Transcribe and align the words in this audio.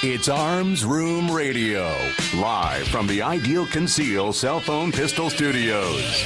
It's 0.00 0.28
Arms 0.28 0.84
Room 0.84 1.28
Radio, 1.28 1.92
live 2.36 2.86
from 2.86 3.08
the 3.08 3.20
Ideal 3.20 3.66
Conceal 3.66 4.32
Cell 4.32 4.60
Phone 4.60 4.92
Pistol 4.92 5.28
Studios. 5.28 6.24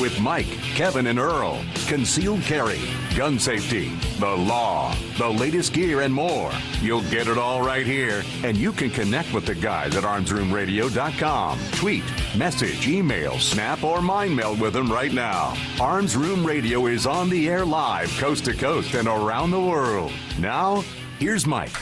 With 0.00 0.18
Mike, 0.22 0.48
Kevin, 0.74 1.06
and 1.06 1.18
Earl. 1.18 1.62
Concealed 1.86 2.40
carry, 2.40 2.80
gun 3.14 3.38
safety, 3.38 3.90
the 4.18 4.26
law, 4.26 4.94
the 5.18 5.28
latest 5.28 5.74
gear, 5.74 6.00
and 6.00 6.14
more. 6.14 6.50
You'll 6.80 7.02
get 7.10 7.28
it 7.28 7.36
all 7.36 7.60
right 7.60 7.84
here. 7.84 8.22
And 8.42 8.56
you 8.56 8.72
can 8.72 8.88
connect 8.88 9.34
with 9.34 9.44
the 9.44 9.54
guys 9.54 9.96
at 9.96 10.04
armsroomradio.com. 10.04 11.58
Tweet, 11.72 12.04
message, 12.38 12.88
email, 12.88 13.38
snap, 13.38 13.84
or 13.84 14.00
mind 14.00 14.34
meld 14.34 14.58
with 14.58 14.72
them 14.72 14.90
right 14.90 15.12
now. 15.12 15.54
Arms 15.78 16.16
Room 16.16 16.42
Radio 16.42 16.86
is 16.86 17.06
on 17.06 17.28
the 17.28 17.50
air 17.50 17.66
live, 17.66 18.08
coast 18.12 18.46
to 18.46 18.54
coast, 18.54 18.94
and 18.94 19.06
around 19.06 19.50
the 19.50 19.60
world. 19.60 20.10
Now, 20.38 20.82
here's 21.18 21.46
Mike. 21.46 21.76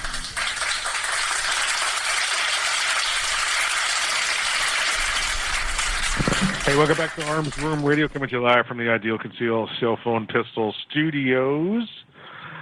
Hey, 6.69 6.77
welcome 6.77 6.99
back 6.99 7.17
to 7.17 7.25
Arms 7.29 7.57
Room 7.63 7.83
Radio, 7.83 8.09
coming 8.09 8.29
to 8.29 8.35
you 8.37 8.43
live 8.43 8.67
from 8.67 8.77
the 8.77 8.91
Ideal 8.91 9.17
Conceal 9.17 9.71
Cell 9.81 9.99
Phone 10.05 10.27
Pistol 10.27 10.75
Studios. 10.91 11.89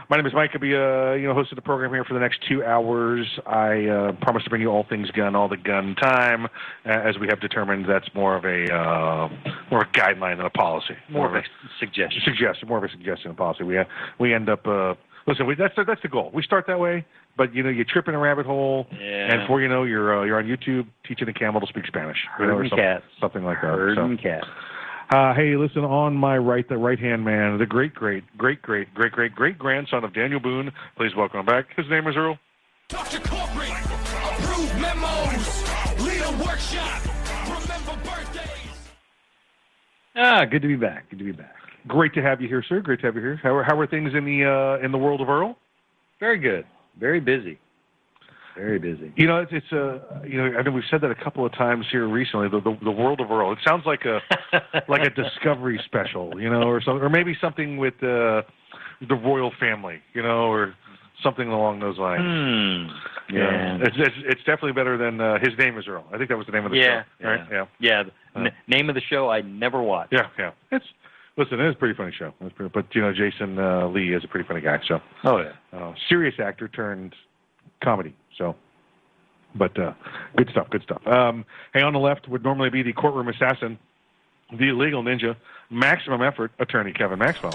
My 0.08 0.16
name 0.16 0.24
is 0.26 0.32
Mike. 0.32 0.50
I'll 0.54 0.60
be, 0.60 0.76
uh, 0.76 1.14
you 1.14 1.26
know, 1.26 1.34
hosting 1.34 1.56
the 1.56 1.62
program 1.62 1.92
here 1.92 2.04
for 2.04 2.14
the 2.14 2.20
next 2.20 2.38
two 2.48 2.62
hours. 2.62 3.26
I 3.48 3.86
uh, 3.86 4.12
promise 4.22 4.44
to 4.44 4.50
bring 4.50 4.62
you 4.62 4.68
all 4.68 4.86
things 4.88 5.10
gun, 5.10 5.34
all 5.34 5.48
the 5.48 5.56
gun 5.56 5.96
time, 5.96 6.44
uh, 6.44 6.48
as 6.84 7.18
we 7.18 7.26
have 7.26 7.40
determined 7.40 7.86
that's 7.88 8.08
more 8.14 8.36
of 8.36 8.44
a 8.44 8.72
uh, 8.72 9.28
more 9.72 9.82
of 9.82 9.88
a 9.88 9.98
guideline 9.98 10.36
than 10.36 10.46
a 10.46 10.50
policy. 10.50 10.94
More 11.10 11.26
of 11.26 11.34
a 11.34 11.42
suggestion. 11.80 12.22
Suggestion, 12.24 12.68
more 12.68 12.78
of 12.78 12.84
a 12.84 12.88
suggestion 12.88 13.24
than 13.24 13.32
a 13.32 13.34
policy. 13.34 13.64
We 13.64 13.76
uh, 13.76 13.84
we 14.20 14.32
end 14.32 14.48
up. 14.48 14.64
Uh, 14.68 14.94
listen, 15.26 15.48
we, 15.48 15.56
that's 15.56 15.74
the, 15.74 15.82
that's 15.84 16.02
the 16.02 16.08
goal. 16.08 16.30
We 16.32 16.44
start 16.44 16.68
that 16.68 16.78
way, 16.78 17.04
but 17.36 17.54
you 17.54 17.62
know, 17.62 17.68
you 17.70 17.84
trip 17.84 18.08
in 18.08 18.14
a 18.14 18.18
rabbit 18.18 18.46
hole, 18.46 18.86
Yeah. 18.92 19.32
and 19.32 19.40
before 19.42 19.60
you 19.60 19.68
know, 19.68 19.84
you're 19.84 20.20
uh, 20.20 20.24
you're 20.24 20.38
on 20.38 20.44
YouTube 20.46 20.86
teaching 21.06 21.28
a 21.28 21.32
camel 21.32 21.60
to 21.60 21.66
speak 21.66 21.86
Spanish, 21.86 22.18
you 22.38 22.46
know, 22.46 22.52
or 22.52 22.56
Herding 22.56 22.70
something, 22.70 22.84
cats. 22.84 23.04
something 23.20 23.44
like 23.44 23.58
that. 23.62 23.72
So- 23.72 23.76
Herding 23.78 24.18
cats. 24.18 24.46
uh, 25.10 25.34
hey, 25.34 25.56
listen, 25.56 25.84
on 25.84 26.14
my 26.14 26.36
right, 26.38 26.68
the 26.68 26.76
right 26.78 26.98
hand 26.98 27.24
man, 27.24 27.58
the 27.58 27.66
great, 27.66 27.94
great, 27.94 28.24
great, 28.36 28.60
great, 28.62 28.92
great, 28.94 29.12
great, 29.12 29.34
great 29.34 29.58
grandson 29.58 30.02
of 30.04 30.12
Daniel 30.14 30.40
Boone. 30.40 30.72
Please 30.96 31.14
welcome 31.16 31.40
him 31.40 31.46
back. 31.46 31.66
His 31.76 31.86
name 31.90 32.06
is 32.08 32.16
Earl. 32.16 32.38
Dr. 32.88 33.18
Corporate, 33.20 33.70
approved 33.70 34.80
memos, 34.80 36.00
lead 36.00 36.22
a 36.22 36.44
workshop, 36.44 37.02
remember 37.44 38.08
birthdays. 38.08 38.90
Ah, 40.16 40.44
good 40.44 40.62
to 40.62 40.68
be 40.68 40.76
back. 40.76 41.10
Good 41.10 41.18
to 41.18 41.24
be 41.24 41.32
back. 41.32 41.52
Great 41.88 42.14
to 42.14 42.22
have 42.22 42.40
you 42.40 42.48
here, 42.48 42.64
sir. 42.68 42.80
Great 42.80 43.00
to 43.00 43.06
have 43.06 43.14
you 43.16 43.20
here. 43.20 43.40
How 43.42 43.54
are, 43.54 43.62
how 43.62 43.78
are 43.78 43.86
things 43.86 44.12
in 44.14 44.24
the 44.24 44.44
uh, 44.44 44.84
in 44.84 44.90
the 44.92 44.98
world 44.98 45.20
of 45.20 45.28
Earl? 45.28 45.56
Very 46.20 46.38
good. 46.38 46.64
Very 46.98 47.20
busy. 47.20 47.58
Very 48.56 48.78
busy. 48.78 49.12
You 49.16 49.26
know, 49.26 49.38
it's, 49.42 49.52
it's 49.52 49.70
uh, 49.70 49.98
you 50.26 50.38
know, 50.38 50.58
I 50.58 50.62
know 50.62 50.70
we've 50.70 50.82
said 50.90 51.02
that 51.02 51.10
a 51.10 51.14
couple 51.14 51.44
of 51.44 51.52
times 51.52 51.84
here 51.92 52.08
recently. 52.08 52.48
The, 52.48 52.60
the 52.60 52.76
the 52.84 52.90
world 52.90 53.20
of 53.20 53.30
Earl. 53.30 53.52
It 53.52 53.58
sounds 53.66 53.84
like 53.84 54.06
a 54.06 54.20
like 54.88 55.02
a 55.02 55.10
Discovery 55.10 55.78
special, 55.84 56.40
you 56.40 56.48
know, 56.48 56.62
or 56.62 56.80
something, 56.80 57.02
or 57.02 57.10
maybe 57.10 57.36
something 57.38 57.76
with 57.76 57.94
uh, 58.02 58.42
the 59.06 59.14
royal 59.14 59.52
family, 59.60 60.00
you 60.14 60.22
know, 60.22 60.50
or 60.50 60.74
something 61.22 61.48
along 61.48 61.80
those 61.80 61.98
lines. 61.98 62.22
Hmm. 62.22 63.34
Yeah, 63.36 63.40
Yeah. 63.40 63.78
it's, 63.82 63.96
it's 63.98 64.16
it's 64.24 64.40
definitely 64.44 64.72
better 64.72 64.96
than 64.96 65.20
uh, 65.20 65.38
his 65.38 65.52
name 65.58 65.76
is 65.76 65.86
Earl. 65.86 66.04
I 66.10 66.16
think 66.16 66.30
that 66.30 66.38
was 66.38 66.46
the 66.46 66.52
name 66.52 66.64
of 66.64 66.70
the 66.70 66.78
Yeah, 66.78 67.02
show, 67.20 67.28
right? 67.28 67.40
Yeah, 67.50 67.64
Yeah. 67.78 68.02
the 68.34 68.40
n- 68.40 68.52
name 68.68 68.88
of 68.88 68.94
the 68.94 69.02
show 69.02 69.28
I 69.28 69.42
never 69.42 69.82
watched. 69.82 70.14
yeah, 70.14 70.28
yeah. 70.38 70.52
It's 70.70 70.84
listen, 71.36 71.60
it 71.60 71.68
is 71.68 71.74
a 71.74 71.78
pretty 71.78 71.94
funny 71.94 72.12
show. 72.16 72.32
Pretty, 72.54 72.70
but 72.72 72.86
you 72.94 73.00
know, 73.02 73.12
Jason 73.12 73.58
uh, 73.58 73.86
Lee 73.88 74.14
is 74.14 74.24
a 74.24 74.28
pretty 74.28 74.46
funny 74.46 74.60
guy. 74.60 74.78
So, 74.86 75.00
Oh 75.24 75.38
yeah. 75.38 75.52
uh, 75.72 75.94
serious 76.08 76.34
actor 76.38 76.68
turned 76.68 77.14
comedy. 77.82 78.14
So, 78.38 78.56
but 79.54 79.78
uh, 79.78 79.92
good 80.36 80.48
stuff. 80.50 80.68
Good 80.70 80.82
stuff. 80.82 81.06
Um, 81.06 81.44
hey, 81.72 81.82
on 81.82 81.92
the 81.92 81.98
left 81.98 82.28
would 82.28 82.42
normally 82.44 82.70
be 82.70 82.82
the 82.82 82.92
courtroom 82.92 83.28
assassin, 83.28 83.78
the 84.50 84.68
illegal 84.68 85.02
ninja, 85.02 85.36
maximum 85.70 86.22
effort 86.22 86.52
attorney 86.58 86.92
Kevin 86.92 87.18
Maxwell. 87.18 87.54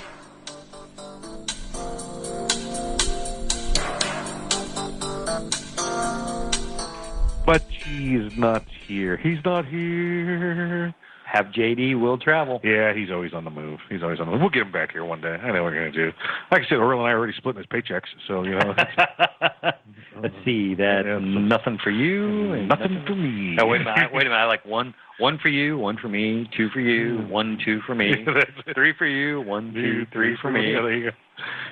But 7.46 7.64
he's 7.70 8.38
not 8.38 8.64
here. 8.88 9.18
He's 9.18 9.44
not 9.44 9.66
here. 9.66 10.94
Have 11.32 11.46
JD 11.48 11.98
will 12.02 12.18
travel. 12.18 12.60
Yeah, 12.62 12.94
he's 12.94 13.10
always 13.10 13.34
on 13.34 13.46
the 13.46 13.50
move. 13.50 13.80
He's 13.90 14.04
always 14.04 14.20
on 14.20 14.26
the 14.26 14.34
move. 14.34 14.42
We'll 14.42 14.50
get 14.50 14.64
him 14.64 14.72
back 14.74 14.92
here 14.92 15.06
one 15.06 15.22
day. 15.22 15.30
I 15.42 15.48
know 15.48 15.64
what 15.64 15.72
we're 15.72 15.80
going 15.80 15.94
to 15.94 16.12
do. 16.12 16.18
Like 16.52 16.64
I 16.64 16.66
said, 16.68 16.76
Earl 16.76 17.00
and 17.00 17.08
I 17.08 17.12
are 17.12 17.18
already 17.18 17.32
splitting 17.38 17.62
his 17.64 17.68
paychecks, 17.68 18.08
so, 18.28 18.44
you 18.44 18.52
know, 18.52 18.76
Let's 20.22 20.36
see. 20.44 20.76
That 20.76 21.04
Yeah, 21.06 21.16
so- 21.16 21.20
nothing 21.20 21.78
for 21.84 21.90
you. 21.90 22.52
and 22.54 22.68
nothing 22.68 23.04
for 23.08 23.16
me. 23.16 23.56
Oh 23.62 23.68
wait 23.68 23.82
a 23.82 23.86
minute. 23.86 24.12
Wait 24.14 24.26
a 24.28 24.30
minute. 24.30 24.36
I 24.36 24.46
like 24.46 24.66
one. 24.66 24.94
One 25.20 25.40
for 25.42 25.48
you. 25.50 25.78
One 25.78 25.98
for 25.98 26.10
me. 26.10 26.50
Two 26.58 26.68
for 26.70 26.80
you. 26.82 27.20
One, 27.30 27.58
two 27.64 27.80
for 27.88 27.96
me. 27.96 28.26
Three 28.76 28.94
for 28.98 29.06
you. 29.08 29.42
One, 29.42 29.74
two, 29.74 30.06
three 30.12 30.36
for 30.42 30.52
me. 30.52 30.74
Yeah, 30.74 30.82
there 30.82 30.96
you 30.98 31.12
go. 31.12 31.18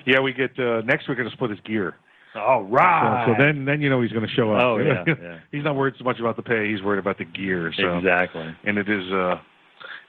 Yeah, 0.05 0.19
we 0.21 0.33
get 0.33 0.57
uh, 0.59 0.81
next. 0.81 1.07
We're 1.09 1.15
going 1.15 1.29
to 1.29 1.35
split 1.35 1.49
his 1.51 1.59
gear. 1.61 1.95
All 2.35 2.63
So, 3.25 3.33
so 3.33 3.43
then, 3.43 3.65
then 3.65 3.81
you 3.81 3.89
know 3.89 4.01
he's 4.01 4.11
going 4.11 4.25
to 4.25 4.31
show 4.33 4.53
up. 4.53 4.61
Oh, 4.61 4.77
yeah, 4.77 5.03
yeah. 5.07 5.39
he's 5.51 5.63
not 5.63 5.75
worried 5.75 5.95
so 5.97 6.03
much 6.03 6.19
about 6.19 6.35
the 6.35 6.43
pay. 6.43 6.71
He's 6.71 6.81
worried 6.81 6.99
about 6.99 7.17
the 7.17 7.25
gear. 7.25 7.73
So 7.75 7.97
Exactly. 7.97 8.55
and 8.65 8.77
it 8.77 8.87
is 8.87 9.11
uh, 9.11 9.35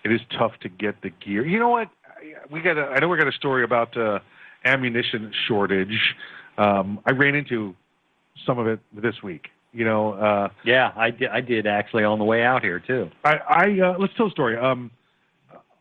it 0.05 0.13
is 0.13 0.21
tough 0.39 0.53
to 0.63 0.69
get 0.69 1.03
the 1.03 1.11
gear. 1.11 1.47
You 1.47 1.59
know 1.59 1.69
what? 1.69 1.89
We 2.51 2.61
got. 2.61 2.79
A, 2.79 2.83
I 2.83 2.99
know 3.01 3.09
we 3.09 3.19
got 3.19 3.29
a 3.29 3.33
story 3.33 3.65
about 3.65 3.97
uh, 3.97 4.21
ammunition 4.65 5.33
shortage. 5.47 6.15
Um, 6.59 7.01
I 7.07 7.13
ran 7.13 7.35
into 7.35 7.75
some 8.47 8.59
of 8.59 8.67
it 8.67 8.81
this 8.93 9.23
week. 9.23 9.49
You 9.73 9.85
know, 9.85 10.15
uh, 10.15 10.49
Yeah, 10.65 10.93
I 10.97 11.11
did. 11.11 11.31
I 11.31 11.41
did 11.41 11.67
actually 11.67 12.05
on 12.05 12.19
the 12.19 12.25
way 12.25 12.43
out 12.43 12.63
here 12.63 12.81
too. 12.81 13.11
I, 13.25 13.37
I 13.37 13.81
uh, 13.81 13.97
let's 13.99 14.13
tell 14.17 14.27
a 14.27 14.31
story. 14.31 14.57
Um, 14.57 14.91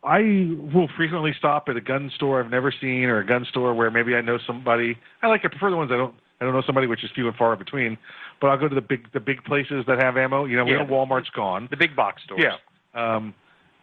I 0.02 0.54
will 0.72 0.88
frequently 0.96 1.34
stop 1.36 1.68
at 1.68 1.76
a 1.76 1.80
gun 1.80 2.10
store 2.14 2.42
I've 2.42 2.50
never 2.50 2.72
seen 2.72 3.04
or 3.04 3.18
a 3.18 3.26
gun 3.26 3.44
store 3.50 3.74
where 3.74 3.90
maybe 3.90 4.14
I 4.14 4.22
know 4.22 4.38
somebody. 4.46 4.96
I 5.22 5.26
like 5.26 5.44
I 5.44 5.48
prefer 5.48 5.70
the 5.70 5.76
ones 5.76 5.90
I 5.92 5.96
don't. 5.96 6.14
I 6.40 6.46
don't 6.46 6.54
know 6.54 6.62
somebody, 6.64 6.86
which 6.86 7.04
is 7.04 7.10
few 7.14 7.28
and 7.28 7.36
far 7.36 7.54
between. 7.54 7.98
But 8.40 8.46
I'll 8.48 8.58
go 8.58 8.68
to 8.68 8.74
the 8.74 8.80
big 8.80 9.12
the 9.12 9.20
big 9.20 9.44
places 9.44 9.84
that 9.86 10.02
have 10.02 10.16
ammo. 10.16 10.46
You 10.46 10.56
know, 10.56 10.64
we 10.64 10.72
know 10.72 10.86
Walmart's 10.86 11.28
gone. 11.30 11.68
The 11.70 11.76
big 11.76 11.94
box 11.94 12.22
stores. 12.24 12.42
Yeah. 12.42 12.56
Um, 12.94 13.34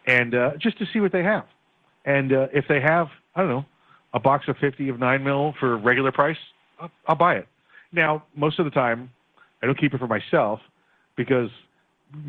and 0.08 0.34
uh, 0.34 0.50
just 0.58 0.78
to 0.78 0.86
see 0.92 1.00
what 1.00 1.12
they 1.12 1.22
have, 1.22 1.44
and 2.04 2.32
uh, 2.32 2.48
if 2.52 2.64
they 2.68 2.80
have, 2.80 3.08
I 3.36 3.42
don't 3.42 3.50
know, 3.50 3.64
a 4.14 4.18
box 4.18 4.46
of 4.48 4.56
fifty 4.56 4.88
of 4.88 4.98
nine 4.98 5.22
mil 5.22 5.54
for 5.60 5.76
regular 5.76 6.10
price, 6.10 6.38
I'll, 6.80 6.90
I'll 7.06 7.14
buy 7.14 7.34
it. 7.34 7.46
Now, 7.92 8.24
most 8.34 8.58
of 8.58 8.64
the 8.64 8.70
time, 8.70 9.10
I 9.62 9.66
don't 9.66 9.78
keep 9.78 9.94
it 9.94 9.98
for 9.98 10.06
myself 10.06 10.60
because 11.16 11.50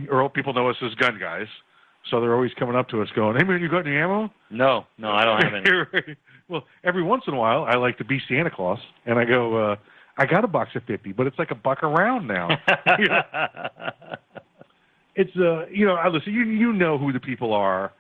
Earl 0.10 0.30
people 0.30 0.54
know 0.54 0.70
us 0.70 0.76
as 0.84 0.94
gun 0.96 1.18
guys, 1.20 1.48
so 2.12 2.20
they're 2.20 2.36
always 2.36 2.54
coming 2.60 2.76
up 2.76 2.90
to 2.90 3.02
us 3.02 3.08
going, 3.16 3.38
"Hey 3.38 3.46
man, 3.46 3.62
you 3.62 3.70
got 3.70 3.88
any 3.88 3.96
ammo?" 3.96 4.30
No, 4.50 4.86
no, 4.98 5.12
I 5.12 5.24
don't 5.24 5.42
have 5.42 5.54
any. 5.54 6.16
well, 6.50 6.66
every 6.84 7.04
once 7.04 7.24
in 7.28 7.34
a 7.34 7.38
while, 7.38 7.64
I 7.64 7.76
like 7.76 7.98
to 8.00 8.06
be 8.06 8.22
Santa 8.28 8.52
Claus, 8.52 8.80
and 9.06 9.18
I 9.18 9.24
go, 9.24 9.72
uh, 9.72 9.76
"I 10.18 10.26
got 10.26 10.44
a 10.44 10.48
box 10.48 10.72
of 10.76 10.84
fifty, 10.84 11.14
but 11.14 11.28
it's 11.28 11.40
like 11.40 11.52
a 11.52 11.56
buck 11.56 11.80
a 11.84 11.88
round 11.88 12.28
now." 12.28 12.50
It's 15.16 15.36
uh 15.38 15.66
you 15.68 15.86
know 15.86 15.96
I 15.96 16.08
listen 16.10 16.34
you 16.34 16.44
you 16.44 16.74
know 16.74 16.98
who 16.98 17.12
the 17.12 17.20
people 17.20 17.54
are 17.54 17.92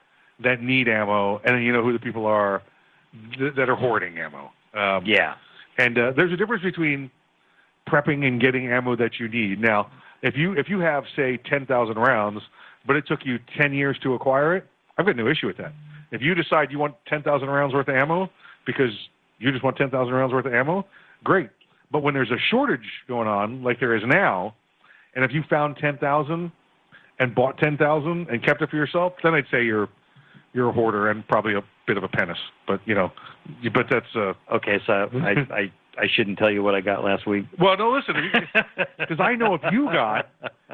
that 0.42 0.62
need 0.62 0.88
ammo 0.88 1.40
and 1.44 1.64
you 1.64 1.74
know 1.74 1.84
who 1.84 1.94
the 1.94 2.00
people 2.00 2.26
are 2.26 2.62
th- 3.38 3.56
that 3.56 3.70
are 3.70 3.76
hoarding 3.76 4.18
ammo 4.20 4.52
um 4.74 5.04
yeah. 5.06 5.36
and 5.78 5.98
uh, 5.98 6.12
there's 6.16 6.32
a 6.32 6.38
difference 6.38 6.64
between 6.64 7.12
prepping 7.90 8.26
and 8.26 8.40
getting 8.40 8.72
ammo 8.72 8.96
that 8.96 9.20
you 9.20 9.28
need 9.28 9.60
now 9.60 9.90
if 10.22 10.38
you 10.38 10.54
if 10.54 10.70
you 10.70 10.80
have 10.80 11.04
say 11.16 11.38
10,000 11.38 11.96
rounds 11.98 12.42
but 12.86 12.96
it 12.96 13.06
took 13.08 13.26
you 13.26 13.40
10 13.58 13.74
years 13.74 13.98
to 14.04 14.14
acquire 14.14 14.56
it 14.56 14.66
I've 14.98 15.06
got 15.06 15.16
no 15.16 15.28
issue 15.28 15.48
with 15.48 15.58
that 15.58 15.74
If 16.12 16.22
you 16.22 16.36
decide 16.36 16.72
you 16.72 16.80
want 16.80 16.96
10,000 17.08 17.50
rounds 17.50 17.74
worth 17.74 17.88
of 17.88 17.96
ammo 17.96 18.30
because 18.66 18.92
you 19.40 19.52
just 19.52 19.64
want 19.64 19.78
10,000 19.78 20.14
rounds 20.14 20.34
worth 20.34 20.46
of 20.46 20.54
ammo, 20.54 20.86
great. 21.24 21.50
But 21.92 22.04
when 22.04 22.14
there's 22.14 22.32
a 22.32 22.38
shortage 22.52 22.86
going 23.08 23.28
on, 23.28 23.64
like 23.64 23.80
there 23.80 23.96
is 23.96 24.04
now, 24.06 24.54
and 25.16 25.26
if 25.26 25.32
you 25.34 25.44
found 25.50 25.78
10,000 25.78 26.52
and 27.20 27.36
bought 27.36 27.58
10,000 27.58 28.30
and 28.30 28.44
kept 28.44 28.62
it 28.62 28.70
for 28.70 28.76
yourself, 28.78 29.14
then 29.24 29.34
I'd 29.34 29.46
say 29.52 29.64
you're 29.64 29.90
you're 30.54 30.70
a 30.70 30.74
hoarder 30.74 31.10
and 31.12 31.28
probably 31.28 31.54
a 31.54 31.62
bit 31.86 31.96
of 31.98 32.04
a 32.04 32.08
penis. 32.08 32.38
But 32.68 32.82
you 32.86 32.96
know, 32.96 33.12
but 33.74 33.86
that's 33.90 34.16
uh. 34.16 34.34
Okay, 34.52 34.80
so 34.88 34.94
I, 35.14 35.30
I 35.54 35.72
I 36.00 36.08
shouldn't 36.12 36.40
tell 36.40 36.50
you 36.50 36.64
what 36.64 36.74
I 36.76 36.82
got 36.82 37.04
last 37.04 37.28
week. 37.28 37.46
Well, 37.60 37.78
no, 37.78 37.92
listen, 37.92 38.16
because 38.98 39.20
I 39.20 39.36
know 39.36 39.54
if 39.54 39.62
you 39.72 39.86
got, 39.92 40.30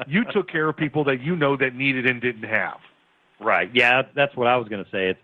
you 0.06 0.24
took 0.32 0.48
care 0.48 0.68
of 0.68 0.76
people 0.76 1.04
that 1.04 1.20
you 1.20 1.36
know 1.36 1.56
that 1.56 1.74
needed 1.74 2.06
and 2.06 2.20
didn't 2.22 2.44
have. 2.48 2.78
Right. 3.40 3.68
Yeah, 3.74 4.02
that's 4.14 4.34
what 4.34 4.46
I 4.46 4.56
was 4.56 4.68
going 4.68 4.82
to 4.84 4.90
say. 4.90 5.08
It's 5.10 5.20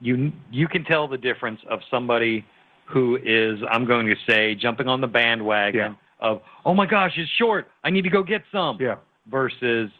you 0.00 0.32
you 0.50 0.66
can 0.66 0.84
tell 0.84 1.06
the 1.08 1.18
difference 1.18 1.60
of 1.68 1.80
somebody 1.90 2.46
who 2.86 3.18
is 3.22 3.58
I'm 3.70 3.84
going 3.84 4.06
to 4.06 4.16
say 4.26 4.54
jumping 4.54 4.88
on 4.88 5.00
the 5.02 5.06
bandwagon 5.08 5.78
Yeah. 6.22 6.26
of 6.26 6.40
oh 6.64 6.72
my 6.74 6.86
gosh, 6.86 7.12
it's 7.18 7.30
short. 7.38 7.68
I 7.84 7.90
need 7.90 8.04
to 8.04 8.10
go 8.10 8.22
get 8.22 8.42
some. 8.50 8.78
Yeah. 8.80 8.96
Versus 9.30 9.90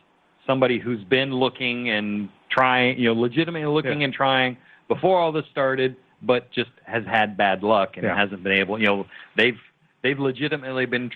somebody 0.50 0.79
who's 0.81 1.05
been 1.05 1.32
looking 1.32 1.91
and 1.91 2.29
trying, 2.50 2.99
you 2.99 3.06
know, 3.14 3.20
legitimately 3.20 3.73
looking 3.73 4.00
Yeah. 4.00 4.06
and 4.06 4.12
trying 4.14 4.56
before 4.88 5.20
all 5.20 5.31
this 5.31 5.44
started, 5.52 5.94
but 6.23 6.50
just 6.50 6.70
has 6.85 7.05
had 7.06 7.37
bad 7.37 7.62
luck 7.62 7.97
and 7.97 8.05
Yeah. 8.05 8.17
hasn't 8.17 8.43
been 8.43 8.52
able. 8.52 8.79
You 8.81 8.87
know, 8.87 9.06
they've 9.37 9.58
they've 10.02 10.19
legitimately 10.19 10.87
been 10.87 11.11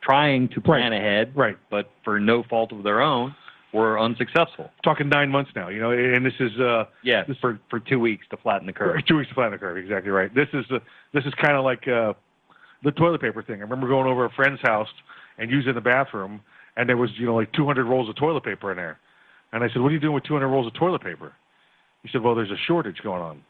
trying 0.00 0.48
to 0.48 0.60
plan 0.60 0.92
ahead, 0.92 1.30
Right. 1.34 1.56
but 1.70 1.90
for 2.02 2.18
no 2.18 2.42
fault 2.42 2.72
of 2.72 2.82
their 2.82 3.00
own, 3.00 3.34
were 3.72 3.98
unsuccessful. 4.00 4.72
Talking 4.82 5.08
nine 5.08 5.30
months 5.30 5.50
now, 5.54 5.68
you 5.68 5.80
know, 5.80 5.90
and 5.90 6.24
this 6.26 6.34
is 6.40 6.58
uh, 6.58 6.86
Yeah, 7.02 7.22
This- 7.24 7.38
for 7.38 7.58
for 7.70 7.78
two 7.78 8.00
weeks 8.00 8.26
to 8.30 8.36
flatten 8.38 8.66
the 8.66 8.72
curve. 8.72 9.04
Two 9.06 9.16
weeks 9.18 9.28
to 9.28 9.34
flatten 9.34 9.52
the 9.52 9.58
curve. 9.58 9.76
Exactly 9.76 10.10
right. 10.10 10.34
This 10.34 10.48
is 10.52 10.68
uh, 10.72 10.80
this 11.12 11.24
is 11.26 11.34
kind 11.34 11.56
of 11.56 11.64
like 11.64 11.86
uh, 11.86 12.14
the 12.82 12.90
toilet 12.92 13.20
paper 13.20 13.42
thing. 13.42 13.58
I 13.60 13.62
remember 13.62 13.86
going 13.86 14.08
over 14.08 14.24
a 14.24 14.30
friend's 14.30 14.60
house 14.62 14.92
and 15.38 15.50
using 15.50 15.74
the 15.74 15.80
bathroom, 15.80 16.40
and 16.76 16.88
there 16.88 16.96
was 16.96 17.10
you 17.16 17.26
know 17.26 17.34
like 17.34 17.52
200 17.52 17.84
rolls 17.84 18.08
of 18.08 18.16
toilet 18.16 18.44
paper 18.44 18.70
in 18.70 18.76
there, 18.76 18.98
and 19.52 19.62
I 19.62 19.68
said, 19.68 19.82
"What 19.82 19.88
are 19.88 19.94
you 19.94 20.00
doing 20.00 20.14
with 20.14 20.24
200 20.24 20.48
rolls 20.48 20.66
of 20.66 20.74
toilet 20.74 21.02
paper?" 21.02 21.32
He 22.02 22.08
said, 22.12 22.22
"Well, 22.22 22.34
there's 22.34 22.50
a 22.50 22.58
shortage 22.66 22.98
going 23.02 23.22
on." 23.22 23.42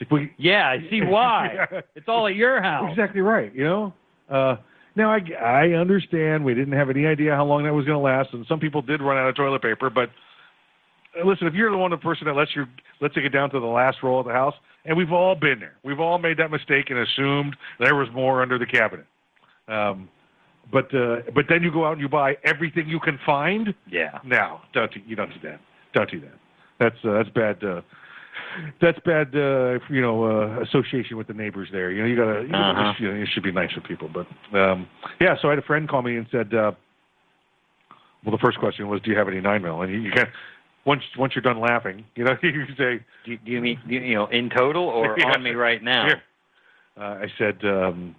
Like, 0.00 0.10
well, 0.10 0.26
Yeah, 0.36 0.68
I 0.68 0.90
see 0.90 1.00
why. 1.02 1.66
Yeah. 1.72 1.80
It's 1.96 2.08
all 2.08 2.26
at 2.26 2.36
your 2.36 2.62
house. 2.62 2.90
Exactly 2.90 3.20
right. 3.20 3.54
You 3.54 3.64
know. 3.64 3.92
Uh, 4.30 4.56
now 4.96 5.10
I, 5.12 5.20
I 5.40 5.62
understand 5.74 6.44
we 6.44 6.54
didn't 6.54 6.74
have 6.74 6.90
any 6.90 7.06
idea 7.06 7.34
how 7.34 7.44
long 7.44 7.64
that 7.64 7.72
was 7.72 7.84
going 7.84 7.96
to 7.96 8.02
last, 8.02 8.30
and 8.32 8.44
some 8.48 8.60
people 8.60 8.82
did 8.82 9.00
run 9.00 9.16
out 9.16 9.28
of 9.28 9.36
toilet 9.36 9.62
paper. 9.62 9.90
But 9.90 10.10
uh, 11.18 11.26
listen, 11.26 11.46
if 11.46 11.54
you're 11.54 11.70
the 11.70 11.76
one 11.76 11.90
the 11.90 11.96
person 11.96 12.26
that 12.26 12.34
lets 12.34 12.54
you 12.54 12.64
let's 13.00 13.14
take 13.14 13.24
it 13.24 13.30
down 13.30 13.50
to 13.50 13.60
the 13.60 13.66
last 13.66 13.98
roll 14.02 14.20
of 14.20 14.26
the 14.26 14.32
house, 14.32 14.54
and 14.84 14.96
we've 14.96 15.12
all 15.12 15.34
been 15.34 15.60
there, 15.60 15.76
we've 15.84 16.00
all 16.00 16.18
made 16.18 16.36
that 16.38 16.50
mistake 16.50 16.90
and 16.90 16.98
assumed 16.98 17.56
there 17.80 17.94
was 17.94 18.08
more 18.14 18.42
under 18.42 18.58
the 18.58 18.66
cabinet. 18.66 19.06
Um, 19.68 20.08
but 20.72 20.92
uh, 20.94 21.16
but 21.34 21.46
then 21.48 21.62
you 21.62 21.70
go 21.72 21.86
out 21.86 21.92
and 21.92 22.00
you 22.00 22.08
buy 22.08 22.36
everything 22.44 22.88
you 22.88 23.00
can 23.00 23.18
find. 23.24 23.74
Yeah. 23.90 24.18
Now, 24.24 24.62
don't 24.72 24.92
do, 24.92 25.00
you 25.06 25.16
don't 25.16 25.30
do 25.30 25.40
that. 25.48 25.60
Don't 25.94 26.10
do 26.10 26.20
that. 26.20 26.34
That's 26.78 26.96
uh, 27.04 27.12
that's 27.14 27.30
bad. 27.30 27.64
Uh, 27.64 27.80
that's 28.80 28.98
bad. 29.04 29.34
Uh, 29.34 29.78
you 29.90 30.00
know, 30.00 30.24
uh, 30.24 30.60
association 30.62 31.16
with 31.16 31.26
the 31.26 31.34
neighbors 31.34 31.68
there. 31.72 31.90
You 31.90 32.02
know, 32.02 32.08
you 32.08 32.16
gotta. 32.16 32.42
You, 32.46 32.54
Uh-huh. 32.54 32.92
you, 32.98 33.08
know, 33.10 33.14
you 33.16 33.26
should 33.32 33.42
be 33.42 33.52
nice 33.52 33.74
with 33.74 33.84
people. 33.84 34.08
But 34.12 34.26
um, 34.58 34.86
yeah, 35.20 35.36
so 35.40 35.48
I 35.48 35.52
had 35.52 35.58
a 35.58 35.62
friend 35.66 35.88
call 35.88 36.02
me 36.02 36.16
and 36.16 36.26
said, 36.30 36.52
uh, 36.54 36.72
well, 38.24 38.32
the 38.32 38.38
first 38.42 38.58
question 38.58 38.88
was, 38.88 39.00
do 39.02 39.10
you 39.10 39.16
have 39.18 39.28
any 39.28 39.40
nine 39.40 39.62
mil? 39.62 39.82
And 39.82 39.92
you, 39.92 40.00
you 40.00 40.10
can 40.10 40.26
once 40.84 41.02
once 41.18 41.34
you're 41.34 41.42
done 41.42 41.60
laughing, 41.60 42.04
you 42.14 42.24
know, 42.24 42.32
you 42.42 42.66
can 42.66 42.74
say, 42.76 43.04
Do, 43.24 43.36
do 43.38 43.50
you 43.52 43.60
mean 43.60 43.80
do 43.88 43.94
you, 43.94 44.00
you 44.00 44.14
know 44.14 44.26
in 44.26 44.50
total 44.50 44.84
or 44.84 45.14
Yeah. 45.18 45.32
on 45.32 45.42
me 45.42 45.52
right 45.52 45.82
now? 45.82 46.08
Uh, 46.96 47.00
I 47.00 47.26
said, 47.38 47.58
um, 47.64 48.16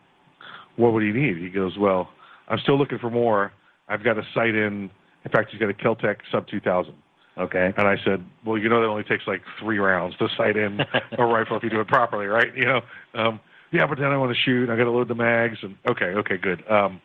what 0.78 0.94
would 0.94 1.04
he 1.04 1.12
need? 1.12 1.36
He 1.38 1.50
goes, 1.50 1.78
well, 1.78 2.10
I'm 2.50 2.60
still 2.60 2.78
looking 2.78 3.00
for 3.00 3.10
more. 3.10 3.52
I've 3.88 4.04
got 4.04 4.18
a 4.18 4.24
sight 4.34 4.56
in. 4.56 4.90
In 5.26 5.32
fact, 5.32 5.52
he's 5.52 5.60
got 5.60 5.70
a 5.70 5.74
Keltec 5.74 6.18
Sub 6.32 6.48
2000. 6.48 6.94
Okay. 7.38 7.74
And 7.78 7.88
I 7.88 7.96
said, 8.04 8.24
well, 8.46 8.58
you 8.58 8.68
know 8.70 8.82
that 8.82 8.88
only 8.88 9.04
takes 9.04 9.24
like 9.26 9.42
three 9.60 9.80
rounds 9.80 10.16
to 10.18 10.28
sight 10.38 10.58
in 10.58 10.80
a 11.18 11.26
rifle 11.26 11.58
if 11.58 11.64
you 11.64 11.70
do 11.70 11.80
it 11.80 11.88
properly, 11.88 12.26
right? 12.26 12.56
You 12.56 12.66
know, 12.66 12.82
um, 13.16 13.40
yeah, 13.72 13.86
but 13.88 13.98
then 13.98 14.08
I 14.08 14.18
want 14.18 14.36
to 14.36 14.42
shoot. 14.44 14.70
I 14.70 14.76
got 14.76 14.86
to 14.86 14.92
load 14.92 15.08
the 15.08 15.16
mags, 15.16 15.58
and 15.62 15.76
okay, 15.90 16.06
okay, 16.06 16.38
good. 16.38 16.64
Um, 16.70 17.00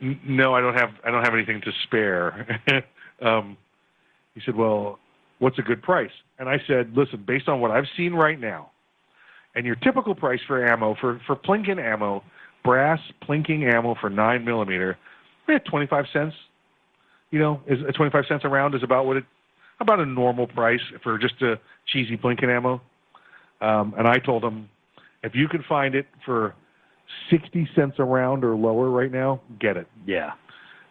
n- 0.00 0.20
no, 0.24 0.54
I 0.54 0.60
don't 0.60 0.74
have 0.74 0.90
I 1.04 1.10
don't 1.10 1.24
have 1.24 1.34
anything 1.34 1.60
to 1.62 1.72
spare. 1.82 2.62
um, 3.22 3.56
he 4.34 4.40
said, 4.44 4.54
well, 4.54 4.98
what's 5.38 5.58
a 5.58 5.62
good 5.62 5.82
price? 5.82 6.10
And 6.38 6.48
I 6.48 6.58
said, 6.66 6.92
listen, 6.96 7.24
based 7.26 7.48
on 7.48 7.60
what 7.60 7.70
I've 7.72 7.86
seen 7.96 8.12
right 8.14 8.38
now, 8.38 8.70
and 9.54 9.66
your 9.66 9.76
typical 9.76 10.14
price 10.14 10.40
for 10.46 10.66
ammo 10.66 10.94
for 11.00 11.20
for 11.26 11.36
plinking 11.36 11.82
ammo, 11.82 12.22
brass 12.66 13.00
plinking 13.26 13.72
ammo 13.72 13.94
for 14.00 14.10
nine 14.10 14.44
millimeter, 14.44 14.98
eh, 15.48 15.58
twenty 15.70 15.86
five 15.86 16.04
cents 16.12 16.34
you 17.30 17.38
know, 17.38 17.60
is 17.66 17.78
uh, 17.86 17.92
25 17.92 18.24
cents 18.28 18.42
a 18.44 18.48
round 18.48 18.74
is 18.74 18.82
about 18.82 19.06
what 19.06 19.16
it, 19.16 19.24
about 19.80 20.00
a 20.00 20.06
normal 20.06 20.46
price 20.46 20.80
for 21.02 21.18
just 21.18 21.34
a 21.42 21.58
cheesy 21.86 22.16
plinking 22.16 22.48
ammo. 22.48 22.80
Um, 23.60 23.94
and 23.98 24.06
I 24.06 24.18
told 24.18 24.44
him, 24.44 24.68
if 25.22 25.34
you 25.34 25.48
can 25.48 25.62
find 25.68 25.94
it 25.94 26.06
for 26.24 26.54
60 27.30 27.68
cents 27.74 27.96
a 27.98 28.04
round 28.04 28.44
or 28.44 28.54
lower 28.56 28.90
right 28.90 29.10
now, 29.10 29.40
get 29.60 29.76
it, 29.76 29.86
Yeah. 30.06 30.32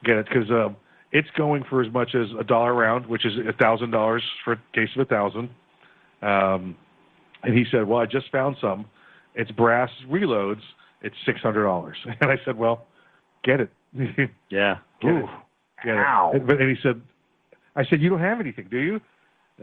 get 0.04 0.18
it, 0.18 0.28
because 0.28 0.50
um, 0.52 0.76
it's 1.12 1.30
going 1.38 1.64
for 1.70 1.82
as 1.82 1.92
much 1.94 2.16
as 2.16 2.28
a 2.40 2.44
dollar 2.44 2.72
a 2.72 2.74
round, 2.76 3.06
which 3.06 3.26
is 3.26 3.34
a 3.48 3.54
thousand 3.54 3.92
dollars 3.92 4.24
for 4.44 4.54
a 4.54 4.62
case 4.74 4.90
of 4.96 5.02
a 5.02 5.06
thousand. 5.06 5.50
Um, 6.22 6.76
and 7.44 7.56
he 7.58 7.66
said, 7.72 7.88
well, 7.88 8.00
I 8.02 8.06
just 8.06 8.30
found 8.32 8.58
some. 8.60 8.86
It's 9.36 9.52
brass 9.52 9.90
reloads. 10.10 10.62
It's 11.06 11.16
six 11.26 11.40
hundred 11.40 11.64
dollars. 11.64 11.98
And 12.20 12.32
I 12.32 12.38
said, 12.44 12.58
well, 12.58 12.88
get 13.44 13.62
it. 13.62 13.70
Yeah. 14.50 14.78
Get 15.02 15.12
it. 15.12 15.24
Ooh. 15.24 15.30
Get 15.84 15.94
it. 15.96 16.00
Ow. 16.00 16.32
And, 16.34 16.48
but, 16.48 16.60
and 16.60 16.76
he 16.76 16.82
said, 16.82 17.02
I 17.76 17.86
said, 17.86 18.02
you 18.02 18.10
don't 18.10 18.20
have 18.20 18.40
anything, 18.40 18.68
do 18.70 18.80
you? 18.80 19.02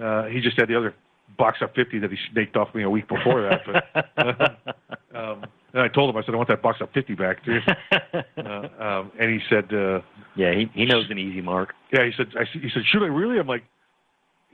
Uh, 0.03 0.27
he 0.27 0.41
just 0.41 0.59
had 0.59 0.69
the 0.69 0.77
other 0.77 0.95
box 1.37 1.59
of 1.61 1.71
50 1.75 1.99
that 1.99 2.11
he 2.11 2.17
snaked 2.33 2.57
off 2.57 2.75
me 2.75 2.83
a 2.83 2.91
week 2.91 3.09
before 3.09 3.43
that. 3.43 3.61
But, 3.67 4.17
um, 5.19 5.45
and 5.73 5.83
I 5.83 5.89
told 5.89 6.11
him, 6.11 6.17
I 6.17 6.25
said, 6.25 6.35
I 6.35 6.37
want 6.37 6.49
that 6.49 6.63
box 6.63 6.79
of 6.81 6.91
50 6.93 7.15
back, 7.15 7.45
dude. 7.45 7.63
Uh, 7.93 8.83
um, 8.83 9.13
and 9.19 9.31
he 9.31 9.41
said, 9.51 9.73
uh, 9.75 10.01
yeah, 10.37 10.53
he 10.55 10.71
he 10.75 10.85
knows 10.85 11.07
an 11.11 11.19
easy 11.19 11.41
mark. 11.41 11.75
yeah, 11.93 12.05
he 12.05 12.13
said, 12.17 12.29
I, 12.39 12.45
he 12.53 12.69
said, 12.73 12.83
should 12.91 13.03
I 13.03 13.07
really? 13.07 13.39
I'm 13.39 13.47
like, 13.47 13.65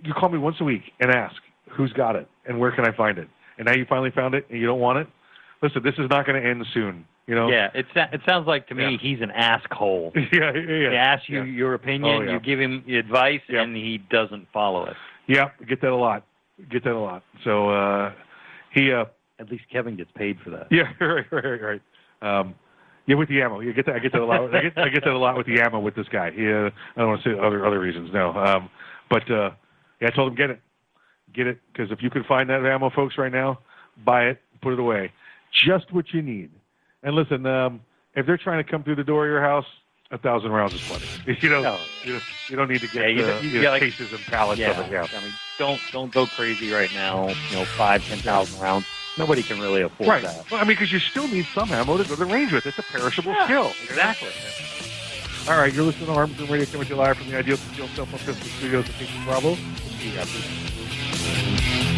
you 0.02 0.14
call 0.14 0.28
me 0.28 0.38
once 0.38 0.56
a 0.60 0.64
week 0.64 0.82
and 1.00 1.10
ask 1.10 1.36
who's 1.70 1.92
got 1.92 2.16
it 2.16 2.28
and 2.46 2.58
where 2.58 2.72
can 2.72 2.86
I 2.86 2.96
find 2.96 3.18
it? 3.18 3.28
And 3.58 3.66
now 3.66 3.74
you 3.74 3.84
finally 3.88 4.10
found 4.10 4.34
it 4.34 4.46
and 4.50 4.60
you 4.60 4.66
don't 4.66 4.80
want 4.80 4.98
it? 4.98 5.08
Listen, 5.62 5.82
this 5.82 5.94
is 5.98 6.08
not 6.10 6.26
going 6.26 6.40
to 6.40 6.48
end 6.48 6.64
soon. 6.72 7.04
You 7.26 7.34
know? 7.34 7.50
Yeah, 7.50 7.68
it 7.74 7.86
it 7.94 8.20
sounds 8.26 8.46
like 8.46 8.68
to 8.68 8.74
me 8.74 8.92
Yeah. 8.92 8.98
he's 9.00 9.20
an 9.20 9.30
asshole. 9.32 10.12
yeah, 10.16 10.22
yeah, 10.32 10.52
yeah. 10.54 10.90
He 10.90 10.96
asks 10.96 11.28
you 11.28 11.42
Yeah. 11.42 11.44
your 11.44 11.74
opinion, 11.74 12.04
Oh, 12.28 12.32
you 12.32 12.40
give 12.40 12.58
him 12.58 12.84
advice, 12.88 13.42
and 13.48 13.76
he 13.76 13.98
doesn't 14.10 14.48
follow 14.52 14.86
it. 14.86 14.96
Yeah, 15.26 15.50
get 15.68 15.80
that 15.82 15.90
a 15.90 15.96
lot. 15.96 16.24
Get 16.70 16.84
that 16.84 16.94
a 16.94 16.98
lot. 16.98 17.22
So 17.44 17.68
uh, 17.70 18.12
he, 18.72 18.92
uh, 18.92 19.04
At 19.38 19.50
least 19.50 19.64
Kevin 19.70 19.96
gets 19.96 20.10
paid 20.14 20.38
for 20.42 20.50
that. 20.50 20.68
yeah, 20.70 20.84
right, 21.04 21.26
right, 21.30 21.60
right. 21.60 21.82
Um, 22.22 22.54
yeah, 23.06 23.14
with 23.16 23.28
the 23.28 23.40
ammo, 23.42 23.60
you 23.60 23.72
get 23.74 23.86
that. 23.86 23.94
I 23.96 23.98
get 23.98 24.12
that 24.12 24.22
a 24.22 24.24
lot. 24.24 24.54
I 24.54 24.62
get, 24.62 24.78
I 24.78 24.88
get 24.88 25.04
that 25.04 25.12
a 25.12 25.18
lot 25.18 25.36
with 25.36 25.46
the 25.46 25.60
ammo 25.60 25.80
with 25.80 25.94
this 25.94 26.08
guy. 26.08 26.30
He, 26.30 26.46
uh, 26.50 26.70
I 26.70 26.70
don't 26.96 27.08
want 27.08 27.22
to 27.22 27.30
say 27.34 27.38
other 27.38 27.64
other 27.66 27.78
reasons, 27.80 28.10
no. 28.12 28.32
Um, 28.34 28.70
but 29.10 29.30
uh, 29.30 29.50
yeah, 30.00 30.08
I 30.08 30.10
told 30.10 30.30
him 30.30 30.34
get 30.36 30.50
it, 30.50 30.60
get 31.34 31.46
it, 31.46 31.58
because 31.72 31.90
if 31.90 32.02
you 32.02 32.08
can 32.10 32.24
find 32.24 32.48
that 32.50 32.64
ammo, 32.64 32.90
folks, 32.90 33.16
right 33.18 33.32
now, 33.32 33.58
buy 34.04 34.24
it, 34.24 34.40
put 34.62 34.72
it 34.72 34.78
away, 34.78 35.12
just 35.52 35.92
what 35.92 36.12
you 36.12 36.22
need. 36.22 36.50
And 37.02 37.14
listen, 37.14 37.46
um, 37.46 37.80
if 38.14 38.26
they're 38.26 38.36
trying 38.38 38.62
to 38.64 38.68
come 38.70 38.82
through 38.82 38.96
the 38.96 39.04
door 39.04 39.24
of 39.26 39.30
your 39.30 39.40
house, 39.40 39.66
a 40.10 40.18
thousand 40.18 40.50
rounds 40.52 40.72
is 40.74 40.80
plenty. 40.82 41.06
You 41.42 41.48
know, 41.50 41.62
No. 41.62 41.78
you, 42.04 42.12
don't- 42.12 42.22
you 42.48 42.56
don't 42.56 42.68
need 42.70 42.80
to 42.80 42.88
get 42.88 43.02
Yeah, 43.02 43.06
you- 43.08 43.24
uh, 43.32 43.40
you 43.40 43.48
you 43.50 43.62
know, 43.62 43.70
like- 43.70 43.82
cases 43.82 44.10
and 44.12 44.20
pallets 44.22 44.58
yeah, 44.60 44.70
of 44.70 44.86
it. 44.86 44.90
Yeah. 44.92 45.06
I 45.14 45.20
mean, 45.22 45.32
don't 45.58 45.80
don't 45.92 46.12
go 46.12 46.26
crazy 46.26 46.70
right 46.72 46.92
now. 46.94 47.28
You 47.28 47.56
know, 47.56 47.64
five, 47.64 48.02
ten 48.06 48.18
thousand 48.18 48.60
rounds. 48.60 48.86
Nobody 49.18 49.42
can 49.42 49.60
really 49.60 49.82
afford 49.82 50.08
Right. 50.08 50.22
that. 50.22 50.50
Well, 50.50 50.60
I 50.60 50.64
mean, 50.64 50.68
because 50.76 50.92
you 50.92 50.98
still 51.00 51.26
need 51.28 51.44
some 51.52 51.70
ammo 51.72 51.96
to 51.98 52.04
go 52.04 52.10
to 52.10 52.16
the 52.16 52.24
range 52.24 52.52
with. 52.52 52.66
It's 52.66 52.78
a 52.78 52.82
perishable 52.84 53.32
Yeah, 53.32 53.44
skill. 53.46 53.72
exactly. 53.84 54.28
All 55.48 55.58
right, 55.58 55.72
you're 55.72 55.82
listening 55.84 56.06
to 56.06 56.12
Arms 56.12 56.38
Room 56.38 56.50
Radio 56.50 56.66
coming 56.66 56.86
to 56.86 56.94
you 56.94 56.96
live 57.00 57.16
from 57.18 57.28
the 57.30 57.36
Ideal 57.36 57.56
Concealed 57.56 57.90
Self 57.90 58.10
Pistol 58.12 58.34
Studios 58.34 58.88
at 58.88 58.94
Pink 58.94 59.10
Bravo. 59.24 59.48
We'll 59.48 59.56
see 59.56 60.10
you 60.12 60.18
after. 60.20 61.97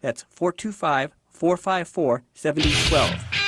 That's 0.00 0.24
425 0.30 1.12
454 1.30 2.22
7012. 2.34 3.46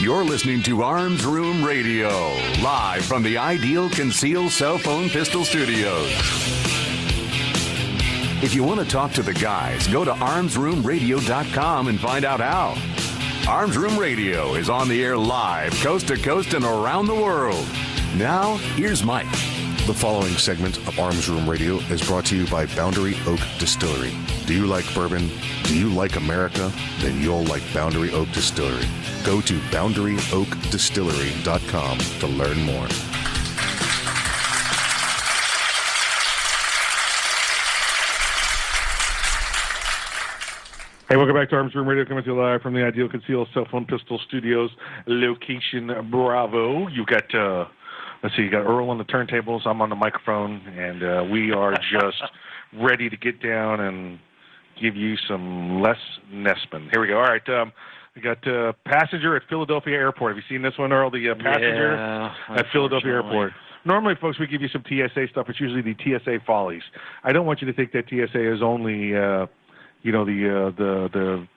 You're 0.00 0.24
listening 0.24 0.62
to 0.62 0.82
Arms 0.82 1.26
Room 1.26 1.64
Radio, 1.64 2.08
live 2.62 3.04
from 3.04 3.24
the 3.24 3.36
Ideal 3.36 3.90
Conceal 3.90 4.48
Cell 4.48 4.78
Phone 4.78 5.08
Pistol 5.08 5.44
Studios. 5.44 6.12
If 8.40 8.54
you 8.54 8.62
want 8.62 8.78
to 8.78 8.86
talk 8.86 9.10
to 9.14 9.22
the 9.22 9.34
guys, 9.34 9.88
go 9.88 10.04
to 10.04 10.12
armsroomradio.com 10.12 11.88
and 11.88 11.98
find 11.98 12.24
out 12.24 12.38
how. 12.38 12.76
Arms 13.50 13.76
Room 13.76 13.98
Radio 13.98 14.54
is 14.54 14.70
on 14.70 14.88
the 14.88 15.02
air 15.02 15.18
live, 15.18 15.72
coast 15.80 16.06
to 16.08 16.16
coast 16.16 16.54
and 16.54 16.64
around 16.64 17.06
the 17.06 17.14
world. 17.16 17.66
Now, 18.18 18.56
here's 18.74 19.02
Mike. 19.04 19.30
The 19.86 19.94
following 19.94 20.32
segment 20.32 20.76
of 20.88 20.98
Arms 20.98 21.28
Room 21.28 21.48
Radio 21.48 21.76
is 21.76 22.04
brought 22.04 22.24
to 22.26 22.36
you 22.36 22.48
by 22.48 22.66
Boundary 22.66 23.14
Oak 23.28 23.38
Distillery. 23.60 24.12
Do 24.44 24.54
you 24.54 24.66
like 24.66 24.92
bourbon? 24.92 25.30
Do 25.62 25.78
you 25.78 25.88
like 25.88 26.16
America? 26.16 26.72
Then 26.98 27.20
you'll 27.20 27.44
like 27.44 27.62
Boundary 27.72 28.10
Oak 28.10 28.32
Distillery. 28.32 28.86
Go 29.24 29.40
to 29.42 29.60
boundaryoakdistillery.com 29.70 31.98
to 31.98 32.26
learn 32.26 32.60
more. 32.62 32.88
Hey, 41.08 41.16
welcome 41.16 41.36
back 41.36 41.50
to 41.50 41.56
Arms 41.56 41.72
Room 41.76 41.86
Radio, 41.86 42.04
coming 42.04 42.24
to 42.24 42.30
you 42.30 42.36
live 42.38 42.62
from 42.62 42.74
the 42.74 42.84
Ideal 42.84 43.08
Conceal 43.08 43.46
Cell 43.54 43.68
Phone 43.70 43.86
Pistol 43.86 44.18
Studios, 44.26 44.70
location 45.06 45.92
Bravo. 46.10 46.88
You 46.88 47.06
got, 47.06 47.32
uh, 47.32 47.66
let's 48.22 48.36
see, 48.36 48.42
you 48.42 48.50
got 48.50 48.62
Earl 48.66 48.90
on 48.90 48.98
the 48.98 49.04
turntables, 49.04 49.66
I'm 49.66 49.80
on 49.80 49.90
the 49.90 49.96
microphone, 49.96 50.60
and 50.76 51.02
uh, 51.02 51.24
we 51.30 51.52
are 51.52 51.72
just 51.74 52.22
ready 52.80 53.08
to 53.08 53.16
get 53.16 53.42
down 53.42 53.80
and 53.80 54.18
give 54.80 54.96
you 54.96 55.16
some 55.28 55.80
Les 55.80 55.96
Nessman. 56.32 56.88
Here 56.90 57.00
we 57.00 57.08
go. 57.08 57.16
All 57.16 57.22
right, 57.22 57.48
um, 57.48 57.72
we 58.14 58.22
got 58.22 58.46
uh, 58.46 58.72
passenger 58.84 59.36
at 59.36 59.42
Philadelphia 59.48 59.94
Airport. 59.94 60.36
Have 60.36 60.44
you 60.44 60.54
seen 60.54 60.62
this 60.62 60.76
one, 60.78 60.92
Earl? 60.92 61.10
The 61.10 61.30
uh, 61.30 61.34
passenger 61.34 61.94
Yeah, 61.94 62.56
at 62.56 62.66
Philadelphia. 62.72 63.12
Airport. 63.14 63.52
Normally, 63.84 64.14
folks, 64.20 64.38
we 64.38 64.46
give 64.46 64.60
you 64.60 64.68
some 64.68 64.82
TSA 64.86 65.28
stuff. 65.30 65.46
It's 65.48 65.60
usually 65.60 65.82
the 65.82 65.94
TSA 65.94 66.40
follies. 66.46 66.82
I 67.24 67.32
don't 67.32 67.46
want 67.46 67.62
you 67.62 67.66
to 67.68 67.72
think 67.72 67.92
that 67.92 68.04
TSA 68.08 68.54
is 68.54 68.60
only, 68.60 69.16
uh, 69.16 69.46
you 70.02 70.12
know, 70.12 70.24
the 70.24 70.48
uh, 70.48 70.70
the 70.76 71.08
the 71.12 71.48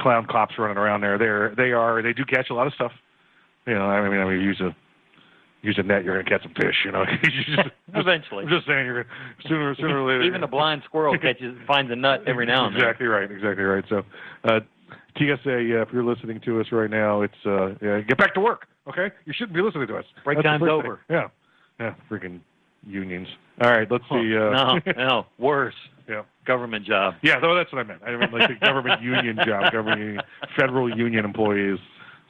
clown 0.00 0.26
cops 0.28 0.54
running 0.58 0.76
around 0.76 1.00
there. 1.00 1.16
They're 1.16 1.54
they 1.56 1.72
are 1.72 2.02
they 2.02 2.12
do 2.12 2.24
catch 2.24 2.50
a 2.50 2.54
lot 2.54 2.66
of 2.66 2.74
stuff. 2.74 2.92
You 3.66 3.74
know, 3.74 3.84
I 3.84 4.08
mean, 4.08 4.20
I 4.20 4.24
mean, 4.24 4.40
use 4.40 4.60
a 4.60 4.74
use 5.62 5.76
a 5.78 5.82
net, 5.82 6.04
you're 6.04 6.14
going 6.14 6.24
to 6.24 6.30
catch 6.30 6.42
some 6.42 6.54
fish. 6.54 6.76
You 6.84 6.92
know, 6.92 7.04
just- 7.24 7.68
Eventually. 7.94 8.44
I'm 8.44 8.50
just 8.50 8.66
saying, 8.66 8.86
you're 8.86 9.04
gonna, 9.04 9.14
sooner 9.48 9.74
sooner 9.76 10.02
or 10.02 10.08
later. 10.08 10.22
Even 10.22 10.42
a 10.42 10.48
blind 10.48 10.82
squirrel 10.84 11.16
catches 11.22 11.56
finds 11.66 11.90
a 11.90 11.96
nut 11.96 12.22
every 12.26 12.46
now 12.46 12.66
and 12.66 12.74
then. 12.74 12.82
Exactly 12.82 13.06
right. 13.06 13.30
Exactly 13.30 13.64
right. 13.64 13.84
So, 13.88 14.02
uh, 14.44 14.60
TSA, 15.18 15.34
uh, 15.78 15.82
if 15.82 15.88
you're 15.92 16.04
listening 16.04 16.40
to 16.44 16.60
us 16.60 16.66
right 16.72 16.90
now, 16.90 17.22
it's 17.22 17.34
uh, 17.44 17.74
yeah, 17.82 18.00
get 18.00 18.16
back 18.16 18.32
to 18.34 18.40
work. 18.40 18.66
Okay, 18.88 19.10
you 19.26 19.32
shouldn't 19.36 19.54
be 19.54 19.60
listening 19.62 19.86
to 19.88 19.96
us. 19.96 20.04
Break 20.24 20.38
That's 20.38 20.46
time's 20.46 20.62
over. 20.70 21.00
thing. 21.08 21.16
Yeah, 21.16 21.28
yeah, 21.80 21.94
freaking 22.10 22.40
unions. 22.86 23.26
All 23.60 23.70
right, 23.70 23.90
let's 23.90 24.04
see. 24.10 24.36
Uh, 24.36 24.50
no, 24.50 24.78
no, 24.96 25.26
worse. 25.38 25.74
Yeah. 26.08 26.22
Government 26.46 26.84
job. 26.86 27.14
Yeah, 27.22 27.38
though 27.38 27.54
that's 27.54 27.72
what 27.72 27.80
I 27.80 27.82
meant. 27.84 28.02
I 28.04 28.16
meant 28.16 28.32
like 28.32 28.48
the 28.48 28.64
government 28.66 29.00
union 29.02 29.36
job, 29.46 29.70
government 29.70 30.00
union, 30.00 30.20
federal 30.58 30.96
union 30.96 31.24
employees. 31.24 31.78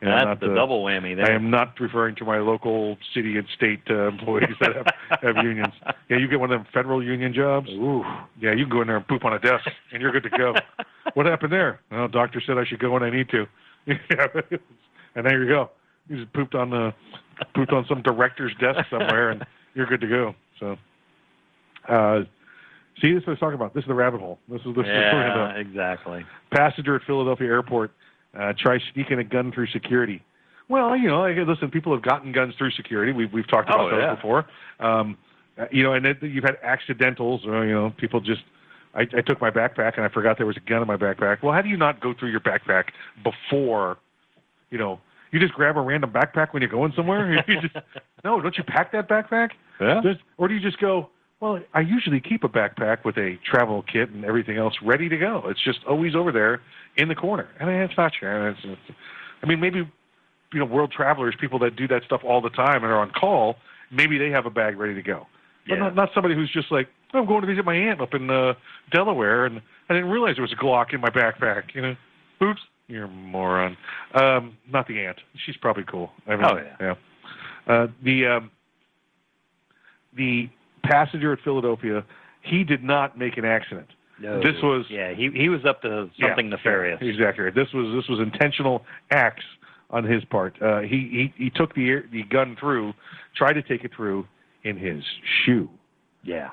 Yeah, 0.03 0.15
That's 0.15 0.25
not 0.25 0.41
the 0.41 0.55
double 0.55 0.83
whammy 0.83 1.15
there. 1.15 1.31
I 1.31 1.35
am 1.35 1.51
not 1.51 1.79
referring 1.79 2.17
to 2.17 2.25
my 2.25 2.39
local 2.39 2.97
city 3.15 3.37
and 3.37 3.47
state 3.55 3.83
uh, 3.91 4.09
employees 4.09 4.57
that 4.61 4.75
have, 4.75 4.87
have 5.23 5.45
unions. 5.45 5.75
Yeah, 6.09 6.17
you 6.17 6.27
get 6.27 6.41
one 6.41 6.51
of 6.51 6.59
them 6.59 6.67
federal 6.73 7.05
union 7.05 7.35
jobs. 7.35 7.69
Ooh, 7.69 8.03
yeah, 8.41 8.53
you 8.53 8.65
can 8.65 8.71
go 8.71 8.81
in 8.81 8.87
there 8.87 8.97
and 8.97 9.07
poop 9.07 9.27
on 9.27 9.35
a 9.35 9.39
desk, 9.39 9.69
and 9.93 10.01
you're 10.01 10.11
good 10.11 10.23
to 10.23 10.31
go. 10.31 10.55
what 11.15 11.27
happened 11.27 11.53
there? 11.53 11.81
Well, 11.91 12.09
doctor 12.09 12.43
said 12.47 12.57
I 12.57 12.65
should 12.65 12.79
go 12.79 12.93
when 12.93 13.03
I 13.03 13.11
need 13.11 13.29
to. 13.29 13.47
And 15.15 15.27
there 15.27 15.43
you 15.43 15.49
go. 15.49 15.71
You 16.09 16.21
just 16.21 16.33
pooped 16.33 16.55
on 16.55 16.71
the 16.71 16.95
pooped 17.55 17.73
on 17.73 17.85
some 17.89 18.03
director's 18.03 18.53
desk 18.61 18.81
somewhere, 18.91 19.31
and 19.31 19.45
you're 19.75 19.87
good 19.87 20.01
to 20.01 20.07
go. 20.07 20.35
So, 20.59 20.77
uh, 21.89 22.21
see, 23.01 23.13
this 23.13 23.23
is 23.23 23.27
what 23.27 23.29
I 23.29 23.31
was 23.31 23.39
talking 23.41 23.55
about. 23.55 23.75
This 23.75 23.83
is 23.83 23.89
the 23.89 23.95
rabbit 23.95 24.21
hole. 24.21 24.39
This 24.49 24.61
is 24.61 24.75
the 24.75 24.83
yeah, 24.83 25.33
about. 25.33 25.59
exactly. 25.59 26.25
Passenger 26.53 26.97
at 26.97 27.03
Philadelphia 27.07 27.49
airport 27.49 27.93
uh, 28.39 28.53
tries 28.59 28.81
sneaking 28.95 29.19
a 29.19 29.25
gun 29.25 29.53
through 29.53 29.67
security. 29.69 30.23
Well, 30.69 30.97
you 30.97 31.09
know, 31.09 31.27
listen, 31.27 31.71
people 31.71 31.93
have 31.93 32.03
gotten 32.03 32.31
guns 32.33 32.55
through 32.57 32.71
security. 32.73 33.13
We've 33.13 33.33
we've 33.33 33.49
talked 33.49 33.69
about 33.69 33.81
Oh, 33.81 33.91
those 33.91 34.01
yeah. 34.03 34.15
before. 34.15 34.47
Um, 34.79 35.19
uh, 35.59 35.67
you 35.73 35.83
know, 35.83 35.95
and 35.95 36.05
then 36.05 36.17
you've 36.23 36.45
had 36.45 36.59
accidentals. 36.63 37.45
Or, 37.47 37.65
you 37.65 37.73
know, 37.75 37.93
people 37.97 38.21
just. 38.21 38.43
I, 38.93 39.03
I 39.03 39.21
took 39.21 39.41
my 39.41 39.51
backpack 39.53 39.95
and 39.97 40.05
I 40.05 40.09
forgot 40.09 40.37
there 40.37 40.47
was 40.47 40.57
a 40.57 40.61
gun 40.69 40.83
in 40.83 40.89
my 40.89 40.97
backpack. 40.97 41.45
Well, 41.45 41.53
how 41.53 41.63
do 41.63 41.69
you 41.69 41.77
not 41.77 42.01
go 42.01 42.13
through 42.13 42.31
your 42.33 42.41
backpack 42.41 42.87
before? 43.23 43.99
You 44.71 44.79
know, 44.79 45.01
you 45.31 45.39
just 45.39 45.55
grab 45.55 45.77
a 45.77 45.81
random 45.81 46.11
backpack 46.11 46.53
when 46.53 46.61
you're 46.61 46.71
going 46.71 46.93
somewhere. 46.97 47.45
You 47.49 47.61
just 47.61 47.77
no, 48.25 48.41
don't 48.41 48.57
you 48.59 48.65
pack 48.65 48.91
that 48.93 49.09
backpack? 49.09 49.51
Yeah. 49.81 50.01
Just, 50.03 50.21
or 50.39 50.49
do 50.49 50.55
you 50.55 50.61
just 50.61 50.79
go? 50.81 51.09
Well, 51.41 51.59
I 51.73 51.81
usually 51.81 52.21
keep 52.21 52.45
a 52.45 52.49
backpack 52.49 53.05
with 53.05 53.17
a 53.17 53.39
travel 53.51 53.83
kit 53.91 54.11
and 54.11 54.25
everything 54.27 54.59
else 54.59 54.75
ready 54.83 55.09
to 55.09 55.17
go. 55.17 55.43
It's 55.47 55.63
just 55.65 55.81
always 55.89 56.15
over 56.15 56.31
there 56.33 56.61
in 56.97 57.09
the 57.09 57.15
corner. 57.15 57.49
I 57.59 57.65
mean, 57.65 57.77
it's 57.77 57.97
not 57.97 58.13
true. 58.13 58.51
It's, 58.51 58.61
it's, 58.63 58.99
I 59.43 59.47
mean, 59.47 59.59
maybe 59.59 59.91
you 60.53 60.59
know, 60.59 60.67
world 60.67 60.93
travelers, 60.93 61.35
people 61.41 61.59
that 61.61 61.77
do 61.77 61.89
that 61.89 62.03
stuff 62.05 62.21
all 62.25 62.41
the 62.43 62.51
time 62.51 62.83
and 62.85 62.93
are 62.93 62.99
on 62.99 63.11
call, 63.13 63.57
maybe 63.91 64.19
they 64.19 64.31
have 64.31 64.45
a 64.47 64.51
bag 64.51 64.77
ready 64.79 64.95
to 64.95 65.03
go. 65.03 65.27
But 65.67 65.75
Yeah. 65.75 65.81
not, 65.85 65.95
not 65.95 66.09
somebody 66.15 66.35
who's 66.35 66.51
just 66.51 66.71
like, 66.73 66.89
"Oh, 67.15 67.21
I'm 67.21 67.27
going 67.27 67.41
to 67.43 67.47
visit 67.47 67.65
my 67.65 67.75
aunt 67.75 68.01
up 68.01 68.15
in 68.15 68.29
uh, 68.29 68.55
Delaware, 68.93 69.47
and 69.47 69.63
I 69.89 69.95
didn't 69.95 70.11
realize 70.11 70.35
there 70.37 70.43
was 70.43 70.53
a 70.53 70.57
Glock 70.57 70.93
in 70.93 71.01
my 71.01 71.09
backpack. 71.11 71.75
You 71.75 71.83
know, 71.83 71.97
oops, 72.43 72.61
you're 72.89 73.05
a 73.05 73.09
moron. 73.09 73.77
Um, 74.15 74.57
not 74.71 74.89
the 74.89 74.99
aunt. 75.07 75.19
She's 75.47 75.57
probably 75.57 75.85
cool. 75.85 76.11
I 76.27 76.37
mean, 76.37 76.45
Oh, 76.45 76.57
yeah. 76.57 76.77
yeah. 77.69 77.73
Uh, 77.75 77.87
the 78.03 78.27
um, 78.27 78.51
the 80.17 80.49
passenger 80.83 81.33
at 81.33 81.41
Philadelphia, 81.43 82.05
he 82.43 82.65
did 82.65 82.83
not 82.83 83.19
make 83.19 83.37
an 83.37 83.45
accident. 83.45 83.89
No. 84.21 84.39
This 84.39 84.57
was 84.63 84.85
yeah. 84.91 85.15
He 85.15 85.31
he 85.35 85.49
was 85.49 85.65
up 85.65 85.81
to 85.83 86.11
something 86.21 86.47
yeah, 86.47 86.57
nefarious. 86.57 86.99
exactly. 87.01 87.47
This 87.51 87.73
was 87.73 87.95
this 87.97 88.09
was 88.09 88.21
intentional 88.21 88.85
acts 89.11 89.45
on 89.91 90.05
his 90.05 90.25
part. 90.27 90.61
Uh, 90.61 90.81
he, 90.81 91.33
he 91.37 91.45
he 91.45 91.51
took 91.51 91.75
the 91.75 91.89
air, 91.89 92.05
the 92.13 92.23
gun 92.25 92.57
through, 92.61 92.93
tried 93.35 93.55
to 93.55 93.63
take 93.63 93.83
it 93.83 93.93
through 93.97 94.27
in 94.63 94.77
his 94.77 95.03
shoe. 95.45 95.71
Yeah. 96.23 96.51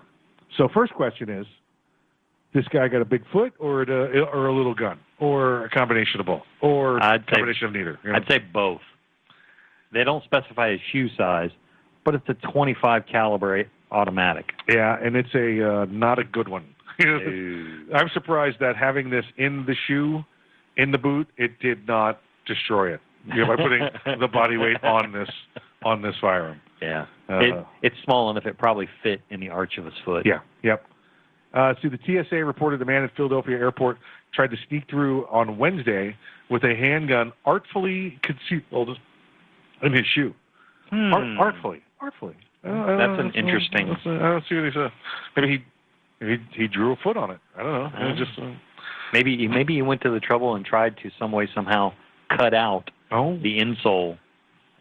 So 0.58 0.70
first 0.74 0.94
question 0.94 1.30
is, 1.30 1.46
this 2.54 2.66
guy 2.70 2.88
got 2.88 3.02
a 3.02 3.06
big 3.06 3.24
foot 3.34 3.54
or 3.60 3.82
a, 3.84 4.22
or 4.22 4.48
a 4.48 4.56
little 4.56 4.74
gun 4.74 4.98
or 5.20 5.66
a 5.66 5.70
combination 5.70 6.20
of 6.22 6.26
both 6.26 6.44
or 6.62 7.04
I'd 7.04 7.22
a 7.22 7.24
say- 7.26 7.32
combination 7.36 7.68
of 7.68 7.74
neither. 7.74 8.00
you 8.04 8.12
know? 8.12 8.16
I'd 8.16 8.28
say 8.30 8.40
both. 8.40 8.82
They 9.92 10.04
don't 10.04 10.24
specify 10.24 10.72
his 10.72 10.80
shoe 10.92 11.10
size, 11.18 11.50
but 12.06 12.16
it's 12.16 12.28
a 12.30 12.34
25 12.52 13.04
caliber 13.12 13.66
automatic. 13.92 14.52
Yeah, 14.68 14.98
and 15.02 15.16
it's 15.16 15.34
a 15.34 15.82
uh, 15.82 15.86
not 15.86 16.20
a 16.20 16.24
good 16.24 16.50
one. 16.50 16.66
I'm 17.00 18.10
surprised 18.14 18.58
that 18.60 18.76
having 18.76 19.10
this 19.10 19.26
in 19.38 19.66
the 19.66 19.76
shoe, 19.88 20.24
in 20.78 20.92
the 20.92 20.98
boot, 20.98 21.28
it 21.38 21.60
did 21.60 21.88
not 21.88 22.22
destroy 22.46 22.94
it. 22.94 23.02
You 23.26 23.46
know, 23.46 23.48
by 23.48 23.56
putting 23.58 23.90
the 24.20 24.28
body 24.28 24.58
weight 24.58 24.84
on 24.84 25.12
this 25.12 25.30
on 25.84 26.02
this 26.02 26.16
firearm. 26.20 26.62
Yeah. 26.82 27.06
Uh, 27.30 27.40
it, 27.40 27.66
it's 27.82 27.96
small 28.04 28.30
enough 28.30 28.46
it 28.46 28.58
probably 28.58 28.88
fit 29.04 29.22
in 29.30 29.40
the 29.40 29.50
arch 29.50 29.78
of 29.78 29.86
his 29.86 29.94
foot. 30.06 30.26
Yeah, 30.26 30.40
yep. 30.64 30.86
Uh, 31.54 31.74
see, 31.82 31.90
the 31.90 32.00
TSA 32.06 32.44
reported 32.46 32.82
a 32.82 32.86
man 32.86 33.04
at 33.04 33.16
Philadelphia 33.16 33.58
airport 33.58 33.98
tried 34.34 34.52
to 34.52 34.58
sneak 34.68 34.90
through 34.90 35.26
on 35.28 35.58
Wednesday 35.58 36.16
with 36.50 36.64
a 36.64 36.76
handgun 36.76 37.34
artfully 37.46 38.20
concealed 38.22 38.98
in 39.82 39.94
his 39.94 40.06
shoe. 40.06 40.34
Hmm. 40.90 41.14
Art, 41.14 41.38
artfully, 41.40 41.82
artfully. 42.00 42.36
Uh, 42.68 42.98
That's 42.98 43.20
an 43.20 43.32
interesting- 43.34 43.90
that's, 43.90 44.06
uh, 44.06 44.16
I 44.16 44.30
don't 44.30 44.44
see 44.50 44.56
what 44.56 44.66
he 44.66 44.72
said. 44.72 44.92
Maybe 45.36 45.48
he 45.48 45.64
maybe 46.20 46.44
he 46.52 46.68
drew 46.68 46.92
a 46.92 46.96
foot 46.98 47.16
on 47.16 47.32
it. 47.32 47.40
I 47.56 47.64
don't 47.64 47.94
know. 47.94 48.08
It 48.10 48.18
just 48.18 48.38
uh, 48.40 48.52
Maybe 49.14 49.48
maybe 49.48 49.76
he 49.76 49.82
went 49.82 50.02
to 50.02 50.10
the 50.10 50.20
trouble 50.20 50.56
and 50.56 50.66
tried 50.66 50.98
to 50.98 51.12
some 51.18 51.32
way 51.32 51.48
somehow 51.54 51.94
cut 52.36 52.54
out 52.54 52.92
oh. 53.12 53.38
the 53.38 53.60
insole 53.60 54.18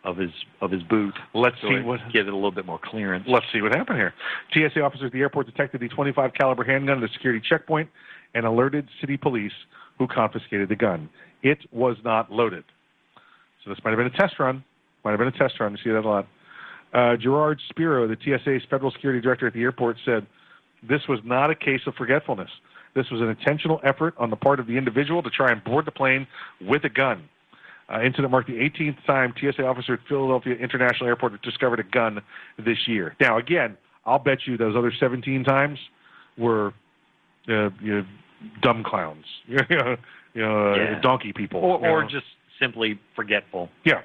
of 0.05 0.17
his 0.17 0.31
of 0.61 0.71
his 0.71 0.83
boot. 0.83 1.15
Let's 1.35 1.57
so 1.61 1.69
see 1.69 1.75
it 1.75 1.85
what 1.85 2.01
give 2.13 2.27
it 2.27 2.33
a 2.33 2.37
little 2.37 2.51
bit 2.51 2.67
more 2.67 2.81
clearance. 2.83 3.25
Let's 3.29 3.47
see 3.53 3.61
what 3.61 3.75
happened 3.75 3.99
here. 3.99 4.15
TSA 4.53 4.81
officers 4.81 5.07
at 5.07 5.13
the 5.13 5.21
airport 5.21 5.47
detected 5.47 5.81
the 5.81 5.89
25 5.89 6.35
caliber 6.35 6.65
handgun 6.65 7.03
at 7.03 7.09
a 7.09 7.13
security 7.13 7.45
checkpoint 7.47 7.89
and 8.35 8.45
alerted 8.45 8.89
city 9.01 9.17
police, 9.17 9.53
who 9.99 10.07
confiscated 10.07 10.69
the 10.69 10.77
gun. 10.77 11.09
It 11.43 11.59
was 11.73 11.97
not 12.05 12.31
loaded. 12.31 12.65
So 13.65 13.71
this 13.71 13.79
might 13.85 13.91
have 13.91 13.99
been 13.99 14.07
a 14.07 14.17
test 14.17 14.39
run. 14.39 14.65
Might 15.05 15.13
have 15.13 15.19
been 15.19 15.29
a 15.29 15.39
test 15.39 15.59
run. 15.61 15.73
You 15.73 15.79
see 15.83 15.91
that 15.91 16.05
a 16.05 16.09
lot. 16.09 16.27
Uh, 16.97 17.15
Gerard 17.15 17.61
Spero, 17.69 18.09
the 18.09 18.17
TSA's 18.17 18.63
federal 18.71 18.91
security 18.91 19.21
director 19.21 19.47
at 19.47 19.53
the 19.53 19.61
airport, 19.61 19.99
said 20.03 20.27
this 20.83 21.03
was 21.07 21.21
not 21.25 21.51
a 21.51 21.55
case 21.55 21.83
of 21.87 21.95
forgetfulness. 21.95 22.49
This 22.95 23.11
was 23.11 23.21
an 23.21 23.29
intentional 23.29 23.81
effort 23.85 24.15
on 24.17 24.31
the 24.31 24.37
part 24.37 24.61
of 24.61 24.67
the 24.67 24.79
individual 24.79 25.23
to 25.23 25.29
try 25.29 25.53
and 25.53 25.63
board 25.63 25.85
the 25.85 25.91
plane 25.91 26.27
with 26.59 26.85
a 26.85 26.89
gun. 26.89 27.29
Uh, 27.93 28.01
incident 28.01 28.31
marked 28.31 28.49
the 28.49 28.55
18th 28.55 28.97
time 29.07 29.35
TSA 29.39 29.63
officer 29.63 29.93
at 29.93 30.01
Philadelphia 30.09 30.55
International 30.55 31.07
Airport 31.07 31.41
discovered 31.43 31.81
a 31.81 31.85
gun 31.85 32.23
this 32.59 32.89
year. 32.89 33.15
Now, 33.21 33.37
again, 33.37 33.77
I'll 34.07 34.19
bet 34.19 34.47
you 34.47 34.57
those 34.57 34.75
other 34.75 34.93
17 34.99 35.45
times 35.45 35.79
were 36.39 36.73
uh, 37.49 37.69
you 37.83 37.97
know, 37.99 38.07
dumb 38.63 38.83
clowns, 38.83 39.27
you 39.47 39.59
know, 39.71 39.93
uh, 39.93 39.97
Yeah. 40.35 41.01
donkey 41.01 41.33
people, 41.35 41.61
or 41.61 41.87
or 41.87 42.05
just 42.05 42.27
simply 42.59 42.99
forgetful. 43.15 43.69
Yeah. 43.85 44.01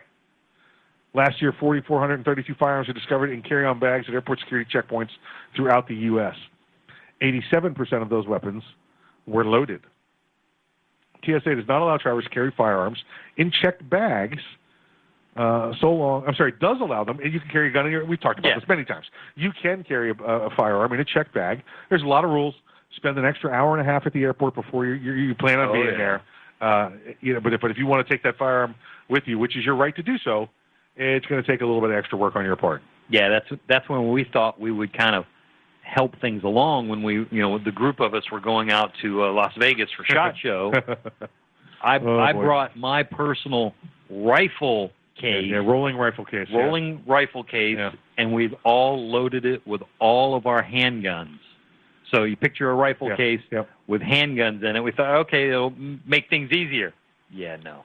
Last 1.14 1.42
year, 1.42 1.54
4,432 1.60 2.54
firearms 2.58 2.88
were 2.88 2.94
discovered 2.94 3.32
in 3.32 3.42
carry-on 3.42 3.80
bags 3.80 4.06
at 4.08 4.14
airport 4.14 4.40
security 4.40 4.70
checkpoints 4.74 5.10
throughout 5.56 5.88
the 5.88 5.96
U.S. 5.96 6.36
87% 7.22 8.02
of 8.02 8.10
those 8.10 8.26
weapons 8.28 8.64
were 9.28 9.44
loaded. 9.46 9.82
TSA 11.26 11.56
does 11.56 11.68
not 11.68 11.82
allow 11.82 11.98
travelers 11.98 12.24
to 12.24 12.30
carry 12.30 12.52
firearms 12.56 12.98
in 13.38 13.52
checked 13.62 13.88
bags 13.90 14.40
uh, 15.36 15.72
so 15.80 15.92
long. 15.92 16.24
I'm 16.28 16.34
sorry, 16.36 16.54
does 16.60 16.78
allow 16.82 17.04
them. 17.04 17.20
and 17.20 17.32
You 17.32 17.40
can 17.40 17.50
carry 17.50 17.70
a 17.70 17.72
gun 17.72 17.86
in 17.86 17.92
your. 17.92 18.06
We've 18.06 18.20
talked 18.20 18.40
about 18.40 18.50
Yeah. 18.50 18.60
this 18.60 18.68
many 18.68 18.84
times. 18.84 19.06
You 19.36 19.52
can 19.62 19.84
carry 19.84 20.10
a, 20.12 20.14
a 20.24 20.50
firearm 20.58 20.92
in 20.94 21.00
a 21.00 21.06
checked 21.06 21.34
bag. 21.34 21.62
There's 21.90 22.02
a 22.02 22.08
lot 22.08 22.24
of 22.26 22.32
rules. 22.32 22.56
Spend 22.98 23.18
an 23.18 23.24
extra 23.26 23.52
hour 23.52 23.78
and 23.78 23.88
a 23.88 23.90
half 23.90 24.06
at 24.06 24.14
the 24.14 24.24
airport 24.24 24.56
before 24.56 24.86
you 24.86 24.94
you, 24.94 25.14
you 25.14 25.36
plan 25.36 25.60
on 25.60 25.70
Oh, 25.70 25.74
being 25.74 25.86
yeah. 25.86 25.98
there. 25.98 26.22
Uh, 26.60 26.90
you 27.22 27.34
know, 27.34 27.40
but 27.40 27.54
if, 27.54 27.62
but 27.62 27.72
if 27.72 27.78
you 27.78 27.86
want 27.86 28.06
to 28.06 28.12
take 28.14 28.24
that 28.24 28.38
firearm 28.38 28.76
with 29.10 29.24
you, 29.26 29.38
which 29.40 29.56
is 29.56 29.64
your 29.64 29.76
right 29.76 29.96
to 29.96 30.04
do 30.04 30.18
so, 30.24 30.50
it's 30.96 31.26
going 31.26 31.42
to 31.44 31.48
take 31.50 31.62
a 31.62 31.66
little 31.66 31.82
bit 31.82 31.90
of 31.92 31.96
extra 31.98 32.18
work 32.18 32.36
on 32.36 32.44
your 32.46 32.56
part. 32.56 32.82
Yeah, 33.10 33.30
that's 33.30 33.62
that's 33.68 33.90
when 33.90 34.12
we 34.12 34.24
thought 34.32 34.60
we 34.60 34.72
would 34.72 34.96
kind 34.98 35.16
of 35.16 35.26
help 35.84 36.20
things 36.22 36.44
along 36.44 36.88
when 36.88 37.04
we, 37.04 37.26
you 37.32 37.42
know, 37.42 37.58
the 37.58 37.72
group 37.72 38.00
of 38.00 38.14
us 38.14 38.24
were 38.32 38.40
going 38.40 38.72
out 38.72 38.92
to 39.02 39.24
uh, 39.24 39.32
Las 39.34 39.52
Vegas 39.60 39.90
for 39.98 40.06
Shot 40.06 40.36
Show. 40.42 40.72
I 41.84 41.98
Oh, 42.00 42.20
I 42.20 42.32
boy. 42.34 42.42
brought 42.44 42.78
my 42.78 43.04
personal 43.04 43.74
rifle 44.10 44.92
case, 45.20 45.46
yeah, 45.50 45.58
rolling 45.58 45.98
rifle 45.98 46.24
case. 46.26 46.48
yeah. 46.50 46.58
rolling 46.60 47.04
rifle 47.08 47.44
case, 47.44 47.76
Yeah. 47.78 47.92
and 48.18 48.32
we've 48.34 48.54
all 48.64 49.10
loaded 49.10 49.46
it 49.46 49.66
with 49.68 49.82
all 50.00 50.36
of 50.36 50.46
our 50.46 50.64
handguns. 50.64 51.40
So 52.14 52.24
you 52.24 52.36
picture 52.36 52.70
a 52.72 52.76
rifle 52.76 53.10
Yeah, 53.10 53.16
case 53.18 53.42
yep. 53.52 53.70
with 53.88 54.02
handguns 54.02 54.64
in 54.64 54.76
it. 54.76 54.82
We 54.84 54.92
thought, 54.92 55.16
okay, 55.22 55.50
it'll 55.50 55.74
make 56.06 56.30
things 56.30 56.52
easier. 56.52 56.94
Yeah, 57.30 57.58
no. 57.64 57.84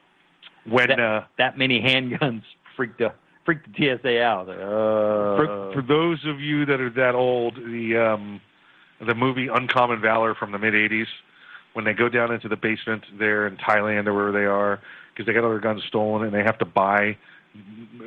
When 0.68 0.88
that, 0.88 1.00
uh, 1.00 1.22
that 1.38 1.56
many 1.58 1.80
handguns 1.82 2.42
freaked 2.76 2.98
the 2.98 3.12
freaked 3.44 3.66
the 3.78 3.98
TSA 3.98 4.22
out. 4.22 4.48
Uh, 4.48 5.36
for 5.36 5.70
for 5.74 5.82
those 5.82 6.24
of 6.26 6.40
you 6.40 6.66
that 6.66 6.80
are 6.80 6.90
that 6.90 7.14
old, 7.14 7.56
the 7.56 7.96
um, 7.96 8.40
the 9.06 9.14
movie 9.14 9.48
Uncommon 9.52 10.00
Valor 10.00 10.34
from 10.34 10.52
the 10.52 10.58
mid 10.58 10.74
'80s, 10.74 11.06
when 11.72 11.84
they 11.84 11.92
go 11.92 12.08
down 12.08 12.32
into 12.32 12.48
the 12.48 12.56
basement 12.56 13.04
there 13.18 13.46
in 13.46 13.56
Thailand 13.56 14.06
or 14.06 14.14
wherever 14.14 14.32
they 14.32 14.46
are, 14.46 14.80
because 15.12 15.26
they 15.26 15.32
got 15.32 15.44
all 15.44 15.50
their 15.50 15.60
guns 15.60 15.82
stolen 15.88 16.24
and 16.24 16.34
they 16.34 16.42
have 16.42 16.58
to 16.58 16.64
buy 16.64 17.16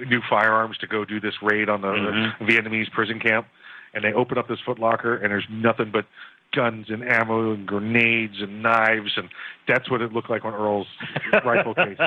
new 0.07 0.21
firearms 0.29 0.77
to 0.77 0.87
go 0.87 1.03
do 1.05 1.19
this 1.19 1.33
raid 1.41 1.69
on 1.69 1.81
the, 1.81 1.87
Mhm. 1.87 2.37
the 2.37 2.45
Vietnamese 2.45 2.91
prison 2.91 3.19
camp, 3.19 3.47
and 3.93 4.03
they 4.03 4.13
open 4.13 4.37
up 4.37 4.47
this 4.47 4.59
Foot 4.59 4.77
Locker 4.77 5.15
and 5.15 5.31
there's 5.31 5.47
nothing 5.49 5.89
but 5.91 6.05
guns 6.53 6.87
and 6.89 7.03
ammo 7.03 7.53
and 7.53 7.67
grenades 7.67 8.35
and 8.41 8.63
knives 8.63 9.11
and 9.17 9.29
that's 9.67 9.89
what 9.91 10.01
it 10.01 10.11
looked 10.11 10.29
like 10.31 10.43
when 10.43 10.53
Earl's 10.53 10.87
rifle 11.45 11.75
case 11.75 11.97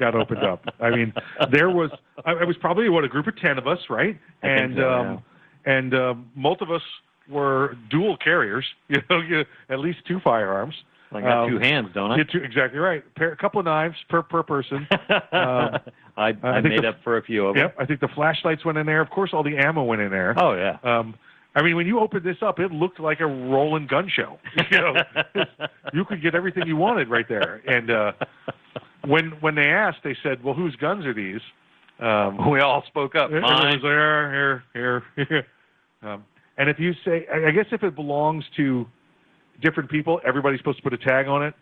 got 0.00 0.14
opened 0.16 0.42
up. 0.42 0.64
I 0.80 0.90
mean, 0.90 1.12
there 1.52 1.70
was 1.70 1.90
I, 2.24 2.32
it 2.32 2.46
was 2.46 2.56
probably 2.56 2.88
what 2.88 3.04
a 3.04 3.08
group 3.08 3.26
of 3.28 3.36
ten 3.36 3.56
of 3.56 3.66
us, 3.68 3.78
right? 3.88 4.18
I 4.42 4.48
and 4.48 4.74
so, 4.76 4.90
um, 4.90 5.22
and 5.64 5.94
uh, 5.94 6.14
most 6.34 6.60
of 6.60 6.70
us 6.72 6.82
were 7.28 7.76
dual 7.90 8.16
carriers. 8.16 8.64
You 8.88 8.98
know, 9.08 9.20
you, 9.20 9.44
at 9.70 9.78
least 9.78 9.98
two 10.08 10.20
firearms. 10.20 10.74
I 11.12 11.20
got 11.20 11.44
Um, 11.44 11.50
two 11.50 11.58
hands, 11.60 11.88
don't 11.94 12.10
I? 12.10 12.16
Two, 12.24 12.38
exactly 12.42 12.80
right. 12.80 13.02
Pair, 13.14 13.30
a 13.30 13.36
couple 13.36 13.60
of 13.60 13.66
knives 13.66 13.94
per 14.08 14.22
per 14.22 14.42
person. 14.42 14.86
Um, 15.32 15.78
I, 16.16 16.28
I 16.42 16.48
I 16.48 16.60
made 16.60 16.82
the- 16.82 16.88
up 16.88 16.96
for 17.04 17.16
a 17.16 17.22
few 17.22 17.46
of 17.46 17.54
them. 17.54 17.62
Yep, 17.64 17.76
I 17.78 17.86
think 17.86 18.00
the 18.00 18.08
flashlights 18.08 18.64
went 18.64 18.78
in 18.78 18.86
there. 18.86 19.00
Of 19.00 19.10
course, 19.10 19.30
all 19.32 19.42
the 19.44 19.56
ammo 19.56 19.82
went 19.84 20.00
in 20.02 20.10
there. 20.10 20.34
Oh 20.36 20.54
yeah. 20.54 20.78
Um, 20.82 21.14
I 21.56 21.62
mean, 21.62 21.76
when 21.76 21.86
you 21.86 22.00
opened 22.00 22.24
this 22.24 22.38
up, 22.42 22.58
it 22.58 22.72
looked 22.72 22.98
like 22.98 23.20
a 23.20 23.26
rolling 23.26 23.86
gun 23.86 24.10
show. 24.14 24.38
You 24.70 24.78
know, 24.78 24.94
you 25.92 26.04
could 26.04 26.22
get 26.22 26.34
everything 26.34 26.66
you 26.66 26.76
wanted 26.76 27.08
right 27.08 27.28
there. 27.28 27.62
And 27.66 27.90
uh, 27.90 28.12
when 29.06 29.32
when 29.40 29.54
they 29.54 29.68
asked, 29.68 29.98
they 30.02 30.16
said, 30.22 30.42
"Well, 30.42 30.54
whose 30.54 30.74
guns 30.76 31.04
are 31.06 31.14
these?" 31.14 31.40
Um, 32.00 32.50
we 32.50 32.60
all 32.60 32.82
spoke 32.86 33.14
up. 33.14 33.30
Mine. 33.30 33.42
like, 33.42 33.80
here, 33.80 34.64
here, 34.72 35.02
here. 35.16 35.46
Um, 36.02 36.24
and 36.56 36.68
if 36.68 36.78
you 36.78 36.92
say, 37.04 37.26
I 37.32 37.48
I 37.48 37.50
guess 37.50 37.66
if 37.72 37.82
it 37.82 37.94
belongs 37.94 38.44
to 38.56 38.86
different 39.62 39.90
people, 39.90 40.20
everybody's 40.26 40.60
supposed 40.60 40.78
to 40.78 40.82
put 40.82 40.92
a 40.92 40.98
tag 40.98 41.28
on 41.28 41.42
it, 41.42 41.54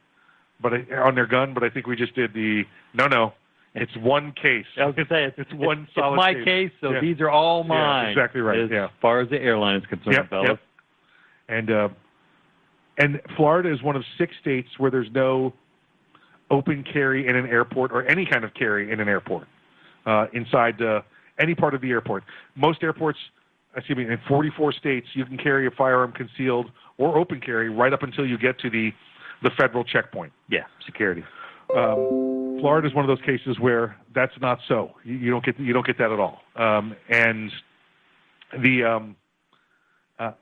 but 0.60 0.72
on 0.92 1.14
their 1.14 1.26
gun. 1.26 1.54
But 1.54 1.64
I 1.64 1.70
think 1.70 1.86
we 1.86 1.96
just 1.96 2.14
did 2.14 2.32
the 2.32 2.62
no, 2.94 3.06
no. 3.08 3.32
It's 3.74 3.94
one 3.96 4.32
case. 4.32 4.66
I 4.78 4.84
was 4.84 4.94
gonna 4.94 5.08
say 5.08 5.24
it's, 5.24 5.38
It's 5.38 5.52
one 5.54 5.84
it's 5.84 5.94
solid 5.94 6.16
my 6.16 6.34
case. 6.34 6.44
case, 6.44 6.70
so 6.80 6.92
Yeah. 6.92 7.00
these 7.00 7.20
are 7.20 7.30
all 7.30 7.62
Yeah, 7.62 7.68
mine. 7.68 8.08
exactly 8.10 8.40
right, 8.42 8.58
As 8.60 8.70
yeah. 8.70 8.88
far 9.00 9.20
as 9.20 9.28
the 9.30 9.40
airline 9.40 9.76
is 9.76 9.86
concerned, 9.86 10.16
Yep, 10.16 10.28
fellas. 10.28 10.48
yep. 10.48 10.60
And 11.48 11.70
uh, 11.70 11.88
and 12.98 13.20
Florida 13.36 13.72
is 13.72 13.82
one 13.82 13.96
of 13.96 14.04
six 14.18 14.34
states 14.40 14.68
where 14.78 14.90
there's 14.90 15.10
no 15.12 15.54
open 16.50 16.84
carry 16.84 17.26
in 17.26 17.34
an 17.34 17.46
airport 17.46 17.90
or 17.92 18.02
any 18.04 18.26
kind 18.26 18.44
of 18.44 18.52
carry 18.52 18.92
in 18.92 19.00
an 19.00 19.08
airport 19.08 19.48
uh, 20.04 20.26
inside 20.34 20.80
uh, 20.82 21.00
any 21.40 21.54
part 21.54 21.72
of 21.74 21.80
the 21.80 21.90
airport. 21.90 22.22
Most 22.54 22.82
airports, 22.82 23.18
excuse 23.74 23.96
me, 23.96 24.04
in 24.04 24.18
44 24.28 24.72
states, 24.74 25.06
you 25.14 25.24
can 25.24 25.38
carry 25.38 25.66
a 25.66 25.70
firearm 25.70 26.12
concealed 26.12 26.70
or 26.98 27.16
open 27.16 27.40
carry 27.40 27.70
right 27.70 27.94
up 27.94 28.02
until 28.02 28.26
you 28.26 28.36
get 28.36 28.58
to 28.60 28.68
the 28.68 28.92
the 29.42 29.50
federal 29.58 29.82
checkpoint. 29.82 30.32
Yeah, 30.48 30.64
security. 30.86 31.24
Um, 31.74 32.58
Florida 32.60 32.86
is 32.86 32.94
one 32.94 33.08
of 33.08 33.08
those 33.08 33.24
cases 33.26 33.58
where 33.58 33.96
that's 34.14 34.32
not 34.40 34.60
so. 34.68 34.92
You, 35.04 35.16
you 35.16 35.30
don't 35.30 35.44
get 35.44 35.58
you 35.58 35.72
don't 35.72 35.86
get 35.86 35.98
that 35.98 36.12
at 36.12 36.20
all. 36.20 36.40
Um, 36.56 36.94
and 37.08 37.50
the 38.62 38.84
um, 38.84 39.16
uh, 40.18 40.32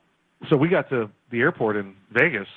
so 0.49 0.57
we 0.57 0.69
got 0.69 0.89
to 0.91 1.11
the 1.31 1.41
airport 1.41 1.77
in 1.77 1.95
Vegas, 2.13 2.49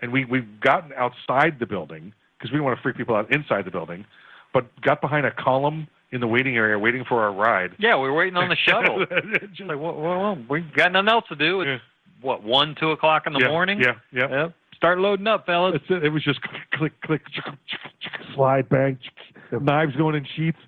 and 0.00 0.12
we 0.12 0.24
we've 0.24 0.60
gotten 0.60 0.92
outside 0.94 1.58
the 1.58 1.66
building 1.66 2.12
because 2.38 2.50
we 2.50 2.56
didn't 2.56 2.64
want 2.64 2.78
to 2.78 2.82
freak 2.82 2.96
people 2.96 3.16
out 3.16 3.32
inside 3.32 3.64
the 3.64 3.70
building, 3.70 4.04
but 4.52 4.68
got 4.82 5.00
behind 5.00 5.26
a 5.26 5.30
column 5.30 5.88
in 6.10 6.20
the 6.20 6.26
waiting 6.26 6.56
area 6.56 6.78
waiting 6.78 7.04
for 7.08 7.22
our 7.22 7.32
ride. 7.32 7.72
Yeah, 7.78 7.96
we 7.96 8.08
were 8.08 8.14
waiting 8.14 8.36
on 8.36 8.48
the 8.48 8.56
shuttle. 8.66 9.04
Just 9.54 9.68
like, 9.68 9.78
well, 9.78 9.94
well, 9.94 10.20
well, 10.20 10.38
we 10.48 10.60
got 10.60 10.92
nothing 10.92 11.08
else 11.08 11.24
to 11.28 11.36
do. 11.36 11.60
It's 11.62 11.82
what 12.20 12.42
one, 12.42 12.74
two 12.78 12.90
o'clock 12.90 13.26
in 13.26 13.32
the 13.32 13.40
Yeah, 13.40 13.48
morning. 13.48 13.80
Yeah, 13.80 13.94
yeah. 14.12 14.28
Yep. 14.28 14.54
Start 14.78 15.00
loading 15.00 15.26
up, 15.26 15.44
fellas. 15.44 15.74
It's, 15.74 16.04
it 16.04 16.08
was 16.08 16.22
just 16.22 16.40
click, 16.40 16.62
click, 17.02 17.02
click, 17.02 17.22
slide, 18.32 18.68
bang, 18.68 18.96
knives 19.50 19.96
going 19.96 20.14
in 20.14 20.24
sheets. 20.36 20.58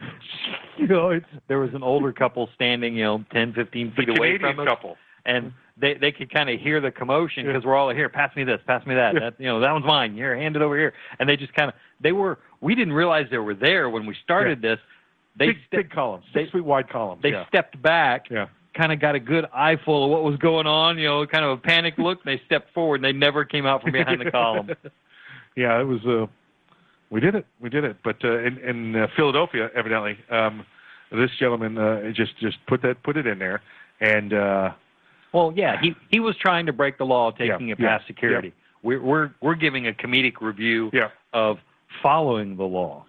You 0.77 0.89
know, 0.89 1.11
it's 1.11 1.27
there 1.47 1.61
was 1.61 1.71
an 1.75 1.85
older 1.85 2.13
couple 2.13 2.49
standing, 2.57 2.97
you 2.97 3.05
know, 3.05 3.25
10, 3.33 3.53
15 3.53 3.91
the 3.91 3.95
feet 3.95 4.09
away 4.09 4.33
Canadian 4.37 4.57
from 4.57 4.61
us, 4.61 4.67
couple. 4.67 4.97
and 5.27 5.53
they 5.81 5.95
they 5.95 6.11
could 6.11 6.33
kind 6.33 6.51
of 6.51 6.59
hear 6.59 6.81
the 6.81 6.91
commotion 6.91 7.47
because 7.47 7.65
we're 7.65 7.77
all 7.77 7.91
here. 7.91 8.09
Pass 8.09 8.35
me 8.35 8.43
this, 8.43 8.59
pass 8.67 8.85
me 8.85 8.97
that. 8.97 9.15
Yeah. 9.15 9.21
That 9.21 9.35
you 9.39 9.47
know, 9.47 9.61
that 9.61 9.71
one's 9.71 9.87
mine. 9.87 10.15
Here, 10.15 10.37
hand 10.37 10.57
it 10.57 10.63
over 10.63 10.77
here. 10.77 10.93
And 11.21 11.29
they 11.29 11.37
just 11.37 11.55
kind 11.55 11.69
of 11.69 11.75
they 12.01 12.11
were. 12.11 12.41
We 12.61 12.75
didn't 12.75 12.95
realize 12.95 13.27
they 13.31 13.39
were 13.39 13.55
there 13.55 13.89
when 13.91 14.07
we 14.07 14.17
started 14.25 14.61
this. 14.61 14.81
They 15.39 15.47
big, 15.47 15.57
stepped, 15.69 15.71
big 15.71 15.91
columns, 15.93 16.25
they- 16.35 16.41
six 16.43 16.53
feet 16.53 16.65
wide 16.65 16.89
columns. 16.89 17.23
they 17.23 17.31
yeah. 17.31 17.47
stepped 17.47 17.81
back. 17.81 18.27
Yeah. 18.29 18.47
Kind 18.75 18.93
of 18.93 19.01
got 19.01 19.15
a 19.15 19.21
good 19.21 19.47
eyeful 19.53 20.05
of 20.05 20.11
what 20.11 20.23
was 20.23 20.37
going 20.37 20.67
on, 20.67 20.97
you 20.99 21.07
know, 21.09 21.27
kind 21.27 21.45
of 21.45 21.51
a 21.51 21.57
panic 21.57 21.95
look. 21.99 22.23
They 22.25 22.41
stepped 22.47 22.73
forward, 22.73 22.97
and 22.97 23.05
they 23.05 23.13
never 23.13 23.45
came 23.45 23.67
out 23.67 23.83
from 23.83 23.93
behind 23.93 24.21
the 24.21 24.31
column. 24.31 24.71
yeah, 25.57 25.81
it 25.81 25.85
was. 25.85 26.01
Uh, 26.07 26.27
we 27.11 27.21
did 27.21 27.35
it. 27.35 27.47
We 27.61 27.69
did 27.69 27.83
it. 27.85 27.97
But 28.05 28.25
uh, 28.25 28.39
in, 28.39 28.59
in 28.59 28.95
uh, 28.97 29.09
Philadelphia, 29.17 29.71
evidently, 29.75 30.17
um, 30.31 30.65
this 31.11 31.31
gentleman 31.41 31.77
uh, 31.79 32.13
just 32.13 32.39
just 32.39 32.59
put 32.69 32.83
that 32.83 33.03
put 33.03 33.17
it 33.17 33.27
in 33.27 33.41
there, 33.41 33.61
and 34.01 34.33
uh, 34.33 34.71
Well, 35.33 35.53
yeah, 35.57 35.81
he 35.81 35.97
he 36.11 36.21
was 36.21 36.37
trying 36.37 36.67
to 36.67 36.73
break 36.73 36.97
the 36.99 37.05
law, 37.07 37.33
taking 37.33 37.67
Yeah, 37.69 37.75
it 37.75 37.81
yeah, 37.81 37.89
past 37.99 38.07
security. 38.07 38.53
We're 38.85 39.03
we're 39.03 39.31
we're 39.43 39.57
giving 39.57 39.89
a 39.89 39.93
comedic 39.93 40.41
review 40.41 40.91
Yeah. 40.93 41.09
of 41.33 41.59
following 42.03 42.57
the 42.57 42.65
law, 42.65 43.05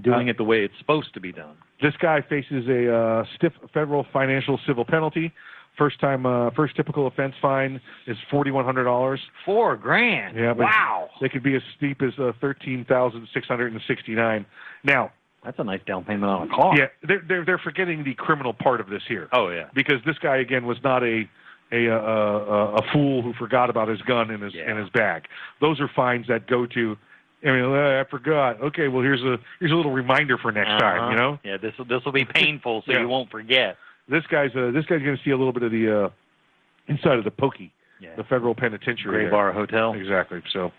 doing 0.00 0.28
Uh, 0.28 0.30
it 0.30 0.36
the 0.36 0.44
way 0.44 0.64
it's 0.64 0.78
supposed 0.78 1.12
to 1.14 1.20
be 1.20 1.32
done. 1.32 1.56
This 1.84 1.94
guy 2.00 2.20
faces 2.28 2.66
a 2.68 2.80
uh, 2.94 3.24
stiff 3.36 3.52
federal 3.72 4.06
financial 4.12 4.58
civil 4.66 4.84
penalty. 4.84 5.32
First 5.76 5.98
time, 6.00 6.24
uh, 6.24 6.50
first 6.54 6.76
typical 6.76 7.06
offense 7.06 7.34
fine 7.42 7.80
is 8.06 8.16
forty 8.30 8.50
one 8.50 8.64
hundred 8.64 8.84
dollars. 8.84 9.20
Four 9.44 9.76
grand. 9.76 10.36
Yeah, 10.36 10.54
but 10.54 10.64
wow, 10.66 11.08
They 11.20 11.28
could 11.28 11.42
be 11.42 11.56
as 11.56 11.62
steep 11.76 12.00
as 12.00 12.12
uh, 12.18 12.32
thirteen 12.40 12.84
thousand 12.88 13.26
six 13.34 13.46
hundred 13.48 13.72
and 13.72 13.82
sixty 13.88 14.14
nine. 14.14 14.46
Now, 14.84 15.10
that's 15.44 15.58
a 15.58 15.64
nice 15.64 15.80
down 15.86 16.04
payment 16.04 16.30
on 16.30 16.48
a 16.48 16.54
car. 16.54 16.76
yeah, 16.78 16.86
they're, 17.06 17.22
they're 17.28 17.44
they're 17.44 17.58
forgetting 17.58 18.04
the 18.04 18.14
criminal 18.14 18.54
part 18.54 18.80
of 18.80 18.88
this 18.88 19.02
here. 19.08 19.28
Oh 19.32 19.48
yeah. 19.50 19.64
because 19.74 19.98
this 20.06 20.16
guy 20.22 20.36
again 20.38 20.64
was 20.64 20.78
not 20.84 21.02
a 21.02 21.28
a 21.72 21.86
a, 21.86 21.96
a, 21.98 22.74
a 22.76 22.82
fool 22.92 23.22
who 23.22 23.32
forgot 23.34 23.68
about 23.68 23.88
his 23.88 24.00
gun 24.02 24.30
in 24.30 24.42
his 24.42 24.54
Yeah. 24.54 24.70
in 24.70 24.76
his 24.76 24.88
bag. 24.90 25.24
Those 25.60 25.80
are 25.80 25.90
fines 25.94 26.26
that 26.28 26.46
go 26.46 26.66
to. 26.66 26.96
I 27.44 27.50
mean, 27.50 27.64
uh, 27.64 28.00
I 28.00 28.10
forgot. 28.10 28.60
Okay, 28.62 28.88
well 28.88 29.02
here's 29.02 29.22
a 29.22 29.38
here's 29.60 29.72
a 29.72 29.74
little 29.74 29.92
reminder 29.92 30.38
for 30.38 30.50
next 30.52 30.68
time. 30.70 31.00
Uh-huh. 31.02 31.10
You 31.10 31.16
know, 31.16 31.38
Yeah, 31.44 31.56
this 31.58 31.74
will 31.78 31.84
this 31.84 32.04
will 32.04 32.12
be 32.12 32.24
painful, 32.24 32.82
so 32.86 32.92
Yeah. 32.92 33.00
you 33.00 33.08
won't 33.08 33.30
forget. 33.30 33.76
this 34.08 34.24
guy's 34.30 34.50
uh, 34.56 34.70
this 34.72 34.84
guy's 34.86 35.02
going 35.02 35.16
to 35.16 35.22
see 35.22 35.30
a 35.30 35.36
little 35.36 35.52
bit 35.52 35.62
of 35.62 35.70
the 35.70 36.04
uh, 36.04 36.08
inside 36.88 37.18
of 37.18 37.24
the 37.24 37.30
pokey, 37.30 37.72
Yeah. 38.00 38.14
the 38.16 38.24
federal 38.24 38.54
penitentiary. 38.54 39.24
Gray. 39.24 39.30
Bar 39.30 39.52
Hotel. 39.52 39.92
Exactly. 39.94 40.42
So, 40.52 40.72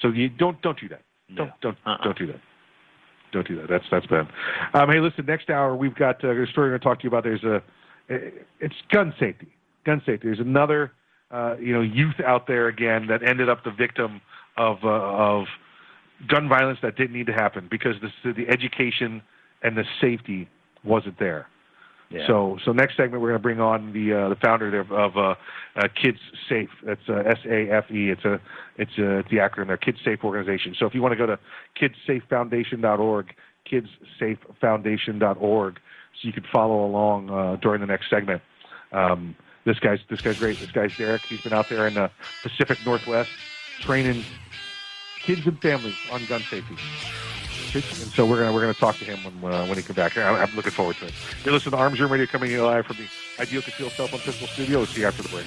so 0.00 0.08
you 0.08 0.28
don't 0.28 0.60
don't 0.62 0.78
do 0.78 0.88
that. 0.88 1.02
No. 1.28 1.36
Don't 1.46 1.60
don't 1.62 1.78
Uh-uh. 1.86 2.04
don't 2.04 2.18
do 2.18 2.26
that. 2.26 2.40
Don't 3.32 3.48
do 3.48 3.56
that. 3.56 3.68
That's 3.68 3.84
that's 3.90 4.06
bad. 4.06 4.28
Um, 4.74 4.90
hey, 4.90 5.00
listen. 5.00 5.24
Next 5.26 5.48
hour 5.48 5.74
we've 5.74 5.94
got 5.94 6.22
uh, 6.22 6.28
a 6.30 6.46
story 6.46 6.70
we're 6.70 6.78
going 6.78 6.80
to 6.80 6.84
talk 6.84 6.98
to 7.00 7.04
you 7.04 7.08
about. 7.08 7.24
There's 7.24 7.44
a 7.44 7.62
it's 8.60 8.74
gun 8.90 9.14
safety. 9.18 9.48
Gun 9.86 10.02
safety. 10.04 10.28
There's 10.28 10.40
another 10.40 10.92
uh, 11.30 11.56
you 11.58 11.72
know 11.72 11.80
youth 11.80 12.20
out 12.26 12.46
there 12.46 12.68
again 12.68 13.06
that 13.06 13.22
ended 13.22 13.48
up 13.48 13.64
the 13.64 13.70
victim 13.70 14.20
of 14.58 14.78
uh, 14.84 14.88
of 14.88 15.46
gun 16.28 16.48
violence 16.48 16.78
that 16.82 16.96
didn't 16.96 17.12
need 17.12 17.26
to 17.26 17.32
happen 17.32 17.68
because 17.70 17.96
the 18.00 18.32
the 18.32 18.48
education 18.48 19.22
and 19.62 19.76
the 19.76 19.84
safety 20.00 20.48
wasn't 20.84 21.18
there. 21.18 21.46
Yeah. 22.10 22.26
So, 22.26 22.58
so 22.62 22.72
next 22.72 22.96
segment 22.96 23.22
we're 23.22 23.30
going 23.30 23.40
to 23.40 23.42
bring 23.42 23.60
on 23.60 23.92
the 23.92 24.12
uh, 24.12 24.28
the 24.28 24.36
founder 24.36 24.70
there 24.70 24.80
of 24.80 25.16
uh, 25.16 25.34
uh, 25.76 25.88
Kids 26.00 26.18
Safe. 26.48 26.68
That's 26.84 27.00
uh, 27.08 27.22
S 27.26 27.38
A 27.46 27.70
F 27.70 27.90
E. 27.90 28.10
It's 28.10 28.24
a 28.24 28.40
it's 28.76 28.98
a 28.98 29.20
it's 29.20 29.30
the 29.30 29.36
acronym 29.36 29.68
there. 29.68 29.78
Kids 29.78 29.98
Safe 30.04 30.22
organization. 30.22 30.74
So 30.78 30.86
if 30.86 30.94
you 30.94 31.00
want 31.00 31.12
to 31.12 31.16
go 31.16 31.26
to 31.26 31.38
kidssafefoundation.org, 31.80 33.34
kidssafefoundation.org, 33.70 35.74
so 35.74 36.28
you 36.28 36.32
can 36.32 36.44
follow 36.52 36.84
along 36.84 37.30
uh, 37.30 37.56
during 37.56 37.80
the 37.80 37.86
next 37.86 38.10
segment. 38.10 38.42
Um, 38.92 39.34
this 39.64 39.78
guy's 39.78 40.00
this 40.10 40.20
guy's 40.20 40.38
great. 40.38 40.60
This 40.60 40.70
guy's 40.70 40.94
Derek. 40.96 41.22
He's 41.22 41.40
been 41.40 41.54
out 41.54 41.70
there 41.70 41.86
in 41.86 41.94
the 41.94 42.10
Pacific 42.42 42.78
Northwest 42.84 43.30
training 43.80 44.22
kids 45.22 45.46
and 45.46 45.60
families 45.60 45.96
on 46.10 46.24
gun 46.26 46.42
safety. 46.42 46.76
And 47.74 47.84
so 48.12 48.26
we're 48.26 48.40
gonna 48.40 48.52
we're 48.52 48.60
gonna 48.60 48.74
talk 48.74 48.98
to 48.98 49.04
him 49.04 49.18
when 49.40 49.52
uh, 49.52 49.64
when 49.66 49.78
he 49.78 49.82
comes 49.82 49.96
back. 49.96 50.16
I'm, 50.18 50.34
I'm 50.34 50.54
looking 50.54 50.72
forward 50.72 50.96
to 50.96 51.06
it. 51.06 51.14
You're 51.42 51.54
listening 51.54 51.72
to 51.72 51.78
Arms 51.78 51.98
Room 52.00 52.12
Radio 52.12 52.26
coming 52.26 52.52
in 52.52 52.62
live 52.62 52.84
from 52.86 52.96
the 52.96 53.08
Ideal 53.42 53.62
Conceal 53.62 53.88
Cell 53.90 54.08
Phone 54.08 54.20
Pistol 54.20 54.46
Studio. 54.48 54.78
We'll 54.78 54.86
see 54.86 55.00
you 55.00 55.06
after 55.06 55.22
the 55.22 55.30
break. 55.30 55.46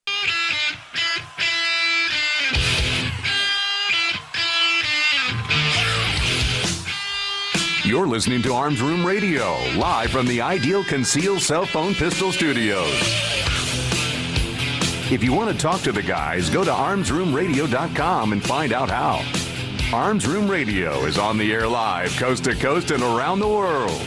You're 7.91 8.07
listening 8.07 8.41
to 8.43 8.53
Arms 8.53 8.81
Room 8.81 9.05
Radio, 9.05 9.53
live 9.75 10.11
from 10.11 10.25
the 10.25 10.39
Ideal 10.39 10.81
Conceal 10.81 11.41
Cell 11.41 11.65
Phone 11.65 11.93
Pistol 11.93 12.31
Studios. 12.31 12.89
If 15.11 15.21
you 15.21 15.33
want 15.33 15.51
to 15.51 15.57
talk 15.57 15.81
to 15.81 15.91
the 15.91 16.01
guys, 16.01 16.49
go 16.49 16.63
to 16.63 16.71
armsroomradio.com 16.71 18.31
and 18.31 18.41
find 18.41 18.71
out 18.71 18.89
how. 18.89 19.21
Arms 19.93 20.25
Room 20.25 20.49
Radio 20.49 21.03
is 21.03 21.17
on 21.17 21.37
the 21.37 21.51
air 21.51 21.67
live, 21.67 22.15
coast 22.15 22.45
to 22.45 22.55
coast 22.55 22.91
and 22.91 23.03
around 23.03 23.39
the 23.39 23.49
world. 23.49 24.01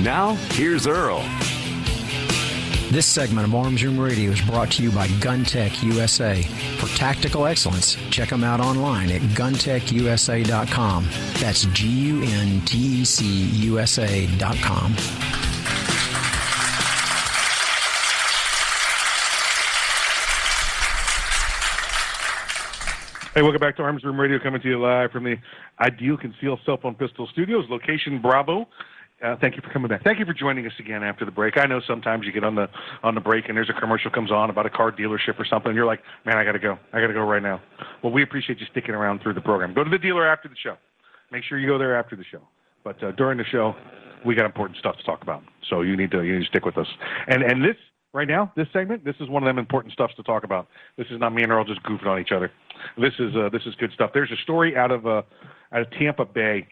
Now, 0.00 0.36
here's 0.52 0.86
Earl. 0.86 1.20
This 2.92 3.06
segment 3.06 3.46
of 3.46 3.54
Arms 3.54 3.82
Room 3.82 3.98
Radio 3.98 4.32
is 4.32 4.40
brought 4.42 4.70
to 4.72 4.82
you 4.82 4.90
by 4.90 5.06
GunTech 5.06 5.82
USA. 5.82 6.42
For 6.76 6.94
tactical 6.94 7.46
excellence, 7.46 7.96
check 8.10 8.28
them 8.28 8.44
out 8.44 8.60
online 8.60 9.10
at 9.10 9.22
guntechusa.com. 9.22 11.08
That's 11.40 11.64
G 11.72 11.88
U 11.88 12.22
N 12.22 12.60
T 12.66 12.76
E 12.78 13.04
C 13.06 13.24
USA.com. 13.24 14.92
Hey, 23.32 23.40
welcome 23.40 23.58
back 23.58 23.76
to 23.78 23.82
Arms 23.82 24.04
Room 24.04 24.20
Radio, 24.20 24.38
coming 24.38 24.60
to 24.60 24.68
you 24.68 24.78
live 24.78 25.12
from 25.12 25.24
the 25.24 25.38
Ideal 25.80 26.18
Conceal 26.18 26.60
Cell 26.66 26.76
Phone 26.76 26.96
Pistol 26.96 27.26
Studios, 27.32 27.64
location 27.70 28.20
Bravo. 28.20 28.68
Uh, 29.22 29.36
thank 29.40 29.54
you 29.54 29.62
for 29.62 29.70
coming 29.70 29.88
back. 29.88 30.02
Thank 30.02 30.18
you 30.18 30.24
for 30.24 30.34
joining 30.34 30.66
us 30.66 30.72
again 30.80 31.04
after 31.04 31.24
the 31.24 31.30
break. 31.30 31.56
I 31.56 31.66
know 31.66 31.80
sometimes 31.86 32.26
you 32.26 32.32
get 32.32 32.42
on 32.42 32.56
the 32.56 32.68
on 33.04 33.14
the 33.14 33.20
break 33.20 33.48
and 33.48 33.56
there's 33.56 33.70
a 33.70 33.80
commercial 33.80 34.10
comes 34.10 34.32
on 34.32 34.50
about 34.50 34.66
a 34.66 34.70
car 34.70 34.90
dealership 34.90 35.38
or 35.38 35.44
something. 35.44 35.68
And 35.68 35.76
you're 35.76 35.86
like, 35.86 36.00
man, 36.26 36.38
I 36.38 36.44
got 36.44 36.52
to 36.52 36.58
go. 36.58 36.76
I 36.92 37.00
got 37.00 37.06
to 37.06 37.12
go 37.12 37.20
right 37.20 37.42
now. 37.42 37.60
Well, 38.02 38.12
we 38.12 38.24
appreciate 38.24 38.58
you 38.58 38.66
sticking 38.72 38.94
around 38.94 39.22
through 39.22 39.34
the 39.34 39.40
program. 39.40 39.74
Go 39.74 39.84
to 39.84 39.90
the 39.90 39.98
dealer 39.98 40.26
after 40.26 40.48
the 40.48 40.56
show. 40.60 40.76
Make 41.30 41.44
sure 41.44 41.58
you 41.58 41.68
go 41.68 41.78
there 41.78 41.96
after 41.96 42.16
the 42.16 42.24
show. 42.24 42.42
But 42.82 43.02
uh, 43.02 43.12
during 43.12 43.38
the 43.38 43.44
show, 43.44 43.76
we 44.26 44.34
got 44.34 44.44
important 44.44 44.78
stuff 44.78 44.96
to 44.96 45.04
talk 45.04 45.22
about. 45.22 45.44
So 45.70 45.82
you 45.82 45.96
need 45.96 46.10
to 46.10 46.22
you 46.24 46.34
need 46.34 46.44
to 46.44 46.48
stick 46.48 46.64
with 46.64 46.76
us. 46.76 46.88
And 47.28 47.44
and 47.44 47.62
this 47.62 47.76
right 48.12 48.26
now, 48.26 48.52
this 48.56 48.66
segment, 48.72 49.04
this 49.04 49.16
is 49.20 49.28
one 49.28 49.44
of 49.44 49.46
them 49.46 49.58
important 49.58 49.92
stuffs 49.92 50.16
to 50.16 50.24
talk 50.24 50.42
about. 50.42 50.66
This 50.98 51.06
is 51.12 51.20
not 51.20 51.32
me 51.32 51.44
and 51.44 51.52
Earl 51.52 51.64
just 51.64 51.82
goofing 51.84 52.06
on 52.06 52.18
each 52.18 52.32
other. 52.32 52.50
This 52.98 53.14
is 53.20 53.36
uh, 53.36 53.50
this 53.50 53.62
is 53.66 53.74
good 53.76 53.92
stuff. 53.92 54.10
There's 54.12 54.32
a 54.32 54.42
story 54.42 54.76
out 54.76 54.90
of 54.90 55.06
uh, 55.06 55.22
out 55.72 55.82
of 55.82 55.90
Tampa 55.92 56.24
Bay 56.24 56.66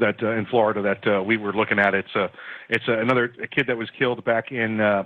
that 0.00 0.22
uh, 0.22 0.30
in 0.32 0.46
Florida 0.46 0.82
that 0.82 1.06
uh, 1.06 1.22
we 1.22 1.36
were 1.36 1.52
looking 1.52 1.78
at. 1.78 1.94
It's 1.94 2.14
uh, 2.14 2.28
it's 2.68 2.84
uh, 2.88 2.98
another 2.98 3.32
a 3.42 3.46
kid 3.46 3.66
that 3.68 3.76
was 3.76 3.88
killed 3.98 4.24
back 4.24 4.52
in 4.52 4.80
uh, 4.80 5.04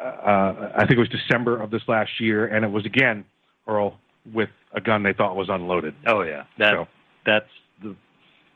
uh, 0.00 0.70
I 0.76 0.80
think 0.86 0.92
it 0.92 0.98
was 0.98 1.08
December 1.08 1.60
of 1.60 1.70
this 1.70 1.82
last 1.88 2.20
year, 2.20 2.46
and 2.46 2.64
it 2.64 2.70
was 2.70 2.84
again 2.86 3.24
Earl 3.66 3.98
with 4.32 4.50
a 4.72 4.80
gun 4.80 5.02
they 5.02 5.12
thought 5.12 5.36
was 5.36 5.48
unloaded. 5.48 5.94
Oh 6.06 6.22
yeah, 6.22 6.44
that 6.58 6.72
So- 6.72 6.88
that's 7.24 7.48
the 7.82 7.94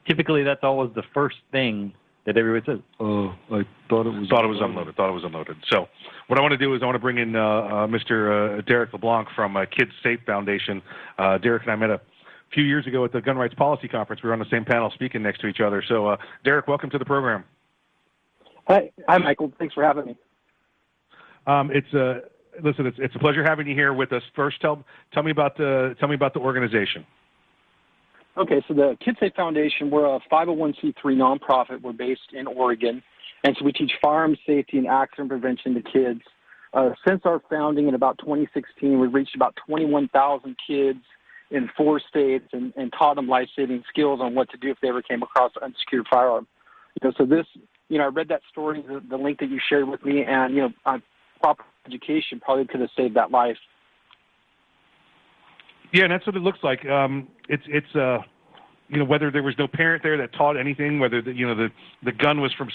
typically 0.06 0.42
that's 0.42 0.64
always 0.64 0.92
the 0.94 1.04
first 1.14 1.36
thing 1.52 1.92
that 2.26 2.36
everybody 2.36 2.64
says. 2.66 2.80
Oh, 3.00 3.34
I 3.50 3.64
thought 3.88 4.06
it 4.06 4.10
was 4.10 4.28
thought 4.28 4.44
it 4.44 4.48
was 4.48 4.60
unloaded. 4.60 4.94
Thought 4.96 5.10
it 5.10 5.14
was 5.14 5.24
unloaded. 5.24 5.56
So, 5.70 5.88
what 6.26 6.38
I 6.38 6.42
want 6.42 6.52
to 6.52 6.58
do 6.58 6.74
is 6.74 6.82
I 6.82 6.84
want 6.86 6.96
to 6.96 7.00
bring 7.00 7.18
in 7.18 7.34
uh, 7.34 7.40
uh, 7.40 7.86
Mr. 7.86 8.58
Uh, 8.58 8.60
Derek 8.62 8.92
LeBlanc 8.92 9.28
from 9.34 9.56
uh, 9.56 9.64
Kids 9.66 9.90
Safe 10.02 10.20
Foundation. 10.26 10.82
Uh, 11.18 11.38
Derek 11.38 11.62
and 11.62 11.72
I 11.72 11.76
met 11.76 11.90
a 11.90 12.00
few 12.52 12.64
years 12.64 12.86
ago 12.86 13.04
at 13.04 13.12
the 13.12 13.20
Gun 13.20 13.36
Rights 13.36 13.54
Policy 13.54 13.88
Conference. 13.88 14.22
We 14.22 14.28
were 14.28 14.32
on 14.32 14.38
the 14.38 14.50
same 14.50 14.64
panel 14.64 14.90
speaking 14.94 15.22
next 15.22 15.40
to 15.40 15.46
each 15.46 15.60
other. 15.60 15.82
So, 15.86 16.08
uh, 16.08 16.16
Derek, 16.44 16.66
welcome 16.68 16.90
to 16.90 16.98
the 16.98 17.04
program. 17.04 17.44
Hi, 18.66 18.90
hi, 19.08 19.18
Michael. 19.18 19.52
Thanks 19.58 19.74
for 19.74 19.82
having 19.82 20.06
me. 20.06 20.16
Um, 21.46 21.70
it's 21.72 21.92
uh, 21.94 22.20
listen, 22.62 22.86
it's, 22.86 22.96
it's 23.00 23.14
a 23.14 23.18
pleasure 23.18 23.42
having 23.44 23.66
you 23.66 23.74
here 23.74 23.92
with 23.92 24.12
us. 24.12 24.22
First, 24.36 24.60
tell 24.60 24.84
tell 25.12 25.22
me 25.22 25.30
about 25.30 25.56
the 25.56 25.96
tell 25.98 26.08
me 26.08 26.14
about 26.14 26.34
the 26.34 26.40
organization. 26.40 27.04
Okay, 28.36 28.62
so 28.68 28.74
the 28.74 28.96
Kids 29.04 29.18
Safe 29.18 29.32
Foundation, 29.34 29.90
we're 29.90 30.06
a 30.06 30.20
501c3 30.32 30.94
nonprofit. 31.04 31.82
We're 31.82 31.92
based 31.92 32.32
in 32.32 32.46
Oregon, 32.46 33.02
and 33.44 33.56
so 33.58 33.64
we 33.64 33.72
teach 33.72 33.90
firearm 34.00 34.36
safety 34.46 34.78
and 34.78 34.86
accident 34.86 35.30
prevention 35.30 35.74
to 35.74 35.82
kids. 35.82 36.20
Uh, 36.72 36.90
since 37.06 37.22
our 37.24 37.42
founding 37.50 37.88
in 37.88 37.94
about 37.94 38.18
2016, 38.18 39.00
we've 39.00 39.12
reached 39.12 39.34
about 39.34 39.56
21,000 39.66 40.56
kids 40.64 41.00
in 41.50 41.68
four 41.76 42.00
states 42.00 42.46
and, 42.52 42.72
and 42.76 42.92
taught 42.96 43.16
them 43.16 43.28
life-saving 43.28 43.82
skills 43.88 44.20
on 44.20 44.34
what 44.34 44.50
to 44.50 44.56
do 44.56 44.70
if 44.70 44.78
they 44.80 44.88
ever 44.88 45.02
came 45.02 45.22
across 45.22 45.52
an 45.56 45.64
unsecured 45.64 46.06
firearm. 46.10 46.46
You 47.00 47.08
know, 47.08 47.14
so 47.16 47.24
this, 47.26 47.46
you 47.88 47.98
know, 47.98 48.04
I 48.04 48.08
read 48.08 48.28
that 48.28 48.42
story, 48.50 48.84
the, 48.86 49.02
the 49.08 49.16
link 49.16 49.40
that 49.40 49.50
you 49.50 49.60
shared 49.68 49.88
with 49.88 50.04
me, 50.04 50.24
and 50.24 50.54
you 50.54 50.62
know, 50.62 50.70
uh, 50.86 50.98
proper 51.40 51.64
education 51.86 52.40
probably 52.40 52.66
could 52.66 52.80
have 52.80 52.90
saved 52.96 53.16
that 53.16 53.30
life. 53.30 53.56
Yeah, 55.92 56.04
and 56.04 56.12
that's 56.12 56.26
what 56.26 56.36
it 56.36 56.42
looks 56.42 56.60
like. 56.62 56.86
Um, 56.86 57.28
it's 57.48 57.64
it's 57.66 57.96
uh, 57.96 58.18
you 58.88 58.98
know 58.98 59.04
whether 59.04 59.30
there 59.30 59.42
was 59.42 59.54
no 59.58 59.66
parent 59.66 60.02
there 60.02 60.16
that 60.18 60.32
taught 60.34 60.56
anything, 60.56 61.00
whether 61.00 61.20
the, 61.20 61.32
you 61.32 61.46
know 61.46 61.54
the 61.54 61.68
the 62.04 62.12
gun 62.12 62.40
was 62.40 62.52
from 62.52 62.68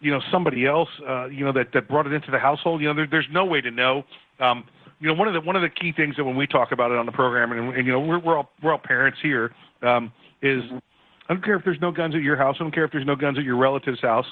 you 0.00 0.12
know 0.12 0.20
somebody 0.30 0.66
else, 0.66 0.88
uh, 1.08 1.26
you 1.26 1.44
know 1.44 1.52
that 1.52 1.72
that 1.74 1.88
brought 1.88 2.06
it 2.06 2.12
into 2.12 2.30
the 2.30 2.38
household. 2.38 2.80
You 2.80 2.88
know, 2.88 2.94
there, 2.94 3.08
there's 3.10 3.28
no 3.32 3.44
way 3.44 3.60
to 3.60 3.70
know. 3.70 4.04
Um, 4.38 4.64
you 5.00 5.08
know, 5.08 5.14
one 5.14 5.28
of 5.28 5.34
the 5.34 5.40
one 5.40 5.56
of 5.56 5.62
the 5.62 5.68
key 5.68 5.92
things 5.92 6.16
that 6.16 6.24
when 6.24 6.36
we 6.36 6.46
talk 6.46 6.72
about 6.72 6.90
it 6.90 6.98
on 6.98 7.06
the 7.06 7.12
program, 7.12 7.52
and, 7.52 7.74
and 7.74 7.86
you 7.86 7.92
know 7.92 8.00
we're 8.00 8.18
we're 8.18 8.36
all 8.36 8.50
we're 8.62 8.72
all 8.72 8.78
parents 8.78 9.18
here, 9.22 9.54
um, 9.82 10.12
is 10.42 10.62
I 11.28 11.34
don't 11.34 11.44
care 11.44 11.56
if 11.56 11.64
there's 11.64 11.80
no 11.80 11.90
guns 11.90 12.14
at 12.14 12.22
your 12.22 12.36
house. 12.36 12.56
I 12.60 12.64
don't 12.64 12.74
care 12.74 12.84
if 12.84 12.92
there's 12.92 13.06
no 13.06 13.16
guns 13.16 13.38
at 13.38 13.44
your 13.44 13.56
relative's 13.56 14.00
house. 14.00 14.26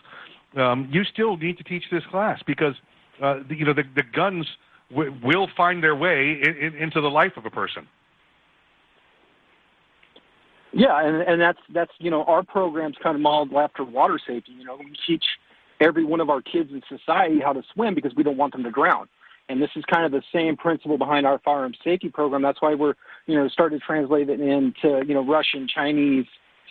Um, 0.57 0.89
you 0.93 1.05
still 1.05 1.37
need 1.37 1.57
to 1.59 1.65
teach 1.65 1.85
this 1.91 2.03
class 2.11 2.41
because 2.47 2.75
uh, 3.23 3.41
the, 3.49 3.57
you 3.57 3.65
know 3.65 3.73
the 3.73 3.85
the 3.97 4.03
guns 4.15 4.47
w- 4.91 5.15
will 5.23 5.49
find 5.57 5.83
their 5.83 5.97
way 5.97 6.41
in, 6.43 6.57
in, 6.57 6.75
into 6.75 7.01
the 7.01 7.11
life 7.11 7.33
of 7.37 7.47
a 7.47 7.51
person. 7.51 7.87
Yeah, 10.73 11.07
and 11.07 11.23
and 11.23 11.41
that's 11.41 11.59
that's 11.75 11.93
you 11.99 12.11
know 12.11 12.25
our 12.25 12.43
program's 12.43 12.97
kind 13.03 13.15
of 13.15 13.21
modeled 13.21 13.53
after 13.55 13.85
water 13.85 14.19
safety. 14.19 14.53
You 14.53 14.65
know, 14.65 14.77
we 14.77 14.93
teach 15.07 15.25
every 15.81 16.05
one 16.05 16.21
of 16.21 16.31
our 16.31 16.41
kids 16.41 16.71
in 16.73 16.83
society 16.89 17.41
how 17.41 17.53
to 17.53 17.63
swim 17.75 17.95
because 17.95 18.13
we 18.17 18.23
don't 18.23 18.37
want 18.37 18.53
them 18.53 18.63
to 18.63 18.71
drown. 18.71 19.09
And 19.49 19.61
this 19.61 19.71
is 19.77 19.85
kind 19.93 20.07
of 20.07 20.13
the 20.13 20.23
same 20.33 20.57
principle 20.57 20.97
behind 20.97 21.27
our 21.27 21.39
firearm 21.45 21.75
safety 21.85 22.09
program. 22.09 22.43
That's 22.43 22.63
why 22.63 22.75
we're 22.75 22.95
you 23.27 23.37
know 23.37 23.49
started 23.49 23.81
to 23.81 23.85
translate 23.85 24.29
it 24.29 24.41
into 24.41 25.03
you 25.07 25.15
know 25.15 25.25
Russian, 25.25 25.69
Chinese, 25.69 26.27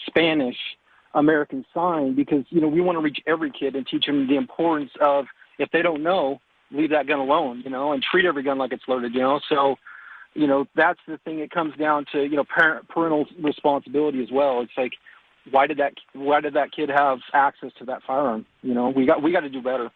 Spanish, 0.07 0.57
American 1.13 1.65
Sign 1.73 2.15
because 2.15 2.43
you 2.49 2.62
know 2.62 2.67
we 2.67 2.81
want 2.81 2.97
to 2.97 3.01
reach 3.01 3.19
every 3.27 3.51
kid 3.51 3.75
and 3.75 3.86
teach 3.86 4.05
them 4.05 4.27
the 4.27 4.36
importance 4.36 4.91
of 5.01 5.25
if 5.60 5.69
they 5.71 5.81
don't 5.81 6.01
know, 6.01 6.39
leave 6.71 6.89
that 6.89 7.07
gun 7.07 7.19
alone. 7.19 7.62
You 7.63 7.71
know, 7.71 7.91
and 7.91 8.01
treat 8.01 8.25
every 8.25 8.43
gun 8.43 8.57
like 8.57 8.71
it's 8.71 8.84
loaded. 8.88 9.13
You 9.13 9.21
know, 9.21 9.39
so 9.47 9.75
you 10.34 10.47
know 10.47 10.65
that's 10.75 10.99
the 11.07 11.17
thing 11.19 11.39
it 11.39 11.51
comes 11.51 11.75
down 11.77 12.05
to 12.12 12.23
you 12.23 12.36
know 12.36 12.43
parent 12.43 12.88
parental 12.89 13.25
responsibility 13.41 14.21
as 14.21 14.29
well 14.31 14.62
it's 14.62 14.71
like 14.77 14.93
why 15.51 15.67
did 15.67 15.77
that 15.77 15.93
why 16.13 16.39
did 16.39 16.53
that 16.53 16.71
kid 16.71 16.89
have 16.89 17.19
access 17.34 17.71
to 17.77 17.86
that 17.86 18.01
firearm 18.05 18.45
you 18.62 18.73
know 18.73 18.89
we 18.89 19.05
got 19.05 19.21
we 19.21 19.31
got 19.31 19.41
to 19.41 19.49
do 19.49 19.62
better 19.62 19.89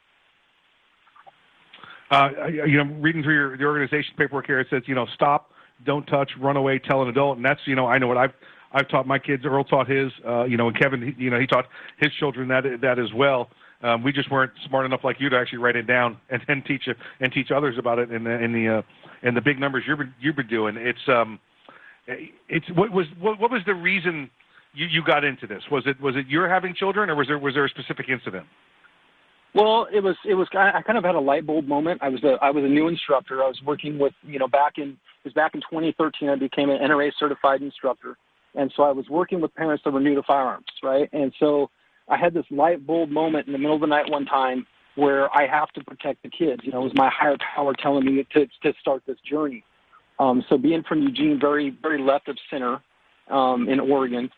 uh, 2.11 2.29
you 2.47 2.83
know, 2.83 2.93
reading 2.99 3.23
through 3.23 3.33
your 3.33 3.57
the 3.57 3.63
organization 3.63 4.13
paperwork 4.17 4.45
here, 4.45 4.59
it 4.59 4.67
says, 4.69 4.83
you 4.85 4.95
know, 4.95 5.07
stop, 5.13 5.51
don't 5.85 6.05
touch, 6.05 6.31
run 6.39 6.57
away, 6.57 6.79
tell 6.79 7.01
an 7.01 7.09
adult, 7.09 7.37
and 7.37 7.45
that's, 7.45 7.61
you 7.65 7.75
know, 7.75 7.87
I 7.87 7.97
know 7.97 8.07
what 8.07 8.17
I've 8.17 8.33
I've 8.71 8.89
taught 8.89 9.07
my 9.07 9.19
kids. 9.19 9.43
Earl 9.45 9.63
taught 9.63 9.89
his, 9.89 10.11
uh, 10.27 10.43
you 10.43 10.57
know, 10.57 10.67
and 10.67 10.77
Kevin, 10.77 11.01
he, 11.01 11.23
you 11.23 11.29
know, 11.29 11.39
he 11.39 11.47
taught 11.47 11.65
his 11.99 12.11
children 12.19 12.47
that 12.49 12.63
that 12.81 12.99
as 12.99 13.13
well. 13.13 13.49
Um, 13.81 14.03
we 14.03 14.11
just 14.11 14.31
weren't 14.31 14.51
smart 14.67 14.85
enough 14.85 15.01
like 15.03 15.17
you 15.19 15.29
to 15.29 15.37
actually 15.37 15.59
write 15.59 15.75
it 15.75 15.87
down 15.87 16.17
and 16.29 16.41
then 16.47 16.63
teach 16.67 16.87
it 16.87 16.97
and 17.19 17.31
teach 17.31 17.51
others 17.51 17.75
about 17.77 17.99
it 17.99 18.11
in 18.11 18.23
the 18.23 18.31
in 18.31 18.53
the 18.53 18.77
uh, 18.77 19.27
in 19.27 19.33
the 19.33 19.41
big 19.41 19.59
numbers 19.59 19.83
you've 19.87 19.97
been, 19.97 20.13
you've 20.19 20.35
been 20.35 20.47
doing. 20.47 20.75
It's 20.77 20.99
um, 21.07 21.39
it's 22.07 22.65
what 22.75 22.91
was 22.91 23.07
what, 23.19 23.39
what 23.39 23.51
was 23.51 23.61
the 23.65 23.73
reason 23.73 24.29
you, 24.73 24.85
you 24.87 25.03
got 25.03 25.23
into 25.23 25.47
this? 25.47 25.63
Was 25.71 25.83
it 25.85 25.99
was 25.99 26.15
it 26.15 26.27
you're 26.27 26.49
having 26.49 26.75
children, 26.75 27.09
or 27.09 27.15
was 27.15 27.27
there 27.27 27.39
was 27.39 27.53
there 27.53 27.65
a 27.65 27.69
specific 27.69 28.09
incident? 28.09 28.45
Well, 29.55 29.87
it 29.91 30.01
was 30.01 30.17
it 30.27 30.33
was 30.33 30.49
I 30.53 30.81
kind 30.81 30.97
of 30.97 31.05
had 31.05 31.15
a 31.15 31.19
light 31.19 31.47
bulb 31.47 31.65
moment. 31.65 32.01
I 32.03 32.09
was 32.09 32.21
a 32.25 32.37
I 32.41 32.51
was 32.51 32.65
a 32.65 32.67
new 32.67 32.89
instructor. 32.89 33.41
I 33.41 33.47
was 33.47 33.59
working 33.65 33.97
with 33.97 34.11
you 34.21 34.37
know 34.37 34.49
back 34.49 34.73
in 34.77 34.89
it 34.89 35.23
was 35.23 35.33
back 35.33 35.55
in 35.55 35.61
2013. 35.61 36.27
I 36.27 36.35
became 36.35 36.69
an 36.69 36.77
NRA 36.79 37.09
certified 37.17 37.61
instructor, 37.61 38.17
and 38.55 38.71
so 38.75 38.83
I 38.83 38.91
was 38.91 39.07
working 39.09 39.39
with 39.39 39.55
parents 39.55 39.81
that 39.85 39.91
were 39.91 40.01
new 40.01 40.13
to 40.13 40.23
firearms, 40.23 40.65
right? 40.83 41.09
And 41.13 41.33
so 41.39 41.69
I 42.09 42.17
had 42.17 42.33
this 42.33 42.43
light 42.51 42.85
bulb 42.85 43.09
moment 43.09 43.47
in 43.47 43.53
the 43.53 43.57
middle 43.57 43.75
of 43.75 43.81
the 43.81 43.87
night 43.87 44.11
one 44.11 44.25
time, 44.25 44.67
where 44.95 45.33
I 45.33 45.47
have 45.47 45.69
to 45.69 45.83
protect 45.85 46.23
the 46.23 46.29
kids. 46.29 46.61
You 46.65 46.73
know, 46.73 46.81
it 46.81 46.83
was 46.83 46.95
my 46.95 47.09
higher 47.09 47.37
power 47.55 47.73
telling 47.81 48.03
me 48.03 48.27
to 48.33 48.45
to 48.47 48.73
start 48.81 49.03
this 49.07 49.17
journey. 49.29 49.63
Um, 50.19 50.43
so 50.49 50.57
being 50.57 50.83
from 50.83 51.01
Eugene, 51.01 51.39
very 51.39 51.69
very 51.81 52.01
left 52.01 52.27
of 52.27 52.37
center 52.51 52.81
um, 53.31 53.69
in 53.69 53.79
Oregon, 53.79 54.29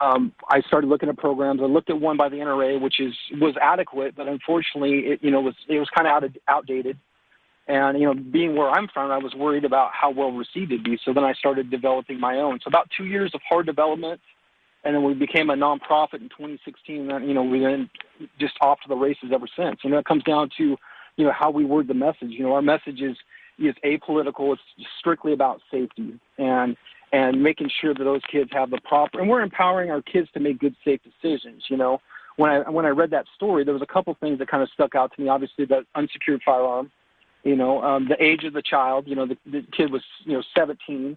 um, 0.00 0.32
I 0.50 0.60
started 0.62 0.88
looking 0.88 1.08
at 1.08 1.16
programs. 1.16 1.60
I 1.62 1.66
looked 1.66 1.90
at 1.90 2.00
one 2.00 2.16
by 2.16 2.28
the 2.28 2.36
NRA, 2.36 2.80
which 2.80 3.00
is 3.00 3.14
was 3.40 3.54
adequate, 3.60 4.16
but 4.16 4.26
unfortunately, 4.26 5.12
it 5.12 5.20
you 5.22 5.30
know 5.30 5.40
was 5.40 5.54
it 5.68 5.78
was 5.78 5.88
kind 5.94 6.08
of 6.08 6.12
out, 6.12 6.36
outdated. 6.48 6.98
And 7.66 7.98
you 7.98 8.06
know, 8.06 8.14
being 8.14 8.56
where 8.56 8.70
I'm 8.70 8.88
from, 8.88 9.10
I 9.10 9.18
was 9.18 9.34
worried 9.34 9.64
about 9.64 9.90
how 9.92 10.10
well 10.10 10.32
received 10.32 10.72
it'd 10.72 10.84
be. 10.84 10.98
So 11.04 11.12
then 11.14 11.24
I 11.24 11.32
started 11.34 11.70
developing 11.70 12.20
my 12.20 12.36
own. 12.36 12.58
So 12.62 12.68
about 12.68 12.90
two 12.96 13.06
years 13.06 13.30
of 13.34 13.40
hard 13.48 13.66
development, 13.66 14.20
and 14.84 14.94
then 14.94 15.04
we 15.04 15.14
became 15.14 15.48
a 15.48 15.54
nonprofit 15.54 16.20
in 16.20 16.28
2016. 16.28 17.10
And 17.10 17.26
you 17.26 17.32
know, 17.32 17.44
we 17.44 17.60
then 17.60 17.88
just 18.38 18.54
off 18.60 18.80
to 18.82 18.88
the 18.88 18.96
races 18.96 19.30
ever 19.32 19.46
since. 19.56 19.78
You 19.82 19.90
know, 19.90 19.98
it 19.98 20.04
comes 20.04 20.24
down 20.24 20.50
to 20.58 20.76
you 21.16 21.24
know 21.24 21.32
how 21.32 21.50
we 21.50 21.64
word 21.64 21.88
the 21.88 21.94
message. 21.94 22.30
You 22.30 22.42
know, 22.42 22.52
our 22.52 22.62
message 22.62 23.00
is 23.00 23.16
is 23.58 23.74
apolitical. 23.84 24.52
It's 24.52 24.88
strictly 24.98 25.32
about 25.32 25.60
safety 25.70 26.18
and 26.38 26.76
and 27.14 27.42
making 27.42 27.70
sure 27.80 27.94
that 27.94 28.04
those 28.04 28.22
kids 28.30 28.50
have 28.52 28.70
the 28.70 28.80
proper. 28.84 29.20
And 29.20 29.28
we're 29.28 29.42
empowering 29.42 29.90
our 29.90 30.02
kids 30.02 30.28
to 30.34 30.40
make 30.40 30.58
good, 30.58 30.74
safe 30.84 31.00
decisions. 31.02 31.64
You 31.68 31.76
know, 31.76 32.00
when 32.36 32.50
I 32.50 32.70
when 32.70 32.84
I 32.84 32.90
read 32.90 33.10
that 33.10 33.26
story, 33.36 33.64
there 33.64 33.74
was 33.74 33.82
a 33.82 33.92
couple 33.92 34.14
things 34.20 34.38
that 34.38 34.48
kind 34.48 34.62
of 34.62 34.68
stuck 34.70 34.94
out 34.94 35.12
to 35.14 35.22
me. 35.22 35.28
Obviously, 35.28 35.64
the 35.64 35.84
unsecured 35.94 36.42
firearm 36.44 36.90
you 37.44 37.56
know, 37.56 37.82
um, 37.82 38.08
the 38.08 38.22
age 38.22 38.44
of 38.44 38.54
the 38.54 38.62
child. 38.62 39.06
You 39.06 39.14
know, 39.14 39.26
the, 39.26 39.36
the 39.46 39.64
kid 39.76 39.92
was 39.92 40.02
you 40.24 40.32
know 40.32 40.42
17. 40.56 41.16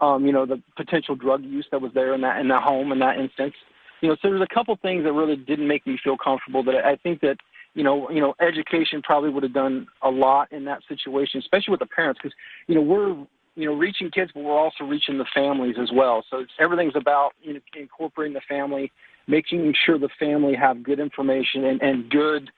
Um, 0.00 0.26
you 0.26 0.32
know, 0.32 0.46
the 0.46 0.62
potential 0.76 1.16
drug 1.16 1.42
use 1.42 1.66
that 1.70 1.80
was 1.80 1.90
there 1.94 2.14
in 2.14 2.20
that 2.22 2.40
in 2.40 2.48
that 2.48 2.62
home 2.62 2.92
in 2.92 2.98
that 3.00 3.18
instance. 3.18 3.54
You 4.00 4.10
know, 4.10 4.16
so 4.22 4.30
there's 4.30 4.42
a 4.42 4.54
couple 4.54 4.76
things 4.80 5.04
that 5.04 5.12
really 5.12 5.36
didn't 5.36 5.66
make 5.66 5.86
me 5.86 5.98
feel 6.02 6.16
comfortable. 6.16 6.62
That 6.62 6.84
I 6.84 6.96
think 6.96 7.20
that 7.20 7.36
you 7.74 7.82
know, 7.82 8.08
you 8.10 8.20
know, 8.20 8.34
education 8.40 9.02
probably 9.02 9.30
would 9.30 9.42
have 9.42 9.52
done 9.52 9.86
a 10.02 10.10
lot 10.10 10.50
in 10.52 10.64
that 10.64 10.80
situation, 10.88 11.40
especially 11.40 11.72
with 11.72 11.80
the 11.80 11.86
parents, 11.86 12.20
because 12.22 12.36
you 12.68 12.74
know 12.74 12.80
we're 12.80 13.26
you 13.56 13.66
know 13.66 13.74
reaching 13.74 14.10
kids, 14.10 14.30
but 14.34 14.44
we're 14.44 14.58
also 14.58 14.84
reaching 14.84 15.18
the 15.18 15.26
families 15.34 15.76
as 15.80 15.90
well. 15.92 16.24
So 16.30 16.44
everything's 16.60 16.94
about 16.94 17.32
you 17.42 17.54
know, 17.54 17.60
incorporating 17.74 18.34
the 18.34 18.42
family, 18.48 18.92
making 19.26 19.74
sure 19.84 19.98
the 19.98 20.10
family 20.18 20.54
have 20.54 20.82
good 20.82 21.00
information 21.00 21.64
and, 21.64 21.82
and 21.82 22.10
good 22.10 22.50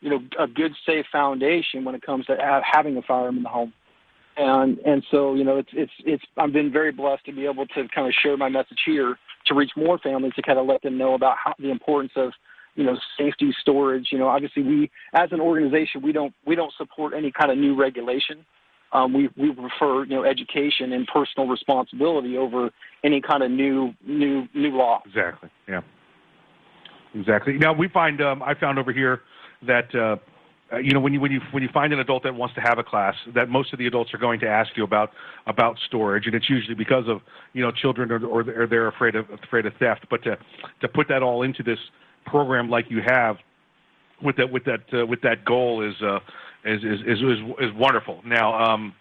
you 0.00 0.10
know 0.10 0.20
a 0.38 0.46
good 0.46 0.72
safe 0.84 1.06
foundation 1.12 1.84
when 1.84 1.94
it 1.94 2.02
comes 2.02 2.26
to 2.26 2.36
having 2.64 2.96
a 2.96 3.02
firearm 3.02 3.36
in 3.36 3.42
the 3.42 3.48
home. 3.48 3.72
And 4.36 4.78
and 4.78 5.04
so 5.10 5.34
you 5.34 5.44
know 5.44 5.58
it's 5.58 5.70
it's 5.72 5.92
it's 6.04 6.24
I've 6.36 6.52
been 6.52 6.72
very 6.72 6.92
blessed 6.92 7.26
to 7.26 7.32
be 7.32 7.44
able 7.44 7.66
to 7.66 7.88
kind 7.94 8.06
of 8.06 8.14
share 8.22 8.36
my 8.36 8.48
message 8.48 8.80
here 8.84 9.18
to 9.46 9.54
reach 9.54 9.72
more 9.76 9.98
families 9.98 10.32
to 10.34 10.42
kind 10.42 10.58
of 10.58 10.66
let 10.66 10.82
them 10.82 10.98
know 10.98 11.14
about 11.14 11.36
how 11.42 11.54
the 11.58 11.70
importance 11.70 12.12
of 12.16 12.32
you 12.74 12.84
know 12.84 12.96
safety 13.18 13.54
storage. 13.60 14.08
You 14.10 14.18
know 14.18 14.28
obviously 14.28 14.62
we 14.62 14.90
as 15.14 15.32
an 15.32 15.40
organization 15.40 16.02
we 16.02 16.12
don't 16.12 16.34
we 16.46 16.54
don't 16.54 16.72
support 16.76 17.14
any 17.14 17.30
kind 17.30 17.50
of 17.50 17.58
new 17.58 17.74
regulation 17.74 18.44
um, 18.92 19.12
we 19.12 19.28
we 19.36 19.52
prefer 19.52 20.04
you 20.04 20.16
know 20.16 20.24
education 20.24 20.92
and 20.92 21.06
personal 21.06 21.48
responsibility 21.48 22.36
over 22.36 22.70
any 23.04 23.20
kind 23.20 23.42
of 23.42 23.50
new 23.50 23.92
new 24.06 24.46
new 24.54 24.70
law. 24.76 25.02
Exactly. 25.06 25.50
Yeah. 25.68 25.80
Exactly. 27.14 27.54
Now 27.54 27.72
we 27.72 27.88
find 27.88 28.20
um, 28.20 28.42
I 28.42 28.54
found 28.54 28.78
over 28.78 28.92
here 28.92 29.22
that 29.66 29.94
uh, 29.94 30.16
uh, 30.72 30.78
you 30.78 30.92
know 30.92 31.00
when 31.00 31.12
you 31.12 31.20
when 31.20 31.32
you 31.32 31.40
when 31.52 31.62
you 31.62 31.68
find 31.72 31.92
an 31.92 31.98
adult 31.98 32.22
that 32.24 32.34
wants 32.34 32.54
to 32.56 32.60
have 32.60 32.78
a 32.78 32.84
class 32.84 33.14
that 33.34 33.48
most 33.48 33.72
of 33.72 33.78
the 33.78 33.86
adults 33.86 34.12
are 34.12 34.18
going 34.18 34.40
to 34.40 34.48
ask 34.48 34.70
you 34.76 34.84
about 34.84 35.10
about 35.46 35.76
storage 35.86 36.26
and 36.26 36.34
it's 36.34 36.50
usually 36.50 36.74
because 36.74 37.04
of 37.08 37.20
you 37.52 37.62
know 37.62 37.70
children 37.70 38.10
or, 38.10 38.24
or 38.26 38.44
they're, 38.44 38.66
they're 38.66 38.88
afraid 38.88 39.14
of 39.14 39.26
afraid 39.30 39.64
of 39.64 39.72
theft. 39.78 40.06
But 40.10 40.22
to 40.24 40.36
to 40.80 40.88
put 40.88 41.08
that 41.08 41.22
all 41.22 41.42
into 41.42 41.62
this 41.62 41.78
program 42.26 42.68
like 42.68 42.86
you 42.90 43.00
have 43.06 43.36
with 44.22 44.36
that 44.36 44.50
with 44.50 44.64
that 44.64 44.80
uh, 44.92 45.06
with 45.06 45.20
that 45.22 45.44
goal 45.44 45.88
is 45.88 45.94
uh 46.02 46.18
is 46.66 46.82
is 46.82 47.00
is 47.06 47.18
is, 47.18 47.38
is 47.60 47.70
wonderful 47.74 48.20
now 48.24 48.54
um 48.54 48.94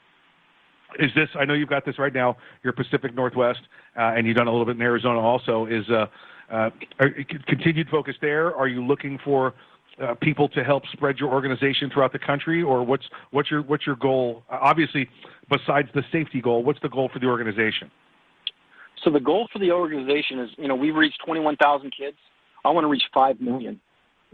is 1.00 1.12
this 1.16 1.30
i 1.40 1.46
know 1.46 1.54
you've 1.54 1.70
got 1.70 1.86
this 1.86 2.00
right 2.00 2.14
now 2.14 2.38
you're 2.64 2.74
pacific 2.74 3.14
northwest 3.16 3.62
uh, 3.98 4.14
and 4.16 4.28
you've 4.28 4.38
done 4.38 4.48
a 4.48 4.52
little 4.52 4.66
bit 4.66 4.76
in 4.76 4.82
arizona 4.82 5.20
also 5.20 5.66
is 5.66 5.90
uh 5.90 6.06
uh 6.52 6.70
continued 7.48 7.88
focus 7.90 8.16
there 8.22 8.56
are 8.56 8.68
you 8.68 8.86
looking 8.86 9.20
for 9.24 9.54
uh, 10.02 10.14
people 10.22 10.50
to 10.50 10.64
help 10.64 10.84
spread 10.92 11.18
your 11.18 11.32
organization 11.32 11.90
throughout 11.90 12.12
the 12.12 12.20
country, 12.20 12.62
or 12.62 12.84
what's 12.84 13.06
what's 13.32 13.50
your 13.50 13.62
what's 13.62 13.86
your 13.86 13.96
goal? 13.96 14.44
Uh, 14.50 14.58
obviously, 14.62 15.08
besides 15.50 15.88
the 15.94 16.04
safety 16.12 16.42
goal, 16.42 16.64
what's 16.64 16.80
the 16.82 16.90
goal 16.90 17.10
for 17.14 17.20
the 17.20 17.28
organization? 17.28 17.90
So 19.04 19.12
the 19.12 19.20
goal 19.20 19.48
for 19.54 19.60
the 19.60 19.72
organization 19.72 20.40
is, 20.40 20.50
you 20.58 20.68
know, 20.68 20.76
we've 20.76 20.96
reached 20.96 21.22
21,000 21.26 21.94
kids. 21.98 22.18
I 22.64 22.72
want 22.72 22.86
to 22.86 22.90
reach 22.90 23.04
five 23.14 23.40
million. 23.40 23.80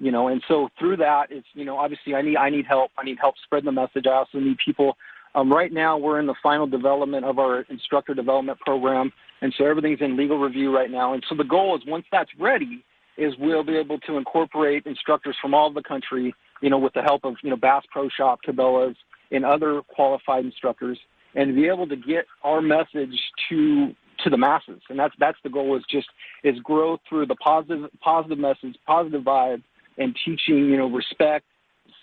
You 0.02 0.12
know, 0.12 0.30
and 0.30 0.42
so 0.48 0.68
through 0.80 0.98
that, 0.98 1.28
it's 1.30 1.46
you 1.54 1.64
know, 1.64 1.78
obviously, 1.78 2.16
I 2.16 2.24
need 2.24 2.36
I 2.36 2.50
need 2.50 2.66
help. 2.66 2.90
I 2.98 3.04
need 3.04 3.20
help 3.22 3.36
spreading 3.44 3.68
the 3.68 3.72
message. 3.72 4.08
I 4.08 4.14
also 4.14 4.40
need 4.40 4.58
people. 4.66 4.98
Um, 5.36 5.54
right 5.54 5.72
now, 5.72 5.96
we're 5.96 6.20
in 6.20 6.26
the 6.26 6.34
final 6.42 6.66
development 6.66 7.24
of 7.24 7.38
our 7.38 7.62
instructor 7.70 8.16
development 8.16 8.60
program, 8.62 9.14
and 9.42 9.54
so 9.56 9.66
everything's 9.66 10.02
in 10.02 10.18
legal 10.18 10.40
review 10.40 10.76
right 10.76 10.90
now. 10.90 11.14
And 11.14 11.24
so 11.30 11.36
the 11.36 11.44
goal 11.44 11.78
is 11.78 11.84
once 11.86 12.06
that's 12.12 12.32
ready, 12.40 12.84
is 13.16 13.36
we'll 13.38 13.64
be 13.64 13.78
able 13.78 14.00
to 14.00 14.18
incorporate 14.18 14.88
instructors 14.88 15.38
from 15.40 15.54
all 15.54 15.72
the 15.72 15.84
country, 15.84 16.34
you 16.62 16.72
know, 16.72 16.80
with 16.80 16.94
the 16.94 17.04
help 17.04 17.24
of, 17.24 17.36
you 17.44 17.52
know, 17.52 17.56
Bass 17.56 17.84
Pro 17.92 18.10
Shop, 18.10 18.40
Cabela's, 18.46 18.98
and 19.30 19.46
other 19.46 19.84
qualified 19.88 20.46
instructors, 20.46 20.98
and 21.36 21.56
be 21.56 21.68
able 21.68 21.88
to 21.88 21.96
get 21.96 22.26
our 22.44 22.60
message 22.60 23.18
to 23.50 23.94
to 24.24 24.30
the 24.32 24.38
masses. 24.38 24.82
And 24.90 24.98
that's 24.98 25.14
that's 25.20 25.38
the 25.44 25.50
goal 25.50 25.78
is 25.78 25.84
just 25.92 26.08
is 26.44 26.58
grow 26.64 26.98
through 27.08 27.28
the 27.28 27.36
positive 27.36 27.88
positive 28.02 28.40
message, 28.40 28.76
positive 28.88 29.22
vibe, 29.22 29.62
and 30.02 30.18
teaching, 30.26 30.66
you 30.66 30.78
know, 30.78 30.90
respect, 30.90 31.46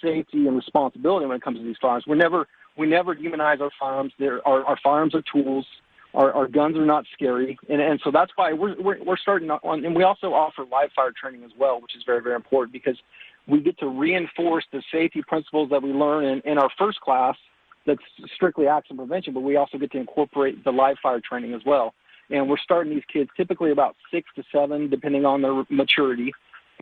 safety, 0.02 0.46
and 0.46 0.56
responsibility 0.56 1.26
when 1.26 1.36
it 1.36 1.42
comes 1.42 1.58
to 1.58 1.64
these 1.64 1.76
firearms. 1.80 2.04
We're 2.06 2.16
never 2.16 2.46
we 2.76 2.86
never 2.86 3.14
demonize 3.14 3.60
our 3.60 3.70
firearms. 3.78 4.12
Our, 4.20 4.64
our 4.64 4.78
firearms 4.82 5.14
are 5.14 5.22
tools. 5.32 5.66
Our, 6.14 6.32
our 6.32 6.48
guns 6.48 6.76
are 6.76 6.86
not 6.86 7.04
scary, 7.12 7.58
and, 7.68 7.82
and 7.82 8.00
so 8.02 8.10
that's 8.10 8.32
why 8.36 8.54
we're, 8.54 8.80
we're, 8.80 9.04
we're 9.04 9.18
starting 9.18 9.50
on. 9.50 9.84
And 9.84 9.94
we 9.94 10.04
also 10.04 10.32
offer 10.32 10.64
live 10.64 10.90
fire 10.96 11.12
training 11.12 11.44
as 11.44 11.50
well, 11.58 11.82
which 11.82 11.94
is 11.94 12.02
very 12.06 12.22
very 12.22 12.34
important 12.34 12.72
because 12.72 12.96
we 13.46 13.60
get 13.60 13.78
to 13.80 13.88
reinforce 13.88 14.64
the 14.72 14.82
safety 14.90 15.22
principles 15.26 15.68
that 15.70 15.82
we 15.82 15.90
learn 15.90 16.24
in, 16.24 16.40
in 16.50 16.58
our 16.58 16.70
first 16.78 17.00
class. 17.00 17.36
That's 17.86 18.00
strictly 18.34 18.66
accident 18.68 19.00
prevention, 19.00 19.34
but 19.34 19.40
we 19.40 19.56
also 19.56 19.78
get 19.78 19.90
to 19.92 19.98
incorporate 19.98 20.62
the 20.64 20.70
live 20.70 20.96
fire 21.02 21.20
training 21.20 21.54
as 21.54 21.62
well. 21.64 21.94
And 22.30 22.48
we're 22.48 22.58
starting 22.58 22.92
these 22.94 23.04
kids 23.10 23.30
typically 23.36 23.70
about 23.70 23.96
six 24.10 24.28
to 24.36 24.42
seven, 24.52 24.90
depending 24.90 25.24
on 25.24 25.40
their 25.42 25.64
maturity. 25.70 26.32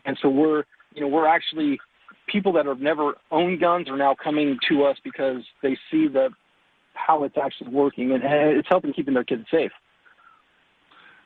And 0.05 0.17
so 0.21 0.29
we're 0.29 0.63
you 0.93 1.01
know 1.01 1.07
we're 1.07 1.27
actually 1.27 1.79
people 2.27 2.51
that 2.53 2.65
have 2.65 2.79
never 2.79 3.13
owned 3.31 3.59
guns 3.59 3.89
are 3.89 3.97
now 3.97 4.15
coming 4.21 4.57
to 4.69 4.83
us 4.83 4.97
because 5.03 5.43
they 5.63 5.77
see 5.89 6.07
the 6.07 6.29
how 6.93 7.23
it's 7.23 7.37
actually 7.41 7.69
working, 7.69 8.11
and, 8.11 8.23
it's 8.23 8.67
helping 8.67 8.91
keeping 8.91 9.13
their 9.13 9.23
kids 9.23 9.45
safe. 9.51 9.71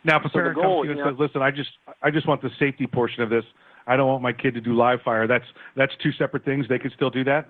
Now, 0.03 0.19
if 0.19 0.25
a 0.25 0.29
parent 0.29 0.57
so 0.57 0.61
goal, 0.61 0.83
comes 0.83 0.83
to 0.83 0.85
you 0.85 0.91
and 0.91 0.99
know, 0.99 1.11
says, 1.11 1.19
"Listen, 1.19 1.41
I 1.41 1.51
just 1.51 1.69
I 2.01 2.11
just 2.11 2.27
want 2.27 2.41
the 2.41 2.49
safety 2.59 2.87
portion 2.87 3.23
of 3.23 3.29
this. 3.29 3.45
I 3.87 3.95
don't 3.95 4.07
want 4.07 4.21
my 4.21 4.33
kid 4.33 4.53
to 4.55 4.61
do 4.61 4.75
live 4.75 5.01
fire." 5.03 5.27
That's 5.27 5.45
that's 5.75 5.93
two 6.01 6.11
separate 6.13 6.43
things. 6.43 6.65
They 6.67 6.79
can 6.79 6.91
still 6.95 7.09
do 7.09 7.23
that. 7.25 7.47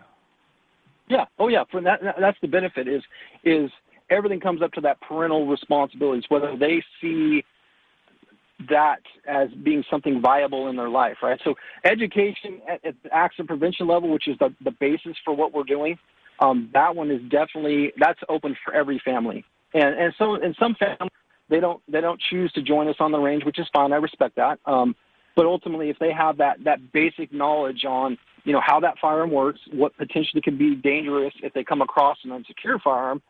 Yeah. 1.08 1.26
Oh, 1.39 1.50
yeah. 1.50 1.63
For 1.69 1.82
that, 1.82 2.00
that's 2.19 2.38
the 2.41 2.47
benefit 2.47 2.88
is 2.88 3.02
is 3.43 3.69
everything 4.10 4.39
comes 4.39 4.62
up 4.62 4.71
to 4.74 4.82
that 4.82 5.00
parental 5.02 5.47
responsibilities, 5.47 6.24
whether 6.30 6.56
they 6.58 6.84
see 7.02 7.43
that 8.69 9.02
as 9.28 9.50
being 9.63 9.84
something 9.89 10.21
viable 10.21 10.67
in 10.69 10.76
their 10.76 10.89
life, 10.89 11.17
right? 11.21 11.39
So 11.43 11.56
education 11.84 12.62
at, 12.69 12.84
at 12.86 12.95
the 13.04 13.13
accident 13.13 13.50
prevention 13.50 13.88
level, 13.88 14.10
which 14.10 14.28
is 14.28 14.38
the, 14.39 14.54
the 14.63 14.71
basis 14.71 15.15
for 15.24 15.36
what 15.36 15.54
we're 15.54 15.63
doing, 15.63 15.97
um, 16.39 16.69
that 16.74 16.95
one 16.95 17.12
is 17.12 17.21
definitely 17.30 17.93
that's 18.00 18.19
open 18.30 18.56
for 18.63 18.74
every 18.74 19.00
family. 19.04 19.45
And 19.74 19.95
and 19.95 20.13
so 20.17 20.36
in 20.36 20.54
some 20.60 20.76
families 20.76 21.12
they 21.50 21.60
don't 21.60 21.82
they 21.88 22.02
don't 22.02 22.19
choose 22.30 22.52
to 22.54 22.62
join 22.62 22.88
us 22.88 22.95
on 23.00 23.12
the 23.12 23.19
range, 23.19 23.45
which 23.45 23.60
is 23.60 23.67
fine. 23.74 23.93
I 23.93 23.97
respect 23.97 24.36
that. 24.38 24.60
Um, 24.65 24.95
but 25.36 25.45
ultimately, 25.45 25.89
if 25.89 26.00
they 26.00 26.12
have 26.12 26.38
that 26.38 26.63
that 26.63 26.91
basic 26.91 27.32
knowledge 27.32 27.86
on 27.86 28.17
you 28.43 28.54
know 28.54 28.62
how 28.65 28.80
that 28.80 28.95
firearm 29.00 29.32
works, 29.32 29.60
what 29.71 29.95
potentially 29.97 30.41
could 30.41 30.58
be 30.58 30.76
dangerous 30.76 31.34
if 31.43 31.54
they 31.54 31.63
come 31.63 31.82
across 31.82 32.17
an 32.24 32.32
unsecured 32.32 32.82
firearm, 32.82 33.21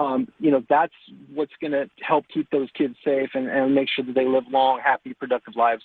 um, 0.00 0.26
you 0.40 0.50
know 0.50 0.64
that's 0.68 0.94
what's 1.32 1.52
going 1.60 1.72
to 1.72 1.88
help 2.00 2.24
keep 2.32 2.50
those 2.50 2.68
kids 2.76 2.96
safe 3.04 3.28
and, 3.34 3.48
and 3.48 3.74
make 3.74 3.88
sure 3.94 4.04
that 4.04 4.14
they 4.14 4.26
live 4.26 4.44
long, 4.50 4.80
happy, 4.82 5.14
productive 5.14 5.54
lives. 5.54 5.82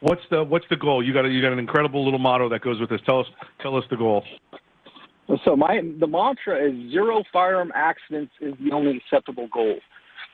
What's 0.00 0.22
the 0.30 0.42
what's 0.42 0.64
the 0.70 0.76
goal? 0.76 1.04
You 1.04 1.12
got 1.12 1.26
a, 1.26 1.28
you 1.28 1.42
got 1.42 1.52
an 1.52 1.58
incredible 1.58 2.04
little 2.04 2.18
motto 2.18 2.48
that 2.48 2.62
goes 2.62 2.80
with 2.80 2.90
this. 2.90 3.00
Tell 3.06 3.20
us 3.20 3.26
tell 3.60 3.76
us 3.76 3.84
the 3.90 3.96
goal. 3.96 4.24
So 5.44 5.56
my 5.56 5.82
the 6.00 6.06
mantra 6.06 6.68
is 6.68 6.90
zero 6.90 7.22
firearm 7.32 7.70
accidents 7.74 8.32
is 8.40 8.54
the 8.64 8.72
only 8.72 8.96
acceptable 8.96 9.48
goal, 9.52 9.76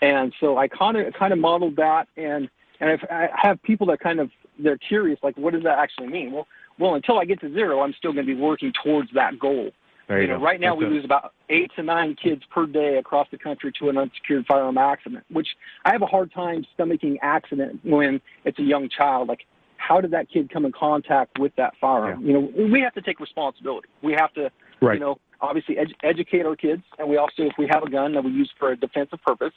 and 0.00 0.32
so 0.40 0.58
I 0.58 0.68
kind 0.68 0.96
of 0.96 1.12
kind 1.14 1.32
of 1.32 1.38
modeled 1.38 1.76
that, 1.76 2.06
and 2.16 2.48
and 2.80 2.90
if 2.90 3.00
I 3.10 3.28
have 3.34 3.60
people 3.62 3.86
that 3.88 4.00
kind 4.00 4.20
of 4.20 4.30
they're 4.58 4.78
curious, 4.78 5.18
like 5.22 5.36
what 5.36 5.52
does 5.52 5.64
that 5.64 5.78
actually 5.78 6.08
mean? 6.08 6.32
Well, 6.32 6.46
well, 6.78 6.94
until 6.94 7.18
I 7.18 7.24
get 7.24 7.40
to 7.40 7.52
zero, 7.52 7.80
I'm 7.80 7.94
still 7.98 8.12
going 8.12 8.26
to 8.26 8.34
be 8.34 8.40
working 8.40 8.72
towards 8.84 9.10
that 9.14 9.38
goal. 9.38 9.70
There 10.12 10.22
you, 10.22 10.28
you 10.28 10.32
know, 10.34 10.38
go. 10.38 10.44
right 10.44 10.60
now 10.60 10.74
That's 10.74 10.88
we 10.88 10.94
lose 10.96 11.04
about 11.04 11.32
eight 11.48 11.70
to 11.76 11.82
nine 11.82 12.16
kids 12.22 12.42
per 12.50 12.66
day 12.66 12.96
across 12.98 13.28
the 13.30 13.38
country 13.38 13.72
to 13.80 13.88
an 13.88 13.96
unsecured 13.96 14.46
firearm 14.46 14.78
accident, 14.78 15.24
which 15.30 15.48
I 15.84 15.92
have 15.92 16.02
a 16.02 16.06
hard 16.06 16.32
time 16.32 16.64
stomaching 16.78 17.16
accident 17.22 17.80
when 17.84 18.20
it's 18.44 18.58
a 18.58 18.62
young 18.62 18.88
child. 18.88 19.28
Like 19.28 19.46
how 19.78 20.00
did 20.00 20.10
that 20.12 20.30
kid 20.30 20.52
come 20.52 20.64
in 20.64 20.72
contact 20.72 21.38
with 21.38 21.54
that 21.56 21.74
firearm? 21.80 22.24
You 22.24 22.32
know, 22.34 22.52
we 22.70 22.80
have 22.80 22.94
to 22.94 23.02
take 23.02 23.20
responsibility. 23.20 23.88
We 24.02 24.12
have 24.12 24.32
to, 24.34 24.50
Right. 24.80 24.94
you 24.94 25.00
know, 25.00 25.18
obviously 25.40 25.76
edu- 25.76 25.94
educate 26.02 26.46
our 26.46 26.56
kids, 26.56 26.82
and 26.98 27.08
we 27.08 27.16
also, 27.16 27.42
if 27.44 27.52
we 27.58 27.66
have 27.72 27.82
a 27.82 27.90
gun 27.90 28.12
that 28.14 28.22
we 28.22 28.30
use 28.30 28.50
for 28.58 28.70
a 28.72 28.76
defensive 28.76 29.20
purpose, 29.26 29.52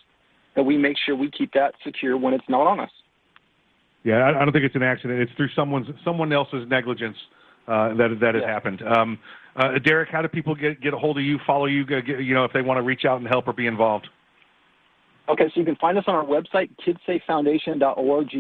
that 0.56 0.64
we 0.64 0.78
make 0.78 0.98
sure 0.98 1.16
we 1.16 1.30
keep 1.30 1.52
that 1.54 1.76
secure 1.84 2.18
when 2.18 2.34
it's 2.34 2.48
not 2.50 2.66
on 2.66 2.80
us. 2.80 2.90
Yeah, 4.04 4.18
I, 4.20 4.30
I 4.42 4.46
don't 4.46 4.52
think 4.52 4.66
it's 4.66 4.76
an 4.76 4.84
accident. 4.84 5.20
It's 5.20 5.32
through 5.34 5.50
someone's 5.56 5.88
someone 6.04 6.32
else's 6.32 6.68
negligence 6.70 7.18
uh, 7.68 7.94
that 7.96 8.18
that 8.22 8.36
has 8.36 8.44
happened. 8.44 8.82
Um, 8.82 9.20
uh, 9.56 9.80
Derek, 9.84 10.10
how 10.10 10.22
do 10.22 10.28
people 10.28 10.56
get 10.56 10.82
get 10.82 10.94
a 10.94 10.98
hold 10.98 11.18
of 11.18 11.24
you, 11.24 11.40
follow 11.48 11.66
you, 11.66 11.86
get, 11.86 12.08
you 12.08 12.34
know, 12.34 12.44
if 12.44 12.54
they 12.54 12.62
want 12.62 12.78
to 12.78 12.82
reach 12.82 13.06
out 13.06 13.20
and 13.20 13.28
help 13.28 13.48
or 13.48 13.54
be 13.54 13.68
involved? 13.68 14.08
Okay, 15.28 15.46
so 15.54 15.60
you 15.60 15.66
can 15.66 15.76
find 15.78 15.98
us 15.98 16.04
on 16.08 16.14
our 16.14 16.26
website, 16.26 16.70
kidsafefoundation.org. 16.86 18.34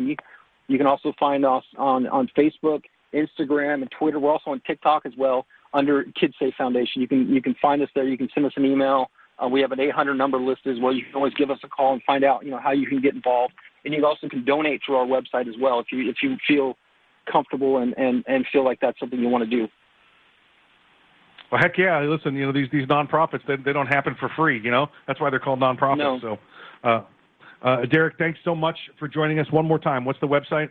You 0.67 0.77
can 0.77 0.87
also 0.87 1.13
find 1.19 1.45
us 1.45 1.63
on, 1.77 2.07
on 2.07 2.29
Facebook, 2.37 2.83
Instagram, 3.13 3.81
and 3.81 3.89
Twitter. 3.97 4.19
We're 4.19 4.31
also 4.31 4.51
on 4.51 4.61
TikTok 4.67 5.05
as 5.05 5.13
well 5.17 5.45
under 5.73 6.03
Kids 6.19 6.33
Safe 6.39 6.53
Foundation. 6.57 7.01
You 7.01 7.07
can 7.07 7.27
you 7.27 7.41
can 7.41 7.55
find 7.61 7.81
us 7.81 7.89
there. 7.95 8.07
You 8.07 8.17
can 8.17 8.29
send 8.33 8.45
us 8.45 8.53
an 8.55 8.65
email. 8.65 9.09
Uh, 9.43 9.47
we 9.47 9.61
have 9.61 9.71
an 9.71 9.79
800 9.79 10.13
number 10.15 10.39
listed 10.39 10.75
as 10.77 10.81
well. 10.81 10.93
You 10.93 11.03
can 11.03 11.15
always 11.15 11.33
give 11.33 11.49
us 11.49 11.59
a 11.63 11.67
call 11.67 11.93
and 11.93 12.01
find 12.03 12.23
out 12.23 12.45
you 12.45 12.51
know 12.51 12.59
how 12.59 12.71
you 12.71 12.87
can 12.87 13.01
get 13.01 13.15
involved. 13.15 13.53
And 13.83 13.93
you 13.93 14.05
also 14.05 14.27
can 14.27 14.45
donate 14.45 14.81
through 14.85 14.95
our 14.95 15.05
website 15.05 15.47
as 15.47 15.55
well 15.59 15.79
if 15.79 15.87
you 15.91 16.09
if 16.09 16.17
you 16.21 16.37
feel 16.47 16.77
comfortable 17.25 17.77
and, 17.77 17.97
and, 17.97 18.23
and 18.27 18.45
feel 18.51 18.63
like 18.63 18.79
that's 18.79 18.99
something 18.99 19.19
you 19.19 19.29
want 19.29 19.43
to 19.43 19.49
do. 19.49 19.67
Well, 21.51 21.61
heck 21.61 21.77
yeah! 21.77 21.99
Listen, 21.99 22.35
you 22.35 22.45
know 22.45 22.51
these 22.51 22.69
these 22.71 22.87
nonprofits 22.87 23.45
they 23.47 23.55
they 23.55 23.71
don't 23.71 23.87
happen 23.87 24.15
for 24.19 24.29
free. 24.29 24.59
You 24.59 24.71
know 24.71 24.89
that's 25.05 25.21
why 25.21 25.29
they're 25.29 25.39
called 25.39 25.59
nonprofits. 25.59 25.97
No. 25.97 26.19
So, 26.19 26.39
uh, 26.83 27.03
uh, 27.61 27.85
Derek, 27.85 28.17
thanks 28.17 28.39
so 28.43 28.55
much 28.55 28.89
for 28.97 29.07
joining 29.07 29.37
us. 29.39 29.51
One 29.51 29.67
more 29.67 29.77
time, 29.77 30.05
what's 30.05 30.19
the 30.19 30.27
website? 30.27 30.69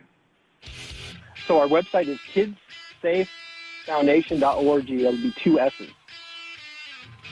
So 1.47 1.59
our 1.59 1.67
website 1.67 2.07
is 2.07 2.19
kidssafefoundation.org. 2.33 4.87
That 4.87 5.11
would 5.11 5.23
be 5.23 5.33
two 5.37 5.59
S's. 5.59 5.91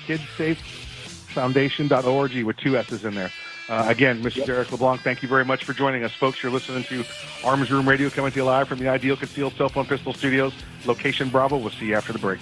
KidsSafeFoundation.org 0.07 2.43
with 2.43 2.57
two 2.57 2.77
S's 2.77 3.05
in 3.05 3.15
there. 3.15 3.31
Uh, 3.69 3.85
again, 3.87 4.21
Mr. 4.21 4.45
Derek 4.45 4.71
LeBlanc, 4.71 5.01
thank 5.01 5.23
you 5.23 5.29
very 5.29 5.45
much 5.45 5.63
for 5.63 5.73
joining 5.73 6.03
us, 6.03 6.11
folks. 6.11 6.43
You're 6.43 6.51
listening 6.51 6.83
to 6.85 7.05
Arms 7.43 7.71
Room 7.71 7.87
Radio 7.87 8.09
coming 8.09 8.31
to 8.31 8.37
you 8.37 8.43
live 8.43 8.67
from 8.67 8.79
the 8.79 8.89
Ideal 8.89 9.15
Concealed 9.15 9.53
Cell 9.53 9.69
Phone 9.69 9.85
Pistol 9.85 10.13
Studios, 10.13 10.53
location 10.85 11.29
Bravo. 11.29 11.57
We'll 11.57 11.71
see 11.71 11.87
you 11.87 11.95
after 11.95 12.11
the 12.11 12.19
break. 12.19 12.41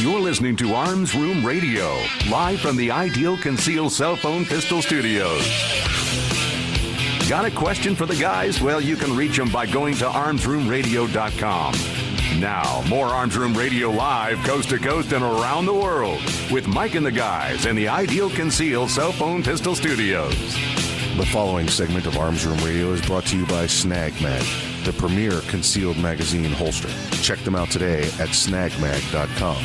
You're 0.00 0.18
listening 0.18 0.56
to 0.56 0.72
Arms 0.72 1.14
Room 1.14 1.44
Radio, 1.44 1.94
live 2.30 2.60
from 2.60 2.78
the 2.78 2.90
Ideal 2.90 3.36
Concealed 3.36 3.92
Cell 3.92 4.16
Phone 4.16 4.46
Pistol 4.46 4.80
Studios. 4.80 5.46
Got 7.28 7.44
a 7.44 7.50
question 7.50 7.94
for 7.94 8.06
the 8.06 8.16
guys? 8.16 8.62
Well, 8.62 8.80
you 8.80 8.96
can 8.96 9.14
reach 9.14 9.36
them 9.36 9.50
by 9.50 9.66
going 9.66 9.94
to 9.96 10.06
armsroomradio.com. 10.06 11.74
Now, 12.40 12.82
more 12.88 13.08
Arms 13.08 13.36
Room 13.36 13.52
Radio 13.52 13.90
live, 13.90 14.38
coast 14.38 14.70
to 14.70 14.78
coast 14.78 15.12
and 15.12 15.22
around 15.22 15.66
the 15.66 15.74
world, 15.74 16.22
with 16.50 16.66
Mike 16.66 16.94
and 16.94 17.04
the 17.04 17.12
guys 17.12 17.66
in 17.66 17.76
the 17.76 17.88
Ideal 17.88 18.30
Concealed 18.30 18.88
Cell 18.88 19.12
Phone 19.12 19.42
Pistol 19.42 19.74
Studios. 19.74 20.54
The 21.18 21.28
following 21.30 21.68
segment 21.68 22.06
of 22.06 22.16
Arms 22.16 22.46
Room 22.46 22.56
Radio 22.64 22.90
is 22.92 23.02
brought 23.02 23.26
to 23.26 23.36
you 23.36 23.44
by 23.44 23.66
Snag 23.66 24.18
Mag, 24.22 24.46
the 24.84 24.92
premier 24.92 25.40
concealed 25.48 25.98
magazine 25.98 26.52
holster. 26.52 26.88
Check 27.22 27.38
them 27.40 27.54
out 27.54 27.70
today 27.70 28.04
at 28.18 28.30
snagmag.com. 28.30 29.56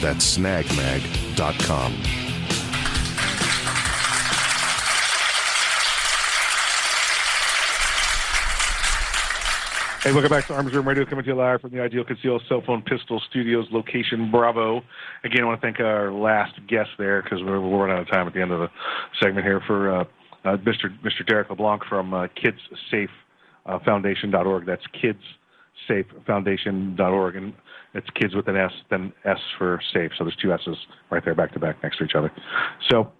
That's 0.00 0.36
snagmag.com. 0.38 2.24
Hey, 10.04 10.12
welcome 10.12 10.28
back 10.28 10.46
to 10.48 10.54
Arms 10.54 10.74
Room 10.74 10.86
Radio, 10.86 11.06
coming 11.06 11.24
to 11.24 11.30
you 11.30 11.34
live 11.34 11.62
from 11.62 11.70
the 11.70 11.80
Ideal 11.80 12.04
Concealed 12.04 12.42
Cell 12.46 12.62
Phone 12.66 12.82
Pistol 12.82 13.22
Studios, 13.30 13.66
location 13.70 14.30
Bravo. 14.30 14.82
Again, 15.24 15.44
I 15.44 15.46
want 15.46 15.62
to 15.62 15.66
thank 15.66 15.80
our 15.80 16.12
last 16.12 16.60
guest 16.66 16.90
there 16.98 17.22
because 17.22 17.42
we're, 17.42 17.58
we're 17.58 17.78
running 17.78 17.96
out 17.96 18.02
of 18.02 18.08
time 18.08 18.26
at 18.26 18.34
the 18.34 18.42
end 18.42 18.52
of 18.52 18.60
the 18.60 18.68
segment 19.18 19.46
here 19.46 19.62
for 19.66 20.00
uh, 20.00 20.04
uh, 20.44 20.56
Mr. 20.58 20.94
Mr. 21.02 21.26
Derek 21.26 21.48
LeBlanc 21.48 21.84
from 21.88 22.12
uh, 22.12 22.26
KidsSafeFoundation.org. 23.66 24.66
That's 24.66 24.82
KidsSafeFoundation.org, 25.88 27.36
and 27.36 27.52
it's 27.94 28.08
kids 28.10 28.34
with 28.34 28.48
an 28.48 28.56
S, 28.56 28.72
then 28.90 29.12
S 29.24 29.38
for 29.58 29.80
safe. 29.92 30.12
So 30.18 30.24
there's 30.24 30.36
two 30.36 30.52
S's 30.52 30.76
right 31.10 31.24
there, 31.24 31.34
back 31.34 31.52
to 31.52 31.58
back, 31.58 31.82
next 31.82 31.98
to 31.98 32.04
each 32.04 32.14
other. 32.14 32.32
So 32.90 33.12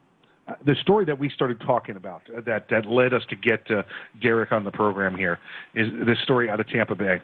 uh, 0.48 0.54
the 0.66 0.74
story 0.82 1.04
that 1.06 1.18
we 1.18 1.30
started 1.30 1.60
talking 1.60 1.96
about 1.96 2.22
uh, 2.36 2.40
that 2.46 2.68
that 2.70 2.86
led 2.86 3.14
us 3.14 3.22
to 3.30 3.36
get 3.36 3.70
uh, 3.70 3.82
Derek 4.20 4.52
on 4.52 4.64
the 4.64 4.70
program 4.70 5.16
here 5.16 5.38
is 5.74 5.88
this 6.06 6.18
story 6.22 6.50
out 6.50 6.60
of 6.60 6.68
Tampa 6.68 6.94
Bay. 6.94 7.20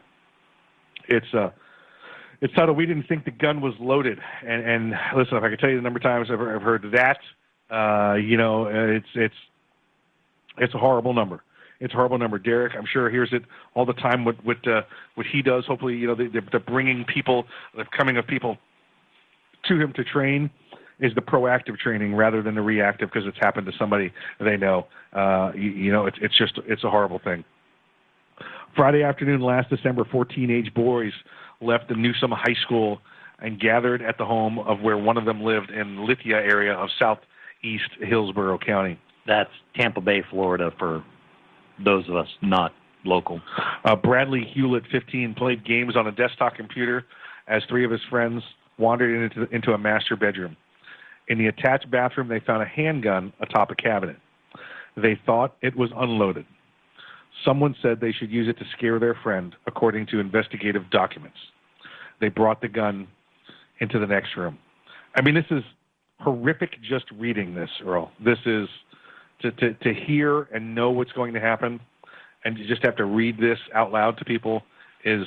It's 1.07 1.33
uh, 1.33 1.49
It's 2.41 2.53
titled 2.55 2.77
We 2.77 2.85
didn't 2.85 3.07
think 3.07 3.25
the 3.25 3.31
gun 3.31 3.61
was 3.61 3.73
loaded. 3.79 4.19
And, 4.45 4.63
and 4.67 4.93
listen, 5.15 5.37
if 5.37 5.43
I 5.43 5.49
could 5.49 5.59
tell 5.59 5.69
you 5.69 5.75
the 5.75 5.81
number 5.83 5.97
of 5.97 6.03
times 6.03 6.29
I've, 6.31 6.41
I've 6.41 6.61
heard 6.61 6.91
that, 6.93 7.19
uh, 7.69 8.15
you 8.15 8.37
know, 8.37 8.65
it's 8.67 9.07
it's 9.15 9.35
it's 10.57 10.73
a 10.73 10.77
horrible 10.77 11.13
number. 11.13 11.43
It's 11.81 11.93
a 11.93 11.97
horrible 11.97 12.19
number. 12.19 12.37
Derek, 12.39 12.73
I'm 12.77 12.85
sure 12.85 13.09
hears 13.09 13.29
it 13.31 13.43
all 13.73 13.85
the 13.85 13.93
time. 13.93 14.23
What 14.23 14.43
what 14.45 14.65
uh, 14.67 14.83
what 15.15 15.25
he 15.25 15.41
does. 15.41 15.65
Hopefully, 15.65 15.95
you 15.97 16.07
know, 16.07 16.15
they, 16.15 16.27
they're, 16.27 16.47
they're 16.51 16.59
bringing 16.59 17.03
people, 17.03 17.45
the 17.75 17.85
coming 17.97 18.17
of 18.17 18.27
people 18.27 18.57
to 19.67 19.79
him 19.79 19.91
to 19.93 20.03
train 20.03 20.49
is 20.99 21.13
the 21.15 21.21
proactive 21.21 21.77
training 21.77 22.15
rather 22.15 22.41
than 22.43 22.55
the 22.55 22.61
reactive 22.61 23.09
because 23.11 23.27
it's 23.27 23.37
happened 23.41 23.65
to 23.65 23.73
somebody 23.77 24.13
they 24.39 24.55
know. 24.55 24.85
Uh, 25.13 25.51
you, 25.55 25.71
you 25.71 25.91
know, 25.91 26.05
it's 26.05 26.17
it's 26.21 26.37
just 26.37 26.59
it's 26.67 26.83
a 26.83 26.89
horrible 26.89 27.19
thing. 27.23 27.43
Friday 28.75 29.03
afternoon 29.03 29.41
last 29.41 29.69
December, 29.69 30.05
four 30.09 30.23
teenage 30.23 30.73
boys 30.73 31.11
left 31.59 31.89
the 31.89 31.95
Newsome 31.95 32.31
High 32.31 32.55
School 32.63 33.01
and 33.39 33.59
gathered 33.59 34.01
at 34.01 34.17
the 34.17 34.25
home 34.25 34.59
of 34.59 34.81
where 34.81 34.97
one 34.97 35.17
of 35.17 35.25
them 35.25 35.41
lived 35.41 35.71
in 35.71 36.05
Lithia 36.05 36.37
area 36.37 36.73
of 36.73 36.89
southeast 36.97 37.89
Hillsborough 37.99 38.59
County. 38.59 38.99
That's 39.27 39.49
Tampa 39.75 40.01
Bay, 40.01 40.23
Florida, 40.29 40.71
for 40.77 41.03
those 41.83 42.07
of 42.09 42.15
us 42.15 42.27
not 42.41 42.73
local. 43.03 43.41
Uh, 43.83 43.95
Bradley 43.95 44.43
Hewlett, 44.53 44.83
15, 44.91 45.33
played 45.35 45.65
games 45.65 45.95
on 45.95 46.07
a 46.07 46.11
desktop 46.11 46.55
computer 46.55 47.05
as 47.47 47.63
three 47.67 47.83
of 47.83 47.91
his 47.91 48.01
friends 48.09 48.43
wandered 48.77 49.31
into, 49.31 49.53
into 49.53 49.73
a 49.73 49.77
master 49.77 50.15
bedroom. 50.15 50.55
In 51.27 51.37
the 51.37 51.47
attached 51.47 51.89
bathroom, 51.89 52.27
they 52.27 52.39
found 52.39 52.61
a 52.61 52.65
handgun 52.65 53.33
atop 53.39 53.71
a 53.71 53.75
cabinet. 53.75 54.17
They 54.95 55.19
thought 55.25 55.55
it 55.61 55.75
was 55.75 55.89
unloaded. 55.95 56.45
Someone 57.45 57.75
said 57.81 57.99
they 58.01 58.11
should 58.11 58.31
use 58.31 58.47
it 58.47 58.57
to 58.59 58.65
scare 58.77 58.99
their 58.99 59.15
friend, 59.15 59.55
according 59.65 60.07
to 60.07 60.19
investigative 60.19 60.89
documents. 60.91 61.37
They 62.19 62.29
brought 62.29 62.61
the 62.61 62.67
gun 62.67 63.07
into 63.79 63.97
the 63.97 64.05
next 64.05 64.35
room. 64.35 64.59
I 65.15 65.21
mean, 65.21 65.33
this 65.33 65.45
is 65.49 65.63
horrific 66.19 66.81
just 66.81 67.05
reading 67.17 67.55
this, 67.55 67.69
Earl. 67.83 68.11
This 68.23 68.37
is 68.45 68.67
to, 69.41 69.51
to, 69.51 69.73
to 69.73 69.93
hear 69.93 70.43
and 70.53 70.75
know 70.75 70.91
what's 70.91 71.11
going 71.11 71.33
to 71.33 71.39
happen 71.39 71.79
and 72.43 72.55
to 72.55 72.67
just 72.67 72.83
have 72.83 72.95
to 72.97 73.05
read 73.05 73.37
this 73.37 73.57
out 73.73 73.91
loud 73.91 74.17
to 74.17 74.25
people 74.25 74.63
is 75.03 75.25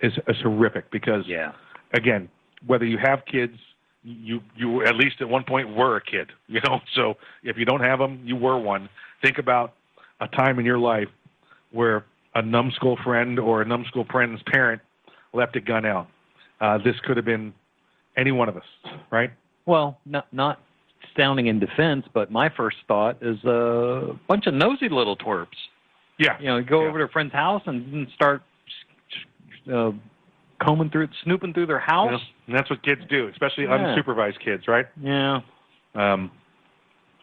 is, 0.00 0.12
is 0.28 0.36
horrific 0.42 0.90
because 0.90 1.24
yeah. 1.26 1.52
again, 1.92 2.28
whether 2.66 2.84
you 2.84 2.98
have 2.98 3.20
kids, 3.30 3.54
you 4.02 4.40
you 4.56 4.84
at 4.84 4.96
least 4.96 5.16
at 5.20 5.28
one 5.28 5.44
point 5.44 5.74
were 5.74 5.96
a 5.96 6.00
kid, 6.00 6.30
you 6.46 6.60
know. 6.66 6.80
So 6.94 7.14
if 7.42 7.56
you 7.56 7.64
don't 7.64 7.80
have 7.80 7.98
them, 7.98 8.20
you 8.24 8.36
were 8.36 8.58
one. 8.58 8.88
Think 9.22 9.38
about 9.38 9.74
a 10.20 10.28
time 10.28 10.58
in 10.58 10.64
your 10.64 10.78
life 10.78 11.08
where 11.72 12.04
a 12.34 12.42
numbskull 12.42 12.98
friend 13.02 13.38
or 13.38 13.62
a 13.62 13.64
numbskull 13.64 14.06
friend's 14.10 14.42
parent 14.52 14.80
left 15.32 15.56
a 15.56 15.60
gun 15.60 15.86
out. 15.86 16.08
Uh, 16.60 16.78
this 16.78 16.94
could 17.04 17.16
have 17.16 17.26
been 17.26 17.52
any 18.16 18.32
one 18.32 18.48
of 18.48 18.56
us, 18.56 18.64
right? 19.10 19.30
Well, 19.66 19.98
not 20.04 20.32
not 20.32 20.60
sounding 21.16 21.46
in 21.46 21.58
defense, 21.58 22.06
but 22.12 22.30
my 22.30 22.48
first 22.48 22.76
thought 22.88 23.18
is 23.22 23.42
a 23.44 24.16
bunch 24.28 24.46
of 24.46 24.54
nosy 24.54 24.88
little 24.88 25.16
twerps. 25.16 25.46
Yeah. 26.18 26.38
You 26.40 26.46
know, 26.46 26.62
go 26.62 26.86
over 26.86 26.98
to 26.98 27.04
a 27.04 27.08
friend's 27.08 27.32
house 27.32 27.62
and 27.66 28.06
start 28.14 28.42
uh, 29.72 29.90
combing 30.62 30.90
through, 30.90 31.08
snooping 31.24 31.54
through 31.54 31.66
their 31.66 31.78
house. 31.80 32.12
Yeah. 32.12 32.28
And 32.46 32.56
that's 32.56 32.70
what 32.70 32.82
kids 32.82 33.00
do, 33.08 33.28
especially 33.28 33.64
Yeah. 33.64 33.96
unsupervised 33.96 34.38
kids, 34.44 34.68
right? 34.68 34.86
Yeah. 35.00 35.40
Um, 35.94 36.30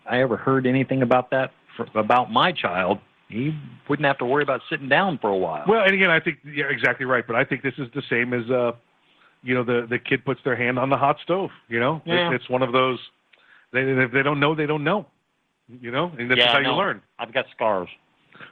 I 0.09 0.21
ever 0.21 0.37
heard 0.37 0.65
anything 0.65 1.01
about 1.03 1.29
that 1.31 1.51
for, 1.77 1.87
about 1.95 2.31
my 2.31 2.51
child, 2.51 2.99
he 3.29 3.55
wouldn't 3.87 4.05
have 4.05 4.17
to 4.17 4.25
worry 4.25 4.43
about 4.43 4.61
sitting 4.69 4.89
down 4.89 5.17
for 5.19 5.29
a 5.29 5.37
while. 5.37 5.63
Well, 5.67 5.83
and 5.83 5.93
again, 5.93 6.09
I 6.09 6.19
think 6.19 6.39
you're 6.43 6.69
exactly 6.69 7.05
right, 7.05 7.25
but 7.25 7.35
I 7.35 7.45
think 7.45 7.63
this 7.63 7.75
is 7.77 7.87
the 7.95 8.01
same 8.09 8.33
as, 8.33 8.49
uh, 8.49 8.73
you 9.43 9.55
know, 9.55 9.63
the 9.63 9.87
the 9.89 9.97
kid 9.97 10.25
puts 10.25 10.41
their 10.43 10.55
hand 10.55 10.77
on 10.77 10.89
the 10.89 10.97
hot 10.97 11.17
stove. 11.23 11.49
You 11.69 11.79
know, 11.79 12.01
Yeah. 12.05 12.31
it's, 12.31 12.41
it's 12.41 12.49
one 12.49 12.61
of 12.61 12.73
those. 12.73 12.99
They 13.73 13.81
if 13.81 14.11
they 14.11 14.23
don't 14.23 14.39
know, 14.39 14.55
they 14.55 14.65
don't 14.65 14.83
know. 14.83 15.05
You 15.79 15.91
know, 15.91 16.11
and 16.17 16.29
that's 16.29 16.37
yeah, 16.39 16.51
how 16.51 16.59
no, 16.59 16.71
you 16.71 16.75
learn. 16.75 17.01
I've 17.17 17.33
got 17.33 17.45
scars. 17.55 17.87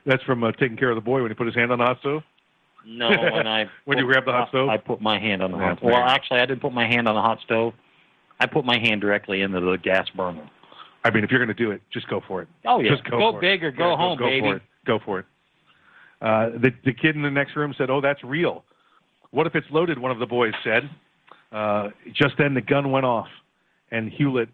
That's 0.06 0.24
from 0.24 0.44
uh, 0.44 0.52
taking 0.54 0.78
care 0.78 0.90
of 0.90 0.96
the 0.96 1.02
boy 1.02 1.22
when 1.22 1.30
he 1.32 1.36
put 1.36 1.48
his 1.48 1.56
hand 1.56 1.72
on 1.72 1.80
the 1.80 1.84
hot 1.86 2.00
stove. 2.00 2.22
No, 2.86 3.10
when 3.10 3.46
I 3.48 3.66
When 3.86 3.98
you 3.98 4.06
grab 4.06 4.26
the 4.26 4.32
hot 4.32 4.50
stove? 4.50 4.70
I 4.70 4.78
put 4.78 5.02
my 5.02 5.20
hand 5.20 5.44
on 5.44 5.52
the 5.52 5.58
hot. 5.58 5.80
there 5.82 5.92
Well, 5.92 6.02
actually, 6.02 6.40
I 6.40 6.46
didn't 6.46 6.62
put 6.62 6.72
my 6.72 6.88
hand 6.88 7.08
on 7.10 7.16
the 7.16 7.22
hot 7.22 7.40
stove. 7.44 7.74
I 8.40 8.46
put 8.46 8.64
my 8.64 8.80
hand 8.80 9.02
directly 9.02 9.42
into 9.42 9.60
the 9.60 9.78
gas 9.78 10.08
burner. 10.16 10.50
I 11.04 11.12
mean, 11.12 11.24
if 11.24 11.32
you're 11.32 11.44
going 11.44 11.56
to 11.56 11.62
do 11.64 11.72
it, 11.72 11.82
just 11.92 12.08
go 12.08 12.22
for 12.26 12.42
it. 12.42 12.48
Oh 12.66 12.80
yeah, 12.80 12.92
Just 12.92 13.04
go, 13.10 13.18
go 13.34 13.40
big 13.40 13.64
it. 13.64 13.68
or 13.68 13.72
go 13.72 13.92
Yeah, 13.92 13.98
home, 13.98 14.18
go 14.18 14.26
baby. 14.26 14.48
For 14.48 14.56
it. 14.58 14.62
Go 14.86 15.00
for 15.04 15.20
it. 15.20 15.26
Uh, 16.22 16.50
the 16.58 16.72
the 16.86 16.94
kid 16.94 17.16
in 17.16 17.22
the 17.22 17.32
next 17.32 17.56
room 17.56 17.74
said, 17.78 17.90
"Oh, 17.90 18.02
that's 18.02 18.24
real. 18.24 18.64
What 19.32 19.48
if 19.48 19.56
it's 19.56 19.68
loaded?" 19.72 19.98
One 20.00 20.12
of 20.12 20.20
the 20.20 20.26
boys 20.26 20.54
said. 20.64 20.90
Uh, 21.52 21.90
just 22.14 22.36
then, 22.38 22.54
the 22.54 22.62
gun 22.62 22.92
went 22.92 23.06
off, 23.06 23.28
and 23.92 24.10
Hewlett 24.12 24.50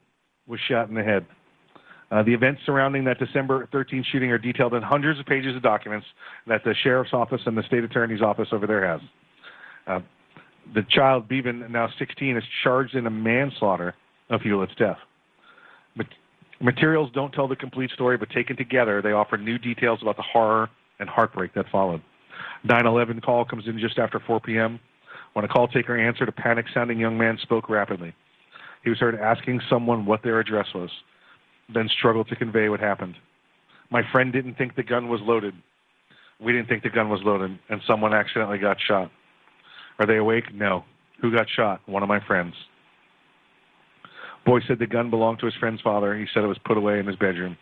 was 0.48 0.60
shot 0.68 0.90
in 0.90 0.96
the 0.96 1.04
head. 1.04 1.26
Uh, 2.12 2.22
the 2.24 2.34
events 2.34 2.62
surrounding 2.66 3.04
that 3.04 3.18
December 3.18 3.68
13 3.72 4.06
shooting 4.12 4.32
are 4.32 4.38
detailed 4.38 4.74
in 4.74 4.82
hundreds 4.82 5.20
of 5.20 5.26
pages 5.26 5.56
of 5.56 5.64
documents 5.64 6.06
that 6.48 6.64
the 6.64 6.74
sheriff's 6.84 7.14
office 7.14 7.42
and 7.46 7.58
the 7.58 7.64
state 7.64 7.84
attorney's 7.84 8.22
office 8.22 8.48
over 8.52 8.68
there 8.68 8.88
has. 8.88 9.02
Uh, 9.88 10.00
the 10.74 10.84
child, 10.90 11.28
Bevan, 11.28 11.66
now 11.72 11.90
16, 11.98 12.38
is 12.38 12.44
charged 12.64 12.96
in 12.96 13.08
a 13.08 13.10
manslaughter 13.10 13.96
of 14.30 14.42
Hewlett's 14.42 14.74
death. 14.78 14.98
Mat- 15.96 16.08
materials 16.60 17.10
don't 17.14 17.32
tell 17.32 17.48
the 17.48 17.56
complete 17.56 17.92
story, 17.92 18.18
but 18.18 18.30
taken 18.30 18.56
together, 18.56 19.02
they 19.02 19.12
offer 19.12 19.38
new 19.38 19.58
details 19.58 20.00
about 20.02 20.16
the 20.16 20.24
horror 20.24 20.70
and 21.00 21.10
heartbreak 21.10 21.54
that 21.54 21.66
followed. 21.72 22.02
9/11 22.66 23.22
call 23.22 23.46
comes 23.46 23.68
in 23.68 23.78
just 23.80 24.00
after 24.00 24.20
4 24.20 24.40
p.m. 24.40 24.80
When 25.34 25.46
a 25.46 25.48
call 25.48 25.68
taker 25.68 25.98
answered, 25.98 26.30
a 26.30 26.32
panic-sounding 26.32 27.00
young 27.00 27.18
man 27.18 27.38
spoke 27.42 27.70
rapidly. 27.70 28.14
He 28.86 28.92
was 28.92 29.00
heard 29.00 29.16
asking 29.16 29.62
someone 29.68 30.06
what 30.06 30.22
their 30.22 30.40
address 30.40 30.68
was, 30.76 30.92
then 31.74 31.90
struggled 31.90 32.30
to 32.30 32.36
convey 32.36 32.70
what 32.70 32.80
happened. 32.80 33.16
My 33.90 34.04
friend 34.12 34.32
didn't 34.32 34.60
think 34.60 34.76
the 34.76 34.84
gun 34.84 35.10
was 35.10 35.20
loaded. 35.24 35.56
We 36.40 36.54
didn't 36.54 36.70
think 36.70 36.84
the 36.84 36.92
gun 36.92 37.10
was 37.10 37.22
loaded, 37.24 37.58
and 37.70 37.82
someone 37.88 38.14
accidentally 38.14 38.60
got 38.60 38.78
shot. 38.80 39.12
Are 39.98 40.06
they 40.06 40.18
awake? 40.18 40.54
No. 40.54 40.84
Who 41.20 41.36
got 41.36 41.48
shot? 41.50 41.82
One 41.88 42.04
of 42.04 42.10
my 42.10 42.20
friends. 42.28 42.54
Boy 44.46 44.60
said 44.68 44.78
the 44.78 44.86
gun 44.86 45.10
belonged 45.10 45.40
to 45.40 45.48
his 45.48 45.56
friend's 45.56 45.82
father. 45.82 46.16
He 46.16 46.26
said 46.32 46.44
it 46.44 46.48
was 46.48 46.60
put 46.64 46.78
away 46.78 47.00
in 47.00 47.08
his 47.08 47.16
bedroom. 47.16 47.58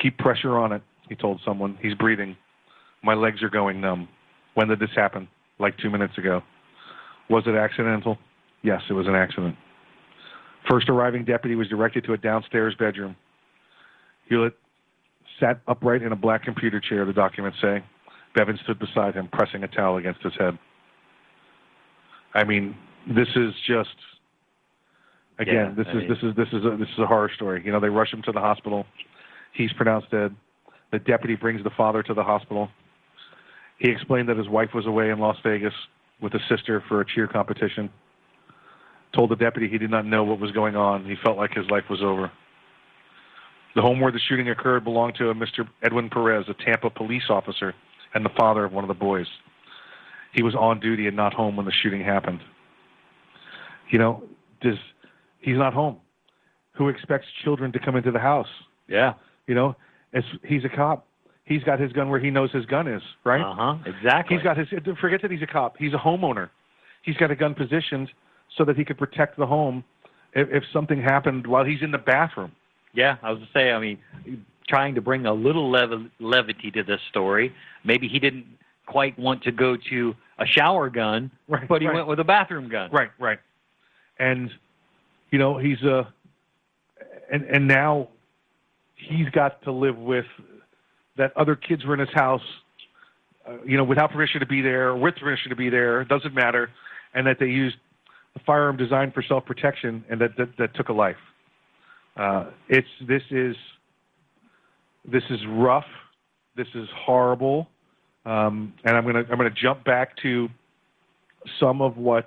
Keep 0.00 0.18
pressure 0.18 0.56
on 0.56 0.70
it, 0.70 0.82
he 1.08 1.16
told 1.16 1.40
someone. 1.44 1.76
He's 1.82 1.94
breathing. 1.94 2.36
My 3.02 3.14
legs 3.14 3.42
are 3.42 3.50
going 3.50 3.80
numb. 3.80 4.08
When 4.54 4.68
did 4.68 4.78
this 4.78 4.90
happen? 4.94 5.26
Like 5.58 5.76
two 5.78 5.90
minutes 5.90 6.16
ago. 6.16 6.42
Was 7.28 7.42
it 7.46 7.56
accidental? 7.56 8.18
Yes, 8.62 8.82
it 8.88 8.92
was 8.92 9.08
an 9.08 9.16
accident. 9.16 9.56
First 10.68 10.88
arriving 10.88 11.24
deputy 11.24 11.54
was 11.56 11.68
directed 11.68 12.04
to 12.04 12.12
a 12.12 12.16
downstairs 12.18 12.74
bedroom. 12.78 13.16
Hewlett 14.28 14.54
sat 15.40 15.60
upright 15.66 16.02
in 16.02 16.12
a 16.12 16.16
black 16.16 16.44
computer 16.44 16.80
chair, 16.80 17.04
the 17.04 17.12
documents 17.12 17.58
say. 17.60 17.82
Bevan 18.34 18.58
stood 18.62 18.78
beside 18.78 19.14
him, 19.14 19.28
pressing 19.32 19.64
a 19.64 19.68
towel 19.68 19.96
against 19.96 20.22
his 20.22 20.32
head. 20.38 20.58
I 22.34 22.44
mean, 22.44 22.76
this 23.06 23.28
is 23.36 23.52
just 23.66 23.90
again, 25.38 25.54
Yeah, 25.54 25.74
this 25.76 25.86
I 25.88 25.90
is 25.90 25.96
mean- 25.96 26.08
this 26.08 26.18
is 26.22 26.34
this 26.36 26.48
is 26.52 26.64
a, 26.64 26.76
this 26.76 26.88
is 26.88 26.98
a 26.98 27.06
horror 27.06 27.30
story. 27.34 27.62
You 27.64 27.72
know, 27.72 27.80
they 27.80 27.88
rush 27.90 28.12
him 28.12 28.22
to 28.22 28.32
the 28.32 28.40
hospital. 28.40 28.86
He's 29.52 29.72
pronounced 29.72 30.10
dead. 30.10 30.34
The 30.92 30.98
deputy 31.00 31.34
brings 31.36 31.62
the 31.64 31.70
father 31.70 32.02
to 32.04 32.14
the 32.14 32.22
hospital. 32.22 32.68
He 33.78 33.90
explained 33.90 34.28
that 34.28 34.36
his 34.36 34.48
wife 34.48 34.70
was 34.74 34.86
away 34.86 35.10
in 35.10 35.18
Las 35.18 35.36
Vegas 35.42 35.74
with 36.20 36.34
a 36.34 36.40
sister 36.48 36.82
for 36.88 37.00
a 37.00 37.04
cheer 37.06 37.26
competition. 37.26 37.90
Told 39.14 39.30
the 39.30 39.36
deputy 39.36 39.68
he 39.68 39.78
did 39.78 39.90
not 39.90 40.06
know 40.06 40.24
what 40.24 40.40
was 40.40 40.52
going 40.52 40.74
on. 40.74 41.04
He 41.04 41.16
felt 41.22 41.36
like 41.36 41.52
his 41.52 41.68
life 41.70 41.84
was 41.90 42.00
over. 42.02 42.30
The 43.74 43.82
home 43.82 44.00
where 44.00 44.12
the 44.12 44.20
shooting 44.28 44.48
occurred 44.48 44.84
belonged 44.84 45.14
to 45.16 45.30
a 45.30 45.34
Mr. 45.34 45.68
Edwin 45.82 46.10
Perez, 46.10 46.46
a 46.48 46.54
Tampa 46.64 46.90
police 46.90 47.24
officer 47.28 47.74
and 48.14 48.24
the 48.24 48.30
father 48.36 48.64
of 48.64 48.72
one 48.72 48.84
of 48.84 48.88
the 48.88 48.94
boys. 48.94 49.26
He 50.32 50.42
was 50.42 50.54
on 50.54 50.80
duty 50.80 51.06
and 51.06 51.16
not 51.16 51.34
home 51.34 51.56
when 51.56 51.66
the 51.66 51.72
shooting 51.72 52.02
happened. 52.02 52.40
You 53.90 53.98
know, 53.98 54.22
does 54.60 54.76
he's 55.40 55.56
not 55.56 55.74
home. 55.74 55.98
Who 56.72 56.88
expects 56.88 57.26
children 57.44 57.72
to 57.72 57.78
come 57.78 57.96
into 57.96 58.10
the 58.10 58.18
house? 58.18 58.48
Yeah. 58.88 59.14
You 59.46 59.54
know, 59.54 59.76
it's, 60.12 60.26
he's 60.42 60.64
a 60.64 60.68
cop. 60.74 61.06
He's 61.44 61.62
got 61.64 61.80
his 61.80 61.92
gun 61.92 62.08
where 62.08 62.20
he 62.20 62.30
knows 62.30 62.50
his 62.52 62.64
gun 62.66 62.86
is, 62.86 63.02
right? 63.24 63.42
Uh 63.42 63.54
huh. 63.54 63.76
Exactly. 63.84 64.36
He's 64.36 64.44
got 64.44 64.56
his. 64.56 64.68
Forget 65.00 65.20
that 65.22 65.30
he's 65.30 65.42
a 65.42 65.46
cop. 65.46 65.76
He's 65.76 65.92
a 65.92 65.98
homeowner. 65.98 66.48
He's 67.02 67.16
got 67.16 67.30
a 67.30 67.36
gun 67.36 67.54
positioned 67.54 68.08
so 68.56 68.64
that 68.64 68.76
he 68.76 68.84
could 68.84 68.98
protect 68.98 69.36
the 69.38 69.46
home 69.46 69.84
if, 70.34 70.48
if 70.50 70.64
something 70.72 71.00
happened 71.00 71.46
while 71.46 71.64
he's 71.64 71.82
in 71.82 71.90
the 71.90 71.98
bathroom. 71.98 72.52
Yeah, 72.94 73.16
I 73.22 73.30
was 73.30 73.40
to 73.40 73.48
say. 73.54 73.72
I 73.72 73.78
mean, 73.78 73.98
trying 74.68 74.94
to 74.96 75.00
bring 75.00 75.24
a 75.26 75.32
little 75.32 75.70
lev- 75.70 76.10
levity 76.20 76.70
to 76.72 76.82
this 76.82 77.00
story. 77.10 77.54
Maybe 77.84 78.08
he 78.08 78.18
didn't 78.18 78.46
quite 78.86 79.18
want 79.18 79.42
to 79.44 79.52
go 79.52 79.76
to 79.90 80.14
a 80.38 80.46
shower 80.46 80.90
gun, 80.90 81.30
Right, 81.48 81.66
but 81.66 81.80
he 81.80 81.88
right. 81.88 81.94
went 81.94 82.08
with 82.08 82.20
a 82.20 82.24
bathroom 82.24 82.68
gun. 82.68 82.90
Right, 82.90 83.10
right. 83.18 83.38
And 84.18 84.50
you 85.30 85.38
know 85.38 85.56
he's 85.56 85.82
uh 85.82 86.04
and 87.32 87.44
and 87.44 87.66
now 87.66 88.08
he's 88.94 89.28
got 89.30 89.62
to 89.62 89.72
live 89.72 89.96
with 89.96 90.26
that 91.16 91.34
other 91.36 91.56
kids 91.56 91.84
were 91.84 91.94
in 91.94 92.00
his 92.00 92.12
house, 92.14 92.42
uh, 93.46 93.52
you 93.66 93.76
know, 93.76 93.84
without 93.84 94.10
permission 94.12 94.40
to 94.40 94.46
be 94.46 94.60
there, 94.62 94.88
or 94.90 94.96
with 94.96 95.16
permission 95.16 95.50
to 95.50 95.56
be 95.56 95.68
there. 95.70 96.04
Doesn't 96.04 96.34
matter. 96.34 96.70
and 97.14 97.26
that 97.26 97.38
they 97.38 97.46
used 97.46 97.76
a 98.36 98.40
firearm 98.40 98.76
designed 98.76 99.14
for 99.14 99.22
self-protection, 99.22 100.04
and 100.10 100.20
that 100.20 100.36
that, 100.36 100.48
that 100.58 100.74
took 100.74 100.88
a 100.88 100.92
life. 100.92 101.16
Uh, 102.16 102.50
it's 102.68 102.88
this 103.06 103.22
is 103.30 103.56
this 105.04 105.22
is 105.30 105.40
rough. 105.48 105.86
This 106.56 106.68
is 106.74 106.88
horrible, 106.94 107.68
um, 108.26 108.74
and 108.84 108.96
I'm 108.96 109.04
gonna 109.04 109.24
I'm 109.30 109.36
gonna 109.36 109.50
jump 109.50 109.84
back 109.84 110.16
to 110.18 110.48
some 111.58 111.80
of 111.80 111.96
what 111.96 112.26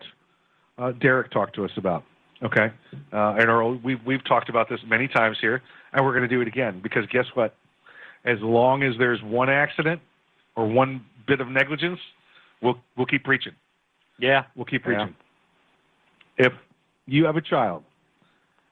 uh, 0.78 0.92
Derek 0.94 1.32
talked 1.32 1.56
to 1.56 1.66
us 1.66 1.72
about. 1.78 2.04
Okay, 2.44 2.72
uh, 3.14 3.36
and 3.40 3.46
Earl, 3.46 3.80
we've 3.84 4.04
we've 4.06 4.24
talked 4.26 4.50
about 4.50 4.70
this 4.70 4.80
many 4.88 5.08
times 5.08 5.38
here, 5.40 5.62
and 5.94 6.04
we're 6.04 6.12
going 6.12 6.28
to 6.28 6.36
do 6.36 6.42
it 6.42 6.48
again 6.48 6.80
because 6.82 7.06
guess 7.12 7.26
what? 7.34 7.56
As 8.26 8.40
long 8.42 8.84
as 8.84 8.94
there's 8.98 9.22
one 9.22 9.50
accident 9.50 10.02
or 10.56 10.68
one 10.68 11.06
bit 11.28 11.40
of 11.40 11.48
negligence, 11.48 12.00
we'll 12.62 12.78
we'll 12.98 13.06
keep 13.06 13.24
preaching. 13.24 13.54
Yeah, 14.20 14.44
we'll 14.56 14.66
keep 14.66 14.84
preaching. 14.84 15.16
If 16.38 16.54
you 17.06 17.26
have 17.26 17.38
a 17.38 17.42
child, 17.42 17.84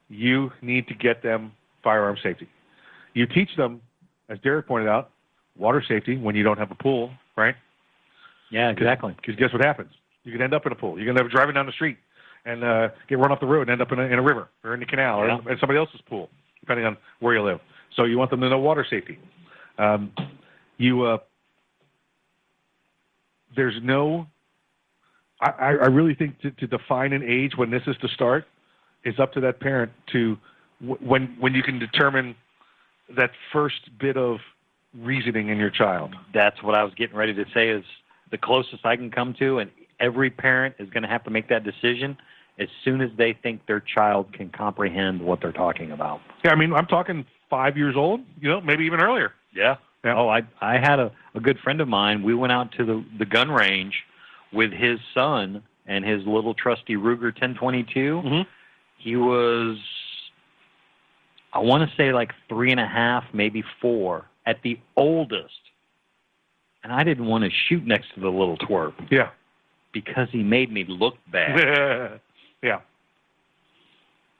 you 0.09 0.51
need 0.61 0.87
to 0.87 0.93
get 0.93 1.23
them 1.23 1.53
firearm 1.83 2.17
safety. 2.21 2.47
You 3.13 3.25
teach 3.27 3.49
them, 3.57 3.81
as 4.29 4.39
Derek 4.39 4.67
pointed 4.67 4.89
out, 4.89 5.11
water 5.57 5.83
safety 5.87 6.17
when 6.17 6.35
you 6.35 6.43
don't 6.43 6.57
have 6.57 6.71
a 6.71 6.75
pool, 6.75 7.11
right? 7.35 7.55
Yeah, 8.49 8.69
exactly. 8.69 9.15
Because 9.15 9.35
guess 9.35 9.51
what 9.53 9.63
happens? 9.63 9.91
You 10.23 10.31
can 10.31 10.41
end 10.41 10.53
up 10.53 10.65
in 10.65 10.71
a 10.71 10.75
pool. 10.75 10.97
You 10.97 11.05
can 11.05 11.17
end 11.17 11.25
up 11.25 11.31
driving 11.31 11.55
down 11.55 11.65
the 11.65 11.71
street 11.71 11.97
and 12.45 12.63
uh, 12.63 12.89
get 13.07 13.17
run 13.19 13.31
off 13.31 13.39
the 13.39 13.45
road 13.45 13.61
and 13.61 13.71
end 13.71 13.81
up 13.81 13.91
in 13.91 13.99
a, 13.99 14.03
in 14.03 14.13
a 14.13 14.21
river 14.21 14.49
or 14.63 14.73
in 14.73 14.81
a 14.81 14.85
canal 14.85 15.19
or 15.19 15.29
in 15.29 15.57
somebody 15.59 15.77
else's 15.77 16.01
pool, 16.07 16.29
depending 16.59 16.85
on 16.85 16.97
where 17.19 17.35
you 17.35 17.43
live. 17.43 17.59
So 17.95 18.05
you 18.05 18.17
want 18.17 18.31
them 18.31 18.41
to 18.41 18.49
know 18.49 18.59
water 18.59 18.85
safety. 18.89 19.19
Um, 19.77 20.11
you, 20.77 21.03
uh, 21.03 21.17
there's 23.55 23.75
no. 23.81 24.27
I, 25.49 25.69
I 25.69 25.87
really 25.87 26.15
think 26.15 26.39
to, 26.41 26.51
to 26.51 26.67
define 26.67 27.13
an 27.13 27.23
age 27.23 27.53
when 27.55 27.69
this 27.69 27.83
is 27.87 27.95
to 27.97 28.07
start 28.07 28.45
is 29.03 29.19
up 29.19 29.33
to 29.33 29.41
that 29.41 29.59
parent 29.59 29.91
to 30.13 30.37
wh- 30.79 31.01
when 31.01 31.35
when 31.39 31.53
you 31.53 31.63
can 31.63 31.79
determine 31.79 32.35
that 33.15 33.31
first 33.51 33.89
bit 33.99 34.17
of 34.17 34.37
reasoning 34.97 35.49
in 35.49 35.57
your 35.57 35.69
child. 35.69 36.15
That's 36.33 36.61
what 36.63 36.75
I 36.75 36.83
was 36.83 36.93
getting 36.93 37.15
ready 37.15 37.33
to 37.33 37.45
say 37.53 37.69
is 37.69 37.83
the 38.31 38.37
closest 38.37 38.85
I 38.85 38.95
can 38.95 39.11
come 39.11 39.33
to, 39.39 39.59
and 39.59 39.71
every 39.99 40.29
parent 40.29 40.75
is 40.79 40.89
going 40.89 41.03
to 41.03 41.09
have 41.09 41.23
to 41.25 41.29
make 41.29 41.49
that 41.49 41.63
decision 41.63 42.17
as 42.59 42.67
soon 42.85 43.01
as 43.01 43.09
they 43.17 43.33
think 43.33 43.65
their 43.65 43.79
child 43.79 44.31
can 44.31 44.49
comprehend 44.49 45.21
what 45.21 45.41
they're 45.41 45.51
talking 45.51 45.91
about. 45.91 46.21
Yeah, 46.45 46.51
I 46.51 46.55
mean, 46.55 46.71
I'm 46.73 46.85
talking 46.85 47.25
five 47.49 47.77
years 47.77 47.95
old, 47.97 48.21
you 48.39 48.49
know, 48.49 48.61
maybe 48.61 48.85
even 48.85 49.01
earlier. 49.01 49.33
Yeah. 49.53 49.75
Oh, 50.05 50.29
I 50.29 50.41
I 50.61 50.73
had 50.73 50.99
a, 50.99 51.11
a 51.33 51.39
good 51.39 51.57
friend 51.59 51.81
of 51.81 51.87
mine. 51.87 52.23
We 52.23 52.35
went 52.35 52.51
out 52.51 52.71
to 52.73 52.85
the 52.85 53.03
the 53.17 53.25
gun 53.25 53.49
range 53.49 54.03
with 54.53 54.71
his 54.71 54.99
son 55.13 55.63
and 55.85 56.05
his 56.05 56.25
little 56.25 56.53
trusty 56.53 56.95
Ruger 56.95 57.23
1022. 57.23 58.21
He 58.97 59.15
was, 59.15 59.77
I 61.51 61.59
want 61.59 61.89
to 61.89 61.95
say 61.97 62.13
like 62.13 62.31
three 62.47 62.71
and 62.71 62.79
a 62.79 62.87
half, 62.87 63.23
maybe 63.33 63.63
four 63.81 64.25
at 64.45 64.61
the 64.63 64.79
oldest. 64.95 65.53
And 66.83 66.91
I 66.91 67.03
didn't 67.03 67.25
want 67.25 67.43
to 67.43 67.49
shoot 67.67 67.85
next 67.85 68.13
to 68.15 68.21
the 68.21 68.29
little 68.29 68.57
twerp. 68.57 68.93
Yeah. 69.09 69.29
Because 69.93 70.27
he 70.31 70.43
made 70.43 70.71
me 70.71 70.85
look 70.87 71.15
bad. 71.31 72.19
yeah. 72.63 72.79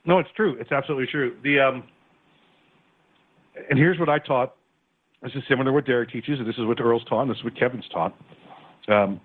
No, 0.04 0.18
it's 0.18 0.30
true. 0.36 0.56
It's 0.60 0.72
absolutely 0.72 1.06
true. 1.06 1.36
The 1.42 1.60
um, 1.60 1.84
and 3.70 3.78
here's 3.78 3.98
what 3.98 4.08
I 4.08 4.18
taught. 4.18 4.54
This 5.22 5.32
is 5.34 5.42
similar 5.48 5.66
to 5.66 5.72
what 5.72 5.86
Derek 5.86 6.10
teaches, 6.10 6.38
and 6.38 6.46
this 6.46 6.56
is 6.58 6.66
what 6.66 6.78
Earl's 6.80 7.04
taught, 7.04 7.22
and 7.22 7.30
this 7.30 7.38
is 7.38 7.44
what 7.44 7.56
Kevin's 7.56 7.88
taught. 7.90 8.14
Um, 8.88 9.20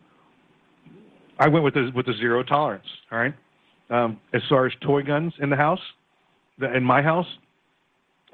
I 1.40 1.48
went 1.48 1.64
with 1.64 1.74
the 1.74 1.92
with 1.96 2.06
the 2.06 2.14
zero 2.14 2.44
tolerance. 2.44 2.86
All 3.12 3.18
right. 3.18 3.34
Um, 3.90 4.20
as 4.34 4.42
far 4.48 4.68
as 4.68 4.74
toy 4.82 5.02
guns 5.02 5.34
in 5.40 5.50
the 5.50 5.56
house, 5.56 5.80
the, 6.60 6.72
in 6.76 6.84
my 6.84 7.02
house, 7.02 7.26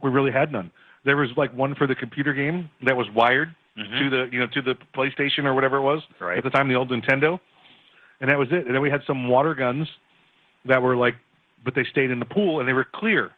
we 0.03 0.09
really 0.09 0.31
had 0.31 0.51
none. 0.51 0.69
There 1.05 1.15
was 1.15 1.29
like 1.37 1.53
one 1.53 1.75
for 1.75 1.87
the 1.87 1.95
computer 1.95 2.33
game 2.33 2.69
that 2.85 2.97
was 2.97 3.07
wired 3.15 3.55
to 3.77 4.09
the 4.09 4.27
you 4.31 4.39
know 4.39 4.47
to 4.53 4.61
the 4.61 4.75
PlayStation 4.95 5.45
or 5.45 5.53
whatever 5.53 5.77
it 5.77 5.81
was 5.81 6.01
Right. 6.19 6.37
at 6.37 6.43
the 6.43 6.49
time, 6.49 6.67
the 6.67 6.75
old 6.75 6.89
Nintendo, 6.89 7.39
and 8.21 8.29
that 8.29 8.37
was 8.37 8.47
it. 8.51 8.65
And 8.65 8.73
then 8.73 8.81
we 8.81 8.89
had 8.89 9.01
some 9.05 9.27
water 9.27 9.53
guns 9.53 9.87
that 10.65 10.81
were 10.81 10.95
like, 10.95 11.15
but 11.63 11.75
they 11.75 11.83
stayed 11.91 12.09
in 12.09 12.19
the 12.19 12.25
pool 12.25 12.59
and 12.59 12.67
they 12.67 12.73
were 12.73 12.87
clear. 12.95 13.31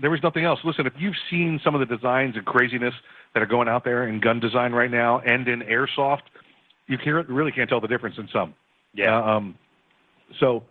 There 0.00 0.10
was 0.10 0.20
nothing 0.22 0.44
else. 0.44 0.58
Listen, 0.64 0.86
if 0.86 0.92
you've 0.98 1.14
seen 1.30 1.60
some 1.64 1.74
of 1.74 1.86
the 1.86 1.96
designs 1.96 2.36
and 2.36 2.44
craziness 2.44 2.94
that 3.32 3.42
are 3.42 3.46
going 3.46 3.68
out 3.68 3.84
there 3.84 4.08
in 4.08 4.20
gun 4.20 4.40
design 4.40 4.72
right 4.72 4.90
now 4.90 5.20
and 5.20 5.46
in 5.48 5.60
airsoft, 5.60 6.22
you 6.86 6.98
can, 6.98 7.12
really 7.28 7.52
can't 7.52 7.68
tell 7.68 7.80
the 7.80 7.88
difference 7.88 8.16
in 8.18 8.28
some. 8.32 8.54
Yeah. 8.94 9.16
Uh, 9.16 9.22
um, 9.22 9.58
so 10.40 10.64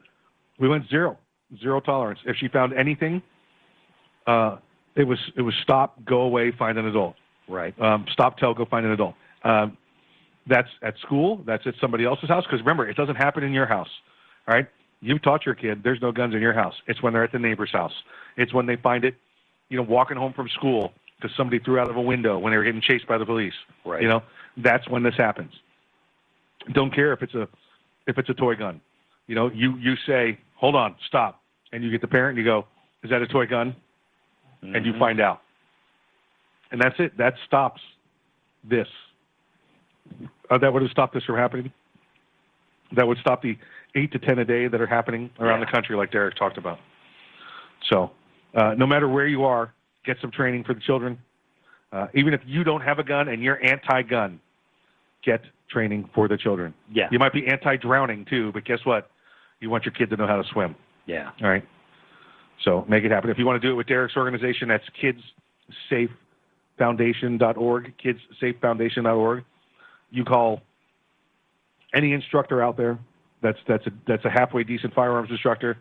we 0.59 0.67
went 0.67 0.87
zero, 0.89 1.17
zero 1.61 1.79
tolerance. 1.79 2.19
If 2.25 2.37
she 2.37 2.47
found 2.47 2.73
anything, 2.73 3.21
uh, 4.27 4.57
it 4.95 5.03
was 5.03 5.19
it 5.35 5.41
was 5.41 5.53
stop, 5.61 6.03
go 6.05 6.21
away, 6.21 6.51
find 6.51 6.77
an 6.77 6.85
adult. 6.85 7.15
Right. 7.47 7.79
Um, 7.79 8.05
stop, 8.11 8.37
tell, 8.37 8.53
go 8.53 8.65
find 8.65 8.85
an 8.85 8.91
adult. 8.93 9.15
Um, 9.43 9.77
that's 10.47 10.69
at 10.81 10.97
school. 10.99 11.41
That's 11.45 11.65
at 11.67 11.75
somebody 11.81 12.05
else's 12.05 12.29
house. 12.29 12.43
Because 12.45 12.59
remember, 12.59 12.87
it 12.87 12.95
doesn't 12.95 13.15
happen 13.15 13.43
in 13.43 13.53
your 13.53 13.65
house. 13.65 13.89
All 14.47 14.55
right. 14.55 14.67
You've 15.01 15.21
taught 15.21 15.45
your 15.45 15.55
kid 15.55 15.83
there's 15.83 16.01
no 16.01 16.11
guns 16.11 16.33
in 16.33 16.41
your 16.41 16.53
house. 16.53 16.75
It's 16.87 17.01
when 17.03 17.13
they're 17.13 17.23
at 17.23 17.31
the 17.31 17.39
neighbor's 17.39 17.71
house. 17.71 17.93
It's 18.37 18.53
when 18.53 18.65
they 18.65 18.75
find 18.75 19.03
it, 19.03 19.15
you 19.69 19.77
know, 19.77 19.83
walking 19.83 20.17
home 20.17 20.33
from 20.33 20.49
school 20.49 20.93
because 21.17 21.35
somebody 21.35 21.59
threw 21.59 21.79
out 21.79 21.89
of 21.89 21.95
a 21.95 22.01
window 22.01 22.39
when 22.39 22.51
they 22.51 22.57
were 22.57 22.63
getting 22.63 22.81
chased 22.81 23.07
by 23.07 23.17
the 23.17 23.25
police. 23.25 23.53
Right. 23.85 24.01
You 24.01 24.07
know, 24.07 24.23
that's 24.57 24.87
when 24.89 25.03
this 25.03 25.15
happens. 25.15 25.51
Don't 26.73 26.93
care 26.93 27.13
if 27.13 27.21
it's 27.21 27.35
a 27.35 27.47
if 28.07 28.17
it's 28.17 28.29
a 28.29 28.33
toy 28.33 28.55
gun. 28.55 28.81
You 29.27 29.35
know, 29.35 29.49
you 29.51 29.75
you 29.77 29.95
say, 30.07 30.39
hold 30.55 30.75
on, 30.75 30.95
stop, 31.07 31.41
and 31.71 31.83
you 31.83 31.91
get 31.91 32.01
the 32.01 32.07
parent 32.07 32.37
and 32.37 32.45
you 32.45 32.51
go, 32.51 32.65
is 33.03 33.09
that 33.09 33.21
a 33.21 33.27
toy 33.27 33.45
gun? 33.45 33.75
And 34.61 34.85
you 34.85 34.93
Mhm. 34.93 34.99
find 34.99 35.19
out, 35.19 35.41
and 36.71 36.81
that's 36.81 36.99
it. 36.99 37.15
That 37.17 37.35
stops 37.45 37.81
this. 38.63 38.87
Uh, 40.49 40.57
that 40.57 40.73
would 40.73 40.81
have 40.81 40.89
stopped 40.91 41.13
this 41.13 41.23
from 41.23 41.37
happening. 41.37 41.71
That 42.93 43.07
would 43.07 43.19
stop 43.19 43.43
the 43.43 43.57
eight 43.93 44.11
to 44.13 44.19
ten 44.19 44.39
a 44.39 44.45
day 44.45 44.67
that 44.67 44.81
are 44.81 44.87
happening 44.87 45.29
around 45.39 45.59
the 45.59 45.65
country, 45.67 45.95
like 45.95 46.11
Derek 46.11 46.35
talked 46.35 46.57
about. 46.57 46.79
So, 47.89 48.11
uh, 48.55 48.73
no 48.75 48.87
matter 48.87 49.07
where 49.07 49.27
you 49.27 49.43
are, 49.45 49.71
get 50.03 50.19
some 50.19 50.31
training 50.31 50.63
for 50.63 50.73
the 50.73 50.79
children. 50.81 51.19
Uh, 51.91 52.07
even 52.13 52.33
if 52.33 52.41
you 52.45 52.63
don't 52.63 52.81
have 52.81 52.97
a 52.99 53.03
gun 53.03 53.27
and 53.27 53.43
you're 53.43 53.63
anti-gun, 53.63 54.39
get 55.25 55.41
training 55.69 56.09
for 56.13 56.27
the 56.27 56.37
children. 56.37 56.73
Yeah. 56.91 57.07
You 57.11 57.19
might 57.19 57.33
be 57.33 57.47
anti-drowning 57.47 58.25
too, 58.25 58.51
but 58.53 58.65
guess 58.65 58.79
what? 58.83 59.09
You 59.59 59.69
want 59.69 59.85
your 59.85 59.93
kid 59.93 60.09
to 60.11 60.17
know 60.17 60.27
how 60.27 60.41
to 60.41 60.47
swim. 60.51 60.75
Yeah. 61.05 61.31
All 61.41 61.49
right. 61.49 61.65
So 62.63 62.85
make 62.87 63.03
it 63.03 63.11
happen. 63.11 63.29
If 63.29 63.37
you 63.37 63.45
want 63.45 63.61
to 63.61 63.67
do 63.67 63.71
it 63.71 63.75
with 63.75 63.87
Derek's 63.87 64.15
organization, 64.15 64.69
that's 64.69 64.85
kidssafefoundation.org, 66.79 67.93
kidssafefoundation.org. 67.97 69.43
You 70.11 70.23
call 70.23 70.61
any 71.93 72.13
instructor 72.13 72.63
out 72.63 72.77
there 72.77 72.97
that's 73.45 73.59
that's 73.67 73.85
a 73.85 73.91
that's 74.07 74.25
a 74.25 74.29
halfway 74.29 74.63
decent 74.63 74.93
firearms 74.93 75.29
instructor. 75.29 75.77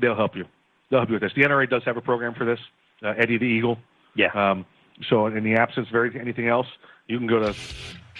They'll 0.00 0.16
help 0.16 0.34
you. 0.34 0.44
They'll 0.90 1.00
help 1.00 1.08
you 1.08 1.14
with 1.14 1.22
this. 1.22 1.32
The 1.34 1.42
NRA 1.42 1.70
does 1.70 1.82
have 1.84 1.96
a 1.96 2.00
program 2.00 2.34
for 2.34 2.44
this. 2.44 2.58
Uh, 3.02 3.14
Eddie 3.16 3.38
the 3.38 3.44
Eagle. 3.44 3.78
Yeah. 4.14 4.30
Um, 4.34 4.66
so 5.08 5.26
in 5.26 5.44
the 5.44 5.54
absence 5.54 5.88
of 5.92 6.16
anything 6.16 6.48
else, 6.48 6.66
you 7.06 7.18
can 7.18 7.26
go 7.26 7.38
to 7.38 7.54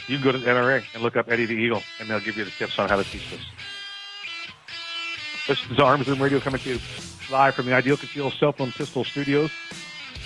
you 0.07 0.17
can 0.17 0.25
go 0.25 0.33
to 0.33 0.39
the 0.39 0.47
NRA 0.47 0.85
and 0.95 1.03
look 1.03 1.17
up 1.17 1.31
Eddie 1.31 1.47
the 1.47 1.55
Eagle, 1.55 1.83
and 2.01 2.09
they'll 2.09 2.21
give 2.21 2.37
you 2.37 2.45
the 2.45 2.51
tips 2.51 2.79
on 2.79 2.89
how 2.89 2.97
to 2.97 3.05
teach 3.05 3.29
this. 3.31 3.41
This 5.49 5.71
is 5.71 5.79
Arms 5.79 6.09
Room 6.09 6.21
Radio 6.23 6.41
coming 6.41 6.61
to 6.61 6.75
you 6.75 6.81
live 7.31 7.55
from 7.55 7.67
the 7.67 7.73
Ideal 7.73 7.97
Conceal 7.97 8.31
Cell 8.31 8.53
Phone 8.53 8.73
Pistol 8.73 9.05
Studios. 9.05 9.51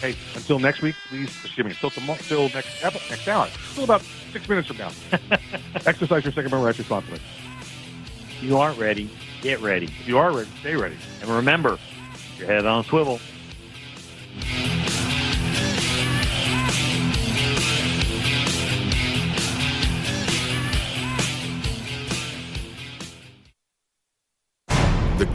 Hey, 0.01 0.17
until 0.35 0.59
next 0.59 0.81
week, 0.81 0.95
please, 1.09 1.29
excuse 1.45 1.65
me, 1.65 1.73
until, 1.73 1.91
tomorrow, 1.91 2.19
until 2.19 2.49
next, 2.51 2.83
next 2.83 3.29
hour, 3.29 3.47
still 3.73 3.85
about 3.85 4.01
six 4.33 4.49
minutes 4.49 4.69
from 4.69 4.79
now. 4.79 4.91
Exercise 5.87 6.25
your 6.25 6.33
second 6.33 6.51
memory 6.51 6.73
responsibly. 6.73 7.21
If 8.21 8.43
you 8.43 8.57
aren't 8.57 8.79
ready, 8.79 9.11
get 9.43 9.61
ready. 9.61 9.87
If 9.87 10.09
you 10.09 10.17
are 10.17 10.33
ready, 10.33 10.49
stay 10.61 10.75
ready. 10.75 10.97
And 11.21 11.31
remember, 11.31 11.79
your 12.39 12.47
head 12.47 12.65
on 12.65 12.81
a 12.81 12.85
swivel. 12.85 13.21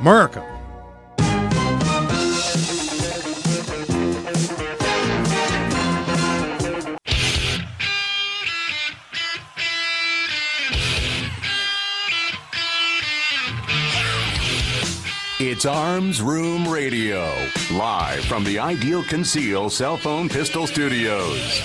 America! 0.00 0.57
It's 15.58 15.66
Arms 15.66 16.22
Room 16.22 16.68
Radio, 16.68 17.34
live 17.72 18.24
from 18.26 18.44
the 18.44 18.60
Ideal 18.60 19.02
Conceal 19.02 19.68
Cell 19.68 19.96
Phone 19.96 20.28
Pistol 20.28 20.68
Studios. 20.68 21.60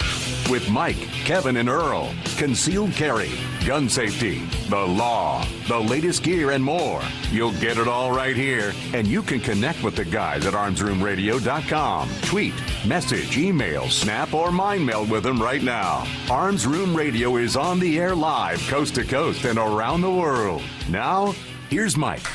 With 0.49 0.67
Mike, 0.67 0.97
Kevin, 1.25 1.57
and 1.57 1.69
Earl, 1.69 2.11
concealed 2.35 2.93
carry, 2.93 3.29
gun 3.67 3.87
safety, 3.87 4.39
the 4.67 4.79
law, 4.79 5.45
the 5.67 5.77
latest 5.77 6.23
gear, 6.23 6.49
and 6.49 6.63
more. 6.63 7.03
You'll 7.29 7.51
get 7.59 7.77
it 7.77 7.87
all 7.87 8.11
right 8.11 8.35
here, 8.35 8.73
and 8.95 9.05
you 9.05 9.21
can 9.21 9.39
connect 9.39 9.83
with 9.83 9.95
the 9.95 10.05
guys 10.05 10.47
at 10.47 10.55
armsroomradio.com. 10.55 12.09
Tweet, 12.23 12.55
message, 12.87 13.37
email, 13.37 13.87
snap, 13.91 14.33
or 14.33 14.51
mind 14.51 14.83
meld 14.83 15.11
with 15.11 15.21
them 15.21 15.39
right 15.39 15.61
now. 15.61 16.07
Arms 16.31 16.65
Room 16.65 16.97
Radio 16.97 17.37
is 17.37 17.55
on 17.55 17.79
the 17.79 17.99
air 17.99 18.15
live, 18.15 18.59
coast 18.69 18.95
to 18.95 19.03
coast, 19.03 19.45
and 19.45 19.59
around 19.59 20.01
the 20.01 20.09
world. 20.09 20.63
Now, 20.89 21.35
here's 21.69 21.95
Mike. 21.95 22.25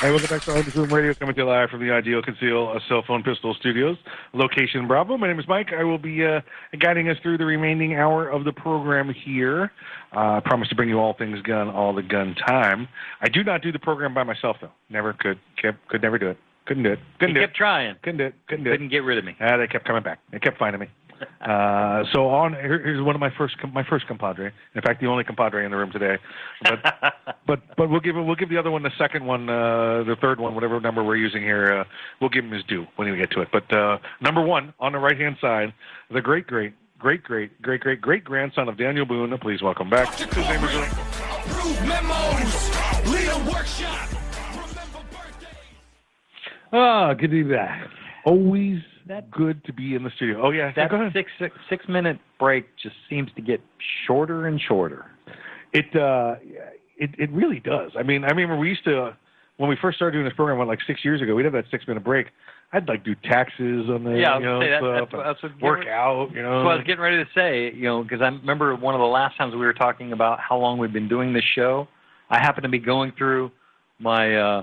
Hey, 0.00 0.10
welcome 0.12 0.28
back 0.28 0.42
to 0.42 0.52
Arms 0.54 0.76
Room 0.76 0.92
Radio, 0.94 1.12
coming 1.14 1.34
to 1.34 1.40
you 1.40 1.46
live 1.48 1.70
from 1.70 1.80
the 1.84 1.92
Ideal 1.92 2.22
Conceal 2.22 2.72
uh, 2.72 2.78
Cell 2.88 3.02
Phone 3.04 3.24
Pistol 3.24 3.52
Studios, 3.58 3.96
location 4.32 4.86
Bravo. 4.86 5.16
My 5.16 5.26
name 5.26 5.40
is 5.40 5.48
Mike. 5.48 5.70
I 5.76 5.82
will 5.82 5.98
be 5.98 6.24
uh, 6.24 6.40
guiding 6.78 7.08
us 7.08 7.16
through 7.20 7.38
the 7.38 7.44
remaining 7.44 7.96
hour 7.96 8.28
of 8.28 8.44
the 8.44 8.52
program 8.52 9.12
here. 9.12 9.72
Uh, 10.14 10.36
I 10.36 10.40
promise 10.44 10.68
to 10.68 10.76
bring 10.76 10.88
you 10.88 11.00
all 11.00 11.14
things 11.14 11.42
gun, 11.42 11.68
all 11.68 11.92
the 11.92 12.04
gun 12.04 12.36
time. 12.46 12.86
I 13.22 13.28
do 13.28 13.42
not 13.42 13.60
do 13.60 13.72
the 13.72 13.80
program 13.80 14.14
by 14.14 14.22
myself, 14.22 14.58
though. 14.60 14.70
Never 14.88 15.12
could. 15.14 15.40
Kept, 15.60 15.88
could 15.88 16.00
never 16.00 16.16
do 16.16 16.28
it. 16.28 16.38
Couldn't 16.66 16.84
do 16.84 16.92
it. 16.92 17.00
Couldn't 17.18 17.34
He 17.34 17.40
do 17.40 17.46
kept 17.46 17.56
it. 17.56 17.58
trying. 17.58 17.96
Couldn't 18.02 18.18
do 18.18 18.24
it. 18.26 18.34
Couldn't 18.46 18.64
do 18.64 18.70
it. 18.70 18.74
Couldn't 18.74 18.88
get 18.90 19.02
rid 19.02 19.18
of 19.18 19.24
me. 19.24 19.36
Ah, 19.40 19.56
they 19.56 19.66
kept 19.66 19.84
coming 19.84 20.04
back. 20.04 20.20
They 20.30 20.38
kept 20.38 20.58
finding 20.58 20.80
me. 20.80 20.86
Uh, 21.40 22.04
so 22.12 22.28
on 22.28 22.52
here, 22.52 22.80
here's 22.82 23.02
one 23.02 23.14
of 23.14 23.20
my 23.20 23.30
first 23.36 23.58
com- 23.58 23.72
my 23.72 23.84
first 23.88 24.06
compadre. 24.06 24.52
In 24.74 24.82
fact, 24.82 25.00
the 25.00 25.06
only 25.06 25.24
compadre 25.24 25.64
in 25.64 25.70
the 25.70 25.76
room 25.76 25.90
today. 25.90 26.16
But 26.62 27.14
but 27.46 27.60
but 27.76 27.90
we'll 27.90 28.00
give 28.00 28.16
we'll 28.16 28.34
give 28.34 28.48
the 28.48 28.58
other 28.58 28.70
one 28.70 28.82
the 28.82 28.90
second 28.98 29.24
one, 29.24 29.48
uh, 29.48 30.04
the 30.04 30.16
third 30.20 30.40
one, 30.40 30.54
whatever 30.54 30.80
number 30.80 31.02
we're 31.02 31.16
using 31.16 31.42
here. 31.42 31.80
Uh, 31.80 31.84
we'll 32.20 32.30
give 32.30 32.44
him 32.44 32.52
his 32.52 32.64
due 32.64 32.86
when 32.96 33.10
we 33.10 33.16
get 33.16 33.30
to 33.32 33.40
it. 33.40 33.48
But 33.52 33.72
uh, 33.72 33.98
number 34.20 34.42
one 34.42 34.74
on 34.80 34.92
the 34.92 34.98
right 34.98 35.18
hand 35.18 35.36
side, 35.40 35.72
the 36.10 36.20
great 36.20 36.46
great 36.46 36.74
great 36.98 37.22
great 37.22 37.62
great 37.62 37.80
great 37.80 38.00
great 38.00 38.24
grandson 38.24 38.68
of 38.68 38.76
Daniel 38.76 39.06
Boone. 39.06 39.36
Please 39.38 39.62
welcome 39.62 39.88
back. 39.88 40.12
His 40.14 40.36
name 40.36 40.64
is 40.64 40.74
Approved 40.74 41.86
memos. 41.86 43.08
Lead 43.08 43.46
workshop. 43.46 44.08
Ah, 46.72 47.14
good 47.14 47.30
to 47.30 47.44
be 47.44 47.50
back. 47.50 47.88
Always 48.26 48.80
good 49.30 49.64
to 49.64 49.72
be 49.72 49.94
in 49.94 50.02
the 50.04 50.10
studio. 50.16 50.40
Oh 50.42 50.50
yeah, 50.50 50.72
That 50.76 50.90
go 50.90 50.96
ahead. 50.96 51.12
six, 51.12 51.30
six 51.38 51.54
six 51.68 51.88
minute 51.88 52.18
break 52.38 52.66
just 52.82 52.94
seems 53.08 53.30
to 53.36 53.42
get 53.42 53.60
shorter 54.06 54.46
and 54.46 54.60
shorter. 54.60 55.06
It 55.72 55.94
uh, 55.96 56.36
it 56.96 57.10
it 57.18 57.30
really 57.32 57.60
does. 57.60 57.92
I 57.98 58.02
mean, 58.02 58.24
I 58.24 58.28
remember 58.28 58.56
we 58.56 58.68
used 58.68 58.84
to 58.84 59.16
when 59.56 59.68
we 59.68 59.76
first 59.80 59.96
started 59.96 60.12
doing 60.16 60.24
this 60.24 60.34
program, 60.34 60.58
what, 60.58 60.68
like 60.68 60.78
six 60.86 61.04
years 61.04 61.20
ago. 61.20 61.34
We'd 61.34 61.44
have 61.44 61.52
that 61.54 61.64
six 61.70 61.86
minute 61.88 62.04
break. 62.04 62.28
I'd 62.72 62.86
like 62.86 63.02
do 63.02 63.14
taxes 63.24 63.88
on 63.88 64.04
the 64.04 64.10
Yeah, 64.18 64.38
you 64.38 64.44
know 64.44 64.60
say 64.60 64.68
that- 64.70 64.80
stuff, 64.80 65.08
that's- 65.10 65.36
that's 65.40 65.42
what- 65.42 65.52
and 65.52 65.62
work 65.62 65.86
out. 65.86 66.30
You 66.34 66.42
know, 66.42 66.56
That's 66.58 66.64
what 66.66 66.72
I 66.72 66.76
was 66.76 66.84
getting 66.84 67.00
ready 67.02 67.16
to 67.24 67.30
say, 67.34 67.72
you 67.72 67.84
know, 67.84 68.02
because 68.02 68.20
I 68.20 68.26
remember 68.26 68.74
one 68.76 68.94
of 68.94 69.00
the 69.00 69.06
last 69.06 69.38
times 69.38 69.54
we 69.54 69.60
were 69.64 69.72
talking 69.72 70.12
about 70.12 70.38
how 70.38 70.58
long 70.58 70.76
we've 70.76 70.92
been 70.92 71.08
doing 71.08 71.32
this 71.32 71.44
show. 71.54 71.88
I 72.28 72.38
happened 72.38 72.64
to 72.64 72.68
be 72.68 72.78
going 72.78 73.12
through 73.16 73.50
my 73.98 74.36
uh, 74.36 74.62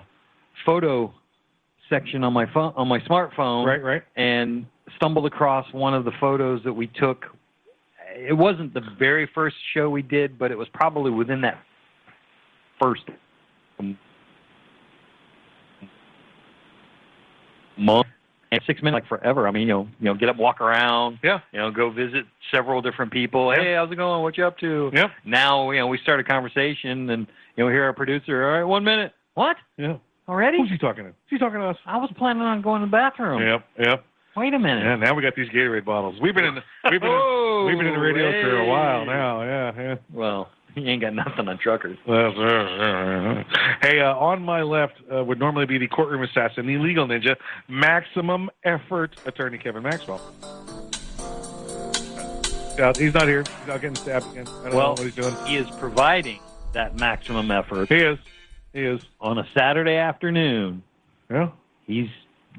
photo 0.66 1.12
section 1.90 2.24
on 2.24 2.34
my 2.34 2.46
phone 2.54 2.74
on 2.76 2.88
my 2.88 3.00
smartphone, 3.00 3.66
Right, 3.66 3.84
right. 3.84 4.04
and 4.16 4.66
stumbled 4.96 5.26
across 5.26 5.66
one 5.74 5.94
of 5.94 6.06
the 6.06 6.12
photos 6.20 6.64
that 6.64 6.74
we 6.74 6.88
took. 6.88 7.26
It 8.16 8.34
wasn't 8.34 8.74
the 8.74 8.82
very 8.98 9.30
first 9.34 9.56
show 9.74 9.90
we 9.90 10.02
did, 10.02 10.40
but 10.40 10.52
it 10.52 10.58
was 10.58 10.68
probably 10.74 11.12
within 11.12 11.42
that 11.42 11.60
first 12.82 13.04
month. 17.78 18.08
And 18.52 18.62
six 18.68 18.82
minutes 18.82 19.04
like 19.12 19.20
forever. 19.20 19.48
I 19.48 19.52
mean, 19.52 19.64
you 19.64 19.74
know, 19.74 19.88
you 20.00 20.06
know, 20.06 20.14
get 20.14 20.30
up, 20.30 20.38
walk 20.38 20.62
around. 20.62 21.20
Yeah. 21.24 21.40
You 21.52 21.60
know, 21.60 21.72
go 21.72 21.90
visit 21.90 22.26
several 22.52 22.82
different 22.82 23.12
people. 23.12 23.52
Hey, 23.52 23.74
how's 23.74 23.92
it 23.92 23.96
going? 23.96 24.22
What 24.22 24.38
you 24.38 24.46
up 24.46 24.58
to? 24.60 24.92
Yep. 24.94 25.12
Now, 25.26 25.72
you 25.72 25.80
know, 25.80 25.88
we 25.88 25.98
start 25.98 26.20
a 26.20 26.24
conversation, 26.24 27.10
and 27.10 27.28
you 27.58 27.64
know, 27.66 27.70
hear 27.70 27.84
our 27.84 27.92
producer. 27.94 28.46
All 28.48 28.58
right, 28.60 28.64
one 28.64 28.84
minute. 28.84 29.12
What? 29.34 29.58
Yeah. 29.78 29.98
Already? 30.28 30.58
Who's 30.60 30.70
he 30.72 30.78
talking 30.78 31.04
to? 31.06 31.10
Who's 31.10 31.16
he 31.30 31.38
talking 31.38 31.60
to 31.60 31.68
us? 31.68 31.78
I 31.86 31.98
was 31.98 32.10
planning 32.18 32.42
on 32.42 32.62
going 32.62 32.82
to 32.82 32.88
the 32.88 32.92
bathroom. 32.92 33.42
Yep, 33.42 33.66
yep. 33.80 34.06
Wait 34.36 34.54
a 34.54 34.60
minute. 34.60 34.84
Yeah, 34.84 34.96
now 34.96 35.14
we 35.14 35.22
got 35.22 35.36
these 35.36 35.48
Gatorade 35.50 35.86
bottles. 35.86 36.20
We've 36.22 36.36
been 36.36 36.46
in 36.46 36.56
the, 36.56 36.62
we've 36.92 37.00
been 37.00 37.10
Oh, 37.10 37.62
in, 37.62 37.68
we've 37.68 37.78
been 37.78 37.88
in 37.88 37.94
the 37.94 38.00
radio 38.00 38.32
for 38.42 38.58
a 38.58 38.66
while 38.66 39.06
now. 39.06 39.42
Yeah, 39.44 39.72
yeah. 39.78 39.96
Well, 40.12 40.50
you 40.76 40.86
ain't 40.90 41.02
got 41.02 41.14
nothing 41.14 41.48
on 41.48 41.58
truckers. 41.58 41.98
Hey, 43.82 44.00
uh, 44.02 44.14
on 44.16 44.42
my 44.42 44.62
left 44.62 44.96
uh, 45.14 45.24
would 45.24 45.40
normally 45.40 45.66
be 45.68 45.78
the 45.78 45.88
courtroom 45.88 46.24
assassin, 46.24 46.66
the 46.68 46.78
legal 46.80 47.08
ninja, 47.08 47.36
maximum 47.70 48.50
effort 48.66 49.16
attorney 49.26 49.58
Kevin 49.58 49.84
Maxwell. 49.84 50.20
Yeah, 52.78 52.92
he's 52.98 53.14
not 53.14 53.28
here. 53.30 53.44
He's 53.44 53.68
not 53.68 53.80
getting 53.80 53.96
stabbed 53.96 54.26
again. 54.32 54.48
I 54.48 54.52
don't 54.64 54.72
know 54.72 54.78
Well, 54.78 54.90
what 54.96 55.00
he's 55.04 55.16
doing. 55.16 55.34
he 55.46 55.56
is 55.56 55.70
providing 55.78 56.40
that 56.74 57.00
maximum 57.00 57.50
effort. 57.52 57.88
He 57.88 57.96
is. 57.96 58.18
He 58.76 58.82
is. 58.84 59.02
On 59.22 59.38
a 59.38 59.48
Saturday 59.58 59.96
afternoon. 59.96 60.84
Yeah. 61.32 61.50
He's 61.88 62.10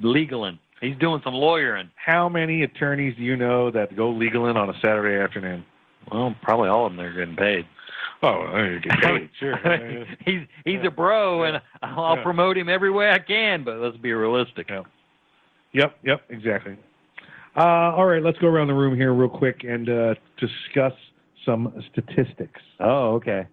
legaling. 0.02 0.58
He's 0.80 0.96
doing 0.96 1.20
some 1.22 1.34
lawyering. 1.34 1.90
How 1.94 2.28
many 2.28 2.62
attorneys 2.62 3.14
do 3.16 3.22
you 3.22 3.36
know 3.36 3.70
that 3.70 3.94
go 3.94 4.10
legaling 4.10 4.56
on 4.56 4.70
a 4.70 4.74
Saturday 4.80 5.22
afternoon? 5.22 5.64
Well, 6.10 6.34
probably 6.42 6.70
all 6.70 6.86
of 6.86 6.92
them 6.96 7.00
are 7.04 7.12
getting 7.12 7.36
paid. 7.36 7.66
Oh, 8.22 8.56
you 8.56 8.80
get 8.80 8.98
paid, 9.00 9.28
sure. 9.38 10.06
he's 10.24 10.40
he's 10.64 10.80
a 10.84 10.90
bro, 10.90 11.42
and 11.44 11.60
I'll 11.82 12.16
Yeah. 12.16 12.22
promote 12.22 12.56
him 12.56 12.68
every 12.70 12.90
way 12.90 13.10
I 13.10 13.18
can. 13.18 13.62
But 13.62 13.76
let's 13.78 13.96
be 13.98 14.12
realistic. 14.14 14.70
Yep, 15.72 15.98
yep, 16.02 16.22
exactly. 16.30 16.78
Uh, 17.56 17.60
all 17.94 18.06
right, 18.06 18.22
let's 18.22 18.38
go 18.38 18.46
around 18.48 18.68
the 18.68 18.74
room 18.74 18.96
here 18.96 19.12
real 19.12 19.28
quick 19.28 19.64
and 19.64 19.88
uh, 19.90 20.14
discuss 20.38 20.94
some 21.44 21.72
statistics. 21.92 22.60
Oh, 22.80 23.14
okay. 23.16 23.46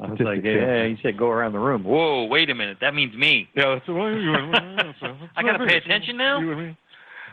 I 0.00 0.10
was 0.10 0.20
like, 0.20 0.42
yeah, 0.42 0.84
you 0.84 0.96
said 1.02 1.18
go 1.18 1.28
around 1.28 1.52
the 1.52 1.58
room. 1.58 1.84
Whoa, 1.84 2.24
wait 2.24 2.48
a 2.50 2.54
minute. 2.54 2.78
That 2.80 2.94
means 2.94 3.14
me. 3.14 3.48
Yeah, 3.54 3.74
that's 3.74 3.88
well, 3.88 4.10
you, 4.10 4.32
I 5.36 5.42
gotta 5.42 5.64
pay 5.66 5.76
attention 5.76 6.16
now. 6.16 6.40
You 6.40 6.52
and 6.52 6.60
me. 6.60 6.76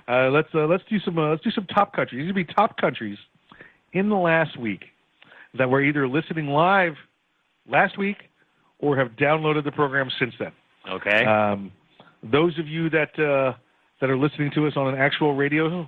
Uh, 0.08 0.30
let's 0.30 0.50
uh, 0.54 0.66
let's 0.66 0.84
do 0.90 1.00
some 1.00 1.18
uh, 1.18 1.30
let's 1.30 1.44
do 1.44 1.52
some 1.52 1.66
top 1.68 1.94
countries. 1.94 2.22
These 2.22 2.28
would 2.28 2.48
be 2.48 2.54
top 2.54 2.78
countries 2.78 3.18
in 3.94 4.10
the 4.10 4.16
last 4.16 4.58
week 4.60 4.86
that 5.58 5.70
were 5.70 5.82
either 5.82 6.08
listening 6.08 6.48
live 6.48 6.94
last 7.68 7.98
week 7.98 8.18
or 8.80 8.98
have 8.98 9.10
downloaded 9.12 9.64
the 9.64 9.72
program 9.72 10.10
since 10.20 10.34
then. 10.40 10.52
Okay. 10.90 11.26
Um, 11.26 11.72
those 12.24 12.58
of 12.60 12.68
you 12.68 12.90
that 12.90 13.18
uh, 13.20 13.54
that 14.02 14.10
are 14.10 14.18
listening 14.18 14.52
to 14.56 14.68
us 14.68 14.74
on 14.76 14.94
an 14.94 15.00
actual 15.00 15.36
radio, 15.36 15.88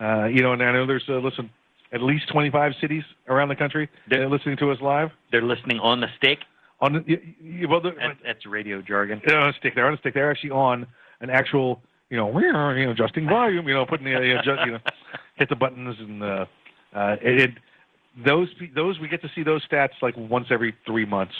uh, 0.00 0.24
you 0.24 0.42
know, 0.42 0.52
and 0.52 0.62
I 0.62 0.72
know 0.72 0.86
there's 0.86 1.04
uh, 1.08 1.14
listen 1.14 1.50
at 1.92 2.02
least 2.02 2.28
25 2.32 2.72
cities 2.80 3.02
around 3.28 3.48
the 3.48 3.56
country. 3.56 3.88
They're, 4.08 4.28
listening 4.28 4.56
to 4.58 4.70
us 4.70 4.78
live. 4.80 5.10
They're 5.32 5.42
listening 5.42 5.78
on 5.80 6.00
the 6.00 6.08
stick. 6.16 6.38
On 6.80 6.92
the, 6.92 7.04
y- 7.08 7.34
y- 7.42 7.66
well, 7.68 7.80
the, 7.80 7.90
That's, 7.98 8.18
that's 8.24 8.46
radio 8.46 8.80
jargon. 8.82 9.20
they're 9.26 9.38
on 9.40 9.48
a 9.48 9.52
stick. 9.54 9.74
They're 9.74 9.86
on 9.86 9.94
a 9.94 9.98
stick. 9.98 10.14
They're 10.14 10.30
actually 10.30 10.50
on 10.50 10.86
an 11.20 11.30
actual, 11.30 11.80
you 12.10 12.16
know, 12.16 12.38
you 12.38 12.52
know, 12.52 12.90
adjusting 12.90 13.26
volume. 13.26 13.66
You 13.66 13.74
know, 13.74 13.86
putting 13.86 14.04
the, 14.04 14.10
you 14.12 14.34
know, 14.34 14.40
adjust, 14.40 14.60
you 14.66 14.72
know 14.72 14.78
hit 15.36 15.48
the 15.48 15.56
buttons 15.56 15.96
and 15.98 16.22
uh, 16.22 16.44
uh, 16.94 17.16
it, 17.22 17.40
it. 17.40 17.50
Those 18.24 18.48
those 18.74 18.98
we 19.00 19.08
get 19.08 19.22
to 19.22 19.30
see 19.34 19.42
those 19.42 19.62
stats 19.68 19.90
like 20.02 20.14
once 20.16 20.46
every 20.50 20.74
three 20.86 21.04
months. 21.04 21.34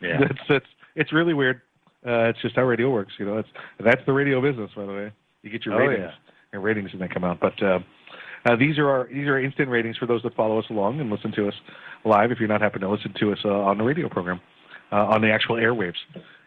Yeah. 0.00 0.18
That's 0.20 0.38
that's 0.48 0.66
it's 0.96 1.12
really 1.12 1.34
weird. 1.34 1.60
Uh, 2.06 2.28
it's 2.28 2.40
just 2.42 2.56
how 2.56 2.62
radio 2.64 2.90
works. 2.90 3.12
You 3.18 3.26
know, 3.26 3.38
it's 3.38 3.48
that's 3.82 4.00
the 4.06 4.12
radio 4.12 4.40
business, 4.40 4.70
by 4.76 4.84
the 4.86 4.92
way. 4.92 5.12
You 5.42 5.50
get 5.50 5.64
your 5.64 5.74
Oh, 5.74 5.78
ratings 5.86 6.10
yeah. 6.10 6.32
and 6.52 6.62
ratings 6.62 6.92
when 6.92 7.00
they 7.00 7.08
come 7.08 7.24
out. 7.24 7.40
But 7.40 7.62
uh, 7.62 7.78
uh, 8.44 8.56
these 8.56 8.78
are 8.78 8.88
our 8.88 9.08
these 9.08 9.26
are 9.26 9.38
instant 9.38 9.68
ratings 9.68 9.96
for 9.96 10.06
those 10.06 10.22
that 10.22 10.34
follow 10.34 10.58
us 10.58 10.66
along 10.70 11.00
and 11.00 11.10
listen 11.10 11.32
to 11.32 11.48
us 11.48 11.54
live. 12.04 12.30
If 12.30 12.38
you're 12.38 12.48
not 12.48 12.60
happen 12.60 12.80
to 12.82 12.90
listen 12.90 13.14
to 13.20 13.32
us 13.32 13.38
uh, 13.44 13.48
on 13.48 13.78
the 13.78 13.84
radio 13.84 14.08
program, 14.08 14.40
uh, 14.92 14.96
on 15.06 15.20
the 15.22 15.30
actual 15.30 15.56
airwaves, 15.56 15.94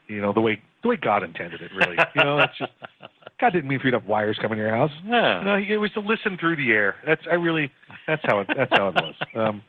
you 0.07 0.21
know 0.21 0.33
the 0.33 0.41
way 0.41 0.61
the 0.83 0.89
way 0.89 0.95
God 0.97 1.23
intended 1.23 1.61
it. 1.61 1.71
Really, 1.75 1.97
you 2.15 2.23
know, 2.23 2.37
that's 2.37 2.57
just 2.57 2.71
God 3.39 3.51
didn't 3.53 3.67
mean 3.69 3.79
for 3.79 3.85
you 3.87 3.91
to 3.91 3.99
have 3.99 4.07
wires 4.07 4.37
coming 4.41 4.57
to 4.57 4.63
your 4.63 4.75
house. 4.75 4.91
Yeah. 5.05 5.41
No, 5.43 5.55
it 5.55 5.77
was 5.77 5.91
to 5.93 5.99
listen 5.99 6.37
through 6.39 6.55
the 6.57 6.71
air. 6.71 6.95
That's 7.05 7.21
I 7.29 7.35
really 7.35 7.71
that's 8.07 8.21
how 8.25 8.39
it 8.39 8.47
that's 8.55 8.71
how 8.71 8.89
it 8.89 8.95
was. 8.95 9.15
Um, 9.35 9.61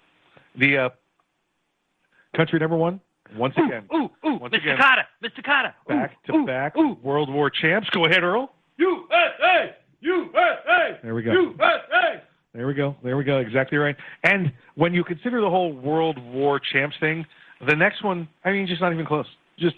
the 0.59 0.77
uh, 0.77 0.89
country 2.37 2.59
number 2.59 2.77
one 2.77 3.01
once 3.37 3.55
again. 3.57 3.85
Ooh, 3.95 4.09
ooh, 4.27 4.37
Once 4.37 4.55
Mr. 4.55 4.63
again. 4.63 4.77
Carter, 4.81 5.03
Mr. 5.23 5.45
Carter. 5.45 5.75
back 5.87 6.23
to 6.27 6.47
back 6.47 6.77
ooh. 6.77 6.97
World 7.03 7.33
War 7.33 7.51
champs. 7.51 7.89
Go 7.91 8.07
ahead, 8.07 8.23
Earl. 8.23 8.53
USA! 8.79 9.75
USA! 10.01 10.99
There 11.03 11.15
we 11.15 11.23
go. 11.23 11.33
USA! 11.33 12.23
There 12.55 12.67
we 12.67 12.75
go. 12.75 12.97
There 13.05 13.17
we 13.17 13.25
go. 13.25 13.39
Exactly 13.39 13.79
right. 13.79 13.97
And 14.25 14.53
when 14.75 14.95
you 14.95 15.05
consider 15.05 15.41
the 15.41 15.51
whole 15.51 15.73
World 15.73 16.19
War 16.33 16.61
champs 16.61 16.97
thing, 16.99 17.27
the 17.67 17.77
next 17.77 18.03
one, 18.03 18.29
I 18.45 18.53
mean, 18.53 18.67
just 18.67 18.81
not 18.81 18.93
even 18.93 19.07
close. 19.07 19.27
Just, 19.59 19.77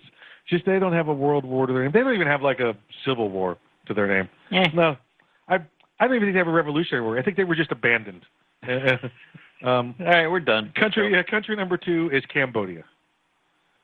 just 0.48 0.64
they 0.66 0.78
don't 0.78 0.92
have 0.92 1.08
a 1.08 1.14
World 1.14 1.44
War 1.44 1.66
to 1.66 1.72
their 1.72 1.82
name. 1.82 1.92
They 1.92 2.00
don't 2.00 2.14
even 2.14 2.26
have 2.26 2.42
like 2.42 2.60
a 2.60 2.74
Civil 3.04 3.30
War 3.30 3.58
to 3.86 3.94
their 3.94 4.06
name. 4.06 4.28
Yeah. 4.50 4.68
No, 4.74 4.96
I, 5.48 5.56
I 5.98 6.06
don't 6.06 6.16
even 6.16 6.28
think 6.28 6.34
they 6.34 6.38
have 6.38 6.48
a 6.48 6.52
Revolutionary 6.52 7.04
War. 7.04 7.18
I 7.18 7.22
think 7.22 7.36
they 7.36 7.44
were 7.44 7.56
just 7.56 7.72
abandoned. 7.72 8.22
um, 8.68 9.94
All 9.98 10.06
right, 10.06 10.28
we're 10.28 10.40
done. 10.40 10.72
country, 10.78 11.18
uh, 11.18 11.22
country 11.28 11.56
number 11.56 11.76
two 11.76 12.10
is 12.12 12.22
Cambodia. 12.32 12.84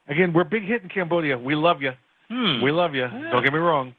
Again, 0.08 0.32
we're 0.32 0.44
big 0.44 0.64
hit 0.64 0.82
in 0.82 0.88
Cambodia. 0.88 1.36
We 1.36 1.54
love 1.54 1.82
you. 1.82 1.92
Hmm. 2.28 2.62
We 2.62 2.70
love 2.70 2.94
you. 2.94 3.06
Don't 3.30 3.42
get 3.42 3.52
me 3.52 3.58
wrong. 3.58 3.94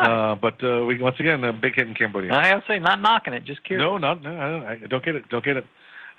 I 0.00 0.08
wonder 0.08 0.16
why. 0.16 0.32
Uh, 0.32 0.34
but 0.36 0.64
uh, 0.64 0.84
we 0.84 1.00
once 1.00 1.16
again 1.20 1.44
a 1.44 1.52
big 1.52 1.74
hit 1.74 1.88
in 1.88 1.94
Cambodia. 1.94 2.32
I 2.32 2.50
gotta 2.50 2.64
say, 2.66 2.78
not 2.78 3.00
knocking 3.00 3.34
it, 3.34 3.44
just 3.44 3.62
curious. 3.64 3.84
No, 3.84 3.98
not 3.98 4.22
no. 4.22 4.30
I 4.30 4.50
don't, 4.50 4.84
I 4.84 4.86
don't 4.86 5.04
get 5.04 5.14
it. 5.16 5.28
Don't 5.28 5.44
get 5.44 5.56
it. 5.56 5.66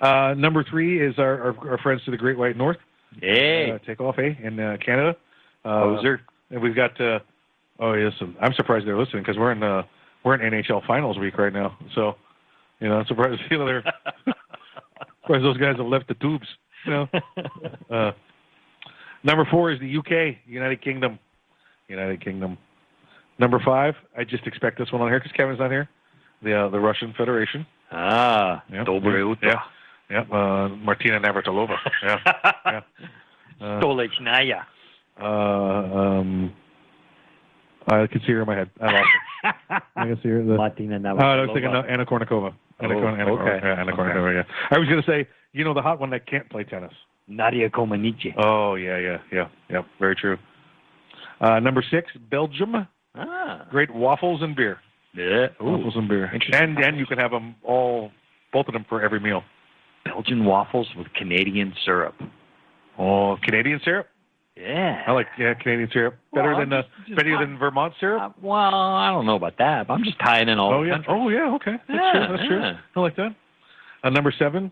Uh, 0.00 0.34
number 0.36 0.64
three 0.64 1.00
is 1.00 1.18
our, 1.18 1.40
our, 1.42 1.70
our 1.70 1.78
friends 1.78 2.04
to 2.04 2.10
the 2.10 2.16
Great 2.16 2.36
White 2.36 2.56
North. 2.56 2.78
Hey, 3.20 3.70
Uh, 3.70 3.78
take 3.86 4.00
off, 4.00 4.18
eh? 4.18 4.34
In 4.42 4.58
uh, 4.58 4.76
Canada. 4.84 5.16
Uh. 5.64 6.00
And 6.50 6.62
we've 6.62 6.74
got. 6.74 7.00
Uh, 7.00 7.20
oh, 7.78 7.94
yes. 7.94 8.12
I'm 8.40 8.52
surprised 8.54 8.86
they're 8.86 8.98
listening 8.98 9.22
because 9.22 9.38
we're 9.38 9.52
in 9.52 9.62
uh, 9.62 9.82
we're 10.24 10.34
in 10.34 10.52
NHL 10.52 10.86
Finals 10.86 11.18
week 11.18 11.38
right 11.38 11.52
now. 11.52 11.76
So, 11.94 12.16
you 12.80 12.88
know, 12.88 12.96
I'm 12.96 13.06
surprised. 13.06 13.40
You 13.50 13.58
know, 13.58 13.66
they're 13.66 13.84
surprised 15.22 15.44
those 15.44 15.56
guys 15.56 15.76
have 15.76 15.86
left 15.86 16.08
the 16.08 16.14
tubes. 16.14 16.46
You 16.84 16.92
know. 16.92 17.08
uh, 17.90 18.12
number 19.22 19.46
four 19.50 19.70
is 19.70 19.80
the 19.80 19.96
UK, 19.98 20.36
United 20.46 20.82
Kingdom. 20.82 21.18
United 21.88 22.22
Kingdom. 22.24 22.58
Number 23.38 23.58
five, 23.64 23.94
I 24.16 24.24
just 24.24 24.46
expect 24.46 24.78
this 24.78 24.92
one 24.92 25.02
on 25.02 25.08
here 25.08 25.18
because 25.18 25.32
Kevin's 25.32 25.58
not 25.58 25.70
here. 25.70 25.88
The 26.42 26.54
uh, 26.66 26.68
the 26.68 26.78
Russian 26.80 27.14
Federation. 27.16 27.66
ah, 27.90 28.62
Yeah. 28.72 28.84
Dobre 28.84 29.22
Utro. 29.22 29.36
Yeah. 29.42 29.60
Yeah. 30.10 30.20
Uh, 30.36 30.68
Martina 30.68 31.20
Navratilova. 31.20 31.76
Yeah. 32.04 32.18
yeah. 32.66 32.80
Uh, 33.60 33.80
Stolichnaya. 33.80 34.64
uh, 35.20 35.24
um, 35.24 36.52
I 37.86 38.08
can 38.08 38.20
see 38.26 38.32
her 38.32 38.40
in 38.40 38.46
my 38.46 38.56
head. 38.56 38.70
I 38.80 38.86
lost 38.92 39.08
her. 39.44 39.52
I 39.96 40.04
can 40.06 40.18
see 40.20 40.30
her. 40.30 40.42
The, 40.42 40.54
Martina 40.56 40.96
oh, 41.14 41.16
I 41.16 41.40
was 41.42 41.50
thinking 41.54 41.70
uh, 41.72 41.82
Anna 41.88 42.04
Kournikova. 42.04 42.54
Anna, 42.80 42.94
Oh, 42.96 43.00
Kourn- 43.00 43.20
Anna, 43.20 43.32
okay. 43.34 43.42
Kourn- 43.44 43.60
yeah, 43.62 43.80
Anna 43.80 43.92
Kournikova, 43.92 44.34
yeah. 44.34 44.54
I 44.72 44.78
was 44.78 44.88
going 44.88 45.00
to 45.00 45.08
say, 45.08 45.28
you 45.52 45.62
know, 45.62 45.74
the 45.74 45.82
hot 45.82 46.00
one 46.00 46.10
that 46.10 46.26
can't 46.26 46.50
play 46.50 46.64
tennis. 46.64 46.92
Nadia 47.28 47.70
Comaneci. 47.70 48.34
Oh, 48.36 48.74
yeah, 48.74 48.98
yeah, 48.98 49.18
yeah, 49.30 49.48
yeah. 49.70 49.82
Very 50.00 50.16
true. 50.16 50.38
Uh, 51.40 51.60
number 51.60 51.84
six, 51.88 52.10
Belgium. 52.30 52.88
Ah. 53.14 53.66
Great 53.70 53.92
waffles 53.94 54.42
and 54.42 54.56
beer. 54.56 54.78
Yeah. 55.14 55.48
Waffles 55.60 55.94
and 55.96 56.08
beer. 56.08 56.30
And 56.52 56.78
and 56.78 56.98
you 56.98 57.06
can 57.06 57.18
have 57.18 57.30
them 57.30 57.54
all, 57.62 58.10
both 58.52 58.66
of 58.68 58.72
them 58.72 58.86
for 58.88 59.02
every 59.02 59.20
meal. 59.20 59.42
Belgian 60.04 60.44
waffles 60.44 60.88
with 60.96 61.06
Canadian 61.14 61.74
syrup. 61.84 62.14
Oh, 62.98 63.36
Canadian 63.42 63.80
syrup. 63.84 64.06
Yeah. 64.56 65.02
I 65.06 65.12
like 65.12 65.26
yeah 65.38 65.54
Canadian 65.54 65.88
syrup 65.92 66.14
better 66.34 66.50
Well, 66.50 66.60
than 66.60 66.72
uh, 66.72 66.82
just- 66.82 67.06
just 67.08 67.16
better 67.16 67.38
than 67.38 67.58
Vermont 67.58 67.94
syrup. 68.00 68.22
Uh, 68.22 68.28
well, 68.42 68.74
I 68.74 69.10
don't 69.10 69.24
know 69.26 69.36
about 69.36 69.56
that, 69.58 69.86
but 69.86 69.94
I'm 69.94 70.04
just 70.04 70.18
tying 70.18 70.48
in 70.48 70.58
all 70.58 70.72
oh 70.74 70.80
the 70.82 70.88
yeah. 70.88 70.94
countries. 70.94 71.16
Oh 71.18 71.28
yeah. 71.28 71.54
Okay. 71.54 71.76
That's 71.88 72.00
Yeah, 72.14 72.26
true. 72.26 72.36
That's 72.36 72.48
true. 72.48 72.72
I 72.96 73.00
like 73.00 73.16
that. 73.16 73.34
Uh, 74.04 74.10
number 74.10 74.32
seven, 74.38 74.70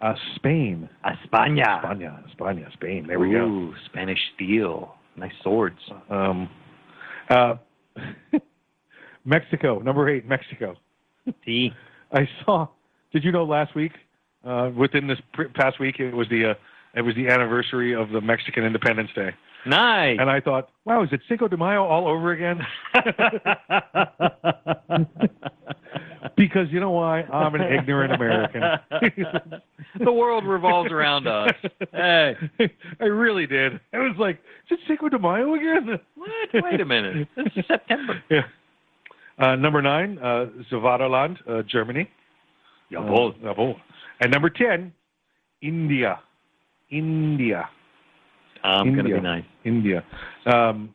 uh, 0.00 0.14
Spain. 0.36 0.88
España. 1.04 1.82
España. 1.82 2.22
España. 2.36 2.72
Spain. 2.74 3.06
There 3.08 3.18
we 3.18 3.30
go. 3.32 3.38
Ooh, 3.46 3.74
Spanish 3.86 4.18
steel. 4.34 4.94
Nice 5.16 5.32
swords. 5.42 5.78
Um, 6.10 6.48
uh, 7.30 7.54
Mexico. 9.24 9.80
Number 9.80 10.08
eight, 10.08 10.26
Mexico. 10.26 10.76
See? 11.44 11.72
I 12.12 12.28
saw. 12.44 12.68
Did 13.12 13.24
you 13.24 13.32
know 13.32 13.44
last 13.44 13.74
week? 13.74 13.92
Uh, 14.44 14.70
within 14.76 15.06
this 15.08 15.18
pr- 15.32 15.48
past 15.54 15.80
week, 15.80 15.98
it 15.98 16.14
was 16.14 16.28
the 16.28 16.50
uh, 16.50 16.54
it 16.94 17.02
was 17.02 17.14
the 17.14 17.28
anniversary 17.28 17.94
of 17.94 18.10
the 18.10 18.20
Mexican 18.20 18.64
Independence 18.64 19.10
Day, 19.14 19.30
Nice. 19.66 20.18
and 20.20 20.30
I 20.30 20.40
thought, 20.40 20.70
wow, 20.84 21.02
is 21.02 21.08
it 21.12 21.20
Cinco 21.28 21.48
de 21.48 21.56
Mayo 21.56 21.84
all 21.84 22.08
over 22.08 22.32
again? 22.32 22.60
because 26.36 26.66
you 26.70 26.80
know 26.80 26.90
why? 26.90 27.22
I'm 27.22 27.54
an 27.54 27.62
ignorant 27.62 28.12
American. 28.12 28.62
the 30.04 30.12
world 30.12 30.44
revolves 30.46 30.92
around 30.92 31.26
us. 31.26 31.52
Hey. 31.92 32.34
I 33.00 33.04
really 33.04 33.46
did. 33.46 33.80
I 33.92 33.98
was 33.98 34.16
like, 34.18 34.36
is 34.70 34.78
it 34.78 34.80
Cinco 34.86 35.08
de 35.08 35.18
Mayo 35.18 35.54
again? 35.54 35.98
What? 36.14 36.64
Wait 36.64 36.80
a 36.80 36.84
minute. 36.84 37.28
This 37.36 37.46
is 37.56 37.64
September. 37.68 38.22
Yeah. 38.30 38.42
Uh, 39.38 39.56
number 39.56 39.82
nine, 39.82 40.18
uh, 40.18 40.46
uh, 40.72 41.62
Germany. 41.68 42.08
Jawohl. 42.90 43.30
Uh, 43.30 43.54
jawohl. 43.54 43.74
And 44.20 44.32
number 44.32 44.48
ten, 44.48 44.92
India. 45.60 46.20
India. 46.90 47.68
I'm 48.66 48.94
going 48.94 49.06
to 49.06 49.14
be 49.14 49.20
nice. 49.20 49.44
India. 49.64 50.04
Um, 50.46 50.94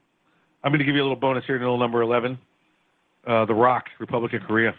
I'm 0.63 0.71
going 0.71 0.79
to 0.79 0.85
give 0.85 0.95
you 0.95 1.01
a 1.01 1.03
little 1.05 1.15
bonus 1.15 1.43
here, 1.45 1.57
little 1.57 1.77
number 1.77 2.01
11. 2.01 2.37
Uh, 3.25 3.45
the 3.45 3.53
Rock, 3.53 3.85
Republic 3.99 4.33
of 4.33 4.41
Korea. 4.41 4.73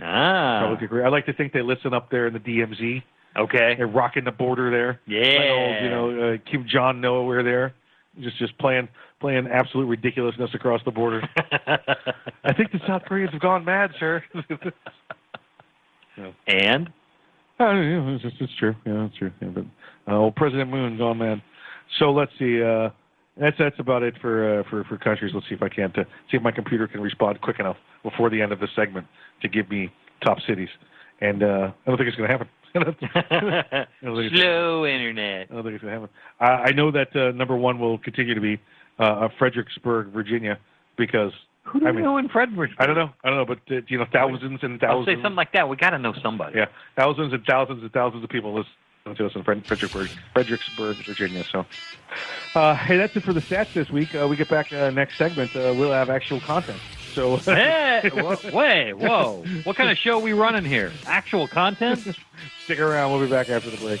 Ah. 0.00 0.60
Republic 0.60 0.82
of 0.82 0.90
Korea. 0.90 1.06
I 1.06 1.08
like 1.08 1.26
to 1.26 1.32
think 1.32 1.52
they 1.52 1.62
listen 1.62 1.94
up 1.94 2.10
there 2.10 2.26
in 2.26 2.32
the 2.32 2.40
DMZ. 2.40 3.02
Okay. 3.36 3.74
They're 3.76 3.86
rocking 3.86 4.24
the 4.24 4.32
border 4.32 4.70
there. 4.70 5.00
Yeah. 5.06 5.52
Old, 5.52 5.82
you 5.82 5.90
know, 5.90 6.34
uh, 6.34 6.50
Kim 6.50 6.66
Jong 6.68 7.00
nowhere 7.00 7.42
there. 7.42 7.74
Just 8.20 8.36
just 8.38 8.56
playing 8.58 8.88
playing 9.20 9.46
absolute 9.46 9.86
ridiculousness 9.86 10.50
across 10.52 10.82
the 10.84 10.90
border. 10.90 11.22
I 12.44 12.52
think 12.52 12.72
the 12.72 12.80
South 12.86 13.02
Koreans 13.06 13.32
have 13.32 13.40
gone 13.40 13.64
mad, 13.64 13.90
sir. 13.98 14.22
And? 16.46 16.88
Uh, 17.58 17.72
yeah, 17.72 18.16
it's, 18.22 18.36
it's 18.38 18.52
true. 18.58 18.74
Yeah, 18.84 19.06
it's 19.06 19.16
true. 19.16 19.32
Yeah, 19.40 19.48
but 19.48 19.64
uh, 20.06 20.16
old 20.16 20.36
President 20.36 20.70
Moon 20.70 20.98
gone 20.98 21.18
mad. 21.18 21.42
So 21.98 22.10
let's 22.12 22.32
see. 22.38 22.62
Uh, 22.62 22.90
that's 23.36 23.56
that's 23.58 23.78
about 23.78 24.02
it 24.02 24.14
for 24.20 24.60
uh, 24.60 24.62
for 24.68 24.84
for 24.84 24.98
countries. 24.98 25.32
Let's 25.34 25.48
see 25.48 25.54
if 25.54 25.62
I 25.62 25.68
can 25.68 25.90
to 25.92 26.04
see 26.30 26.36
if 26.36 26.42
my 26.42 26.50
computer 26.50 26.86
can 26.86 27.00
respond 27.00 27.40
quick 27.40 27.58
enough 27.60 27.76
before 28.02 28.28
the 28.30 28.40
end 28.42 28.52
of 28.52 28.60
the 28.60 28.68
segment 28.76 29.06
to 29.42 29.48
give 29.48 29.70
me 29.70 29.90
top 30.24 30.38
cities. 30.46 30.68
And 31.20 31.42
uh, 31.42 31.70
I 31.86 31.90
don't 31.90 31.96
think 31.96 32.08
it's 32.08 32.16
going 32.16 32.28
to 32.28 32.32
happen. 32.32 32.48
I 32.74 32.78
don't 34.04 34.16
think 34.16 34.32
it's- 34.32 34.40
Slow 34.40 34.86
internet. 34.86 35.46
I 35.50 35.54
don't 35.54 35.62
think 35.62 35.74
it's 35.74 35.82
going 35.82 35.94
to 35.94 36.00
happen. 36.00 36.08
I, 36.40 36.46
I 36.46 36.72
know 36.72 36.90
that 36.90 37.14
uh, 37.14 37.30
number 37.32 37.56
one 37.56 37.78
will 37.78 37.98
continue 37.98 38.34
to 38.34 38.40
be 38.40 38.60
uh, 38.98 39.02
uh, 39.02 39.28
Fredericksburg, 39.38 40.08
Virginia, 40.08 40.58
because 40.98 41.32
Who 41.64 41.80
do 41.80 41.86
I 41.86 41.90
you 41.90 41.94
mean, 41.96 42.04
know 42.04 42.16
in 42.18 42.28
Fredericksburg? 42.28 42.70
I 42.78 42.86
don't 42.86 42.96
know, 42.96 43.10
I 43.24 43.28
don't 43.30 43.38
know, 43.38 43.46
but 43.46 43.58
uh, 43.74 43.80
you 43.88 43.98
know, 43.98 44.06
thousands 44.12 44.60
and 44.62 44.80
thousands. 44.80 44.82
I'll 44.82 44.88
thousands. 45.04 45.06
say 45.18 45.22
something 45.22 45.36
like 45.36 45.52
that. 45.52 45.68
We 45.68 45.76
got 45.76 45.90
to 45.90 45.98
know 45.98 46.12
somebody. 46.22 46.58
Yeah, 46.58 46.66
thousands 46.96 47.32
and 47.32 47.42
thousands 47.44 47.82
and 47.82 47.92
thousands 47.92 48.24
of 48.24 48.30
people 48.30 48.54
listen 48.54 48.72
to 49.04 49.26
us 49.26 49.34
in 49.34 49.42
Fredericksburg, 49.42 50.08
Fredericksburg, 50.32 50.96
Virginia. 51.04 51.44
So, 51.50 51.66
uh, 52.54 52.74
hey, 52.76 52.96
that's 52.96 53.16
it 53.16 53.22
for 53.24 53.32
the 53.32 53.40
stats 53.40 53.72
this 53.72 53.90
week. 53.90 54.14
Uh, 54.14 54.28
we 54.28 54.36
get 54.36 54.48
back 54.48 54.72
uh, 54.72 54.90
next 54.90 55.18
segment. 55.18 55.54
Uh, 55.56 55.74
we'll 55.76 55.92
have 55.92 56.08
actual 56.08 56.40
content. 56.40 56.78
So, 57.12 57.36
hey, 57.38 58.10
wha- 58.14 58.36
wait, 58.52 58.92
whoa. 58.94 59.44
What 59.64 59.76
kind 59.76 59.90
of 59.90 59.98
show 59.98 60.18
we 60.20 60.32
running 60.32 60.64
here? 60.64 60.92
Actual 61.06 61.48
content? 61.48 62.06
stick 62.64 62.78
around. 62.78 63.10
We'll 63.12 63.24
be 63.24 63.30
back 63.30 63.48
after 63.48 63.70
the 63.70 63.76
break. 63.78 64.00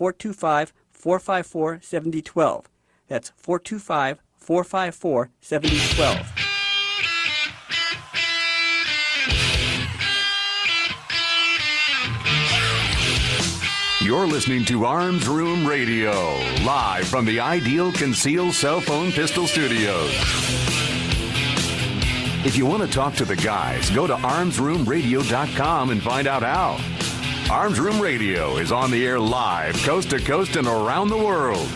425 0.00 0.72
454 0.92 1.80
7012. 1.82 2.70
That's 3.08 3.32
425 3.36 4.22
454 4.38 5.28
7012. 5.42 6.32
You're 14.00 14.26
listening 14.26 14.64
to 14.64 14.86
Arms 14.86 15.28
Room 15.28 15.66
Radio, 15.66 16.12
live 16.64 17.06
from 17.06 17.26
the 17.26 17.38
Ideal 17.38 17.92
Conceal 17.92 18.54
Cell 18.54 18.80
Phone 18.80 19.12
Pistol 19.12 19.46
Studios. 19.46 20.10
If 22.46 22.56
you 22.56 22.64
want 22.64 22.82
to 22.84 22.88
talk 22.90 23.12
to 23.16 23.26
the 23.26 23.36
guys, 23.36 23.90
go 23.90 24.06
to 24.06 24.14
armsroomradio.com 24.14 25.90
and 25.90 26.02
find 26.02 26.26
out 26.26 26.42
how. 26.42 26.99
Arms 27.50 27.80
Room 27.80 28.00
Radio 28.00 28.58
is 28.58 28.70
on 28.70 28.92
the 28.92 29.04
air 29.04 29.18
live, 29.18 29.74
coast 29.82 30.10
to 30.10 30.20
coast 30.20 30.54
and 30.54 30.68
around 30.68 31.08
the 31.08 31.16
world. 31.16 31.68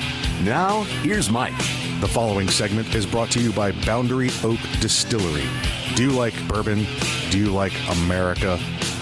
Now, 0.45 0.85
here's 1.03 1.29
Mike. 1.29 1.59
The 2.01 2.07
following 2.07 2.49
segment 2.49 2.95
is 2.95 3.05
brought 3.05 3.33
to 3.33 3.41
you 3.41 3.53
by 3.53 3.73
Boundary 3.85 4.31
Oak 4.45 4.61
Distillery. 4.81 5.49
Do 5.97 6.05
you 6.05 6.13
like 6.13 6.41
bourbon? 6.47 6.87
Do 7.31 7.39
you 7.39 7.51
like 7.51 7.73
America? 7.91 8.57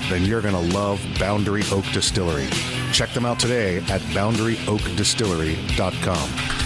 Then 0.09 0.25
you're 0.25 0.41
going 0.41 0.55
to 0.55 0.75
love 0.75 1.07
Boundary 1.19 1.63
Oak 1.71 1.85
Distillery. 1.93 2.49
Check 2.91 3.11
them 3.11 3.27
out 3.27 3.39
today 3.39 3.77
at 3.91 4.01
boundaryoakdistillery.com. 4.01 6.62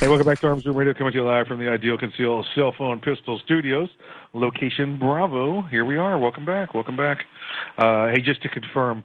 Hey, 0.00 0.08
welcome 0.08 0.26
back 0.26 0.40
to 0.40 0.46
Arms 0.46 0.64
Room 0.64 0.78
Radio, 0.78 0.94
coming 0.94 1.12
to 1.12 1.18
you 1.18 1.26
live 1.26 1.46
from 1.46 1.58
the 1.58 1.68
Ideal 1.68 1.98
Conceal 1.98 2.42
Cell 2.54 2.72
Phone 2.78 3.00
Pistol 3.00 3.38
Studios, 3.44 3.90
location 4.32 4.98
Bravo. 4.98 5.60
Here 5.70 5.84
we 5.84 5.98
are. 5.98 6.18
Welcome 6.18 6.46
back. 6.46 6.72
Welcome 6.72 6.96
back. 6.96 7.18
Uh, 7.76 8.06
hey, 8.06 8.22
just 8.22 8.40
to 8.40 8.48
confirm, 8.48 9.04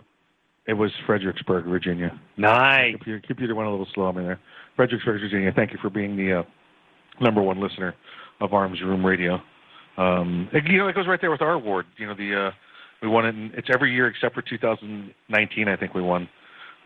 it 0.67 0.71
was 0.71 0.91
Fredericksburg, 1.05 1.65
Virginia. 1.65 2.17
Nice. 2.37 2.93
Computer, 2.93 3.21
computer 3.27 3.55
went 3.55 3.67
a 3.67 3.71
little 3.71 3.89
slow 3.93 4.05
on 4.05 4.15
me 4.15 4.23
there. 4.23 4.39
Fredericksburg, 4.77 5.19
Virginia. 5.19 5.51
Thank 5.53 5.73
you 5.73 5.79
for 5.81 5.89
being 5.89 6.15
the 6.15 6.39
uh, 6.39 6.43
number 7.19 7.41
one 7.41 7.59
listener 7.59 7.93
of 8.39 8.53
Arms 8.53 8.81
Room 8.81 9.05
Radio. 9.05 9.41
Um, 9.97 10.47
it, 10.53 10.63
you 10.65 10.77
know, 10.77 10.87
it 10.87 10.95
goes 10.95 11.07
right 11.07 11.19
there 11.19 11.29
with 11.29 11.41
our 11.41 11.55
award. 11.55 11.87
You 11.97 12.07
know, 12.07 12.15
the 12.15 12.47
uh, 12.47 12.51
we 13.01 13.09
won 13.09 13.25
it. 13.25 13.35
In, 13.35 13.51
it's 13.53 13.67
every 13.69 13.93
year 13.93 14.07
except 14.07 14.33
for 14.33 14.41
2019. 14.41 15.67
I 15.67 15.75
think 15.75 15.93
we 15.93 16.01
won 16.01 16.29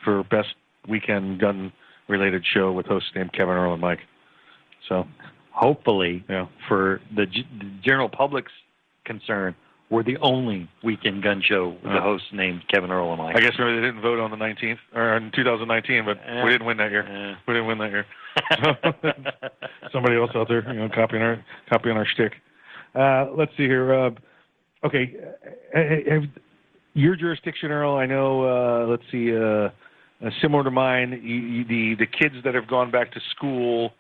for 0.04 0.24
best 0.24 0.56
weekend 0.88 1.40
gun 1.40 1.72
related 2.10 2.44
show 2.46 2.72
with 2.74 2.86
hosts 2.88 3.10
named 3.16 3.32
Kevin 3.34 3.56
Earl 3.56 3.74
and 3.74 3.82
Mike. 3.82 4.00
So 4.88 5.08
hopefully, 5.52 6.26
for 6.68 7.00
the, 7.16 7.26
g- 7.26 7.48
the 7.60 7.70
general 7.84 8.10
public's 8.10 8.52
concern, 9.06 9.56
We're 9.92 10.04
the 10.04 10.18
only 10.18 10.70
weekend 10.84 11.24
gun 11.24 11.42
show 11.42 11.70
with 11.84 11.94
the 11.94 12.02
hosts 12.02 12.28
named 12.32 12.62
Kevin 12.68 12.92
Earl 12.92 13.10
and 13.14 13.22
Mike. 13.22 13.36
I 13.36 13.40
guess 13.42 13.54
maybe 13.58 13.74
they 13.76 13.82
didn't 13.88 14.02
vote 14.02 14.20
on 14.20 14.30
the 14.32 14.38
19th 14.38 14.78
or 14.94 15.16
in 15.18 15.32
2019, 15.32 16.06
but 16.06 16.18
Yeah. 16.26 16.44
we 16.44 16.52
didn't 16.52 16.68
win 16.68 16.78
that 16.78 16.92
year. 16.92 17.38
We 17.48 17.54
didn't 17.56 17.68
win 17.68 17.78
that 17.80 17.92
year. 17.92 18.06
Somebody 19.92 20.16
else 20.18 20.32
out 20.36 20.48
there, 20.48 20.62
you 20.72 20.80
know, 20.80 20.90
copying 20.94 21.22
our 21.24 21.44
copying 21.70 21.98
our 21.98 22.06
shtick. 22.06 22.34
Uh, 22.96 23.28
let's 23.36 23.52
see 23.58 23.64
here. 23.64 23.94
Uh, 23.94 24.12
okay, 24.86 25.16
uh, 25.76 25.80
uh, 25.80 26.12
have- 26.12 26.24
your 26.94 27.16
jurisdiction, 27.16 27.72
Earl. 27.72 27.96
I 27.96 28.06
know. 28.08 28.44
Uh, 28.44 28.86
let's 28.88 29.04
see. 29.12 29.32
Uh, 30.22 30.28
uh, 30.28 30.30
similar 30.42 30.64
to 30.64 30.72
mine, 30.72 31.20
you, 31.24 31.36
you, 31.36 31.66
the 31.66 31.96
the 31.96 32.06
kids 32.06 32.36
that 32.44 32.56
have 32.56 32.68
gone 32.68 32.92
back 32.92 33.12
to 33.12 33.20
school, 33.36 33.92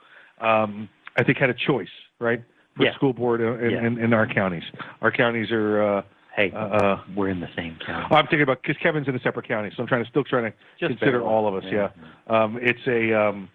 um, 0.41 0.89
I 1.17 1.23
think 1.23 1.37
had 1.37 1.49
a 1.49 1.53
choice, 1.53 1.87
right? 2.19 2.41
For 2.75 2.85
Yeah. 2.85 2.95
school 2.95 3.13
board 3.13 3.41
in, 3.41 3.71
Yeah. 3.71 3.85
in, 3.85 3.97
in 3.99 4.13
our 4.13 4.27
counties. 4.27 4.63
Our 5.01 5.11
counties 5.11 5.51
are. 5.51 5.81
Uh, 5.97 6.01
hey, 6.35 6.51
uh, 6.51 6.97
we're 7.15 7.29
in 7.29 7.39
the 7.39 7.49
same 7.55 7.77
county. 7.85 8.07
I'm 8.11 8.25
thinking 8.25 8.41
about 8.41 8.61
because 8.61 8.77
Kevin's 8.81 9.07
in 9.07 9.15
a 9.15 9.19
separate 9.19 9.47
county, 9.47 9.71
so 9.75 9.81
I'm 9.83 9.87
trying 9.87 10.03
to 10.03 10.09
still 10.09 10.23
trying 10.23 10.51
to 10.51 10.57
Just 10.79 10.99
consider 10.99 11.21
all 11.21 11.47
of 11.47 11.55
us. 11.55 11.63
Yeah, 11.71 11.89
Yeah. 12.27 12.43
Um, 12.43 12.59
it's 12.61 12.85
a 12.87 13.13
um, 13.13 13.49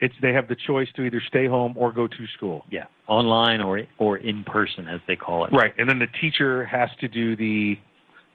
it's 0.00 0.14
they 0.20 0.32
have 0.32 0.48
the 0.48 0.56
choice 0.56 0.88
to 0.96 1.02
either 1.02 1.20
stay 1.26 1.46
home 1.46 1.74
or 1.76 1.92
go 1.92 2.06
to 2.06 2.26
school. 2.36 2.64
Yeah, 2.70 2.84
online 3.06 3.60
or 3.60 3.82
or 3.98 4.18
in 4.18 4.44
person, 4.44 4.88
as 4.88 5.00
they 5.06 5.16
call 5.16 5.44
it. 5.44 5.52
Right, 5.52 5.74
and 5.78 5.88
then 5.88 5.98
the 5.98 6.08
teacher 6.20 6.64
has 6.64 6.90
to 7.00 7.08
do 7.08 7.36
the 7.36 7.78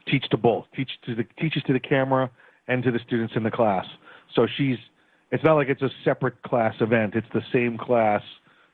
teach 0.07 0.27
to 0.29 0.37
both, 0.37 0.65
teach 0.75 0.89
to 1.05 1.15
the 1.15 1.25
teaches 1.39 1.63
to 1.63 1.73
the 1.73 1.79
camera 1.79 2.29
and 2.67 2.83
to 2.83 2.91
the 2.91 2.99
students 2.99 3.33
in 3.35 3.43
the 3.43 3.51
class. 3.51 3.85
So 4.35 4.47
she's 4.57 4.77
it's 5.31 5.43
not 5.43 5.55
like 5.55 5.67
it's 5.69 5.81
a 5.81 5.89
separate 6.03 6.41
class 6.43 6.75
event; 6.79 7.15
it's 7.15 7.27
the 7.33 7.43
same 7.51 7.77
class 7.77 8.21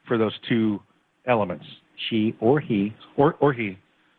for 0.07 0.17
those 0.17 0.33
two 0.47 0.81
elements. 1.25 1.65
She 2.09 2.35
or 2.39 2.59
he 2.59 2.93
or 3.17 3.35
or 3.39 3.53
he. 3.53 3.77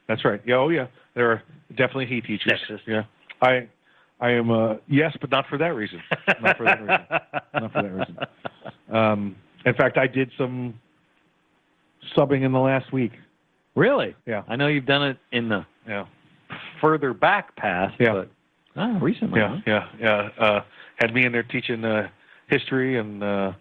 That's 0.09 0.25
right. 0.25 0.41
Yeah. 0.47 0.57
Oh 0.57 0.68
yeah. 0.68 0.87
There 1.14 1.31
are 1.31 1.43
definitely 1.70 2.07
he 2.07 2.20
teachers. 2.20 2.61
Yeah. 2.87 3.05
I 3.43 3.68
I 4.20 4.31
am 4.31 4.51
uh 4.51 4.77
yes, 4.89 5.16
but 5.20 5.31
not 5.31 5.47
for 5.49 5.59
that 5.59 5.75
reason. 5.75 6.01
Not 6.41 6.57
for 6.57 6.64
that 6.64 6.81
reason. 6.81 7.07
not 7.55 7.72
for 7.72 7.83
that 7.83 7.93
reason. 7.93 8.18
Um, 8.91 9.37
in 9.64 9.75
fact, 9.75 9.97
I 9.99 10.07
did 10.07 10.31
some 10.37 10.75
subbing 12.16 12.43
in 12.45 12.53
the 12.53 12.59
last 12.61 12.93
week. 12.93 13.12
Really? 13.75 14.14
Yeah. 14.27 14.43
I 14.49 14.57
know 14.57 14.66
you've 14.68 14.87
done 14.87 15.03
it 15.03 15.18
in 15.33 15.49
the 15.49 15.66
Yeah. 15.89 16.07
further 16.81 17.12
back 17.12 17.57
past, 17.57 17.97
Yeah. 17.99 18.12
but 18.12 18.29
oh, 18.77 18.99
recently. 19.01 19.41
Yeah, 19.41 19.61
yeah, 19.66 19.89
yeah. 20.01 20.29
Uh, 20.39 20.61
had 20.97 21.14
me 21.14 21.25
in 21.27 21.33
there 21.33 21.43
teaching 21.43 21.85
uh, 21.85 22.09
history 22.49 22.99
and 22.99 23.22
uh, 23.22 23.53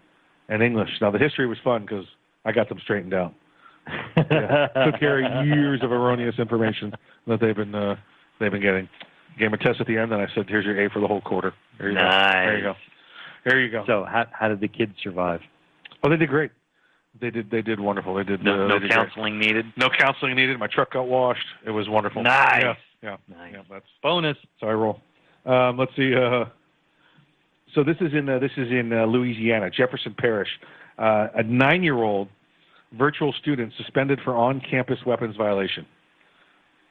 and 0.48 0.62
English. 0.62 0.90
Now 1.00 1.10
the 1.10 1.18
history 1.18 1.46
was 1.46 1.58
fun 1.62 1.82
because 1.82 2.06
I 2.44 2.52
got 2.52 2.68
them 2.68 2.78
straightened 2.82 3.14
out. 3.14 3.34
yeah. 4.16 4.68
Took 4.86 5.00
care 5.00 5.24
of 5.24 5.46
years 5.46 5.82
of 5.82 5.92
erroneous 5.92 6.38
information 6.38 6.94
that 7.26 7.40
they've 7.40 7.56
been 7.56 7.74
uh, 7.74 7.96
they've 8.40 8.52
been 8.52 8.62
getting. 8.62 8.88
Gave 9.38 9.50
them 9.50 9.60
a 9.60 9.62
test 9.62 9.80
at 9.80 9.86
the 9.86 9.98
end, 9.98 10.12
and 10.12 10.22
I 10.22 10.26
said, 10.34 10.46
"Here's 10.48 10.64
your 10.64 10.84
A 10.84 10.88
for 10.90 11.00
the 11.00 11.08
whole 11.08 11.20
quarter." 11.20 11.52
There 11.78 11.90
you 11.90 11.96
go. 11.96 12.00
There 12.00 12.56
you 12.56 12.62
go. 12.62 12.74
There 13.44 13.60
you 13.60 13.70
go. 13.70 13.84
So 13.86 14.04
how 14.04 14.26
how 14.32 14.48
did 14.48 14.60
the 14.60 14.68
kids 14.68 14.92
survive? 15.02 15.40
Oh, 16.02 16.08
they 16.08 16.16
did 16.16 16.28
great. 16.28 16.50
They 17.20 17.30
did. 17.30 17.50
They 17.50 17.62
did 17.62 17.80
wonderful. 17.80 18.14
They 18.14 18.24
did. 18.24 18.42
No, 18.42 18.52
uh, 18.52 18.68
no 18.68 18.74
they 18.74 18.86
did 18.86 18.90
great. 18.90 19.06
counseling 19.06 19.38
needed. 19.38 19.66
No 19.76 19.88
counseling 19.88 20.36
needed. 20.36 20.58
My 20.58 20.66
truck 20.66 20.92
got 20.92 21.08
washed. 21.08 21.44
It 21.66 21.70
was 21.70 21.88
wonderful. 21.88 22.22
Nice. 22.22 22.62
Yeah. 22.62 22.74
Yeah. 23.04 23.16
Nice. 23.28 23.52
yeah 23.52 23.62
that's 23.70 23.84
bonus. 24.02 24.36
Sorry, 24.58 24.74
roll. 24.76 25.00
Um, 25.44 25.76
let's 25.78 25.94
see. 25.94 26.14
Uh, 26.14 26.46
so 27.74 27.84
this 27.84 27.96
is 28.00 28.14
in 28.14 28.28
uh, 28.28 28.38
this 28.38 28.52
is 28.56 28.70
in 28.70 28.92
uh, 28.92 29.04
Louisiana, 29.04 29.70
Jefferson 29.70 30.14
Parish. 30.18 30.48
Uh, 30.98 31.28
a 31.34 31.42
nine-year-old 31.42 32.28
virtual 32.96 33.32
student 33.32 33.72
suspended 33.76 34.20
for 34.24 34.34
on-campus 34.36 35.00
weapons 35.04 35.36
violation. 35.36 35.84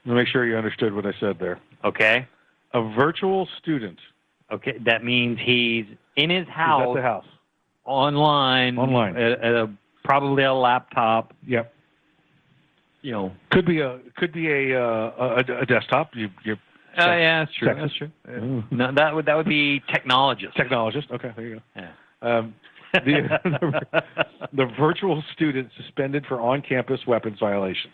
Let 0.06 0.12
me 0.14 0.18
make 0.20 0.28
sure 0.28 0.46
you 0.46 0.58
understood 0.58 0.94
what 0.94 1.06
I 1.06 1.14
said 1.20 1.38
there. 1.40 1.60
Okay. 1.86 2.28
A 2.74 2.82
virtual 2.96 3.48
student. 3.62 3.98
Okay, 4.52 4.78
that 4.86 5.04
means 5.04 5.40
he's 5.42 5.86
in 6.18 6.30
his 6.30 6.46
He's 6.46 6.54
house, 6.54 6.90
at 6.90 6.96
the 6.96 7.02
house. 7.02 7.26
online, 7.86 8.78
Online. 8.78 9.16
at, 9.16 9.32
at 9.42 9.54
a 9.56 9.72
probably 10.04 10.44
a 10.44 10.54
laptop. 10.54 11.34
Yep. 11.48 11.74
You 13.04 13.12
know. 13.12 13.32
Could 13.52 13.66
be 13.66 13.82
a 13.82 14.00
could 14.18 14.34
be 14.34 14.50
a 14.50 14.82
uh, 14.82 15.44
a, 15.48 15.62
a 15.62 15.66
desktop. 15.66 16.12
You 16.16 16.30
you. 16.44 16.56
Oh 16.98 17.06
yeah, 17.16 17.46
that's 17.46 17.56
true. 17.58 17.76
That's 17.76 17.94
true. 17.96 18.64
No, 18.72 18.92
that 18.92 19.14
would 19.14 19.28
that 19.28 19.36
would 19.36 19.48
be 19.48 19.82
technologist. 19.90 20.56
Technologist. 20.58 21.12
Okay, 21.12 21.32
there 21.36 21.46
you 21.46 21.56
go. 21.56 21.62
Yeah. 21.76 21.92
Um, 22.22 22.56
the, 22.94 24.04
the 24.54 24.66
virtual 24.80 25.24
student 25.34 25.70
suspended 25.76 26.26
for 26.28 26.40
on-campus 26.40 27.02
weapons 27.08 27.40
violation. 27.40 27.92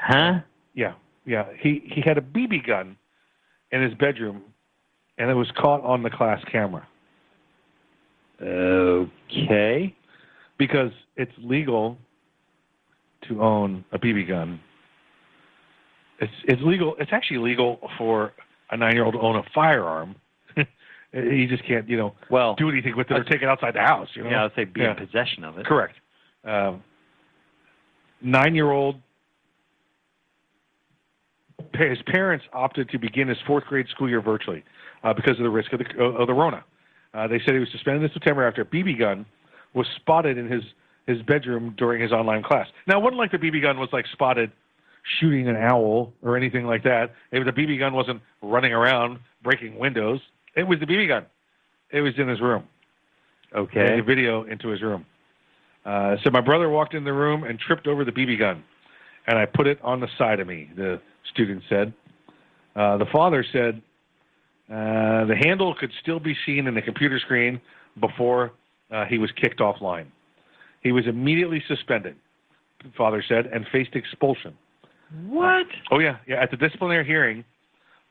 Huh? 0.00 0.40
Yeah, 0.74 0.94
yeah. 1.26 1.46
He 1.60 1.82
he 1.86 2.00
had 2.00 2.18
a 2.18 2.22
BB 2.22 2.66
gun 2.66 2.96
in 3.70 3.82
his 3.82 3.94
bedroom, 3.94 4.42
and 5.18 5.30
it 5.30 5.34
was 5.34 5.50
caught 5.56 5.82
on 5.82 6.02
the 6.02 6.10
class 6.10 6.42
camera. 6.50 6.86
Okay. 8.40 9.94
Because 10.58 10.90
it's 11.16 11.32
legal 11.38 11.98
to 13.28 13.42
own 13.42 13.84
a 13.92 13.98
BB 13.98 14.28
gun. 14.28 14.60
It's 16.20 16.32
it's 16.44 16.62
legal. 16.62 16.94
It's 16.98 17.10
actually 17.12 17.38
legal 17.38 17.78
for 17.98 18.32
a 18.70 18.76
nine-year-old 18.76 19.14
to 19.14 19.20
own 19.20 19.36
a 19.36 19.42
firearm. 19.54 20.14
he 21.12 21.46
just 21.46 21.64
can't, 21.66 21.88
you 21.88 21.96
know, 21.96 22.14
well 22.30 22.54
do 22.54 22.68
anything 22.70 22.96
with 22.96 23.10
it 23.10 23.14
or 23.18 23.24
take 23.24 23.42
it 23.42 23.48
outside 23.48 23.74
the 23.74 23.80
house. 23.80 24.08
You 24.14 24.24
know? 24.24 24.30
Yeah, 24.30 24.44
I'd 24.44 24.52
say 24.54 24.64
be 24.64 24.80
Yeah. 24.80 24.90
in 24.98 25.06
possession 25.06 25.44
of 25.44 25.58
it. 25.58 25.66
Correct. 25.66 25.94
Um, 26.44 26.82
nine-year-old. 28.22 28.96
His 31.74 31.98
parents 32.06 32.44
opted 32.52 32.88
to 32.90 32.98
begin 32.98 33.28
his 33.28 33.38
fourth 33.46 33.64
grade 33.64 33.86
school 33.88 34.08
year 34.08 34.20
virtually 34.20 34.62
uh, 35.02 35.12
because 35.12 35.32
of 35.38 35.44
the 35.44 35.50
risk 35.50 35.72
of 35.72 35.80
the 35.80 36.02
of 36.02 36.26
the 36.26 36.32
Rona. 36.32 36.64
Uh, 37.12 37.26
they 37.28 37.40
said 37.44 37.54
he 37.54 37.60
was 37.60 37.68
suspended 37.70 38.02
in 38.02 38.10
September 38.12 38.46
after 38.46 38.62
a 38.62 38.64
BB 38.64 38.98
gun 38.98 39.24
was 39.72 39.86
spotted 39.96 40.38
in 40.38 40.48
his 40.50 40.62
his 41.06 41.20
bedroom 41.22 41.74
during 41.76 42.00
his 42.00 42.12
online 42.12 42.42
class. 42.42 42.66
Now, 42.86 42.98
it 42.98 43.02
wasn't 43.02 43.18
like 43.18 43.32
the 43.32 43.38
BB 43.38 43.62
gun 43.62 43.78
was 43.78 43.88
like 43.92 44.06
spotted 44.12 44.50
shooting 45.20 45.48
an 45.48 45.56
owl 45.56 46.12
or 46.22 46.36
anything 46.36 46.66
like 46.66 46.82
that. 46.84 47.12
It, 47.30 47.44
the 47.44 47.52
BB 47.52 47.78
gun 47.78 47.92
wasn't 47.92 48.22
running 48.42 48.72
around 48.72 49.18
breaking 49.42 49.78
windows. 49.78 50.20
It 50.56 50.64
was 50.64 50.80
the 50.80 50.86
BB 50.86 51.08
gun. 51.08 51.26
It 51.90 52.00
was 52.00 52.14
in 52.18 52.28
his 52.28 52.40
room. 52.40 52.64
Okay. 53.54 53.96
The 53.96 54.02
video 54.02 54.44
into 54.44 54.68
his 54.68 54.82
room. 54.82 55.04
Uh, 55.84 56.16
so 56.24 56.30
my 56.30 56.40
brother 56.40 56.68
walked 56.68 56.94
in 56.94 57.04
the 57.04 57.12
room 57.12 57.44
and 57.44 57.58
tripped 57.58 57.86
over 57.86 58.04
the 58.04 58.12
BB 58.12 58.38
gun, 58.38 58.64
and 59.26 59.38
I 59.38 59.44
put 59.46 59.66
it 59.66 59.78
on 59.82 60.00
the 60.00 60.08
side 60.16 60.40
of 60.40 60.46
me. 60.46 60.70
The 60.74 61.00
student 61.32 61.62
said. 61.68 61.92
Uh, 62.74 62.96
the 62.96 63.06
father 63.12 63.44
said 63.52 63.80
uh, 64.70 65.26
the 65.26 65.36
handle 65.44 65.74
could 65.74 65.92
still 66.02 66.18
be 66.18 66.34
seen 66.46 66.66
in 66.66 66.74
the 66.74 66.82
computer 66.82 67.18
screen 67.18 67.60
before 68.00 68.52
uh, 68.90 69.04
he 69.04 69.18
was 69.18 69.30
kicked 69.32 69.60
offline. 69.60 70.06
He 70.84 70.92
was 70.92 71.06
immediately 71.08 71.62
suspended. 71.66 72.14
Father 72.96 73.24
said 73.26 73.46
and 73.46 73.66
faced 73.72 73.96
expulsion. 73.96 74.54
What? 75.26 75.66
Oh 75.90 75.98
yeah, 75.98 76.18
yeah. 76.28 76.42
At 76.42 76.50
the 76.50 76.56
disciplinary 76.56 77.04
hearing, 77.06 77.44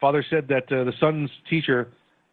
father 0.02 0.26
said 0.30 0.48
that 0.48 0.64
uh, 0.72 0.84
the 0.84 0.94
son's 1.00 1.30
teacher 1.50 1.90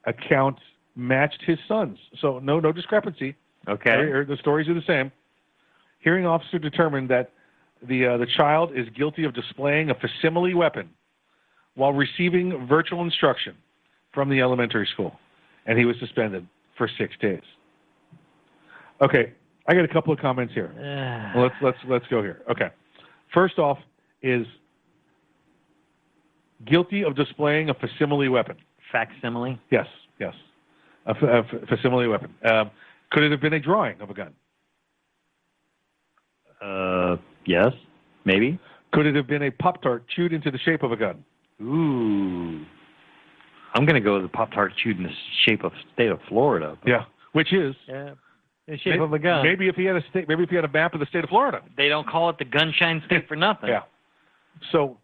account 0.07 0.57
matched 0.97 1.43
his 1.47 1.59
son's, 1.69 1.99
so 2.21 2.39
no 2.39 2.59
no 2.59 2.73
discrepancy. 2.73 3.37
Okay. 3.69 3.91
Or- 3.91 4.21
or 4.21 4.25
the 4.25 4.37
stories 4.39 4.69
are 4.69 4.75
the 4.75 4.83
same. 4.87 5.13
Hearing 6.01 6.25
officer 6.25 6.59
determined 6.59 7.11
that 7.11 7.31
the 7.87 8.07
uh, 8.07 8.17
the 8.17 8.27
child 8.39 8.73
is 8.75 8.87
guilty 8.97 9.25
of 9.25 9.35
displaying 9.35 9.91
a 9.91 9.95
facsimile 9.95 10.55
weapon 10.55 10.89
while 11.75 11.93
receiving 11.93 12.67
virtual 12.67 13.03
instruction 13.03 13.55
from 14.15 14.31
the 14.31 14.41
elementary 14.41 14.89
school, 14.95 15.13
and 15.67 15.79
he 15.79 15.85
was 15.85 15.97
suspended 16.01 16.47
for 16.79 16.89
six 16.99 17.15
days. 17.21 17.43
Okay, 19.03 19.33
I 19.67 19.75
got 19.75 19.85
a 19.85 19.89
couple 19.89 20.13
of 20.13 20.19
comments 20.19 20.53
here. 20.55 20.73
Well, 21.35 21.45
let's 21.45 21.55
let's 21.63 21.79
let's 21.89 22.07
go 22.09 22.23
here. 22.23 22.43
Okay, 22.51 22.69
first 23.33 23.59
off 23.59 23.79
is 24.23 24.47
guilty 26.67 27.05
of 27.05 27.15
displaying 27.17 27.71
a 27.71 27.75
facsimile 27.75 28.29
weapon. 28.29 28.57
Facsimile. 28.93 29.61
Yes, 29.71 29.87
yes, 30.19 30.35
a, 31.07 31.15
fa- 31.15 31.27
a 31.27 31.43
fa- 31.45 31.67
facsimile 31.69 32.09
weapon. 32.09 32.35
Um, 32.45 32.71
could 33.11 33.23
it 33.23 33.31
have 33.31 33.41
been 33.41 33.53
a 33.55 33.61
drawing 33.61 34.01
of 34.01 34.11
a 34.11 34.15
gun? 34.15 34.33
Uh, 36.61 37.17
yes, 37.47 37.73
maybe. 38.25 38.59
Could 38.93 39.07
it 39.07 39.15
have 39.15 39.27
been 39.29 39.43
a 39.45 39.51
pop 39.51 39.83
tart 39.83 40.05
chewed 40.09 40.33
into 40.33 40.51
the 40.51 40.59
shape 40.59 40.83
of 40.83 40.93
a 40.93 40.97
gun? 40.97 41.25
Ooh. 41.63 42.65
I'm 43.75 43.87
going 43.87 43.95
to 43.95 44.01
go 44.01 44.15
with 44.15 44.23
the 44.23 44.29
Pop 44.29 44.51
Tart 44.51 44.73
chewed 44.83 44.97
in 44.97 45.05
the 45.05 45.11
shape 45.47 45.63
of 45.63 45.71
state 45.95 46.11
of 46.11 46.19
Florida. 46.29 46.77
Yeah, 46.85 47.05
which 47.35 47.53
is 47.53 47.75
Yeah. 47.87 48.15
The 48.71 48.79
shape 48.79 49.01
of 49.01 49.13
a 49.13 49.19
gun. 49.19 49.45
Maybe 49.45 49.67
if 49.67 49.75
he 49.75 49.85
had 49.85 49.97
a 49.97 50.05
state, 50.11 50.29
maybe 50.29 50.45
if 50.45 50.49
he 50.49 50.55
had 50.55 50.65
a 50.65 50.69
map 50.71 50.95
of 50.95 51.01
the 51.01 51.07
state 51.07 51.25
of 51.25 51.31
Florida. 51.31 51.61
They 51.77 51.89
don't 51.89 52.07
call 52.07 52.31
it 52.31 52.39
the 52.39 52.45
Gunshine 52.45 53.05
State 53.07 53.27
for 53.27 53.35
nothing. 53.35 53.71
Yeah. 53.71 53.83
So, 54.71 54.97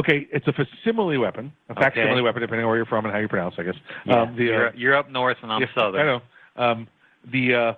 okay, 0.00 0.26
it's 0.32 0.48
a 0.48 0.52
facsimile 0.52 1.16
weapon, 1.16 1.52
a 1.68 1.72
Okay. 1.72 1.82
facsimile 1.82 2.22
weapon, 2.22 2.40
depending 2.42 2.64
on 2.64 2.68
where 2.68 2.76
you're 2.76 2.86
from 2.86 3.04
and 3.04 3.14
how 3.14 3.20
you 3.20 3.28
pronounce, 3.28 3.54
I 3.58 3.62
guess. 3.62 3.76
Yeah. 4.04 4.22
Um, 4.22 4.36
the, 4.36 4.42
uh, 4.42 4.46
you're, 4.46 4.74
you're 4.74 4.96
up 4.96 5.10
north 5.10 5.36
and 5.42 5.52
I'm 5.52 5.60
yeah, 5.60 5.68
southern. 5.76 6.00
I 6.00 6.04
know. 6.04 6.22
Um, 6.56 6.88
the 7.30 7.54
uh, 7.54 7.72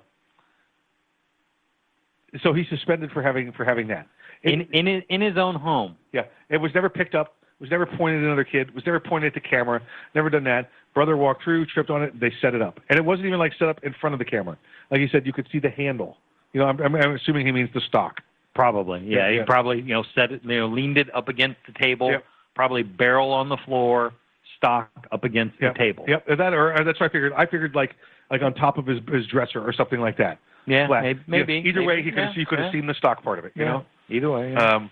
so 2.42 2.54
he's 2.54 2.68
suspended 2.70 3.10
for 3.12 3.22
having 3.22 3.52
for 3.52 3.64
having 3.64 3.88
that. 3.88 4.06
in 4.42 4.62
in 4.72 4.86
in 4.88 5.20
his 5.20 5.36
own 5.36 5.54
home. 5.54 5.96
Yeah, 6.12 6.22
it 6.48 6.56
was 6.56 6.72
never 6.74 6.88
picked 6.88 7.14
up. 7.14 7.34
Was 7.60 7.70
never 7.70 7.86
pointed 7.86 8.22
at 8.22 8.26
another 8.26 8.44
kid. 8.44 8.74
Was 8.74 8.84
never 8.86 8.98
pointed 8.98 9.28
at 9.28 9.34
the 9.34 9.48
camera. 9.48 9.82
Never 10.14 10.30
done 10.30 10.44
that. 10.44 10.70
Brother 10.94 11.16
walked 11.16 11.42
through, 11.44 11.66
tripped 11.66 11.90
on 11.90 12.02
it. 12.02 12.18
They 12.20 12.32
set 12.40 12.54
it 12.54 12.60
up, 12.62 12.80
and 12.90 12.98
it 12.98 13.04
wasn't 13.04 13.26
even 13.26 13.38
like 13.38 13.52
set 13.58 13.68
up 13.68 13.78
in 13.82 13.94
front 14.00 14.12
of 14.14 14.18
the 14.18 14.24
camera. 14.24 14.58
Like 14.90 15.00
you 15.00 15.08
said, 15.08 15.24
you 15.26 15.32
could 15.32 15.48
see 15.50 15.58
the 15.58 15.70
handle. 15.70 16.18
You 16.52 16.60
know, 16.60 16.66
I'm, 16.66 16.80
I'm, 16.80 16.94
I'm 16.96 17.14
assuming 17.14 17.46
he 17.46 17.52
means 17.52 17.70
the 17.72 17.80
stock. 17.80 18.20
Probably, 18.54 19.00
yeah. 19.06 19.16
Yeah, 19.18 19.30
he 19.30 19.36
yeah. 19.38 19.44
probably 19.46 19.78
you 19.78 19.94
know 19.94 20.04
set 20.14 20.32
it, 20.32 20.42
you 20.44 20.58
know, 20.58 20.66
leaned 20.68 20.98
it 20.98 21.14
up 21.14 21.28
against 21.28 21.56
the 21.66 21.72
table. 21.80 22.10
Yep. 22.10 22.24
Probably 22.54 22.82
barrel 22.82 23.32
on 23.32 23.48
the 23.48 23.56
floor, 23.64 24.12
stock 24.58 24.90
up 25.10 25.24
against 25.24 25.54
Yep. 25.62 25.72
the 25.72 25.78
table. 25.78 26.04
Yep, 26.06 26.26
that 26.36 26.52
or 26.52 26.74
or 26.78 26.84
that's 26.84 27.00
what 27.00 27.08
I 27.08 27.12
figured. 27.12 27.32
I 27.32 27.46
figured 27.46 27.74
like 27.74 27.94
like 28.30 28.42
on 28.42 28.52
top 28.52 28.76
of 28.76 28.86
his 28.86 28.98
his 29.10 29.26
dresser 29.28 29.66
or 29.66 29.72
something 29.72 30.00
like 30.00 30.18
that. 30.18 30.38
Yeah, 30.66 30.86
Flat. 30.86 31.02
maybe. 31.02 31.18
Yeah, 31.20 31.24
maybe 31.26 31.54
either 31.68 31.82
way, 31.82 32.02
he 32.02 32.10
could 32.10 32.18
yeah, 32.18 32.32
you 32.36 32.44
could 32.46 32.58
have 32.58 32.66
yeah. 32.66 32.80
seen 32.80 32.86
the 32.86 32.94
stock 32.94 33.22
part 33.24 33.38
of 33.38 33.46
it. 33.46 33.52
You 33.54 33.64
Yeah. 33.64 33.70
know. 33.72 33.84
Either 34.10 34.30
way. 34.30 34.52
yeah. 34.52 34.74
Um, 34.76 34.90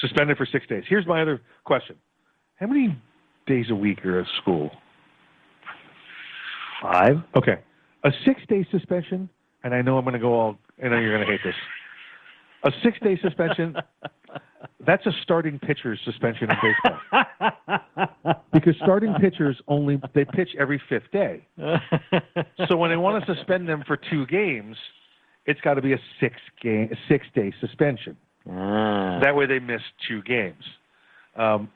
suspended 0.00 0.36
for 0.36 0.46
six 0.46 0.66
days. 0.66 0.82
Here's 0.88 1.06
my 1.06 1.22
other 1.22 1.40
question: 1.64 1.94
How 2.56 2.66
many 2.66 2.98
days 3.46 3.66
a 3.70 3.74
week 3.76 4.04
are 4.04 4.18
at 4.20 4.26
school? 4.42 4.72
Five. 6.90 7.18
Okay, 7.36 7.58
a 8.04 8.10
six-day 8.24 8.66
suspension, 8.70 9.28
and 9.62 9.74
I 9.74 9.82
know 9.82 9.96
I'm 9.96 10.04
going 10.04 10.14
to 10.14 10.18
go 10.20 10.34
all. 10.34 10.58
I 10.82 10.88
know 10.88 10.98
you're 10.98 11.14
going 11.16 11.26
to 11.26 11.32
hate 11.32 11.40
this. 11.44 11.54
A 12.64 12.70
six-day 12.82 13.18
suspension. 13.22 13.76
That's 14.86 15.04
a 15.06 15.12
starting 15.22 15.58
pitcher's 15.58 16.00
suspension 16.04 16.48
in 16.50 16.56
baseball. 16.62 18.44
because 18.52 18.74
starting 18.82 19.14
pitchers 19.20 19.60
only 19.68 20.00
they 20.14 20.24
pitch 20.24 20.50
every 20.58 20.82
fifth 20.88 21.10
day. 21.12 21.46
so 22.68 22.76
when 22.76 22.90
they 22.90 22.96
want 22.96 23.24
to 23.24 23.34
suspend 23.34 23.68
them 23.68 23.84
for 23.86 23.96
two 23.96 24.26
games, 24.26 24.76
it's 25.46 25.60
got 25.60 25.74
to 25.74 25.82
be 25.82 25.92
a 25.92 26.00
six 26.18 26.36
game, 26.62 26.90
six 27.08 27.26
day 27.34 27.52
suspension. 27.60 28.16
That 28.46 29.34
way 29.34 29.46
they 29.46 29.58
miss 29.58 29.82
two 30.08 30.22
games. 30.22 30.64
Um, 31.36 31.70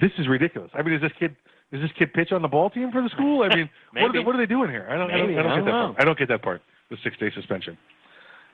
this 0.00 0.10
is 0.18 0.28
ridiculous. 0.28 0.70
I 0.74 0.82
mean, 0.82 0.94
is 0.94 1.02
this 1.02 1.12
kid 1.18 1.36
does 1.72 1.80
this 1.80 1.90
kid 1.98 2.12
pitch 2.12 2.32
on 2.32 2.42
the 2.42 2.48
ball 2.48 2.68
team 2.70 2.92
for 2.92 3.02
the 3.02 3.08
school? 3.08 3.42
I 3.42 3.54
mean, 3.54 3.70
what, 3.92 4.02
are 4.04 4.12
they, 4.12 4.18
what 4.20 4.34
are 4.34 4.38
they 4.38 4.46
doing 4.46 4.70
here? 4.70 4.86
I 4.90 4.96
don't, 4.96 5.10
I 5.10 5.16
don't, 5.18 5.30
I 5.38 5.42
don't 5.42 5.46
I 5.52 5.54
get 5.56 5.56
don't 5.56 5.64
that 5.64 5.70
know. 5.70 5.86
part. 5.88 5.96
I 6.00 6.04
don't 6.04 6.18
get 6.18 6.28
that 6.28 6.42
part. 6.42 6.62
The 6.90 6.96
six 7.02 7.16
day 7.18 7.30
suspension. 7.34 7.76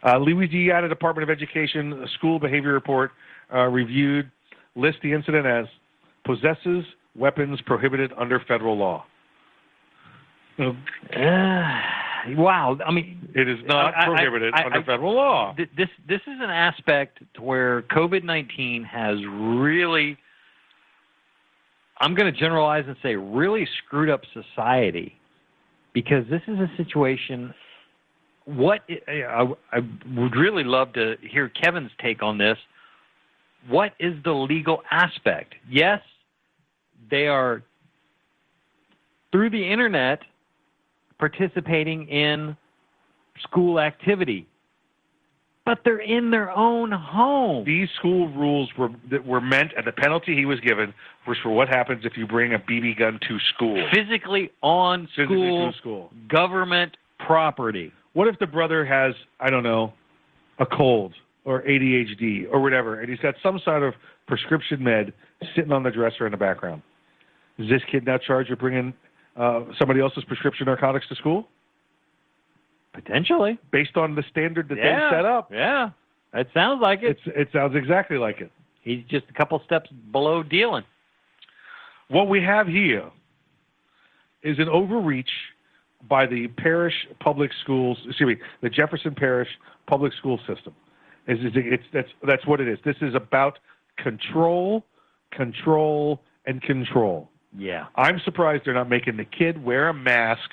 Uh, 0.06 0.18
Louisiana 0.18 0.88
Department 0.88 1.28
of 1.28 1.36
Education 1.36 1.92
a 2.04 2.08
school 2.16 2.38
behavior 2.38 2.72
report 2.72 3.10
uh, 3.52 3.64
reviewed 3.66 4.30
lists 4.76 5.00
the 5.02 5.12
incident 5.12 5.44
as 5.46 5.66
possesses 6.24 6.84
weapons 7.16 7.60
prohibited 7.66 8.12
under 8.16 8.38
federal 8.46 8.76
law. 8.78 9.04
wow. 12.36 12.76
I 12.86 12.90
mean, 12.92 13.28
It 13.34 13.48
is 13.48 13.58
not 13.66 13.94
I- 13.96 14.02
I- 14.02 14.04
prohibited 14.06 14.54
I- 14.54 14.64
under 14.66 14.78
I- 14.78 14.82
federal 14.84 15.14
law. 15.14 15.54
th- 15.54 15.70
this 15.76 15.88
this 16.06 16.20
is 16.22 16.40
an 16.40 16.50
aspect 16.50 17.18
to 17.34 17.42
where 17.42 17.82
COVID 17.82 18.22
nineteen 18.24 18.84
has 18.84 19.18
really. 19.26 20.16
I'm 22.00 22.14
going 22.14 22.32
to 22.32 22.38
generalize 22.38 22.84
and 22.86 22.96
say 23.02 23.16
really 23.16 23.66
screwed 23.78 24.10
up 24.10 24.22
society, 24.32 25.14
because 25.92 26.24
this 26.30 26.42
is 26.46 26.58
a 26.58 26.70
situation. 26.76 27.52
What 28.44 28.80
I, 29.08 29.46
I 29.72 29.78
would 30.16 30.36
really 30.36 30.64
love 30.64 30.92
to 30.94 31.16
hear 31.20 31.48
Kevin's 31.48 31.90
take 32.00 32.22
on 32.22 32.38
this. 32.38 32.56
What 33.68 33.92
is 33.98 34.14
the 34.24 34.32
legal 34.32 34.82
aspect? 34.90 35.54
Yes, 35.68 36.00
they 37.10 37.26
are 37.26 37.62
through 39.32 39.50
the 39.50 39.70
internet 39.70 40.20
participating 41.18 42.08
in 42.08 42.56
school 43.42 43.80
activity, 43.80 44.46
but 45.68 45.80
they're 45.84 46.00
in 46.00 46.30
their 46.30 46.50
own 46.50 46.90
home. 46.90 47.62
These 47.66 47.90
school 47.98 48.28
rules 48.28 48.70
were 48.78 48.88
that 49.10 49.26
were 49.26 49.42
meant, 49.42 49.72
and 49.76 49.86
the 49.86 49.92
penalty 49.92 50.34
he 50.34 50.46
was 50.46 50.58
given 50.60 50.94
was 51.26 51.36
for 51.42 51.50
what 51.50 51.68
happens 51.68 52.06
if 52.06 52.16
you 52.16 52.26
bring 52.26 52.54
a 52.54 52.58
BB 52.58 52.98
gun 52.98 53.20
to 53.28 53.38
school. 53.54 53.86
Physically 53.92 54.50
on 54.62 55.06
Physically 55.14 55.36
school, 55.36 55.72
to 55.72 55.78
school. 55.78 56.10
government 56.26 56.96
property. 57.18 57.92
What 58.14 58.28
if 58.28 58.38
the 58.38 58.46
brother 58.46 58.82
has, 58.86 59.14
I 59.40 59.50
don't 59.50 59.62
know, 59.62 59.92
a 60.58 60.64
cold 60.64 61.12
or 61.44 61.60
ADHD 61.64 62.46
or 62.50 62.62
whatever, 62.62 63.00
and 63.00 63.10
he's 63.10 63.18
got 63.18 63.34
some 63.42 63.60
sort 63.62 63.82
of 63.82 63.92
prescription 64.26 64.82
med 64.82 65.12
sitting 65.54 65.70
on 65.70 65.82
the 65.82 65.90
dresser 65.90 66.24
in 66.24 66.32
the 66.32 66.38
background? 66.38 66.80
Is 67.58 67.68
this 67.68 67.82
kid 67.92 68.06
now 68.06 68.16
charged 68.16 68.48
with 68.48 68.58
bringing 68.58 68.94
uh, 69.36 69.64
somebody 69.78 70.00
else's 70.00 70.24
prescription 70.24 70.64
narcotics 70.64 71.06
to 71.08 71.14
school? 71.14 71.46
Potentially. 72.92 73.58
Based 73.70 73.96
on 73.96 74.14
the 74.14 74.24
standard 74.30 74.68
that 74.68 74.78
Yeah. 74.78 75.10
they 75.10 75.16
set 75.16 75.24
up. 75.24 75.52
Yeah, 75.52 75.90
it 76.34 76.48
sounds 76.54 76.80
like 76.80 77.02
it. 77.02 77.18
It's, 77.24 77.36
it 77.36 77.48
sounds 77.52 77.76
exactly 77.76 78.18
like 78.18 78.40
it. 78.40 78.50
He's 78.82 79.04
just 79.08 79.26
a 79.28 79.32
couple 79.32 79.60
steps 79.64 79.90
below 80.12 80.42
dealing. 80.42 80.84
What 82.08 82.28
we 82.28 82.42
have 82.42 82.66
here 82.66 83.04
is 84.42 84.58
an 84.58 84.68
overreach 84.68 85.30
by 86.08 86.26
the 86.26 86.48
parish 86.48 86.94
public 87.20 87.50
schools, 87.62 87.98
excuse 88.06 88.28
me, 88.28 88.36
the 88.62 88.70
Jefferson 88.70 89.14
Parish 89.14 89.48
public 89.86 90.12
school 90.14 90.38
system. 90.46 90.74
Is 91.26 91.38
is 91.40 91.52
it's 91.54 91.84
that's 91.92 92.08
that's 92.26 92.46
what 92.46 92.60
it 92.60 92.68
is. 92.68 92.78
This 92.84 92.96
is 93.02 93.14
about 93.14 93.58
control, 93.98 94.84
control, 95.32 96.20
and 96.46 96.62
control. 96.62 97.28
Yeah. 97.56 97.86
I'm 97.96 98.20
surprised 98.24 98.62
they're 98.64 98.74
not 98.74 98.88
making 98.88 99.16
the 99.16 99.24
kid 99.24 99.62
wear 99.62 99.88
a 99.88 99.94
mask 99.94 100.50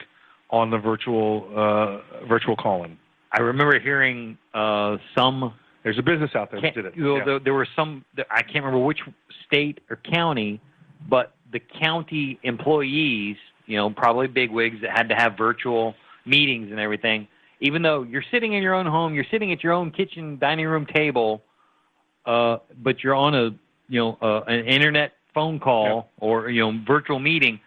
on 0.50 0.70
the 0.70 0.78
virtual 0.78 1.48
uh, 1.56 2.26
virtual 2.28 2.56
call-in. 2.56 2.98
I 3.32 3.40
remember 3.42 3.80
hearing 3.80 4.38
uh, 4.54 4.98
some. 5.18 5.54
There's 5.84 6.00
a 6.00 6.04
business 6.04 6.32
out 6.36 6.50
there 6.52 6.62
that 6.62 6.74
did 6.74 6.86
it. 6.86 6.96
you 6.96 7.04
know, 7.04 7.18
Yeah. 7.18 7.26
there, 7.26 7.40
there 7.40 7.54
were 7.54 7.68
some. 7.76 8.06
I 8.32 8.42
can't 8.42 8.64
remember 8.66 8.80
which 8.80 9.00
state 9.46 9.80
or 9.90 9.98
county, 10.12 10.60
but 11.10 11.36
the 11.52 11.60
county 11.60 12.40
employees, 12.44 13.38
you 13.66 13.78
know, 13.78 13.90
probably 13.90 14.28
bigwigs 14.28 14.78
that 14.82 14.92
had 14.92 15.10
to 15.10 15.16
have 15.16 15.38
virtual 15.38 15.94
meetings 16.26 16.72
and 16.72 16.80
everything. 16.80 17.28
Even 17.62 17.82
though 17.82 18.04
you're 18.04 18.24
sitting 18.32 18.54
in 18.54 18.64
your 18.64 18.74
own 18.74 18.86
home, 18.86 19.14
you're 19.14 19.26
sitting 19.32 19.52
at 19.52 19.64
your 19.64 19.74
own 19.74 19.92
kitchen 19.92 20.38
dining 20.40 20.66
room 20.66 20.86
table, 20.94 21.42
uh, 22.26 22.58
but 22.84 23.04
you're 23.04 23.16
on 23.16 23.36
a 23.36 23.50
you 23.88 24.00
know 24.00 24.18
uh, 24.22 24.42
an 24.48 24.66
internet 24.66 25.14
phone 25.34 25.60
call 25.60 26.10
or 26.20 26.50
you 26.50 26.62
know 26.62 26.80
virtual 26.88 27.20
meeting. 27.20 27.60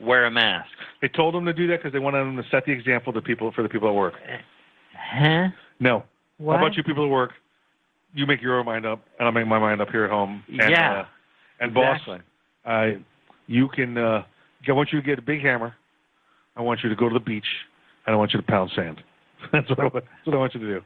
Wear 0.00 0.26
a 0.26 0.30
mask. 0.30 0.68
They 1.00 1.08
told 1.08 1.34
them 1.34 1.44
to 1.46 1.52
do 1.52 1.66
that 1.68 1.78
because 1.78 1.92
they 1.92 1.98
wanted 1.98 2.18
them 2.18 2.36
to 2.36 2.42
set 2.50 2.64
the 2.66 2.72
example 2.72 3.12
to 3.12 3.20
people 3.22 3.52
for 3.52 3.62
the 3.62 3.68
people 3.68 3.88
at 3.88 3.94
work. 3.94 4.14
Huh? 4.94 5.48
No. 5.80 6.04
What? 6.38 6.58
How 6.58 6.66
about 6.66 6.76
you 6.76 6.82
people 6.82 7.04
at 7.04 7.10
work? 7.10 7.32
You 8.14 8.26
make 8.26 8.40
your 8.42 8.58
own 8.58 8.66
mind 8.66 8.86
up, 8.86 9.00
and 9.18 9.26
I'll 9.26 9.32
make 9.32 9.46
my 9.46 9.58
mind 9.58 9.80
up 9.80 9.90
here 9.90 10.04
at 10.04 10.10
home. 10.10 10.42
And, 10.48 10.70
Yeah. 10.70 10.92
Uh, 11.00 11.04
and 11.60 11.76
Exactly. 11.76 12.18
boss, 12.18 12.94
uh, 12.94 12.98
you 13.46 13.68
can. 13.68 13.96
Uh, 13.96 14.24
I 14.68 14.72
want 14.72 14.92
you 14.92 15.00
to 15.00 15.06
get 15.06 15.18
a 15.18 15.22
big 15.22 15.40
hammer. 15.40 15.74
I 16.56 16.62
want 16.62 16.82
you 16.82 16.88
to 16.88 16.96
go 16.96 17.08
to 17.08 17.14
the 17.14 17.20
beach, 17.20 17.46
and 18.06 18.14
I 18.14 18.18
want 18.18 18.32
you 18.34 18.40
to 18.40 18.46
pound 18.46 18.70
sand. 18.74 19.02
that's 19.52 19.68
what 19.68 19.78
I 19.80 19.82
want. 19.84 19.94
That's 19.94 20.26
what 20.26 20.34
I 20.34 20.38
want 20.38 20.54
you 20.54 20.60
to 20.60 20.66
do. 20.66 20.80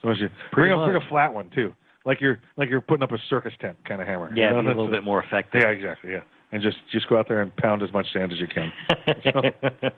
So 0.00 0.04
I 0.04 0.06
want 0.08 0.20
you 0.20 0.30
bring 0.52 0.72
a, 0.72 0.76
bring 0.76 0.96
a 0.96 1.08
flat 1.08 1.32
one 1.32 1.50
too, 1.54 1.74
like 2.04 2.20
you're 2.20 2.38
like 2.56 2.68
you're 2.70 2.80
putting 2.80 3.02
up 3.02 3.12
a 3.12 3.18
circus 3.28 3.52
tent 3.60 3.76
kind 3.84 4.00
of 4.00 4.06
hammer. 4.08 4.32
Yeah, 4.34 4.50
You 4.50 4.56
know, 4.56 4.62
be 4.62 4.66
a 4.66 4.70
little 4.70 4.88
bit 4.88 5.04
more 5.04 5.22
effective. 5.22 5.62
Yeah, 5.62 5.68
exactly. 5.68 6.12
Yeah, 6.12 6.20
and 6.56 6.62
just 6.62 6.78
just 6.90 7.06
go 7.08 7.18
out 7.18 7.28
there 7.28 7.42
and 7.42 7.54
pound 7.56 7.82
as 7.82 7.92
much 7.92 8.06
sand 8.12 8.32
as 8.32 8.38
you 8.40 8.46
can. 8.48 8.72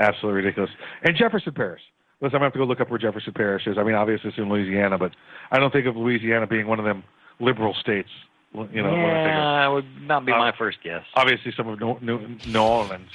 Absolutely 0.00 0.42
ridiculous. 0.42 0.70
And 1.02 1.16
Jefferson 1.16 1.52
Parish. 1.52 1.82
Listen, 2.20 2.36
I'm 2.36 2.40
gonna 2.40 2.44
have 2.46 2.52
to 2.54 2.58
go 2.60 2.64
look 2.64 2.80
up 2.80 2.90
where 2.90 2.98
Jefferson 2.98 3.32
Parish 3.34 3.66
is. 3.66 3.76
I 3.76 3.82
mean, 3.82 3.94
obviously 3.94 4.30
it's 4.30 4.38
in 4.38 4.48
Louisiana, 4.48 4.98
but 4.98 5.12
I 5.50 5.58
don't 5.58 5.72
think 5.72 5.86
of 5.86 5.96
Louisiana 5.96 6.46
being 6.46 6.66
one 6.66 6.78
of 6.78 6.84
them 6.84 7.02
liberal 7.40 7.74
states. 7.74 8.08
You 8.54 8.82
know, 8.82 8.94
yeah, 8.94 9.66
would 9.68 9.84
not 10.02 10.24
be 10.24 10.30
Uh, 10.32 10.38
my 10.38 10.52
first 10.56 10.78
guess. 10.84 11.02
obviously 11.16 11.52
some 11.56 11.66
of 11.66 11.80
New, 11.80 11.98
New, 12.00 12.36
New 12.46 12.60
Orleans 12.60 13.10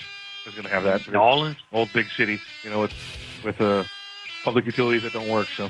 is 0.46 0.54
going 0.54 0.66
to 0.66 0.70
have 0.70 0.84
that. 0.84 1.08
New 1.10 1.18
Orleans? 1.18 1.56
old 1.72 1.90
big 1.94 2.08
city, 2.18 2.40
you 2.64 2.70
know, 2.70 2.82
with 2.82 2.94
with 3.46 3.60
uh, 3.62 3.86
public 4.44 4.66
utilities 4.66 5.04
that 5.04 5.14
don't 5.14 5.30
work. 5.30 5.48
So, 5.56 5.70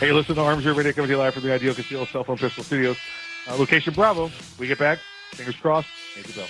hey, 0.00 0.12
listen 0.12 0.34
to 0.34 0.42
Arms 0.42 0.66
Room 0.66 0.76
Radio 0.76 0.92
coming 0.92 1.08
to 1.08 1.14
you 1.14 1.18
live 1.18 1.32
from 1.32 1.44
the 1.44 1.52
Ideal 1.54 1.72
Conceal 1.74 2.04
Cell 2.06 2.24
Phone 2.24 2.36
Pistol 2.36 2.62
Studios, 2.62 2.98
uh, 3.48 3.56
location 3.56 3.94
Bravo. 3.94 4.30
We 4.58 4.66
get 4.66 4.78
back, 4.78 4.98
fingers 5.32 5.56
crossed. 5.56 5.88
Major 6.16 6.32
Bell. 6.32 6.46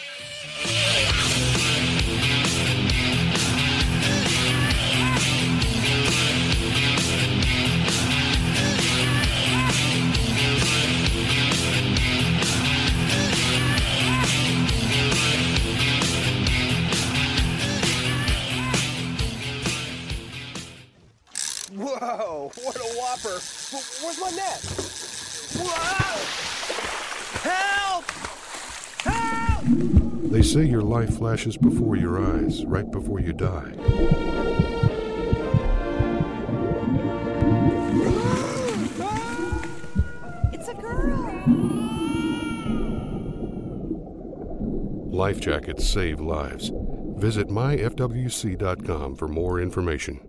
Whoa, 21.74 22.52
what 22.62 22.76
a 22.76 22.78
whopper. 22.96 23.40
Where's 24.00 24.20
my 24.20 24.30
net? 24.30 24.60
Whoa! 25.58 26.46
Help! 27.50 27.85
They 30.36 30.42
say 30.42 30.64
your 30.64 30.82
life 30.82 31.16
flashes 31.16 31.56
before 31.56 31.96
your 31.96 32.22
eyes, 32.22 32.62
right 32.66 32.90
before 32.90 33.20
you 33.20 33.32
die. 33.32 33.72
It's 40.52 40.68
a 40.68 40.74
girl. 40.74 41.42
Life 45.10 45.40
jackets 45.40 45.88
save 45.88 46.20
lives. 46.20 46.70
Visit 47.14 47.48
myfwc.com 47.48 49.16
for 49.16 49.28
more 49.28 49.58
information. 49.62 50.20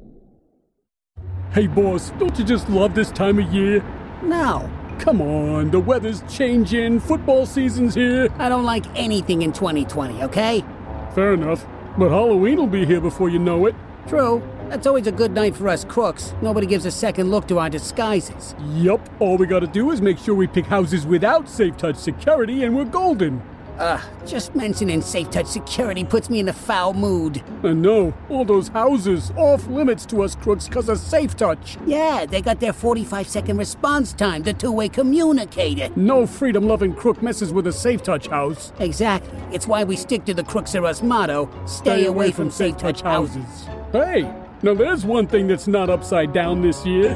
Hey, 1.51 1.67
boss, 1.67 2.11
don't 2.11 2.39
you 2.39 2.45
just 2.45 2.69
love 2.69 2.95
this 2.95 3.11
time 3.11 3.39
of 3.39 3.53
year? 3.53 3.83
Now. 4.23 4.86
Come 4.99 5.21
on, 5.21 5.71
the 5.71 5.79
weather's 5.79 6.21
changing, 6.27 6.99
football 6.99 7.45
season's 7.45 7.95
here. 7.95 8.29
I 8.37 8.49
don't 8.49 8.65
like 8.65 8.85
anything 8.95 9.41
in 9.41 9.53
2020, 9.53 10.23
okay? 10.23 10.65
Fair 11.13 11.33
enough. 11.33 11.65
But 11.97 12.09
Halloween 12.09 12.57
will 12.57 12.67
be 12.67 12.85
here 12.85 13.01
before 13.01 13.29
you 13.29 13.39
know 13.39 13.65
it. 13.67 13.75
True. 14.07 14.41
That's 14.69 14.85
always 14.85 15.07
a 15.07 15.11
good 15.11 15.31
night 15.31 15.55
for 15.55 15.69
us 15.69 15.85
crooks. 15.85 16.33
Nobody 16.41 16.67
gives 16.67 16.85
a 16.85 16.91
second 16.91 17.31
look 17.31 17.47
to 17.47 17.57
our 17.57 17.69
disguises. 17.69 18.53
Yup, 18.73 19.01
all 19.19 19.37
we 19.37 19.47
gotta 19.47 19.67
do 19.67 19.91
is 19.91 20.01
make 20.01 20.17
sure 20.17 20.35
we 20.35 20.47
pick 20.47 20.65
houses 20.65 21.05
without 21.05 21.47
Safe 21.47 21.77
Touch 21.77 21.95
security 21.95 22.63
and 22.63 22.75
we're 22.75 22.85
golden. 22.85 23.41
Ugh, 23.79 24.01
just 24.25 24.55
mentioning 24.55 25.01
Safe 25.01 25.29
Touch 25.29 25.45
security 25.45 26.03
puts 26.03 26.29
me 26.29 26.39
in 26.39 26.49
a 26.49 26.53
foul 26.53 26.93
mood. 26.93 27.43
I 27.63 27.73
know, 27.73 28.13
all 28.29 28.43
those 28.43 28.69
houses 28.69 29.31
off 29.37 29.67
limits 29.67 30.05
to 30.07 30.23
us 30.23 30.35
crooks 30.35 30.67
because 30.67 30.89
of 30.89 30.97
Safe 30.97 31.35
Touch. 31.35 31.77
Yeah, 31.85 32.25
they 32.25 32.41
got 32.41 32.59
their 32.59 32.73
45 32.73 33.27
second 33.27 33.57
response 33.57 34.13
time, 34.13 34.43
the 34.43 34.53
two 34.53 34.71
way 34.71 34.89
communicator. 34.89 35.89
No 35.95 36.25
freedom 36.25 36.67
loving 36.67 36.93
crook 36.93 37.21
messes 37.21 37.53
with 37.53 37.67
a 37.67 37.73
Safe 37.73 38.01
Touch 38.01 38.27
house. 38.27 38.73
Exactly. 38.79 39.39
It's 39.51 39.67
why 39.67 39.83
we 39.83 39.95
stick 39.95 40.25
to 40.25 40.33
the 40.33 40.43
Crooks 40.43 40.73
Are 40.75 40.85
Us 40.85 41.03
motto 41.03 41.49
stay, 41.67 42.05
away, 42.05 42.31
from, 42.31 42.49
Safe 42.49 42.77
Touch 42.77 43.01
houses. 43.01 43.67
Hey, 43.91 44.23
now 44.63 44.73
there's 44.73 45.05
one 45.05 45.27
thing 45.27 45.47
that's 45.47 45.67
not 45.67 45.89
upside 45.89 46.33
down 46.33 46.61
this 46.61 46.85
year. 46.85 47.15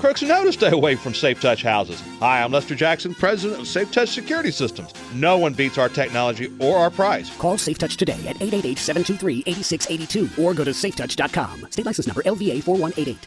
Crooks 0.00 0.22
know 0.22 0.44
to 0.44 0.52
stay 0.52 0.70
away 0.70 0.94
from 0.94 1.12
Safe 1.12 1.38
Touch 1.42 1.62
houses. 1.62 2.02
Hi, 2.20 2.42
I'm 2.42 2.50
Lester 2.50 2.74
Jackson, 2.74 3.14
president 3.14 3.60
of 3.60 3.66
Safe 3.66 3.92
Touch 3.92 4.08
Security 4.08 4.50
Systems. 4.50 4.94
No 5.12 5.36
one 5.36 5.52
beats 5.52 5.76
our 5.76 5.90
technology 5.90 6.50
or 6.58 6.78
our 6.78 6.88
price. 6.88 7.28
Call 7.36 7.58
Safe 7.58 7.76
Touch 7.76 7.98
today 7.98 8.26
at 8.26 8.36
888-723-8682 8.36 10.38
or 10.38 10.54
go 10.54 10.64
to 10.64 10.70
safetouch.com. 10.70 11.70
State 11.70 11.84
license 11.84 12.06
number 12.06 12.22
LVA 12.22 12.62
4188. 12.62 13.26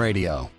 Radio. 0.00 0.50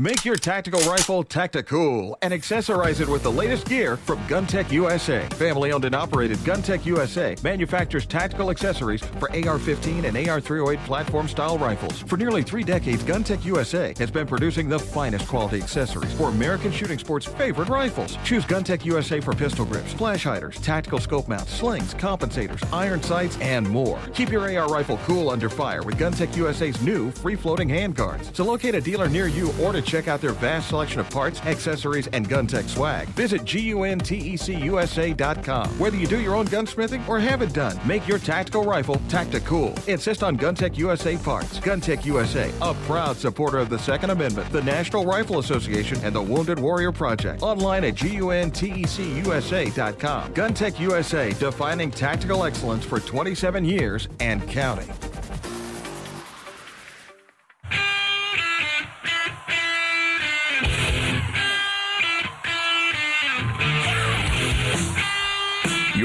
Make 0.00 0.24
your 0.24 0.36
tactical 0.36 0.80
rifle 0.82 1.24
tactical 1.24 2.16
and 2.22 2.32
accessorize 2.32 3.00
it 3.00 3.08
with 3.08 3.24
the 3.24 3.32
latest 3.32 3.66
gear 3.66 3.96
from 3.96 4.20
GunTec 4.28 4.70
USA. 4.70 5.26
Family 5.30 5.72
owned 5.72 5.86
and 5.86 5.94
operated 5.94 6.38
GunTec 6.38 6.86
USA 6.86 7.34
manufactures 7.42 8.06
tactical 8.06 8.50
accessories 8.50 9.02
for 9.02 9.28
AR 9.34 9.58
15 9.58 10.04
and 10.04 10.16
AR 10.16 10.40
308 10.40 10.86
platform 10.86 11.26
style 11.26 11.58
rifles. 11.58 12.00
For 12.02 12.16
nearly 12.16 12.44
three 12.44 12.62
decades, 12.62 13.02
GunTec 13.02 13.44
USA 13.44 13.92
has 13.98 14.08
been 14.08 14.28
producing 14.28 14.68
the 14.68 14.78
finest 14.78 15.26
quality 15.26 15.60
accessories 15.60 16.12
for 16.12 16.28
American 16.28 16.70
shooting 16.70 17.00
sports' 17.00 17.26
favorite 17.26 17.68
rifles. 17.68 18.16
Choose 18.22 18.44
GunTec 18.44 18.84
USA 18.84 19.18
for 19.18 19.34
pistol 19.34 19.64
grips, 19.64 19.94
flash 19.94 20.22
hiders, 20.22 20.60
tactical 20.60 21.00
scope 21.00 21.26
mounts, 21.26 21.52
slings, 21.52 21.92
compensators, 21.94 22.64
iron 22.72 23.02
sights, 23.02 23.36
and 23.40 23.68
more. 23.68 23.98
Keep 24.14 24.30
your 24.30 24.42
AR 24.42 24.68
rifle 24.68 25.00
cool 25.06 25.28
under 25.28 25.48
fire 25.48 25.82
with 25.82 25.98
GunTec 25.98 26.36
USA's 26.36 26.80
new 26.82 27.10
free 27.10 27.34
floating 27.34 27.68
handguards. 27.68 28.32
To 28.34 28.44
locate 28.44 28.76
a 28.76 28.80
dealer 28.80 29.08
near 29.08 29.26
you 29.26 29.52
or 29.60 29.72
to 29.72 29.87
check 29.88 30.06
out 30.06 30.20
their 30.20 30.32
vast 30.32 30.68
selection 30.68 31.00
of 31.00 31.08
parts, 31.08 31.40
accessories, 31.46 32.08
and 32.08 32.28
GunTec 32.28 32.68
swag, 32.68 33.08
visit 33.08 33.40
GUNTECUSA.com. 33.42 35.78
Whether 35.78 35.96
you 35.96 36.06
do 36.06 36.20
your 36.20 36.34
own 36.34 36.46
gunsmithing 36.46 37.08
or 37.08 37.18
have 37.18 37.40
it 37.40 37.54
done, 37.54 37.80
make 37.86 38.06
your 38.06 38.18
tactical 38.18 38.64
rifle 38.64 39.00
tactical. 39.08 39.72
Insist 39.86 40.22
on 40.22 40.36
GunTec 40.36 40.76
USA 40.76 41.16
parts. 41.16 41.58
GunTec 41.58 42.04
USA, 42.04 42.52
a 42.60 42.74
proud 42.74 43.16
supporter 43.16 43.56
of 43.58 43.70
the 43.70 43.78
Second 43.78 44.10
Amendment, 44.10 44.52
the 44.52 44.62
National 44.62 45.06
Rifle 45.06 45.38
Association, 45.38 45.98
and 46.04 46.14
the 46.14 46.22
Wounded 46.22 46.58
Warrior 46.58 46.92
Project. 46.92 47.42
Online 47.42 47.84
at 47.84 47.94
GUNTECUSA.com. 47.94 50.34
GunTech 50.34 50.78
USA, 50.80 51.32
defining 51.32 51.90
tactical 51.90 52.44
excellence 52.44 52.84
for 52.84 53.00
27 53.00 53.64
years 53.64 54.08
and 54.20 54.46
counting. 54.48 54.92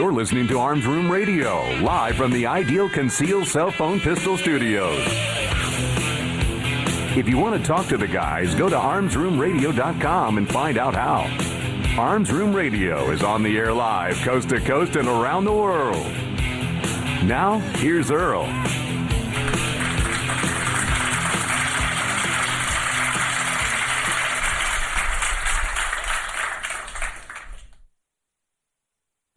You're 0.04 0.12
listening 0.12 0.50
to 0.50 0.60
Arms 0.60 0.86
Room 0.86 1.10
Radio, 1.10 1.62
live 1.80 2.18
from 2.18 2.30
the 2.30 2.46
Ideal 2.46 2.90
Conceal 2.90 3.46
Cell 3.46 3.72
Phone 3.72 4.02
Pistol 4.02 4.36
Studios. 4.38 5.02
If 7.16 7.30
you 7.30 7.38
want 7.38 7.56
to 7.58 7.66
talk 7.66 7.88
to 7.88 7.96
the 7.96 8.10
guys, 8.10 8.54
go 8.54 8.68
to 8.68 8.76
armsroomradio.com 8.76 10.38
and 10.38 10.52
find 10.52 10.78
out 10.78 10.94
how. 10.94 11.22
Arms 11.98 12.34
Room 12.34 12.54
Radio 12.54 13.12
is 13.12 13.24
on 13.24 13.44
the 13.44 13.58
air 13.58 13.72
live, 13.72 14.18
coast 14.18 14.50
to 14.50 14.60
coast 14.60 14.98
and 14.98 15.08
around 15.08 15.46
the 15.46 15.54
world. 15.54 16.06
Now, 17.24 17.60
here's 17.78 18.12
Earl. 18.12 18.44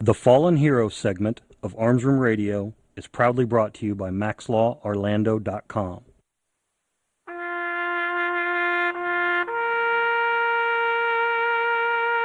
The 0.06 0.14
Fallen 0.14 0.58
Hero 0.58 0.88
segment 0.88 1.40
of 1.64 1.74
Arms 1.76 2.04
Room 2.04 2.20
Radio 2.20 2.74
is 2.94 3.08
proudly 3.08 3.44
brought 3.44 3.74
to 3.74 3.86
you 3.86 3.96
by 3.96 4.10
MaxLawOrlando.com. 4.10 6.04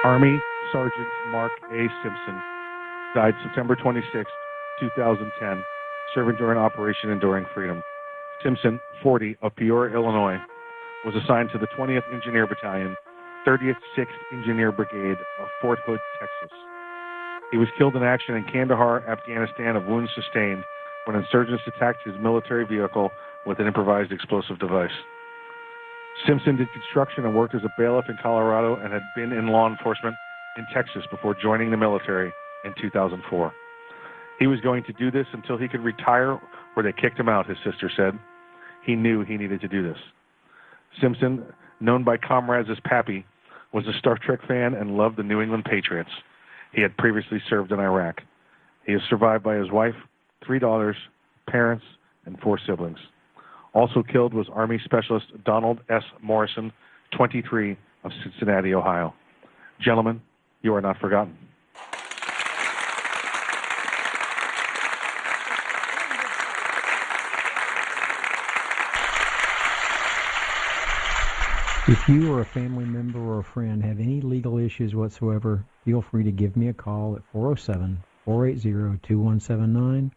Army 0.04 0.40
Sergeant 0.72 1.08
Mark 1.32 1.52
A. 1.72 1.88
Simpson 2.04 2.40
died 3.16 3.34
September 3.42 3.76
26, 3.76 4.30
2010, 4.80 5.64
serving 6.14 6.36
during 6.36 6.60
Operation 6.60 7.10
Enduring 7.10 7.48
Freedom. 7.52 7.82
Simpson, 8.44 8.80
40, 9.02 9.38
of 9.42 9.56
Peoria, 9.56 9.96
Illinois, 9.96 10.38
was 11.04 11.16
assigned 11.16 11.50
to 11.52 11.58
the 11.58 11.66
20th 11.76 12.04
Engineer 12.14 12.46
Battalion, 12.46 12.96
36th 13.48 14.06
Engineer 14.32 14.72
Brigade 14.72 15.18
of 15.42 15.48
Fort 15.60 15.80
Hood, 15.88 16.00
Texas. 16.20 16.56
He 17.52 17.58
was 17.58 17.68
killed 17.78 17.96
in 17.96 18.04
action 18.04 18.36
in 18.36 18.46
Kandahar, 18.46 19.06
Afghanistan, 19.08 19.76
of 19.76 19.86
wounds 19.86 20.10
sustained 20.16 20.64
when 21.06 21.18
insurgents 21.18 21.64
attacked 21.68 22.00
his 22.06 22.16
military 22.22 22.66
vehicle 22.66 23.12
with 23.46 23.60
an 23.60 23.68
improvised 23.68 24.12
explosive 24.12 24.58
device. 24.60 24.92
Simpson 26.28 26.56
did 26.56 26.72
construction 26.72 27.26
and 27.26 27.36
worked 27.36 27.56
as 27.56 27.64
a 27.64 27.74
bailiff 27.78 28.06
in 28.08 28.18
Colorado 28.22 28.76
and 28.76 28.94
had 28.94 29.02
been 29.16 29.32
in 29.32 29.48
law 29.48 29.68
enforcement 29.68 30.16
in 30.58 30.66
Texas 30.74 31.04
before 31.10 31.36
joining 31.42 31.72
the 31.72 31.78
military 31.78 32.32
in 32.64 32.74
2004. 32.82 33.54
He 34.40 34.48
was 34.48 34.60
going 34.62 34.84
to 34.86 34.94
do 34.94 35.12
this 35.12 35.28
until 35.34 35.58
he 35.58 35.68
could 35.68 35.82
retire 35.82 36.40
or 36.76 36.84
they 36.84 36.94
kicked 36.94 37.20
him 37.20 37.30
out, 37.30 37.48
his 37.48 37.58
sister 37.66 37.92
said. 37.96 38.18
He 38.86 38.96
knew 38.96 39.24
he 39.24 39.38
needed 39.38 39.62
to 39.62 39.68
do 39.68 39.84
this. 39.84 39.98
Simpson, 41.02 41.44
known 41.80 42.04
by 42.04 42.18
comrades 42.18 42.70
as 42.70 42.78
Pappy, 42.84 43.26
was 43.74 43.86
a 43.88 43.98
Star 44.00 44.18
Trek 44.18 44.40
fan 44.48 44.74
and 44.74 44.98
loved 44.98 45.18
the 45.18 45.24
New 45.24 45.42
England 45.42 45.66
Patriots. 45.66 46.10
He 46.74 46.82
had 46.82 46.96
previously 46.98 47.42
served 47.50 47.72
in 47.72 47.80
Iraq. 47.80 48.22
He 48.86 48.94
is 48.94 49.02
survived 49.10 49.44
by 49.44 49.56
his 49.56 49.72
wife, 49.72 49.96
three 50.46 50.60
daughters, 50.60 50.96
parents, 51.48 51.84
and 52.26 52.40
four 52.40 52.60
siblings. 52.66 52.98
Also 53.74 54.04
killed 54.04 54.34
was 54.34 54.48
Army 54.54 54.80
Specialist 54.84 55.28
Donald 55.46 55.80
S. 55.90 56.04
Morrison, 56.22 56.72
23, 57.16 57.78
of 58.04 58.12
Cincinnati, 58.24 58.74
Ohio. 58.74 59.14
Gentlemen, 59.80 60.22
you 60.62 60.74
are 60.74 60.82
not 60.82 61.00
forgotten. 61.00 61.38
If 71.92 72.08
you 72.08 72.32
or 72.32 72.40
a 72.40 72.46
family 72.46 72.86
member 72.86 73.20
or 73.20 73.40
a 73.40 73.44
friend 73.44 73.84
have 73.84 74.00
any 74.00 74.22
legal 74.22 74.58
issues 74.58 74.96
whatsoever, 74.96 75.66
feel 75.84 76.02
free 76.02 76.24
to 76.24 76.32
give 76.32 76.56
me 76.56 76.70
a 76.70 76.74
call 76.74 77.18
at 77.18 77.22
407 77.34 78.02
480 78.24 78.98
2179 79.06 80.14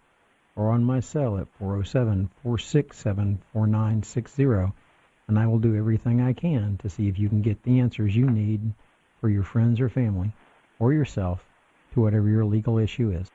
or 0.55 0.71
on 0.71 0.85
my 0.85 1.01
cell 1.01 1.37
at 1.37 1.49
407 1.59 2.31
467 2.45 3.43
4960, 3.53 4.73
and 5.27 5.37
I 5.37 5.49
will 5.49 5.59
do 5.59 5.75
everything 5.75 6.21
I 6.21 6.33
can 6.33 6.79
to 6.81 6.89
see 6.89 7.09
if 7.09 7.19
you 7.19 7.29
can 7.29 7.43
get 7.43 7.61
the 7.65 7.81
answers 7.81 8.15
you 8.15 8.31
need 8.31 8.73
for 9.21 9.29
your 9.29 9.43
friends 9.43 9.81
or 9.81 9.89
family 9.89 10.33
or 10.79 10.93
yourself 10.93 11.45
to 11.95 12.01
whatever 12.03 12.29
your 12.29 12.45
legal 12.45 12.79
issue 12.79 13.11
is. 13.11 13.29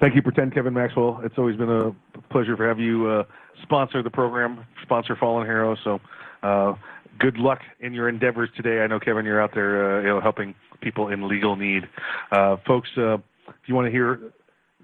Thank 0.00 0.14
you, 0.14 0.20
Pretend 0.22 0.52
Kevin 0.52 0.74
Maxwell. 0.74 1.20
It's 1.24 1.38
always 1.38 1.56
been 1.56 1.70
a 1.70 1.94
pleasure 2.30 2.56
to 2.56 2.62
have 2.64 2.78
you 2.78 3.06
uh, 3.06 3.24
sponsor 3.62 4.02
the 4.02 4.10
program, 4.10 4.66
sponsor 4.90 5.14
Fallen 5.14 5.46
Hero. 5.46 5.76
So, 5.84 6.00
uh, 6.42 6.74
good 7.20 7.38
luck 7.38 7.60
in 7.78 7.94
your 7.94 8.08
endeavors 8.08 8.48
today. 8.56 8.80
I 8.80 8.88
know, 8.88 8.98
Kevin, 8.98 9.24
you're 9.24 9.40
out 9.40 9.52
there, 9.54 9.98
uh, 9.98 10.02
you 10.02 10.08
know, 10.08 10.20
helping 10.20 10.54
people 10.80 11.08
in 11.08 11.28
legal 11.28 11.54
need. 11.54 11.84
Uh, 12.32 12.56
folks, 12.66 12.88
uh, 12.96 13.14
if 13.14 13.68
you 13.68 13.76
want 13.76 13.86
to 13.86 13.92
hear 13.92 14.18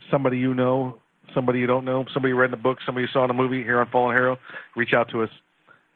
somebody 0.08 0.38
you 0.38 0.54
know, 0.54 0.98
somebody 1.34 1.58
you 1.58 1.66
don't 1.66 1.84
know, 1.84 2.04
somebody 2.14 2.30
you 2.30 2.36
read 2.36 2.50
in 2.50 2.54
a 2.54 2.62
book, 2.62 2.78
somebody 2.86 3.02
you 3.06 3.08
saw 3.12 3.24
in 3.24 3.30
a 3.30 3.34
movie 3.34 3.64
here 3.64 3.80
on 3.80 3.88
Fallen 3.90 4.14
Hero, 4.14 4.36
reach 4.76 4.92
out 4.94 5.10
to 5.10 5.24
us 5.24 5.30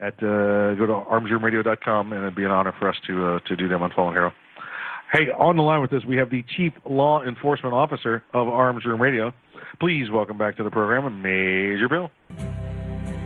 at 0.00 0.14
uh, 0.14 0.74
go 0.74 0.86
to 0.86 0.92
armsroomradio.com, 0.92 2.12
and 2.12 2.22
it'd 2.22 2.34
be 2.34 2.44
an 2.44 2.50
honor 2.50 2.74
for 2.80 2.88
us 2.88 2.96
to 3.06 3.26
uh, 3.26 3.38
to 3.46 3.54
do 3.54 3.68
them 3.68 3.82
on 3.82 3.92
Fallen 3.94 4.14
Hero. 4.14 4.32
Hey, 5.12 5.26
on 5.38 5.56
the 5.56 5.62
line 5.62 5.80
with 5.80 5.92
us, 5.92 6.04
we 6.04 6.16
have 6.16 6.30
the 6.30 6.44
Chief 6.56 6.72
Law 6.88 7.22
Enforcement 7.22 7.74
Officer 7.74 8.22
of 8.32 8.48
Arms 8.48 8.84
Room 8.84 9.00
Radio. 9.00 9.32
Please 9.78 10.10
welcome 10.10 10.38
back 10.38 10.56
to 10.56 10.64
the 10.64 10.70
program, 10.70 11.20
Major 11.20 11.88
Bill. 11.88 12.10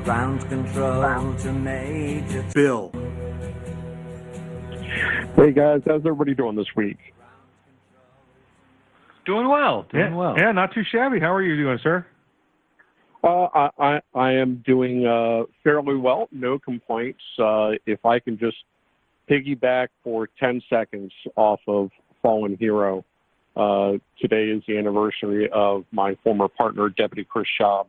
Ground 0.04 0.46
control 0.50 1.34
to 1.36 1.50
Major 1.50 2.44
Bill. 2.52 2.92
Hey 5.34 5.50
guys, 5.50 5.80
how's 5.86 6.00
everybody 6.00 6.34
doing 6.34 6.56
this 6.56 6.66
week? 6.76 6.98
Doing 9.24 9.48
well, 9.48 9.86
doing 9.90 10.12
yeah, 10.12 10.14
well. 10.14 10.34
Yeah, 10.36 10.52
not 10.52 10.74
too 10.74 10.82
shabby. 10.92 11.20
How 11.20 11.32
are 11.32 11.42
you 11.42 11.56
doing, 11.56 11.78
sir? 11.82 12.06
Uh, 13.22 13.46
I, 13.54 13.70
I 13.78 14.00
I 14.14 14.32
am 14.32 14.62
doing 14.66 15.06
uh, 15.06 15.44
fairly 15.62 15.96
well, 15.96 16.28
no 16.30 16.58
complaints. 16.58 17.22
Uh, 17.38 17.70
if 17.86 18.04
I 18.04 18.18
can 18.18 18.38
just 18.38 18.58
piggyback 19.30 19.88
for 20.02 20.28
10 20.38 20.60
seconds 20.68 21.12
off 21.34 21.60
of 21.66 21.88
Fallen 22.20 22.58
Hero, 22.60 23.06
uh, 23.56 23.92
today 24.20 24.50
is 24.50 24.62
the 24.68 24.76
anniversary 24.76 25.48
of 25.50 25.86
my 25.92 26.14
former 26.22 26.48
partner, 26.48 26.90
Deputy 26.90 27.24
Chris 27.24 27.46
Schaub 27.58 27.86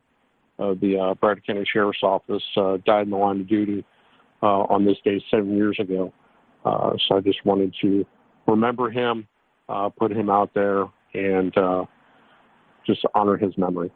of 0.60 0.80
the 0.80 0.98
uh, 0.98 1.14
Bradford 1.16 1.46
County 1.46 1.66
Sheriff's 1.72 2.04
Office, 2.04 2.44
uh, 2.58 2.78
died 2.86 3.04
in 3.04 3.10
the 3.12 3.18
line 3.18 3.42
of 3.42 3.48
duty 3.48 3.86
uh, 4.42 4.64
on 4.70 4.86
this 4.86 4.98
day 5.04 5.24
seven 5.30 5.56
years 5.56 5.78
ago. 5.80 6.14
Uh, 6.64 6.92
so 7.08 7.18
I 7.18 7.22
just 7.22 7.46
wanted 7.46 7.74
to 7.82 8.06
remember 8.48 8.90
him, 8.90 9.28
uh, 9.70 9.90
put 9.90 10.12
him 10.12 10.30
out 10.30 10.52
there, 10.54 10.86
and 11.14 11.56
uh, 11.58 11.86
just 12.86 13.02
honor 13.14 13.38
his 13.38 13.58
memory. 13.58 13.92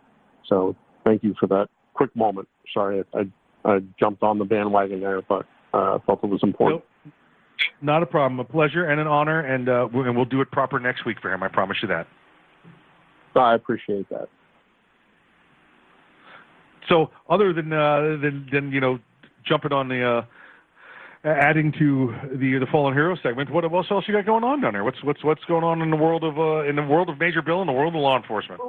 So 0.47 0.75
thank 1.05 1.23
you 1.23 1.33
for 1.39 1.47
that 1.47 1.67
quick 1.93 2.15
moment. 2.15 2.47
Sorry, 2.73 3.03
I, 3.13 3.19
I, 3.65 3.71
I 3.73 3.79
jumped 3.99 4.23
on 4.23 4.39
the 4.39 4.45
bandwagon 4.45 5.01
there, 5.01 5.21
but 5.21 5.45
uh, 5.73 5.95
I 5.95 5.97
felt 6.05 6.23
it 6.23 6.27
was 6.27 6.41
important. 6.43 6.83
Nope. 7.05 7.13
Not 7.81 8.03
a 8.03 8.05
problem. 8.05 8.39
A 8.39 8.43
pleasure 8.43 8.85
and 8.85 8.99
an 8.99 9.07
honor, 9.07 9.41
and 9.41 9.69
uh, 9.69 9.87
we'll, 9.91 10.05
and 10.05 10.15
we'll 10.15 10.25
do 10.25 10.41
it 10.41 10.51
proper 10.51 10.79
next 10.79 11.05
week 11.05 11.17
for 11.21 11.31
him. 11.31 11.43
I 11.43 11.47
promise 11.47 11.77
you 11.81 11.87
that. 11.89 12.07
I 13.35 13.55
appreciate 13.55 14.09
that. 14.09 14.27
So, 16.87 17.09
other 17.29 17.53
than 17.53 17.73
uh, 17.73 18.17
than 18.21 18.47
than 18.51 18.71
you 18.71 18.79
know, 18.79 18.99
jumping 19.45 19.73
on 19.73 19.89
the 19.89 20.03
uh, 20.03 20.25
adding 21.23 21.71
to 21.79 22.13
the 22.31 22.59
the 22.59 22.67
fallen 22.71 22.93
hero 22.93 23.15
segment, 23.21 23.51
what 23.51 23.63
else 23.63 23.87
else 23.91 24.05
you 24.07 24.13
got 24.13 24.25
going 24.25 24.43
on 24.43 24.61
down 24.61 24.73
there? 24.73 24.83
What's 24.83 25.03
what's 25.03 25.23
what's 25.23 25.43
going 25.45 25.63
on 25.63 25.81
in 25.81 25.89
the 25.89 25.97
world 25.97 26.23
of 26.23 26.37
uh, 26.37 26.67
in 26.67 26.75
the 26.75 26.83
world 26.83 27.09
of 27.09 27.19
Major 27.19 27.41
Bill 27.41 27.61
and 27.61 27.69
the 27.69 27.73
world 27.73 27.95
of 27.95 28.01
law 28.01 28.17
enforcement? 28.17 28.61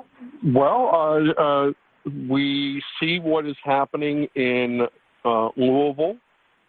Well, 0.45 0.91
uh, 0.93 1.43
uh, 1.43 1.73
we 2.29 2.83
see 2.99 3.19
what 3.21 3.47
is 3.47 3.57
happening 3.65 4.27
in 4.35 4.87
uh, 5.25 5.49
Louisville, 5.57 6.17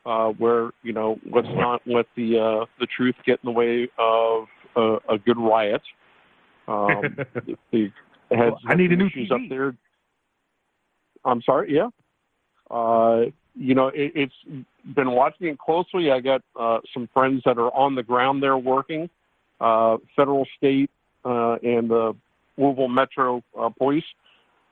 uh, 0.06 0.30
where 0.30 0.70
you 0.84 0.94
know 0.94 1.20
let's 1.34 1.48
not 1.52 1.82
let 1.86 2.06
the 2.16 2.38
uh, 2.38 2.66
the 2.80 2.88
truth 2.96 3.16
get 3.26 3.40
in 3.44 3.48
the 3.48 3.52
way 3.52 3.90
of 3.98 4.46
a, 4.76 5.14
a 5.14 5.18
good 5.18 5.38
riot. 5.38 5.82
Um, 6.68 7.18
the 7.72 7.92
heads 8.30 8.56
I 8.68 8.76
need 8.76 8.92
a 8.92 8.96
new 8.96 9.10
TV. 9.10 9.32
up 9.32 9.42
there. 9.50 9.76
I'm 11.26 11.42
sorry. 11.42 11.74
Yeah. 11.74 11.90
Uh, 12.70 13.26
you 13.56 13.76
know, 13.76 13.88
it, 13.88 14.14
it's 14.16 14.34
been 14.96 15.12
watching 15.12 15.48
it 15.48 15.60
closely. 15.60 16.12
I 16.12 16.22
got 16.22 16.42
uh, 16.60 16.80
some 16.94 17.10
friends 17.14 17.42
that 17.46 17.58
are 17.58 17.74
on 17.76 17.96
the 17.96 18.04
ground 18.04 18.42
there 18.42 18.58
working, 18.58 19.10
uh, 19.60 19.98
federal, 20.16 20.48
state, 20.58 20.90
uh, 21.26 21.56
and 21.62 21.90
the 21.90 22.16
Louisville 22.58 22.88
Metro 22.88 23.44
uh, 23.60 23.70
Police. 23.70 24.06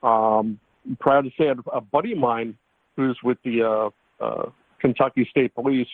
Um, 0.02 0.60
I'm 0.88 0.96
proud 1.00 1.26
to 1.26 1.32
say 1.38 1.52
a 1.74 1.82
buddy 1.82 2.14
of 2.14 2.20
mine 2.20 2.58
who's 2.96 3.18
with 3.24 3.38
the 3.44 3.92
uh, 4.22 4.50
Kentucky 4.80 5.28
State 5.30 5.54
Police 5.54 5.88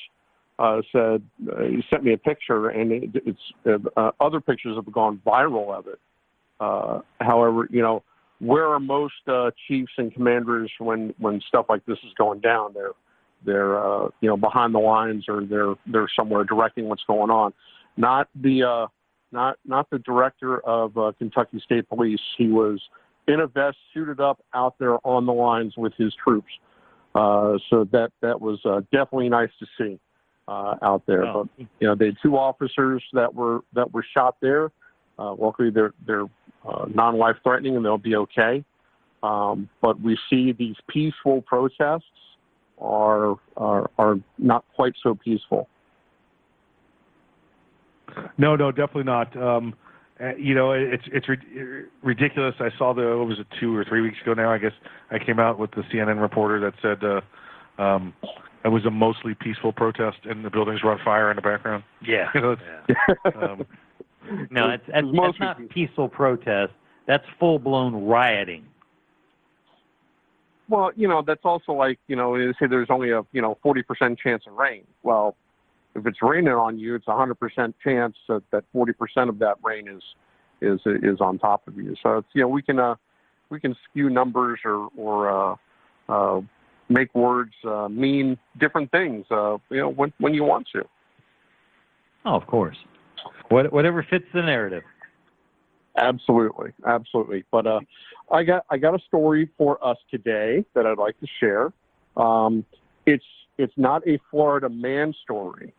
said 0.91 1.23
he 1.41 1.83
sent 1.89 2.03
me 2.03 2.13
a 2.13 2.17
picture, 2.17 2.69
and 2.69 2.91
it, 2.91 3.09
it's 3.25 4.13
other 4.19 4.39
pictures 4.39 4.75
have 4.75 4.91
gone 4.93 5.21
viral 5.25 5.73
of 5.73 5.87
it. 5.87 5.99
However, 7.19 7.67
you 7.71 7.81
know, 7.81 8.03
where 8.45 8.67
are 8.67 8.79
most 8.79 9.13
uh, 9.27 9.51
chiefs 9.67 9.91
and 9.97 10.13
commanders 10.13 10.71
when 10.79 11.13
when 11.17 11.41
stuff 11.47 11.65
like 11.69 11.85
this 11.85 11.97
is 12.05 12.13
going 12.17 12.39
down? 12.39 12.73
They're 12.73 12.91
they're 13.45 13.79
uh, 13.79 14.09
you 14.21 14.29
know 14.29 14.37
behind 14.37 14.73
the 14.73 14.79
lines 14.79 15.25
or 15.27 15.45
they're 15.45 15.75
they're 15.87 16.09
somewhere 16.15 16.43
directing 16.43 16.87
what's 16.87 17.03
going 17.07 17.29
on. 17.29 17.53
Not 17.97 18.27
the 18.35 18.63
uh, 18.63 18.87
not 19.31 19.57
not 19.65 19.89
the 19.89 19.99
director 19.99 20.59
of 20.59 20.97
uh, 20.97 21.11
Kentucky 21.17 21.61
State 21.63 21.87
Police. 21.89 22.19
He 22.37 22.47
was 22.47 22.81
in 23.27 23.39
a 23.39 23.47
vest, 23.47 23.77
suited 23.93 24.19
up, 24.19 24.43
out 24.53 24.75
there 24.79 24.97
on 25.05 25.25
the 25.25 25.33
lines 25.33 25.73
with 25.77 25.93
his 25.97 26.13
troops. 26.23 26.51
Uh, 27.15 27.57
so 27.69 27.85
that 27.91 28.11
that 28.21 28.39
was 28.39 28.59
uh, 28.65 28.81
definitely 28.91 29.29
nice 29.29 29.49
to 29.59 29.65
see 29.77 29.99
uh, 30.47 30.75
out 30.81 31.03
there. 31.07 31.25
Oh. 31.25 31.49
But 31.57 31.67
you 31.79 31.87
know, 31.87 31.95
they 31.95 32.07
had 32.07 32.17
two 32.21 32.37
officers 32.37 33.03
that 33.13 33.33
were 33.33 33.61
that 33.73 33.93
were 33.93 34.05
shot 34.13 34.35
there. 34.41 34.71
Uh, 35.17 35.33
luckily, 35.35 35.69
they're 35.69 35.93
they're 36.05 36.25
uh, 36.67 36.85
non-life 36.93 37.37
threatening 37.43 37.75
and 37.75 37.85
they'll 37.85 37.97
be 37.97 38.15
okay. 38.15 38.63
Um, 39.23 39.69
but 39.81 39.99
we 40.01 40.17
see 40.29 40.51
these 40.51 40.75
peaceful 40.87 41.41
protests 41.41 42.03
are 42.79 43.35
are 43.57 43.89
are 43.97 44.15
not 44.37 44.65
quite 44.75 44.93
so 45.01 45.15
peaceful. 45.15 45.67
No, 48.37 48.55
no, 48.55 48.71
definitely 48.71 49.03
not. 49.03 49.35
Um, 49.35 49.73
uh, 50.21 50.35
you 50.37 50.55
know, 50.55 50.71
it's 50.71 51.03
it's 51.11 51.27
rid- 51.27 51.87
ridiculous. 52.03 52.55
I 52.59 52.69
saw 52.77 52.93
the 52.93 53.17
what 53.17 53.27
was 53.27 53.39
it 53.39 53.47
two 53.59 53.75
or 53.75 53.83
three 53.83 54.01
weeks 54.01 54.17
ago 54.21 54.33
now? 54.33 54.51
I 54.51 54.57
guess 54.57 54.73
I 55.11 55.19
came 55.19 55.39
out 55.39 55.59
with 55.59 55.71
the 55.71 55.81
CNN 55.93 56.21
reporter 56.21 56.59
that 56.59 56.73
said 56.81 57.03
uh, 57.03 57.81
um, 57.81 58.13
it 58.63 58.69
was 58.69 58.85
a 58.85 58.91
mostly 58.91 59.35
peaceful 59.35 59.71
protest 59.73 60.17
and 60.23 60.43
the 60.43 60.49
buildings 60.49 60.83
were 60.83 60.91
on 60.91 60.99
fire 61.03 61.29
in 61.29 61.35
the 61.35 61.41
background. 61.41 61.83
Yeah. 62.01 62.29
You 62.33 62.41
know, 62.41 62.51
it's, 62.87 63.35
um, 63.35 63.65
No, 64.51 64.69
that's, 64.69 64.83
that's, 64.87 65.07
that's 65.13 65.39
not 65.39 65.69
peaceful 65.69 66.09
protest. 66.09 66.73
That's 67.07 67.25
full 67.39 67.59
blown 67.59 68.05
rioting. 68.05 68.65
Well, 70.67 70.91
you 70.95 71.07
know, 71.07 71.21
that's 71.25 71.43
also 71.43 71.73
like, 71.73 71.99
you 72.07 72.15
know, 72.15 72.37
they 72.37 72.51
say 72.53 72.67
there's 72.67 72.89
only 72.89 73.11
a, 73.11 73.21
you 73.31 73.41
know, 73.41 73.57
40% 73.63 74.17
chance 74.17 74.43
of 74.47 74.53
rain. 74.53 74.83
Well, 75.03 75.35
if 75.93 76.05
it's 76.07 76.21
raining 76.21 76.53
on 76.53 76.79
you, 76.79 76.95
it's 76.95 77.07
a 77.07 77.11
100% 77.11 77.73
chance 77.83 78.15
that, 78.27 78.41
that 78.51 78.63
40% 78.75 79.29
of 79.29 79.39
that 79.39 79.57
rain 79.63 79.87
is, 79.87 80.01
is, 80.61 80.79
is 80.85 81.21
on 81.21 81.37
top 81.37 81.67
of 81.67 81.77
you. 81.77 81.95
So 82.01 82.17
it's, 82.17 82.27
you 82.33 82.41
know, 82.41 82.47
we 82.47 82.63
can, 82.63 82.79
uh, 82.79 82.95
we 83.49 83.59
can 83.59 83.75
skew 83.89 84.09
numbers 84.09 84.59
or, 84.65 84.89
or, 84.97 85.29
uh, 85.51 85.55
uh, 86.09 86.41
make 86.89 87.13
words, 87.15 87.53
uh, 87.67 87.87
mean 87.89 88.37
different 88.59 88.91
things, 88.91 89.25
uh, 89.31 89.57
you 89.69 89.77
know, 89.77 89.89
when, 89.89 90.11
when 90.19 90.33
you 90.33 90.43
want 90.43 90.67
to. 90.73 90.83
Oh, 92.25 92.35
of 92.35 92.47
course. 92.47 92.77
What, 93.49 93.71
whatever 93.71 94.05
fits 94.09 94.25
the 94.33 94.41
narrative. 94.41 94.83
Absolutely, 95.97 96.71
absolutely. 96.85 97.45
But 97.51 97.67
uh, 97.67 97.79
I 98.31 98.43
got 98.43 98.65
I 98.69 98.77
got 98.77 98.95
a 98.95 98.99
story 99.07 99.49
for 99.57 99.83
us 99.85 99.97
today 100.11 100.65
that 100.73 100.85
I'd 100.85 100.97
like 100.97 101.17
to 101.21 101.27
share. 101.39 101.71
Um, 102.17 102.65
it's 103.05 103.23
it's 103.57 103.73
not 103.77 104.05
a 104.07 104.19
Florida 104.29 104.67
man 104.67 105.13
story, 105.23 105.73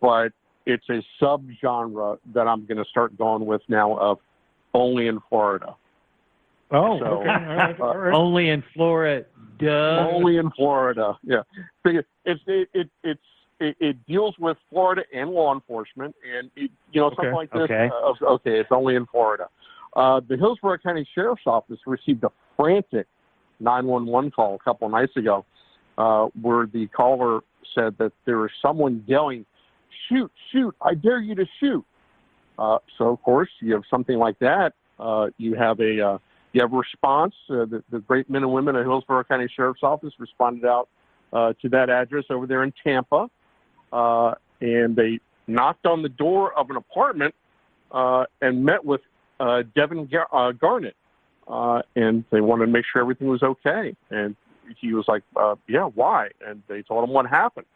but 0.00 0.32
it's 0.66 0.88
a 0.88 1.02
subgenre 1.20 2.18
that 2.34 2.46
I'm 2.46 2.64
going 2.64 2.78
to 2.78 2.88
start 2.88 3.16
going 3.18 3.44
with 3.44 3.62
now 3.68 3.96
of 3.96 4.18
only 4.72 5.08
in 5.08 5.20
Florida. 5.28 5.74
Oh, 6.70 6.98
So, 6.98 7.04
okay. 7.04 7.28
All 7.28 7.56
right, 7.56 7.80
all 7.80 7.96
right. 7.96 8.14
Only 8.14 8.48
in 8.50 8.62
Florida. 8.74 9.26
Duh. 9.58 10.08
Only 10.10 10.36
in 10.36 10.50
Florida. 10.52 11.18
Yeah. 11.22 11.42
It's 11.84 12.06
it, 12.46 12.68
it 12.72 12.88
it's 13.02 13.20
it, 13.60 13.76
it 13.78 14.06
deals 14.06 14.34
with 14.38 14.56
Florida 14.70 15.02
and 15.14 15.30
law 15.30 15.54
enforcement, 15.54 16.14
and 16.36 16.50
it, 16.56 16.70
you 16.92 17.00
know 17.00 17.10
something 17.10 17.32
like 17.32 17.52
this. 17.52 17.62
okay. 17.62 17.90
uh, 17.92 18.26
okay, 18.26 18.58
it's 18.58 18.70
only 18.72 18.96
in 18.96 19.06
Florida. 19.06 19.48
Uh, 19.94 20.20
the 20.28 20.36
Hillsborough 20.36 20.78
County 20.78 21.06
Sheriff's 21.14 21.42
Office 21.46 21.78
received 21.86 22.24
a 22.24 22.30
frantic 22.56 23.06
911 23.60 24.30
call 24.30 24.54
a 24.54 24.58
couple 24.58 24.86
of 24.86 24.92
nights 24.92 25.16
ago, 25.16 25.44
uh, 25.98 26.26
where 26.40 26.66
the 26.66 26.86
caller 26.88 27.40
said 27.74 27.96
that 27.98 28.12
there 28.24 28.38
was 28.38 28.50
someone 28.62 29.04
yelling, 29.06 29.44
"Shoot! 30.08 30.32
Shoot! 30.52 30.74
I 30.80 30.94
dare 30.94 31.20
you 31.20 31.34
to 31.34 31.46
shoot!" 31.60 31.84
Uh, 32.58 32.78
so 32.98 33.08
of 33.08 33.22
course 33.22 33.48
you 33.60 33.74
have 33.74 33.84
something 33.90 34.18
like 34.18 34.38
that. 34.38 34.74
Uh, 34.98 35.28
you 35.38 35.54
have 35.54 35.80
a 35.80 36.00
uh, 36.00 36.18
you 36.52 36.60
have 36.60 36.72
a 36.72 36.76
response. 36.76 37.34
Uh, 37.48 37.64
the, 37.64 37.82
the 37.90 38.00
great 38.00 38.28
men 38.28 38.42
and 38.42 38.52
women 38.52 38.76
of 38.76 38.84
Hillsborough 38.84 39.24
County 39.24 39.48
Sheriff's 39.54 39.82
Office 39.82 40.12
responded 40.18 40.64
out 40.64 40.88
uh, 41.32 41.52
to 41.62 41.68
that 41.70 41.90
address 41.90 42.24
over 42.30 42.46
there 42.46 42.62
in 42.62 42.72
Tampa, 42.84 43.28
uh, 43.92 44.34
and 44.60 44.96
they 44.96 45.20
knocked 45.46 45.86
on 45.86 46.02
the 46.02 46.08
door 46.08 46.56
of 46.58 46.70
an 46.70 46.76
apartment 46.76 47.34
uh, 47.90 48.24
and 48.40 48.64
met 48.64 48.84
with 48.84 49.00
uh, 49.40 49.62
Devin 49.74 50.06
Gar- 50.06 50.28
uh, 50.32 50.52
Garnett. 50.52 50.96
uh, 51.48 51.82
and 51.96 52.24
they 52.30 52.40
wanted 52.40 52.66
to 52.66 52.72
make 52.72 52.84
sure 52.90 53.02
everything 53.02 53.28
was 53.28 53.42
okay. 53.42 53.96
And 54.10 54.36
he 54.78 54.94
was 54.94 55.06
like, 55.08 55.22
uh, 55.36 55.56
"Yeah, 55.66 55.86
why?" 55.86 56.28
And 56.46 56.62
they 56.68 56.82
told 56.82 57.02
him 57.04 57.10
what 57.10 57.26
happened. 57.26 57.66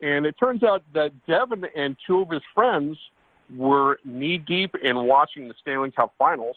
And 0.00 0.24
it 0.26 0.36
turns 0.38 0.62
out 0.62 0.82
that 0.94 1.12
Devin 1.26 1.66
and 1.76 1.96
two 2.06 2.20
of 2.20 2.30
his 2.30 2.42
friends 2.54 2.96
were 3.56 3.98
knee 4.04 4.38
deep 4.38 4.74
in 4.76 4.96
watching 5.06 5.48
the 5.48 5.54
Stanley 5.60 5.90
Cup 5.90 6.14
Finals, 6.18 6.56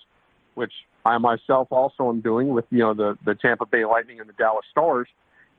which 0.53 0.71
I 1.05 1.17
myself 1.17 1.67
also 1.71 2.07
am 2.09 2.21
doing 2.21 2.49
with 2.49 2.65
you 2.69 2.79
know 2.79 2.93
the 2.93 3.17
the 3.25 3.35
Tampa 3.35 3.65
Bay 3.65 3.85
Lightning 3.85 4.19
and 4.19 4.29
the 4.29 4.33
Dallas 4.33 4.65
Stars. 4.69 5.07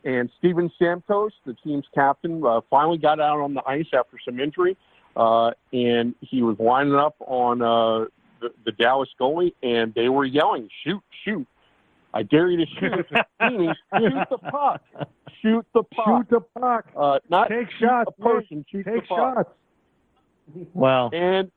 And 0.05 0.31
Steven 0.39 0.71
Stamkos, 0.81 1.31
the 1.47 1.55
team's 1.65 1.87
captain, 1.95 2.43
uh, 2.47 2.61
finally 2.69 2.99
got 2.99 3.21
out 3.21 3.41
on 3.41 3.55
the 3.55 3.63
ice 3.67 3.87
after 3.95 4.19
some 4.25 4.39
injury, 4.39 4.77
uh, 5.17 5.53
and 5.73 6.15
he 6.21 6.43
was 6.43 6.57
lining 6.59 6.95
up 6.95 7.17
on 7.21 7.63
uh, 7.63 8.07
the, 8.41 8.51
the 8.67 8.73
Dallas 8.73 9.09
goalie, 9.19 9.55
and 9.63 9.95
they 9.95 10.11
were 10.11 10.27
yelling, 10.27 10.69
"Shoot, 10.85 11.01
shoot! 11.25 11.47
I 12.13 12.23
dare 12.23 12.51
you 12.51 12.59
to 12.59 12.67
shoot!" 12.79 13.07
Meaning, 13.41 13.75
shoot 13.99 14.29
the 14.31 14.39
puck, 14.39 14.83
shoot 15.41 15.67
the 15.73 15.83
puck, 15.85 16.07
Shoot 16.07 16.29
the 16.31 16.41
puck. 16.61 16.87
uh, 16.97 17.19
not 17.31 17.49
Take 17.49 17.71
shoot 17.71 17.87
shots, 17.87 18.11
a 18.19 18.23
person, 18.23 18.65
shoot 18.71 18.85
Take 18.85 19.09
the 19.09 19.09
puck. 19.09 19.35
shots. 19.37 19.51
Well, 20.75 21.11
and 21.15 21.51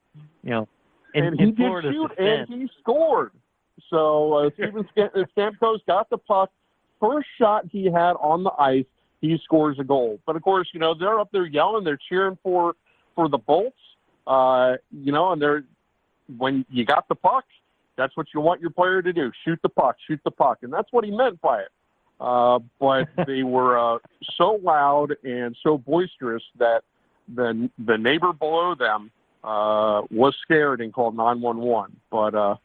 you 0.44 0.52
know, 0.52 0.68
in, 1.14 1.26
and 1.26 1.40
in 1.40 1.48
he 1.48 1.52
did 1.52 1.84
shoot, 1.84 2.10
defense, 2.12 2.50
and 2.50 2.62
he 2.62 2.70
scored. 2.80 3.32
So 3.90 4.34
uh, 4.34 4.50
Steven 4.54 4.88
Stam- 4.94 5.10
uh, 5.14 5.24
Stamkos 5.36 5.80
got 5.86 6.10
the 6.10 6.18
puck. 6.18 6.50
First 7.00 7.28
shot 7.40 7.66
he 7.72 7.86
had 7.86 8.14
on 8.14 8.44
the 8.44 8.52
ice, 8.60 8.86
he 9.22 9.38
scores 9.44 9.78
a 9.80 9.84
goal. 9.84 10.20
But 10.26 10.36
of 10.36 10.42
course, 10.42 10.70
you 10.74 10.80
know 10.80 10.94
they're 10.94 11.20
up 11.20 11.30
there 11.32 11.46
yelling, 11.46 11.84
they're 11.84 12.00
cheering 12.10 12.38
for 12.44 12.76
for 13.16 13.30
the 13.30 13.38
Bolts. 13.38 13.78
Uh, 14.26 14.76
you 14.92 15.12
know, 15.12 15.32
and 15.32 15.42
they're 15.42 15.64
when 16.38 16.66
you 16.70 16.86
got 16.86 17.08
the 17.08 17.16
puck, 17.16 17.46
that's 17.96 18.16
what 18.18 18.28
you 18.34 18.42
want 18.42 18.62
your 18.62 18.70
player 18.70 19.02
to 19.02 19.14
do: 19.14 19.32
shoot 19.46 19.60
the 19.64 19.70
puck, 19.70 19.98
shoot 20.08 20.20
the 20.24 20.32
puck, 20.32 20.60
and 20.62 20.72
that's 20.72 20.92
what 20.92 21.04
he 21.04 21.12
meant 21.12 21.42
by 21.42 21.62
it. 21.62 21.70
Uh, 22.20 22.60
but 22.80 23.08
they 23.28 23.44
were 23.44 23.78
uh, 23.78 24.00
so 24.36 24.60
loud 24.64 25.16
and 25.24 25.56
so 25.64 25.78
boisterous 25.78 26.44
that 26.58 26.84
the 27.34 27.70
the 27.86 27.98
neighbor 27.98 28.34
below 28.34 28.76
them 28.76 29.12
uh, 29.44 30.02
was 30.12 30.36
scared 30.42 30.82
and 30.82 30.94
called 30.94 31.16
911. 31.16 31.96
But 32.12 32.36
uh, 32.36 32.56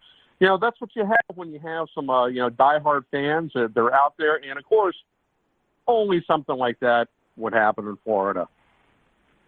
you 0.43 0.49
know 0.49 0.59
that's 0.61 0.81
what 0.81 0.91
you 0.97 1.05
have 1.05 1.37
when 1.37 1.53
you 1.53 1.61
have 1.61 1.87
some 1.95 2.11
uh, 2.11 2.27
you 2.27 2.41
know 2.41 2.51
diehard 2.51 3.05
fans. 3.13 3.53
Uh, 3.55 3.69
they're 3.73 3.95
out 3.95 4.15
there, 4.19 4.41
and 4.43 4.59
of 4.59 4.65
course, 4.65 4.97
only 5.87 6.21
something 6.27 6.57
like 6.57 6.81
that 6.81 7.07
would 7.37 7.53
happen 7.53 7.87
in 7.87 7.97
Florida. 8.03 8.49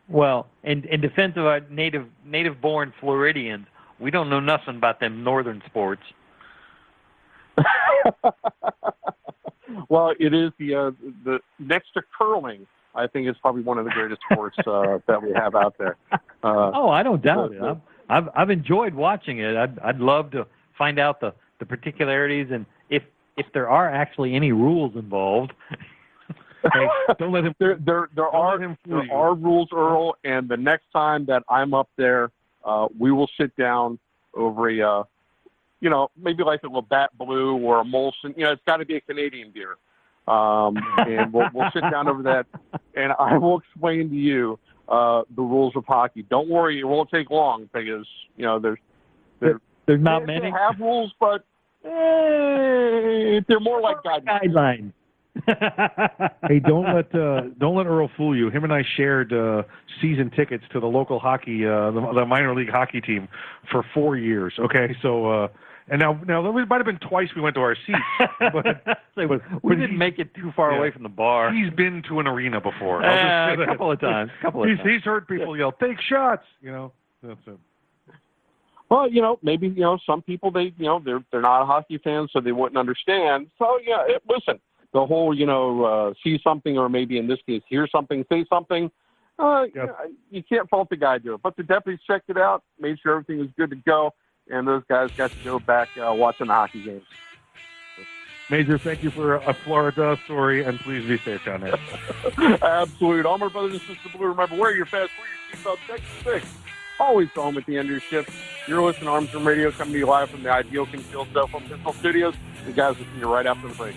well, 0.08 0.46
in 0.62 0.84
in 0.84 1.00
defense 1.00 1.32
of 1.34 1.46
our 1.46 1.58
native 1.68 2.06
native 2.24 2.60
born 2.60 2.94
Floridians, 3.00 3.66
we 3.98 4.12
don't 4.12 4.30
know 4.30 4.38
nothing 4.38 4.76
about 4.76 5.00
them 5.00 5.24
northern 5.24 5.60
sports. 5.66 6.02
well, 9.88 10.14
it 10.20 10.32
is 10.32 10.52
the 10.60 10.76
uh, 10.76 10.92
the 11.24 11.40
next 11.58 11.88
to 11.94 12.02
curling. 12.16 12.68
I 12.94 13.08
think 13.08 13.28
is 13.28 13.34
probably 13.42 13.62
one 13.62 13.78
of 13.78 13.84
the 13.84 13.90
greatest 13.90 14.20
sports 14.30 14.56
uh, 14.64 14.98
that 15.08 15.20
we 15.20 15.32
have 15.34 15.56
out 15.56 15.74
there. 15.76 15.96
Uh, 16.12 16.70
Oh, 16.72 16.88
I 16.88 17.02
don't 17.02 17.20
doubt 17.20 17.50
it. 17.50 17.60
I've, 17.60 17.80
I've 18.08 18.28
I've 18.36 18.50
enjoyed 18.50 18.94
watching 18.94 19.40
it. 19.40 19.56
I'd 19.56 19.76
I'd 19.80 19.98
love 19.98 20.30
to 20.30 20.46
find 20.76 20.98
out 20.98 21.20
the 21.20 21.34
the 21.60 21.66
particularities 21.66 22.48
and 22.50 22.66
if 22.90 23.02
if 23.36 23.46
there 23.52 23.68
are 23.68 23.88
actually 23.88 24.34
any 24.34 24.52
rules 24.52 24.94
involved. 24.96 25.52
don't 27.18 27.32
let 27.32 27.44
him. 27.44 27.54
There, 27.58 27.76
there, 27.76 28.08
there 28.14 28.28
are 28.28 28.60
him 28.60 28.76
there 28.86 29.04
you. 29.04 29.12
are 29.12 29.34
rules, 29.34 29.68
Earl. 29.72 30.16
And 30.24 30.48
the 30.48 30.56
next 30.56 30.84
time 30.92 31.26
that 31.26 31.42
I'm 31.48 31.74
up 31.74 31.88
there, 31.96 32.30
uh, 32.64 32.88
we 32.98 33.12
will 33.12 33.28
sit 33.38 33.54
down 33.56 33.98
over 34.34 34.68
a, 34.68 34.80
uh, 34.80 35.04
you 35.80 35.90
know, 35.90 36.08
maybe 36.16 36.42
like 36.42 36.62
a 36.62 36.68
Labatt 36.68 37.16
Blue 37.18 37.56
or 37.56 37.80
a 37.80 37.84
Molson. 37.84 38.36
You 38.36 38.44
know, 38.44 38.52
it's 38.52 38.62
got 38.66 38.78
to 38.78 38.86
be 38.86 38.96
a 38.96 39.00
Canadian 39.00 39.52
beer. 39.52 39.76
Um, 40.26 40.76
and 40.98 41.32
we'll, 41.32 41.48
we'll 41.52 41.70
sit 41.72 41.82
down 41.90 42.08
over 42.08 42.22
that, 42.22 42.46
and 42.94 43.12
I 43.18 43.36
will 43.36 43.58
explain 43.58 44.08
to 44.08 44.16
you 44.16 44.58
uh, 44.88 45.22
the 45.36 45.42
rules 45.42 45.76
of 45.76 45.84
hockey. 45.86 46.22
Don't 46.30 46.48
worry, 46.48 46.80
it 46.80 46.84
won't 46.84 47.10
take 47.10 47.30
long 47.30 47.68
because 47.72 48.06
you 48.36 48.44
know 48.44 48.58
there's 48.58 48.78
there, 49.40 49.60
There's 49.86 50.00
not 50.02 50.20
they, 50.20 50.26
many 50.26 50.40
They 50.40 50.50
have 50.50 50.78
rules, 50.78 51.12
but 51.20 51.44
eh, 51.84 53.40
they're 53.48 53.60
more 53.60 53.80
like 53.80 53.96
guidelines. 54.04 54.42
guidelines. 54.44 54.92
hey, 56.48 56.60
don't 56.60 56.94
let 56.94 57.12
uh, 57.12 57.42
don't 57.58 57.74
let 57.76 57.86
Earl 57.86 58.08
fool 58.16 58.36
you. 58.36 58.50
Him 58.50 58.62
and 58.62 58.72
I 58.72 58.84
shared 58.96 59.32
uh, 59.32 59.64
season 60.00 60.30
tickets 60.30 60.62
to 60.72 60.78
the 60.78 60.86
local 60.86 61.18
hockey, 61.18 61.66
uh, 61.66 61.90
the, 61.90 62.12
the 62.14 62.24
minor 62.24 62.54
league 62.54 62.70
hockey 62.70 63.00
team, 63.00 63.26
for 63.70 63.84
four 63.92 64.16
years. 64.16 64.54
Okay, 64.60 64.94
so 65.02 65.26
uh, 65.26 65.48
and 65.88 66.00
now 66.00 66.20
now 66.26 66.46
it 66.56 66.68
might 66.68 66.76
have 66.76 66.86
been 66.86 67.00
twice 67.00 67.28
we 67.34 67.42
went 67.42 67.56
to 67.56 67.60
our 67.62 67.76
seats, 67.84 67.98
but, 68.38 68.64
So 69.16 69.26
but 69.26 69.40
we 69.64 69.74
but 69.74 69.80
didn't 69.80 69.98
make 69.98 70.20
it 70.20 70.32
too 70.34 70.52
far 70.54 70.70
yeah. 70.70 70.78
away 70.78 70.92
from 70.92 71.02
the 71.02 71.08
bar. 71.08 71.52
He's 71.52 71.70
been 71.70 72.02
to 72.08 72.20
an 72.20 72.28
arena 72.28 72.60
before. 72.60 73.04
I'll 73.04 73.58
Uh, 73.58 73.62
a 73.64 73.66
couple 73.66 73.90
of 73.90 74.00
times, 74.00 74.30
couple 74.40 74.62
of 74.62 74.68
he's, 74.68 74.78
times. 74.78 74.88
he's 74.90 75.02
heard 75.02 75.26
people 75.26 75.56
yell, 75.56 75.72
"Take 75.72 76.00
shots," 76.00 76.44
you 76.60 76.70
know. 76.70 76.92
That's 77.24 77.40
it. 77.48 77.58
Well, 78.94 79.10
you 79.10 79.20
know, 79.20 79.40
maybe 79.42 79.66
you 79.66 79.80
know 79.80 79.98
some 80.06 80.22
people 80.22 80.52
they 80.52 80.72
you 80.78 80.86
know 80.86 81.00
they're 81.04 81.24
they're 81.32 81.40
not 81.40 81.62
a 81.62 81.66
hockey 81.66 81.98
fan, 81.98 82.28
so 82.32 82.40
they 82.40 82.52
wouldn't 82.52 82.78
understand. 82.78 83.48
So 83.58 83.76
yeah, 83.84 84.04
it, 84.06 84.22
listen, 84.28 84.60
the 84.92 85.04
whole 85.04 85.34
you 85.36 85.46
know 85.46 85.84
uh, 85.84 86.14
see 86.22 86.38
something 86.44 86.78
or 86.78 86.88
maybe 86.88 87.18
in 87.18 87.26
this 87.26 87.40
case 87.44 87.62
hear 87.68 87.88
something, 87.88 88.24
say 88.30 88.44
something. 88.48 88.92
Uh, 89.36 89.64
you, 89.74 89.74
know, 89.74 89.96
you 90.30 90.44
can't 90.44 90.70
fault 90.70 90.90
the 90.90 90.96
guy 90.96 91.18
do 91.18 91.34
it, 91.34 91.42
but 91.42 91.56
the 91.56 91.64
deputies 91.64 91.98
checked 92.06 92.30
it 92.30 92.38
out, 92.38 92.62
made 92.78 92.96
sure 93.00 93.14
everything 93.14 93.40
was 93.40 93.48
good 93.58 93.70
to 93.70 93.76
go, 93.84 94.14
and 94.48 94.68
those 94.68 94.84
guys 94.88 95.10
got 95.16 95.32
to 95.32 95.36
go 95.42 95.58
back 95.58 95.88
uh, 95.98 96.14
watching 96.14 96.46
the 96.46 96.52
hockey 96.52 96.84
games. 96.84 97.02
Major, 98.48 98.78
thank 98.78 99.02
you 99.02 99.10
for 99.10 99.34
a 99.34 99.54
Florida 99.54 100.16
story, 100.24 100.62
and 100.62 100.78
please 100.78 101.04
be 101.04 101.18
safe 101.18 101.44
down 101.44 101.62
there. 101.62 101.78
Absolute. 102.62 103.26
All 103.26 103.38
my 103.38 103.48
brothers 103.48 103.72
and 103.72 103.80
sisters 103.80 104.12
blue, 104.12 104.28
remember, 104.28 104.54
wear 104.54 104.72
your 104.72 104.86
fast, 104.86 105.10
wear 105.18 105.26
your 105.26 105.76
seatbelt, 105.76 105.78
check 105.88 106.00
the 106.22 106.38
six. 106.38 106.63
Always 107.00 107.28
home 107.30 107.58
at 107.58 107.66
the 107.66 107.76
end 107.76 107.86
of 107.86 107.90
your 107.90 108.00
shift. 108.00 108.30
You're 108.68 108.82
listening 108.82 109.06
to 109.06 109.10
Arms 109.10 109.34
Room 109.34 109.46
Radio, 109.46 109.70
coming 109.72 109.94
to 109.94 109.98
you 109.98 110.06
live 110.06 110.30
from 110.30 110.42
the 110.42 110.50
Ideal 110.50 110.86
Concealed 110.86 111.28
Cell 111.32 111.48
Phone 111.48 111.68
Pistol 111.68 111.92
Studios. 111.94 112.34
The 112.66 112.72
guys 112.72 112.96
will 112.96 113.04
see 113.06 113.18
you 113.18 113.32
right 113.32 113.46
after 113.46 113.68
the 113.68 113.74
break. 113.74 113.96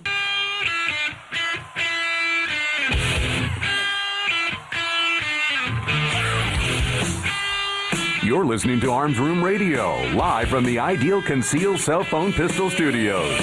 You're 8.31 8.45
listening 8.45 8.79
to 8.79 8.91
Arms 8.91 9.19
Room 9.19 9.43
Radio, 9.43 9.93
live 10.13 10.47
from 10.47 10.63
the 10.63 10.79
Ideal 10.79 11.21
Conceal 11.21 11.77
Cell 11.77 12.01
Phone 12.01 12.31
Pistol 12.31 12.69
Studios. 12.69 13.37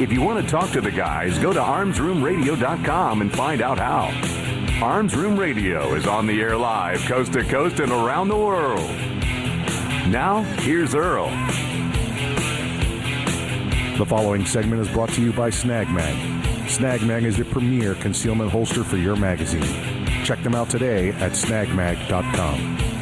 If 0.00 0.12
you 0.12 0.20
want 0.20 0.44
to 0.44 0.50
talk 0.50 0.72
to 0.72 0.80
the 0.80 0.90
guys, 0.90 1.38
go 1.38 1.52
to 1.52 1.60
armsroomradio.com 1.60 3.20
and 3.20 3.32
find 3.32 3.62
out 3.62 3.78
how. 3.78 4.10
Arms 4.84 5.14
Room 5.14 5.38
Radio 5.38 5.94
is 5.94 6.08
on 6.08 6.26
the 6.26 6.40
air 6.40 6.56
live, 6.56 7.00
coast 7.02 7.34
to 7.34 7.44
coast 7.44 7.78
and 7.78 7.92
around 7.92 8.26
the 8.26 8.36
world. 8.36 8.90
Now, 10.10 10.42
here's 10.42 10.92
Earl. 10.92 11.28
The 13.96 14.06
following 14.06 14.44
segment 14.44 14.80
is 14.82 14.88
brought 14.88 15.10
to 15.10 15.22
you 15.22 15.32
by 15.32 15.50
Snag 15.50 15.88
Mag. 15.88 16.68
Snag 16.68 17.02
Mag 17.02 17.22
is 17.22 17.36
the 17.36 17.44
premier 17.44 17.94
concealment 17.94 18.50
holster 18.50 18.82
for 18.82 18.96
your 18.96 19.14
magazine. 19.14 19.91
Check 20.24 20.42
them 20.42 20.54
out 20.54 20.70
today 20.70 21.10
at 21.10 21.32
snagmag.com. 21.32 22.92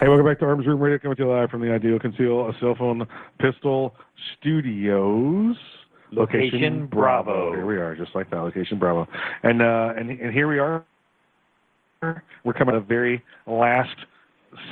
Hey, 0.00 0.08
welcome 0.08 0.24
back 0.24 0.38
to 0.38 0.46
Arms 0.46 0.66
Room 0.66 0.80
Radio, 0.80 0.98
coming 0.98 1.16
to 1.18 1.24
you 1.24 1.30
live 1.30 1.50
from 1.50 1.60
the 1.60 1.70
Ideal 1.70 1.98
Conceal 1.98 2.48
a 2.48 2.52
Cell 2.58 2.74
Phone 2.78 3.06
Pistol 3.38 3.94
Studios. 4.38 5.56
Location 6.10 6.86
Bravo. 6.86 7.52
Here 7.52 7.66
we 7.66 7.76
are, 7.76 7.94
just 7.94 8.14
like 8.14 8.30
that, 8.30 8.38
Location 8.38 8.78
Bravo. 8.78 9.06
And 9.42 9.60
uh, 9.60 9.92
and 9.98 10.10
and 10.10 10.32
here 10.32 10.48
we 10.48 10.58
are. 10.58 10.84
We're 12.44 12.54
coming 12.54 12.74
to 12.74 12.80
the 12.80 12.86
very 12.86 13.22
last 13.46 13.94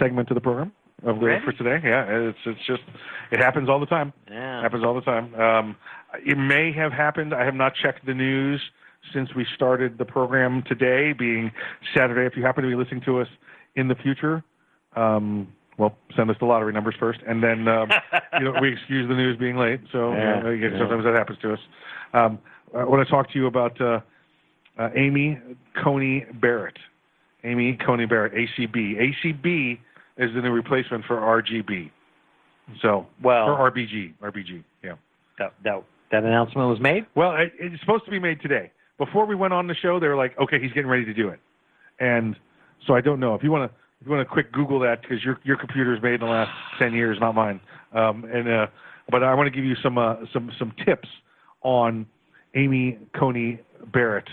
segment 0.01 0.31
of 0.31 0.35
the 0.35 0.41
program 0.41 0.73
of 1.05 1.17
the, 1.21 1.27
Already? 1.27 1.45
for 1.45 1.53
today. 1.53 1.81
Yeah, 1.87 2.05
it's 2.09 2.39
it's 2.47 2.67
just 2.67 2.83
it 3.31 3.39
happens 3.39 3.69
all 3.69 3.79
the 3.81 3.87
time. 3.87 4.13
Yeah. 4.31 4.63
happens 4.63 4.85
all 4.85 4.95
the 4.95 5.01
time. 5.01 5.35
Um, 5.35 5.77
it 6.25 6.37
may 6.39 6.73
have 6.73 6.93
happened. 6.93 7.35
I 7.35 7.45
have 7.45 7.55
not 7.55 7.75
checked 7.75 8.05
the 8.07 8.15
news 8.15 8.61
since 9.13 9.35
we 9.35 9.47
started 9.55 9.97
the 9.99 10.05
program 10.05 10.63
today, 10.67 11.13
being 11.13 11.53
Saturday. 11.97 12.27
If 12.27 12.37
you 12.37 12.45
happen 12.45 12.65
to 12.65 12.69
be 12.71 12.75
listening 12.77 13.03
to 13.07 13.21
us 13.21 13.29
in 13.77 13.89
the 13.89 13.95
future, 13.95 14.43
um, 14.97 15.49
well, 15.79 15.97
send 16.17 16.31
us 16.31 16.37
the 16.41 16.47
lottery 16.47 16.73
numbers 16.73 16.97
first, 16.99 17.21
and 17.27 17.43
then 17.43 17.69
um, 17.69 17.89
you 18.39 18.45
know 18.45 18.55
we 18.61 18.73
excuse 18.73 19.09
the 19.09 19.15
news 19.15 19.37
being 19.39 19.57
late. 19.57 19.81
So 19.93 20.13
Yeah, 20.13 20.43
uh, 20.45 20.51
yeah. 20.51 20.79
sometimes 20.79 21.05
that 21.05 21.15
happens 21.15 21.39
to 21.43 21.53
us. 21.53 21.61
Um, 22.13 22.39
I 22.77 22.85
want 22.85 23.07
to 23.07 23.11
talk 23.11 23.31
to 23.33 23.39
you 23.39 23.47
about 23.47 23.81
uh, 23.81 24.01
uh, 24.79 24.89
Amy 24.97 25.39
Coney 25.83 26.27
Barrett. 26.35 26.77
Amy 27.45 27.79
Coney 27.87 28.05
Barrett, 28.07 28.33
ACB. 28.35 28.97
ACB 29.25 29.79
is 30.19 30.35
the 30.35 30.41
new 30.43 30.51
replacement 30.51 31.05
for 31.05 31.17
RGB. 31.17 31.91
So, 32.83 33.07
Well- 33.23 33.49
or 33.49 33.71
RBG, 33.71 34.15
RBG, 34.23 34.63
yeah. 34.83 34.95
That 35.39 35.55
that 35.65 35.83
that 36.11 36.25
announcement 36.25 36.69
was 36.69 36.81
made. 36.81 37.07
Well, 37.15 37.35
it, 37.37 37.53
it's 37.59 37.81
supposed 37.81 38.05
to 38.07 38.11
be 38.11 38.19
made 38.19 38.41
today. 38.41 38.71
Before 38.99 39.25
we 39.25 39.35
went 39.37 39.55
on 39.55 39.69
the 39.69 39.75
show, 39.75 40.01
they 40.01 40.09
were 40.09 40.17
like, 40.17 40.37
"Okay, 40.39 40.61
he's 40.61 40.73
getting 40.73 40.91
ready 40.91 41.05
to 41.05 41.15
do 41.15 41.29
it," 41.29 41.39
and 42.01 42.35
so 42.87 42.95
I 42.95 43.01
don't 43.01 43.21
know 43.21 43.35
if 43.35 43.43
you 43.43 43.51
want 43.51 43.71
to. 43.71 43.77
If 44.01 44.07
you 44.07 44.13
want 44.13 44.27
to 44.29 44.33
quick 44.33 44.53
Google 44.53 44.79
that 44.81 45.03
because 45.03 45.25
your 45.25 45.39
your 45.45 45.57
computer 45.57 45.95
is 45.95 46.03
made 46.03 46.15
in 46.15 46.21
the 46.21 46.27
last 46.27 46.51
ten 46.79 46.93
years, 46.93 47.19
not 47.21 47.35
mine. 47.35 47.61
Um, 47.93 48.25
and 48.25 48.49
uh, 48.49 48.67
but 49.11 49.23
I 49.23 49.35
want 49.35 49.47
to 49.47 49.51
give 49.51 49.65
you 49.65 49.77
some 49.83 49.97
uh, 49.97 50.17
some 50.33 50.51
some 50.59 50.73
tips 50.85 51.09
on 51.63 52.07
Amy 52.55 52.99
Coney 53.17 53.61
Barrett. 53.93 54.29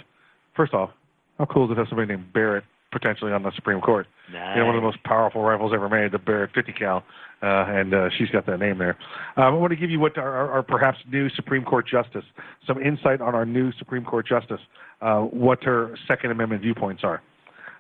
First 0.56 0.74
off, 0.74 0.90
how 1.38 1.46
cool 1.46 1.66
is 1.66 1.72
it 1.72 1.76
to 1.76 1.82
have 1.82 1.88
somebody 1.90 2.08
named 2.16 2.34
Barrett 2.34 2.64
potentially 2.92 3.32
on 3.32 3.44
the 3.44 3.52
Supreme 3.56 3.82
Court? 3.82 4.08
You 4.28 4.40
know, 4.60 4.66
one 4.66 4.76
of 4.76 4.82
the 4.82 4.86
most 4.86 5.04
powerful 5.04 5.42
rifles 5.44 5.72
ever 5.74 5.88
made, 5.88 6.12
the 6.12 6.18
Barrett 6.18 6.52
50 6.56 6.74
cal, 6.74 7.04
uh, 7.44 7.66
and 7.68 7.94
uh, 7.94 8.10
she's 8.18 8.30
got 8.30 8.46
that 8.48 8.60
name 8.60 8.78
there. 8.80 8.98
Um, 9.38 9.44
I 9.44 9.50
want 9.52 9.72
to 9.72 9.76
give 9.78 9.92
you 9.92 10.00
what 10.00 10.18
our, 10.18 10.30
our, 10.36 10.52
our 10.52 10.64
perhaps 10.64 10.98
new 11.12 11.30
Supreme 11.30 11.64
Court 11.64 11.88
justice, 11.88 12.24
some 12.66 12.82
insight 12.82 13.22
on 13.22 13.36
our 13.36 13.46
new 13.46 13.72
Supreme 13.74 14.04
Court 14.04 14.28
justice, 14.28 14.60
uh, 15.02 15.20
what 15.22 15.64
her 15.64 15.96
Second 16.08 16.32
Amendment 16.32 16.62
viewpoints 16.64 17.04
are. 17.04 17.22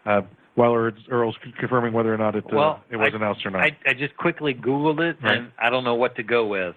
Uh, 0.05 0.21
while 0.53 0.73
Earl's, 1.09 1.35
confirming 1.59 1.91
whether 1.93 2.13
or 2.13 2.17
not 2.17 2.35
it, 2.35 2.45
uh, 2.45 2.55
Well, 2.55 2.79
it 2.89 2.97
was 2.97 3.09
I- 3.11 3.15
announced 3.15 3.45
or 3.45 3.49
not. 3.49 3.61
I, 3.63 3.75
I 3.87 3.93
just 3.93 4.15
quickly 4.17 4.53
Googled 4.53 4.99
it, 4.99 5.17
Right. 5.23 5.37
and 5.39 5.51
I 5.59 5.69
don't 5.69 5.83
know 5.83 5.95
what 5.95 6.15
to 6.17 6.23
go 6.23 6.45
with. 6.45 6.75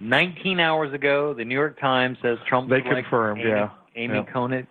19 0.00 0.60
hours 0.60 0.92
ago, 0.92 1.34
the 1.34 1.44
New 1.44 1.54
York 1.54 1.80
Times 1.80 2.18
says 2.22 2.38
Trump 2.48 2.68
They 2.68 2.80
confirmed, 2.80 3.40
Amy, 3.40 3.50
yeah. 3.50 3.70
Amy 3.96 4.14
Yeah. 4.14 4.32
Coney, 4.32 4.66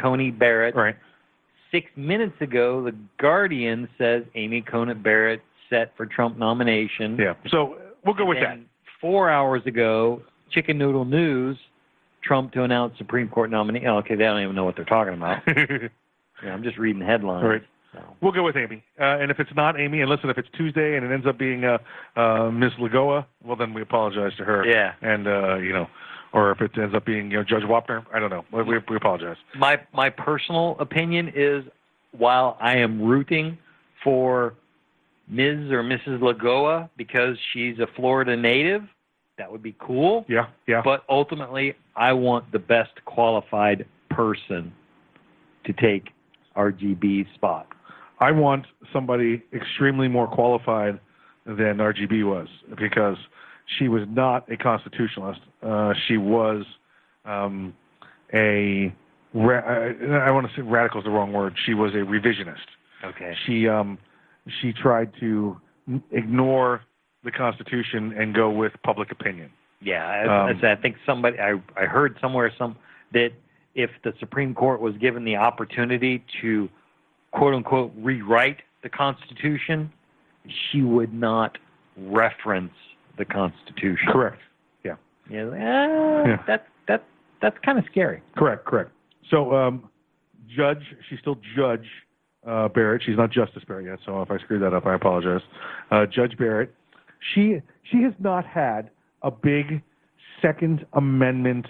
Coney 0.00 0.30
Barrett. 0.30 0.74
Right. 0.74 0.96
Six 1.70 1.90
minutes 1.96 2.40
ago, 2.40 2.82
the 2.82 2.94
Guardian 3.20 3.88
says 3.98 4.24
Amy 4.34 4.62
Coney 4.62 4.94
Barrett 4.94 5.42
set 5.68 5.92
for 5.96 6.06
Trump 6.06 6.38
nomination. 6.38 7.16
Yeah. 7.18 7.34
So 7.48 7.76
we'll 8.04 8.14
go 8.14 8.24
with 8.24 8.38
that. 8.40 8.58
Four 9.00 9.30
hours 9.30 9.62
ago, 9.66 10.22
Chicken 10.50 10.78
Noodle 10.78 11.04
News, 11.04 11.58
Trump 12.22 12.52
to 12.52 12.62
announce 12.62 12.96
Supreme 12.98 13.28
Court 13.28 13.50
nominee. 13.50 13.86
Oh, 13.86 13.98
okay, 13.98 14.14
they 14.14 14.24
don't 14.24 14.42
even 14.42 14.54
know 14.54 14.64
what 14.64 14.76
they're 14.76 14.84
talking 14.84 15.14
about. 15.14 15.42
yeah, 15.46 16.52
I'm 16.52 16.62
just 16.62 16.78
reading 16.78 17.02
headlines. 17.02 17.44
All 17.44 17.50
right. 17.50 17.62
We'll 18.20 18.32
go 18.32 18.42
with 18.42 18.56
Amy. 18.56 18.84
Uh, 19.00 19.18
and 19.18 19.30
if 19.30 19.40
it's 19.40 19.50
not 19.56 19.80
Amy, 19.80 20.00
and 20.00 20.10
listen, 20.10 20.28
if 20.30 20.38
it's 20.38 20.48
Tuesday 20.56 20.96
and 20.96 21.06
it 21.06 21.12
ends 21.12 21.26
up 21.26 21.38
being 21.38 21.64
uh, 21.64 21.78
uh, 22.16 22.50
Ms. 22.50 22.72
Lagoa, 22.78 23.26
well, 23.44 23.56
then 23.56 23.72
we 23.74 23.82
apologize 23.82 24.36
to 24.36 24.44
her. 24.44 24.66
Yeah. 24.66 24.92
And, 25.00 25.26
uh, 25.26 25.56
you 25.56 25.72
know, 25.72 25.88
or 26.32 26.50
if 26.52 26.60
it 26.60 26.72
ends 26.76 26.94
up 26.94 27.06
being, 27.06 27.30
you 27.30 27.38
know, 27.38 27.44
Judge 27.44 27.62
Wapner, 27.62 28.04
I 28.12 28.18
don't 28.18 28.30
know. 28.30 28.44
We, 28.52 28.62
we, 28.62 28.96
apologize. 28.96 29.36
my 29.56 29.80
my 29.92 30.10
personal 30.10 30.76
opinion 30.78 31.32
is 31.34 31.64
while 32.12 32.56
I 32.60 32.76
am 32.76 33.02
rooting 33.02 33.58
for 34.02 34.54
Ms. 35.28 35.70
or 35.70 35.82
Mrs. 35.82 36.20
Lagoa 36.20 36.88
because 36.96 37.36
she's 37.52 37.78
a 37.78 37.86
Florida 37.96 38.36
native, 38.36 38.82
that 39.36 39.50
would 39.50 39.62
be 39.62 39.76
cool. 39.78 40.24
Yeah, 40.28 40.46
yeah. 40.66 40.82
But 40.84 41.04
ultimately, 41.08 41.74
I 41.96 42.12
want 42.12 42.50
the 42.52 42.58
best 42.58 43.04
qualified 43.04 43.86
person 44.10 44.72
to 45.64 45.72
take 45.74 46.10
RGB's 46.56 47.32
spot. 47.34 47.68
I 48.20 48.32
want 48.32 48.66
somebody 48.92 49.42
extremely 49.52 50.08
more 50.08 50.26
qualified 50.26 50.98
than 51.46 51.76
RGB 51.76 52.26
was 52.26 52.48
because 52.78 53.16
she 53.76 53.88
was 53.88 54.02
not 54.08 54.50
a 54.50 54.56
constitutionalist. 54.56 55.40
Uh, 55.62 55.92
she 56.06 56.16
was 56.16 56.64
um, 57.24 57.74
a 58.32 58.92
ra- 59.34 59.58
I, 59.58 60.28
I 60.28 60.30
want 60.30 60.48
to 60.48 60.56
say 60.56 60.62
radical 60.62 61.00
is 61.00 61.04
the 61.04 61.10
wrong 61.10 61.32
word. 61.32 61.54
She 61.66 61.74
was 61.74 61.92
a 61.94 61.98
revisionist. 61.98 62.56
Okay. 63.04 63.36
She 63.46 63.68
um, 63.68 63.98
she 64.60 64.72
tried 64.72 65.12
to 65.20 65.60
ignore 66.10 66.82
the 67.24 67.30
Constitution 67.30 68.14
and 68.16 68.34
go 68.34 68.50
with 68.50 68.72
public 68.84 69.10
opinion. 69.10 69.50
Yeah, 69.80 70.06
I, 70.06 70.50
Um, 70.50 70.60
I 70.62 70.74
think 70.76 70.96
somebody 71.06 71.38
I 71.38 71.60
I 71.76 71.84
heard 71.84 72.16
somewhere 72.20 72.52
some 72.58 72.76
that 73.12 73.32
if 73.74 73.90
the 74.02 74.12
Supreme 74.18 74.54
Court 74.54 74.80
was 74.80 74.96
given 74.96 75.24
the 75.24 75.36
opportunity 75.36 76.24
to 76.40 76.68
quote 77.32 77.54
unquote 77.54 77.92
rewrite 77.96 78.58
the 78.82 78.88
Constitution, 78.88 79.92
she 80.70 80.82
would 80.82 81.12
not 81.12 81.58
reference 81.96 82.72
the 83.18 83.24
Constitution. 83.24 84.08
Correct. 84.08 84.38
Yeah. 84.84 84.94
Yeah, 85.30 85.50
ah, 85.52 86.24
Yeah. 86.26 86.42
that 86.46 86.66
that 86.86 87.04
that's 87.42 87.56
kind 87.64 87.78
of 87.78 87.84
scary. 87.90 88.22
Correct, 88.36 88.64
correct. 88.64 88.90
So, 89.30 89.54
um, 89.54 89.88
Judge, 90.48 90.82
she's 91.08 91.18
still 91.18 91.36
Judge 91.56 91.86
uh, 92.46 92.68
Barrett. 92.68 93.02
She's 93.04 93.16
not 93.16 93.30
Justice 93.30 93.62
Barrett 93.66 93.86
yet. 93.86 93.98
So 94.06 94.22
if 94.22 94.30
I 94.30 94.38
screwed 94.38 94.62
that 94.62 94.72
up, 94.74 94.86
I 94.86 94.94
apologize. 94.94 95.42
Uh, 95.90 96.06
Judge 96.06 96.36
Barrett, 96.38 96.74
she 97.34 97.60
she 97.90 98.02
has 98.02 98.14
not 98.18 98.46
had 98.46 98.90
a 99.22 99.30
big 99.30 99.82
Second 100.40 100.86
Amendment, 100.94 101.66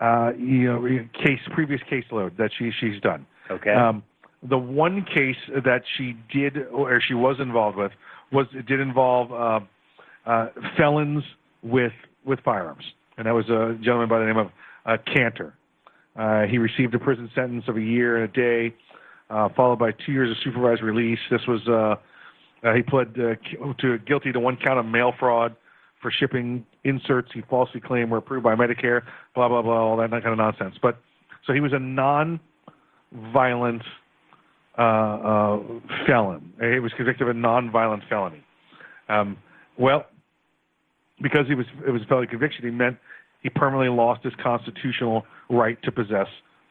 uh, 0.00 0.32
you 0.38 0.72
know, 0.72 1.08
case 1.12 1.40
previous 1.52 1.80
caseload 1.90 2.36
that 2.36 2.50
she 2.58 2.70
she's 2.80 3.00
done. 3.02 3.26
Okay. 3.50 3.72
Um, 3.72 4.02
the 4.48 4.58
one 4.58 5.04
case 5.04 5.36
that 5.64 5.82
she 5.96 6.16
did 6.32 6.66
or 6.68 7.00
she 7.00 7.14
was 7.14 7.36
involved 7.40 7.76
with 7.76 7.92
was 8.32 8.46
it 8.52 8.66
did 8.66 8.80
involve 8.80 9.32
uh, 9.32 9.64
uh, 10.26 10.48
felons 10.76 11.24
with 11.62 11.92
with 12.24 12.40
firearms, 12.40 12.84
and 13.16 13.26
that 13.26 13.34
was 13.34 13.48
a 13.48 13.78
gentleman 13.82 14.08
by 14.08 14.18
the 14.18 14.26
name 14.26 14.38
of 14.38 14.48
uh, 14.86 14.96
Kanter. 15.06 15.52
Uh, 16.16 16.42
he 16.48 16.58
received 16.58 16.94
a 16.94 16.98
prison 16.98 17.30
sentence 17.34 17.64
of 17.68 17.76
a 17.76 17.80
year 17.80 18.16
and 18.16 18.24
a 18.24 18.32
day, 18.32 18.74
uh, 19.30 19.48
followed 19.56 19.78
by 19.78 19.90
two 20.06 20.12
years 20.12 20.30
of 20.30 20.36
supervised 20.44 20.82
release. 20.82 21.18
This 21.30 21.40
was 21.48 21.60
uh, 21.68 21.96
uh, 22.66 22.74
he 22.74 22.82
pled 22.82 23.16
uh, 23.18 23.34
to 23.80 23.98
guilty 23.98 24.32
to 24.32 24.40
one 24.40 24.56
count 24.56 24.78
of 24.78 24.86
mail 24.86 25.12
fraud 25.18 25.54
for 26.00 26.10
shipping 26.10 26.64
inserts 26.84 27.28
he 27.34 27.42
falsely 27.48 27.80
claimed 27.80 28.10
were 28.10 28.18
approved 28.18 28.44
by 28.44 28.54
Medicare. 28.54 29.02
Blah 29.34 29.48
blah 29.48 29.62
blah, 29.62 29.74
all 29.74 29.96
that 29.96 30.10
kind 30.10 30.26
of 30.26 30.38
nonsense. 30.38 30.76
But 30.80 30.98
so 31.46 31.52
he 31.52 31.60
was 31.60 31.72
a 31.72 31.78
non-violent 31.78 33.82
uh, 34.78 34.82
uh, 34.82 35.58
felon. 36.06 36.52
He 36.60 36.78
was 36.78 36.92
convicted 36.96 37.28
of 37.28 37.36
a 37.36 37.38
non-violent 37.38 38.04
felony. 38.08 38.42
Um, 39.08 39.36
well, 39.78 40.06
because 41.22 41.46
he 41.48 41.54
was 41.54 41.66
it 41.86 41.90
was 41.90 42.02
a 42.02 42.06
felony 42.06 42.26
conviction, 42.26 42.64
he 42.64 42.70
meant 42.70 42.96
he 43.42 43.50
permanently 43.50 43.94
lost 43.94 44.24
his 44.24 44.32
constitutional 44.42 45.24
right 45.50 45.80
to 45.82 45.92
possess 45.92 46.26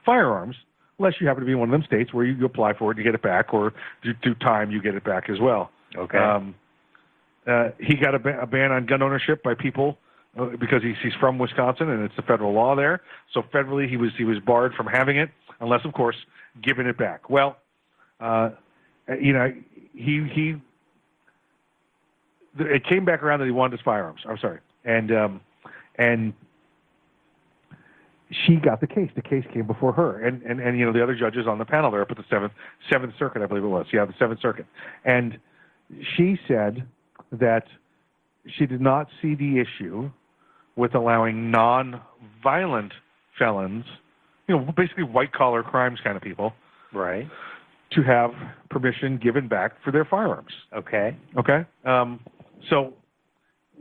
firearms, 0.06 0.56
unless 0.99 1.14
you 1.20 1.28
happen 1.28 1.41
to 1.41 1.45
be 1.45 1.53
in 1.53 1.60
one 1.60 1.70
of 1.70 1.72
them 1.72 1.84
states 1.86 2.14
where 2.14 2.26
you, 2.26 2.34
you 2.34 2.45
apply 2.45 2.74
for 2.74 2.91
it, 2.91 2.98
you 2.98 3.03
get 3.03 3.15
it 3.15 3.22
back, 3.22 3.53
or 3.53 3.74
through, 4.02 4.15
through 4.24 4.36
time 4.36 4.72
you 4.72 4.82
get 4.82 4.95
it 4.95 5.03
back 5.03 5.30
as 5.30 5.40
well. 5.40 5.72
Okay. 5.95 6.18
Um, 6.18 6.56
uh, 7.48 7.70
he 7.80 7.95
got 7.95 8.15
a, 8.15 8.20
ba- 8.20 8.40
a 8.41 8.48
ban 8.48 8.72
on 8.72 8.86
gun 8.86 9.02
ownership 9.02 9.44
by 9.44 9.53
people 9.53 9.98
uh, 10.40 10.45
because 10.60 10.82
he's, 10.82 10.95
he's 11.03 11.14
from 11.20 11.38
Wisconsin 11.38 11.90
and 11.90 12.03
it's 12.03 12.15
the 12.15 12.22
federal 12.22 12.53
law 12.53 12.76
there. 12.76 13.02
So 13.34 13.44
federally, 13.53 13.88
he 13.88 13.98
was 13.98 14.11
he 14.18 14.24
was 14.24 14.40
barred 14.40 14.74
from 14.74 14.88
having 14.88 15.18
it, 15.18 15.30
unless 15.60 15.82
of 15.86 15.94
course 15.94 16.15
giving 16.61 16.88
it 16.88 16.98
back. 16.98 17.30
Well, 17.30 17.57
uh, 18.20 18.52
you 19.20 19.34
know, 19.34 19.53
he 19.94 20.28
he 20.34 20.56
it 22.59 22.85
came 22.85 23.05
back 23.05 23.23
around 23.23 23.39
that 23.39 23.45
he 23.45 23.51
wanted 23.51 23.77
his 23.77 23.81
firearms. 23.84 24.21
I'm 24.27 24.38
sorry, 24.38 24.59
and 24.85 25.11
um, 25.11 25.41
and 25.97 26.34
she 28.45 28.55
got 28.55 28.81
the 28.81 28.88
case. 28.88 29.09
The 29.15 29.21
case 29.21 29.43
came 29.53 29.67
before 29.67 29.93
her, 29.93 30.25
and 30.25 30.41
and 30.43 30.59
and 30.59 30.77
you 30.77 30.85
know 30.85 30.93
the 30.93 31.03
other 31.03 31.15
judges 31.15 31.47
on 31.47 31.57
the 31.57 31.65
panel 31.65 31.91
there 31.91 32.01
up 32.01 32.11
at 32.11 32.17
the 32.17 32.25
seventh 32.30 32.53
seventh 32.91 33.13
circuit, 33.17 33.41
I 33.41 33.45
believe 33.45 33.63
it 33.63 33.67
was. 33.67 33.85
Yeah, 33.91 34.05
the 34.05 34.13
seventh 34.19 34.41
circuit, 34.41 34.65
and 35.05 35.38
she 36.15 36.38
said 36.47 36.88
that 37.31 37.65
she 38.57 38.65
did 38.65 38.81
not 38.81 39.07
see 39.21 39.35
the 39.35 39.59
issue 39.59 40.09
with 40.75 40.95
allowing 40.95 41.51
non-violent 41.51 42.93
felons, 43.38 43.85
you 44.47 44.57
know, 44.57 44.73
basically 44.75 45.03
white 45.03 45.31
collar 45.31 45.63
crimes 45.63 45.99
kind 46.03 46.17
of 46.17 46.23
people, 46.23 46.53
right, 46.93 47.27
to 47.91 48.01
have 48.01 48.31
permission 48.69 49.17
given 49.17 49.47
back 49.47 49.73
for 49.84 49.91
their 49.91 50.05
firearms. 50.05 50.51
Okay. 50.75 51.15
Okay. 51.38 51.65
Um, 51.85 52.19
so 52.69 52.94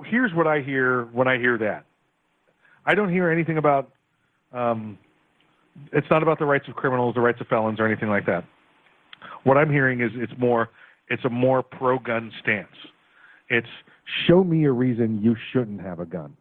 here's 0.04 0.32
what 0.34 0.46
I 0.46 0.60
hear 0.60 1.04
when 1.12 1.28
I 1.28 1.38
hear 1.38 1.58
that. 1.58 1.84
I 2.84 2.94
don't 2.94 3.10
hear 3.10 3.30
anything 3.30 3.58
about. 3.58 3.90
Um, 4.52 4.98
it's 5.92 6.06
not 6.10 6.22
about 6.22 6.38
the 6.38 6.44
rights 6.44 6.66
of 6.68 6.74
criminals, 6.74 7.14
the 7.14 7.20
rights 7.20 7.40
of 7.40 7.46
felons, 7.46 7.80
or 7.80 7.86
anything 7.86 8.08
like 8.08 8.26
that. 8.26 8.44
What 9.44 9.56
I'm 9.56 9.70
hearing 9.70 10.00
is 10.00 10.10
it's 10.14 10.32
more. 10.38 10.70
It's 11.08 11.24
a 11.24 11.30
more 11.30 11.62
pro-gun 11.62 12.32
stance. 12.42 12.68
It's 13.48 13.66
show 14.26 14.42
me 14.42 14.64
a 14.64 14.72
reason 14.72 15.20
you 15.22 15.36
shouldn't 15.52 15.80
have 15.80 16.00
a 16.00 16.06
gun. 16.06 16.36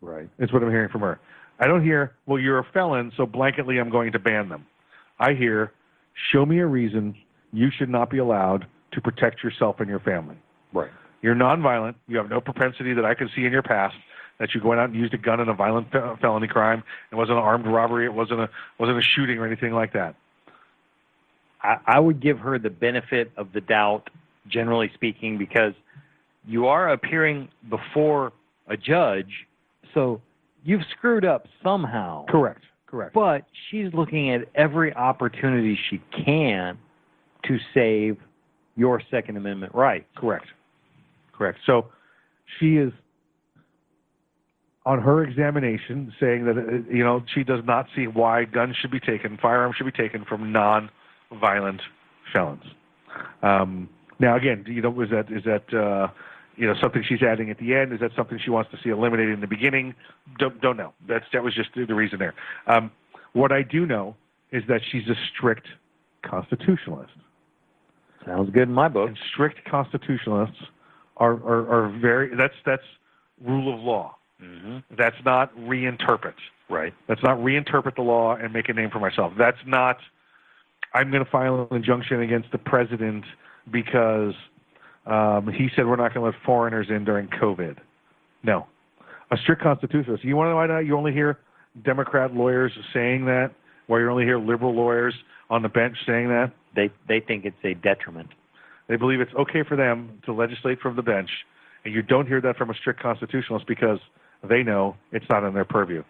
Right. 0.00 0.28
Is 0.38 0.52
what 0.52 0.62
I'm 0.62 0.70
hearing 0.70 0.90
from 0.90 1.02
her. 1.02 1.20
I 1.58 1.66
don't 1.66 1.82
hear, 1.82 2.14
well, 2.26 2.38
you're 2.38 2.58
a 2.58 2.66
felon, 2.72 3.12
so 3.16 3.26
blanketly 3.26 3.80
I'm 3.80 3.90
going 3.90 4.12
to 4.12 4.18
ban 4.18 4.48
them. 4.48 4.66
I 5.18 5.32
hear, 5.32 5.72
show 6.32 6.44
me 6.44 6.58
a 6.58 6.66
reason 6.66 7.14
you 7.52 7.68
should 7.76 7.88
not 7.88 8.10
be 8.10 8.18
allowed 8.18 8.66
to 8.92 9.00
protect 9.00 9.42
yourself 9.42 9.76
and 9.80 9.88
your 9.88 10.00
family. 10.00 10.36
Right. 10.72 10.90
You're 11.26 11.34
nonviolent. 11.34 11.96
You 12.06 12.18
have 12.18 12.30
no 12.30 12.40
propensity 12.40 12.94
that 12.94 13.04
I 13.04 13.14
can 13.14 13.28
see 13.34 13.44
in 13.44 13.50
your 13.50 13.64
past 13.64 13.96
that 14.38 14.54
you 14.54 14.60
went 14.64 14.80
out 14.80 14.90
and 14.90 14.94
used 14.94 15.12
a 15.12 15.18
gun 15.18 15.40
in 15.40 15.48
a 15.48 15.54
violent 15.54 15.90
fe- 15.90 16.14
felony 16.20 16.46
crime. 16.46 16.84
It 17.10 17.16
wasn't 17.16 17.38
an 17.38 17.42
armed 17.42 17.66
robbery. 17.66 18.04
It 18.04 18.14
wasn't 18.14 18.42
a 18.42 18.50
wasn't 18.78 18.98
a 18.98 19.02
shooting 19.02 19.36
or 19.38 19.44
anything 19.44 19.72
like 19.72 19.92
that. 19.94 20.14
I, 21.62 21.78
I 21.84 21.98
would 21.98 22.22
give 22.22 22.38
her 22.38 22.60
the 22.60 22.70
benefit 22.70 23.32
of 23.36 23.48
the 23.52 23.60
doubt, 23.60 24.08
generally 24.46 24.88
speaking, 24.94 25.36
because 25.36 25.72
you 26.46 26.68
are 26.68 26.90
appearing 26.90 27.48
before 27.68 28.32
a 28.68 28.76
judge, 28.76 29.48
so 29.94 30.22
you've 30.62 30.82
screwed 30.96 31.24
up 31.24 31.48
somehow. 31.60 32.24
Correct. 32.26 32.62
Correct. 32.86 33.14
But 33.14 33.42
she's 33.68 33.92
looking 33.92 34.30
at 34.30 34.42
every 34.54 34.94
opportunity 34.94 35.76
she 35.90 36.00
can 36.24 36.78
to 37.48 37.58
save 37.74 38.16
your 38.76 39.02
Second 39.10 39.38
Amendment 39.38 39.74
rights. 39.74 40.06
Correct. 40.16 40.46
Correct. 41.36 41.58
So 41.66 41.86
she 42.58 42.76
is 42.76 42.92
on 44.84 45.00
her 45.00 45.22
examination 45.22 46.12
saying 46.18 46.44
that 46.46 46.56
uh, 46.56 46.92
you 46.94 47.04
know 47.04 47.22
she 47.34 47.44
does 47.44 47.60
not 47.64 47.86
see 47.94 48.06
why 48.06 48.44
guns 48.44 48.76
should 48.80 48.90
be 48.90 49.00
taken, 49.00 49.36
firearms 49.40 49.76
should 49.76 49.86
be 49.86 49.92
taken 49.92 50.24
from 50.24 50.52
non-violent 50.52 51.82
felons. 52.32 52.62
Um, 53.42 53.88
now, 54.18 54.36
again, 54.36 54.64
you 54.66 54.80
know, 54.80 55.00
is 55.00 55.10
that 55.10 55.30
is 55.30 55.44
that 55.44 55.74
uh, 55.74 56.08
you 56.56 56.66
know 56.66 56.74
something 56.80 57.02
she's 57.06 57.22
adding 57.22 57.50
at 57.50 57.58
the 57.58 57.74
end? 57.74 57.92
Is 57.92 58.00
that 58.00 58.12
something 58.16 58.38
she 58.42 58.50
wants 58.50 58.70
to 58.70 58.78
see 58.82 58.90
eliminated 58.90 59.34
in 59.34 59.40
the 59.40 59.46
beginning? 59.46 59.94
Don't 60.38 60.60
don't 60.60 60.76
know. 60.76 60.94
That's 61.08 61.24
that 61.32 61.42
was 61.42 61.54
just 61.54 61.70
the 61.74 61.84
the 61.84 61.94
reason 61.94 62.18
there. 62.18 62.34
Um, 62.66 62.90
what 63.32 63.52
I 63.52 63.62
do 63.62 63.84
know 63.84 64.16
is 64.52 64.62
that 64.68 64.80
she's 64.90 65.08
a 65.08 65.16
strict 65.34 65.66
constitutionalist. 66.22 67.12
Sounds 68.24 68.50
good 68.50 68.68
in 68.68 68.72
my 68.72 68.88
book. 68.88 69.08
And 69.08 69.18
strict 69.32 69.64
constitutionalists 69.68 70.56
are, 71.16 71.32
are, 71.32 71.86
are 71.86 71.98
very 72.00 72.34
that's 72.36 72.54
that's 72.64 72.82
rule 73.44 73.72
of 73.72 73.80
law. 73.80 74.16
Mm-hmm. 74.42 74.78
That's 74.96 75.16
not 75.24 75.56
reinterpret. 75.56 76.34
Right. 76.68 76.92
That's 77.08 77.22
not 77.22 77.38
reinterpret 77.38 77.94
the 77.96 78.02
law 78.02 78.34
and 78.36 78.52
make 78.52 78.68
a 78.68 78.72
name 78.72 78.90
for 78.90 78.98
myself. 78.98 79.32
That's 79.38 79.58
not 79.66 79.98
I'm 80.92 81.10
going 81.10 81.24
to 81.24 81.30
file 81.30 81.68
an 81.70 81.76
injunction 81.76 82.22
against 82.22 82.50
the 82.52 82.58
president 82.58 83.24
because 83.70 84.34
um, 85.06 85.48
he 85.52 85.68
said 85.76 85.86
we're 85.86 85.96
not 85.96 86.14
going 86.14 86.30
to 86.30 86.36
let 86.36 86.44
foreigners 86.44 86.86
in 86.88 87.04
during 87.04 87.28
COVID. 87.28 87.76
No. 88.42 88.66
A 89.30 89.36
strict 89.36 89.62
constitutionalist. 89.62 90.24
You 90.24 90.36
want 90.36 90.46
to 90.46 90.50
know 90.50 90.56
why 90.56 90.66
not? 90.66 90.78
you 90.80 90.96
only 90.96 91.12
hear 91.12 91.38
Democrat 91.84 92.34
lawyers 92.34 92.72
saying 92.94 93.26
that, 93.26 93.52
why 93.86 94.00
you 94.00 94.10
only 94.10 94.24
hear 94.24 94.38
liberal 94.38 94.74
lawyers 94.74 95.14
on 95.50 95.62
the 95.62 95.68
bench 95.68 95.96
saying 96.06 96.28
that? 96.28 96.52
They 96.74 96.90
they 97.08 97.20
think 97.20 97.44
it's 97.44 97.56
a 97.64 97.74
detriment. 97.74 98.30
They 98.88 98.96
believe 98.96 99.20
it's 99.20 99.34
okay 99.34 99.62
for 99.62 99.76
them 99.76 100.20
to 100.26 100.32
legislate 100.32 100.80
from 100.80 100.96
the 100.96 101.02
bench, 101.02 101.30
and 101.84 101.92
you 101.92 102.02
don't 102.02 102.26
hear 102.26 102.40
that 102.40 102.56
from 102.56 102.70
a 102.70 102.74
strict 102.74 103.00
constitutionalist 103.00 103.66
because 103.66 103.98
they 104.48 104.62
know 104.62 104.96
it's 105.12 105.26
not 105.28 105.44
in 105.44 105.54
their 105.54 105.64
purview. 105.64 106.02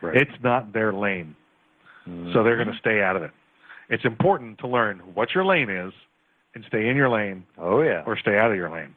Right. 0.00 0.16
It's 0.16 0.42
not 0.42 0.72
their 0.72 0.92
lane. 0.92 1.36
So 2.32 2.44
they're 2.44 2.56
going 2.56 2.72
to 2.72 2.78
stay 2.78 3.02
out 3.02 3.16
of 3.16 3.24
it. 3.24 3.32
It's 3.88 4.04
important 4.04 4.58
to 4.58 4.68
learn 4.68 4.98
what 5.14 5.34
your 5.34 5.44
lane 5.44 5.68
is 5.68 5.92
and 6.54 6.64
stay 6.68 6.88
in 6.88 6.96
your 6.96 7.08
lane. 7.08 7.44
Oh 7.58 7.82
yeah. 7.82 8.04
Or 8.06 8.16
stay 8.16 8.38
out 8.38 8.52
of 8.52 8.56
your 8.56 8.70
lane. 8.70 8.94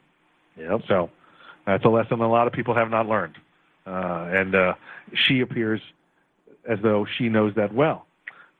Yep. 0.56 0.82
So 0.86 1.10
that's 1.66 1.84
a 1.84 1.88
lesson 1.88 2.20
a 2.20 2.30
lot 2.30 2.46
of 2.46 2.52
people 2.52 2.74
have 2.74 2.88
not 2.88 3.06
learned. 3.06 3.34
Uh, 3.86 4.28
and 4.30 4.54
uh, 4.54 4.74
she 5.26 5.40
appears 5.40 5.80
as 6.68 6.78
though 6.82 7.06
she 7.18 7.28
knows 7.28 7.52
that 7.56 7.74
well. 7.74 8.06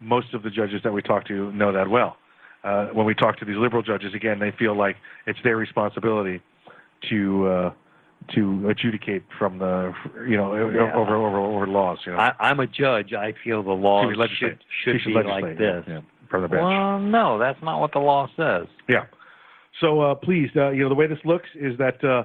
Most 0.00 0.34
of 0.34 0.42
the 0.42 0.50
judges 0.50 0.80
that 0.82 0.92
we 0.92 1.02
talk 1.02 1.26
to 1.26 1.52
know 1.52 1.72
that 1.72 1.88
well. 1.88 2.16
Uh, 2.62 2.86
when 2.88 3.06
we 3.06 3.14
talk 3.14 3.38
to 3.38 3.44
these 3.44 3.56
liberal 3.56 3.82
judges, 3.82 4.12
again, 4.14 4.38
they 4.38 4.50
feel 4.58 4.76
like 4.76 4.96
it's 5.26 5.38
their 5.42 5.56
responsibility 5.56 6.40
to 7.08 7.46
uh, 7.46 7.72
to 8.34 8.68
adjudicate 8.68 9.22
from 9.38 9.58
the 9.58 9.92
you 10.28 10.36
know 10.36 10.54
Yeah. 10.54 10.94
over 10.94 11.16
over 11.16 11.38
over 11.38 11.66
laws. 11.66 11.98
You 12.04 12.12
know, 12.12 12.18
I, 12.18 12.32
I'm 12.38 12.60
a 12.60 12.66
judge. 12.66 13.12
I 13.14 13.32
feel 13.42 13.62
the 13.62 13.70
law 13.70 14.02
She 14.02 14.08
would 14.08 14.16
legislate. 14.18 14.58
should 14.84 14.94
should 14.94 15.00
should 15.02 15.08
be 15.24 15.28
like 15.30 15.56
this. 15.58 15.84
yeah, 15.88 15.94
yeah, 15.94 16.00
from 16.30 16.42
the 16.42 16.48
bench. 16.48 16.62
Well, 16.62 16.98
no, 17.00 17.38
that's 17.38 17.62
not 17.62 17.80
what 17.80 17.92
the 17.92 17.98
law 18.00 18.28
says. 18.36 18.66
Yeah. 18.88 19.06
So 19.80 20.00
uh, 20.02 20.14
please, 20.16 20.50
uh, 20.56 20.70
you 20.70 20.82
know, 20.82 20.88
the 20.90 20.94
way 20.94 21.06
this 21.06 21.18
looks 21.24 21.48
is 21.54 21.78
that 21.78 22.04
uh, 22.04 22.24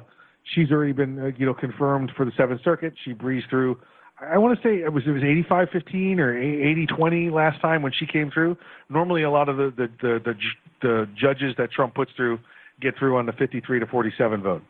she's 0.54 0.70
already 0.72 0.92
been, 0.92 1.18
uh, 1.20 1.26
you 1.38 1.46
know, 1.46 1.54
confirmed 1.54 2.12
for 2.18 2.26
the 2.26 2.32
Seventh 2.36 2.62
Circuit. 2.64 2.94
She 3.06 3.14
breezed 3.14 3.48
through. 3.50 3.78
I 4.20 4.38
want 4.38 4.58
to 4.58 4.68
say 4.68 4.82
it 4.82 4.94
was 4.94 5.04
it 5.06 5.12
was 5.12 5.24
85-15 5.24 6.20
or 6.20 6.34
80-20 6.34 7.32
last 7.32 7.60
time 7.62 7.82
when 7.82 7.92
she 7.92 8.06
came 8.06 8.32
through. 8.32 8.58
Normally, 8.90 9.24
a 9.24 9.30
lot 9.30 9.50
of 9.50 9.58
the 9.58 9.74
the, 9.76 9.88
the 10.02 10.20
the 10.24 10.34
the 10.82 11.10
judges 11.20 11.54
that 11.58 11.72
Trump 11.72 11.96
puts 11.96 12.12
through 12.16 12.40
get 12.82 12.98
through 12.98 13.18
on 13.18 13.26
the 13.26 13.34
53 13.34 13.80
to 13.80 13.86
47 13.86 14.42
vote, 14.42 14.62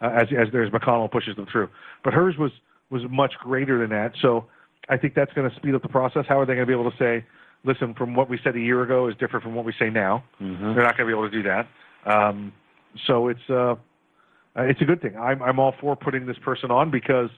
uh, 0.00 0.06
as 0.06 0.28
as 0.38 0.48
there's 0.52 0.70
McConnell 0.70 1.10
pushes 1.10 1.36
them 1.36 1.46
through. 1.50 1.68
But 2.02 2.14
hers 2.14 2.36
was 2.38 2.50
was 2.90 3.02
much 3.10 3.34
greater 3.40 3.78
than 3.78 3.90
that. 3.90 4.12
So 4.22 4.46
I 4.88 4.96
think 4.96 5.14
that's 5.14 5.32
going 5.34 5.50
to 5.50 5.56
speed 5.56 5.74
up 5.74 5.82
the 5.82 5.88
process. 5.88 6.24
How 6.28 6.40
are 6.40 6.46
they 6.46 6.54
going 6.54 6.66
to 6.66 6.70
be 6.70 6.78
able 6.78 6.90
to 6.90 6.96
say, 6.96 7.26
listen, 7.64 7.94
from 7.94 8.14
what 8.14 8.28
we 8.28 8.38
said 8.42 8.56
a 8.56 8.60
year 8.60 8.82
ago 8.82 9.08
is 9.08 9.14
different 9.16 9.42
from 9.42 9.54
what 9.54 9.64
we 9.64 9.74
say 9.78 9.90
now? 9.90 10.24
Mm-hmm. 10.40 10.74
They're 10.74 10.84
not 10.84 10.96
going 10.96 11.08
to 11.08 11.14
be 11.14 11.18
able 11.18 11.30
to 11.30 11.30
do 11.30 11.42
that. 11.42 11.66
Um, 12.06 12.52
so 13.06 13.28
it's 13.28 13.40
uh, 13.50 13.74
uh, 14.56 14.62
it's 14.62 14.80
a 14.80 14.84
good 14.84 15.02
thing. 15.02 15.16
I'm 15.16 15.42
I'm 15.42 15.58
all 15.58 15.74
for 15.78 15.94
putting 15.94 16.26
this 16.26 16.38
person 16.42 16.70
on 16.70 16.90
because 16.90 17.28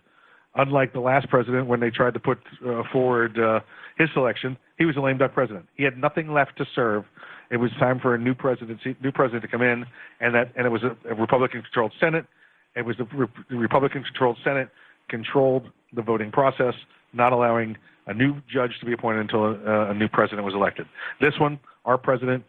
unlike 0.56 0.92
the 0.92 1.00
last 1.00 1.28
president 1.28 1.66
when 1.66 1.80
they 1.80 1.90
tried 1.90 2.14
to 2.14 2.20
put 2.20 2.38
uh, 2.66 2.82
forward 2.92 3.38
uh, 3.38 3.60
his 3.98 4.08
selection, 4.12 4.56
he 4.78 4.84
was 4.84 4.96
a 4.96 5.00
lame 5.00 5.18
duck 5.18 5.32
president. 5.34 5.66
He 5.74 5.84
had 5.84 5.96
nothing 5.98 6.32
left 6.32 6.56
to 6.58 6.66
serve. 6.74 7.04
It 7.50 7.58
was 7.58 7.70
time 7.78 8.00
for 8.00 8.14
a 8.14 8.18
new 8.18 8.34
presidency, 8.34 8.96
new 9.02 9.12
president 9.12 9.42
to 9.42 9.48
come 9.48 9.62
in, 9.62 9.86
and 10.20 10.34
that 10.34 10.52
and 10.56 10.66
it 10.66 10.70
was 10.70 10.82
a, 10.82 10.96
a 11.10 11.14
Republican-controlled 11.14 11.92
Senate. 12.00 12.26
It 12.74 12.84
was 12.84 12.96
the 12.96 13.04
Re- 13.04 13.28
Republican-controlled 13.50 14.38
Senate 14.42 14.68
controlled 15.08 15.70
the 15.94 16.02
voting 16.02 16.32
process. 16.32 16.74
not 17.12 17.32
allowing 17.32 17.76
a 18.06 18.14
new 18.14 18.40
judge 18.52 18.72
to 18.80 18.86
be 18.86 18.92
appointed 18.92 19.20
until 19.20 19.44
a, 19.44 19.90
a 19.90 19.94
new 19.94 20.08
president 20.08 20.44
was 20.44 20.54
elected. 20.54 20.86
This 21.20 21.34
one, 21.40 21.58
our 21.84 21.98
president 21.98 22.44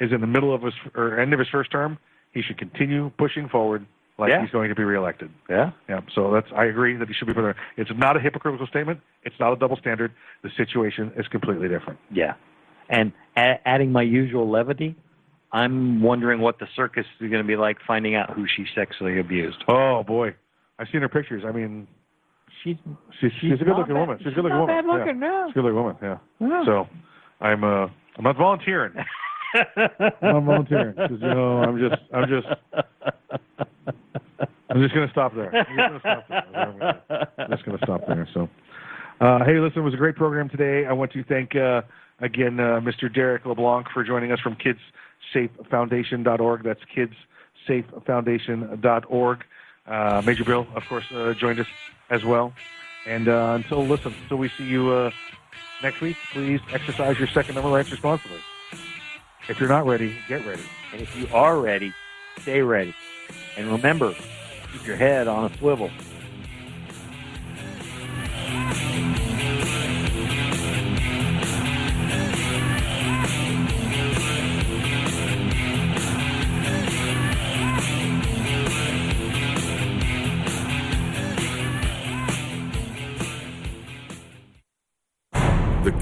is 0.00 0.12
in 0.12 0.20
the 0.20 0.26
middle 0.26 0.54
of 0.54 0.62
his 0.62 0.74
or 0.94 1.18
end 1.18 1.32
of 1.32 1.38
his 1.38 1.48
first 1.48 1.70
term. 1.70 1.98
He 2.32 2.42
should 2.42 2.58
continue 2.58 3.10
pushing 3.18 3.48
forward 3.48 3.86
like 4.18 4.30
Yeah. 4.30 4.40
he's 4.42 4.50
going 4.50 4.68
to 4.68 4.74
be 4.74 4.82
reelected. 4.84 5.30
Yeah. 5.48 5.72
Yeah. 5.88 6.00
So 6.14 6.32
that's 6.32 6.48
I 6.56 6.64
agree 6.66 6.96
that 6.96 7.08
he 7.08 7.14
should 7.14 7.26
be 7.28 7.34
put 7.34 7.42
there. 7.42 7.56
It's 7.76 7.90
not 7.96 8.16
a 8.16 8.20
hypocritical 8.20 8.66
statement. 8.66 9.00
It's 9.24 9.36
not 9.38 9.52
a 9.52 9.56
double 9.56 9.76
standard. 9.76 10.12
The 10.42 10.50
situation 10.56 11.12
is 11.16 11.26
completely 11.28 11.68
different. 11.68 11.98
Yeah. 12.10 12.34
And 12.88 13.12
a- 13.36 13.60
adding 13.66 13.92
my 13.92 14.02
usual 14.02 14.48
levity, 14.50 14.94
I'm 15.52 16.02
wondering 16.02 16.40
what 16.40 16.58
the 16.58 16.66
circus 16.76 17.04
is 17.20 17.30
going 17.30 17.42
to 17.42 17.46
be 17.46 17.56
like 17.56 17.78
finding 17.86 18.14
out 18.14 18.30
who 18.30 18.46
she 18.46 18.64
sexually 18.74 19.18
abused. 19.20 19.62
Oh 19.68 20.02
boy, 20.02 20.34
I've 20.78 20.88
seen 20.92 21.00
her 21.02 21.08
pictures. 21.08 21.42
I 21.46 21.52
mean, 21.52 21.86
she's 22.62 22.76
she's, 23.20 23.30
she's, 23.40 23.52
a 23.52 23.64
good-looking 23.64 23.94
bad- 23.94 24.00
woman. 24.00 24.18
She's 24.18 24.28
a 24.28 24.30
good 24.30 24.44
looking 24.44 24.50
not 24.56 24.60
woman. 24.66 24.76
bad 24.76 24.86
looking, 24.86 25.20
yeah. 25.20 25.28
no. 25.28 25.46
She's 25.48 25.52
a 25.52 25.62
good 25.62 25.64
looking 25.64 25.76
woman. 25.76 25.96
Yeah. 26.02 26.18
Yeah. 26.40 26.64
So 26.64 26.86
I'm 27.40 27.64
uh 27.64 27.86
I'm 28.16 28.24
not 28.24 28.36
volunteering. 28.36 28.92
I'm 29.54 30.44
volunteering. 30.44 30.94
volunteering 30.94 30.94
'cause, 30.94 31.20
you 31.20 31.28
know 31.28 31.62
I'm 31.62 31.78
just 31.78 32.02
I'm 32.12 32.28
just 32.28 32.46
I'm 34.68 34.82
just 34.82 34.94
gonna 34.94 35.10
stop 35.10 35.34
there. 35.34 35.50
I'm 35.54 35.64
just 35.92 36.02
gonna 36.04 36.24
stop 36.26 36.28
there. 36.52 37.00
I'm 37.38 37.50
just 37.50 37.64
gonna 37.64 37.78
stop 37.82 38.06
there. 38.06 38.28
So, 38.34 38.48
uh, 39.20 39.44
hey, 39.44 39.58
listen, 39.58 39.80
it 39.80 39.84
was 39.84 39.94
a 39.94 39.98
great 39.98 40.16
program 40.16 40.48
today. 40.48 40.84
I 40.86 40.92
want 40.92 41.12
to 41.12 41.22
thank 41.24 41.54
uh, 41.56 41.82
again 42.20 42.58
uh, 42.60 42.80
Mr. 42.80 43.12
Derek 43.12 43.46
LeBlanc 43.46 43.88
for 43.92 44.02
joining 44.04 44.32
us 44.32 44.40
from 44.40 44.56
KidsSafeFoundation.org. 45.34 46.62
That's 46.64 46.80
KidsSafeFoundation.org. 47.68 49.44
Uh, 49.86 50.22
Major 50.26 50.44
Bill, 50.44 50.66
of 50.74 50.84
course, 50.88 51.04
uh, 51.12 51.32
joined 51.34 51.60
us 51.60 51.68
as 52.10 52.24
well. 52.24 52.52
And 53.06 53.28
uh, 53.28 53.52
until 53.54 53.86
listen, 53.86 54.12
until 54.22 54.38
we 54.38 54.48
see 54.58 54.64
you 54.64 54.90
uh, 54.90 55.10
next 55.82 56.00
week, 56.00 56.16
please 56.32 56.60
exercise 56.72 57.18
your 57.18 57.28
Second 57.28 57.52
Amendment 57.52 57.74
rights 57.76 57.90
responsibly. 57.92 58.38
If 59.48 59.60
you're 59.60 59.68
not 59.68 59.86
ready, 59.86 60.16
get 60.28 60.44
ready. 60.44 60.64
And 60.92 61.00
if 61.00 61.16
you 61.16 61.28
are 61.32 61.58
ready, 61.58 61.92
stay 62.40 62.62
ready. 62.62 62.94
And 63.56 63.70
remember, 63.70 64.14
keep 64.72 64.86
your 64.86 64.96
head 64.96 65.28
on 65.28 65.50
a 65.50 65.56
swivel. 65.58 65.90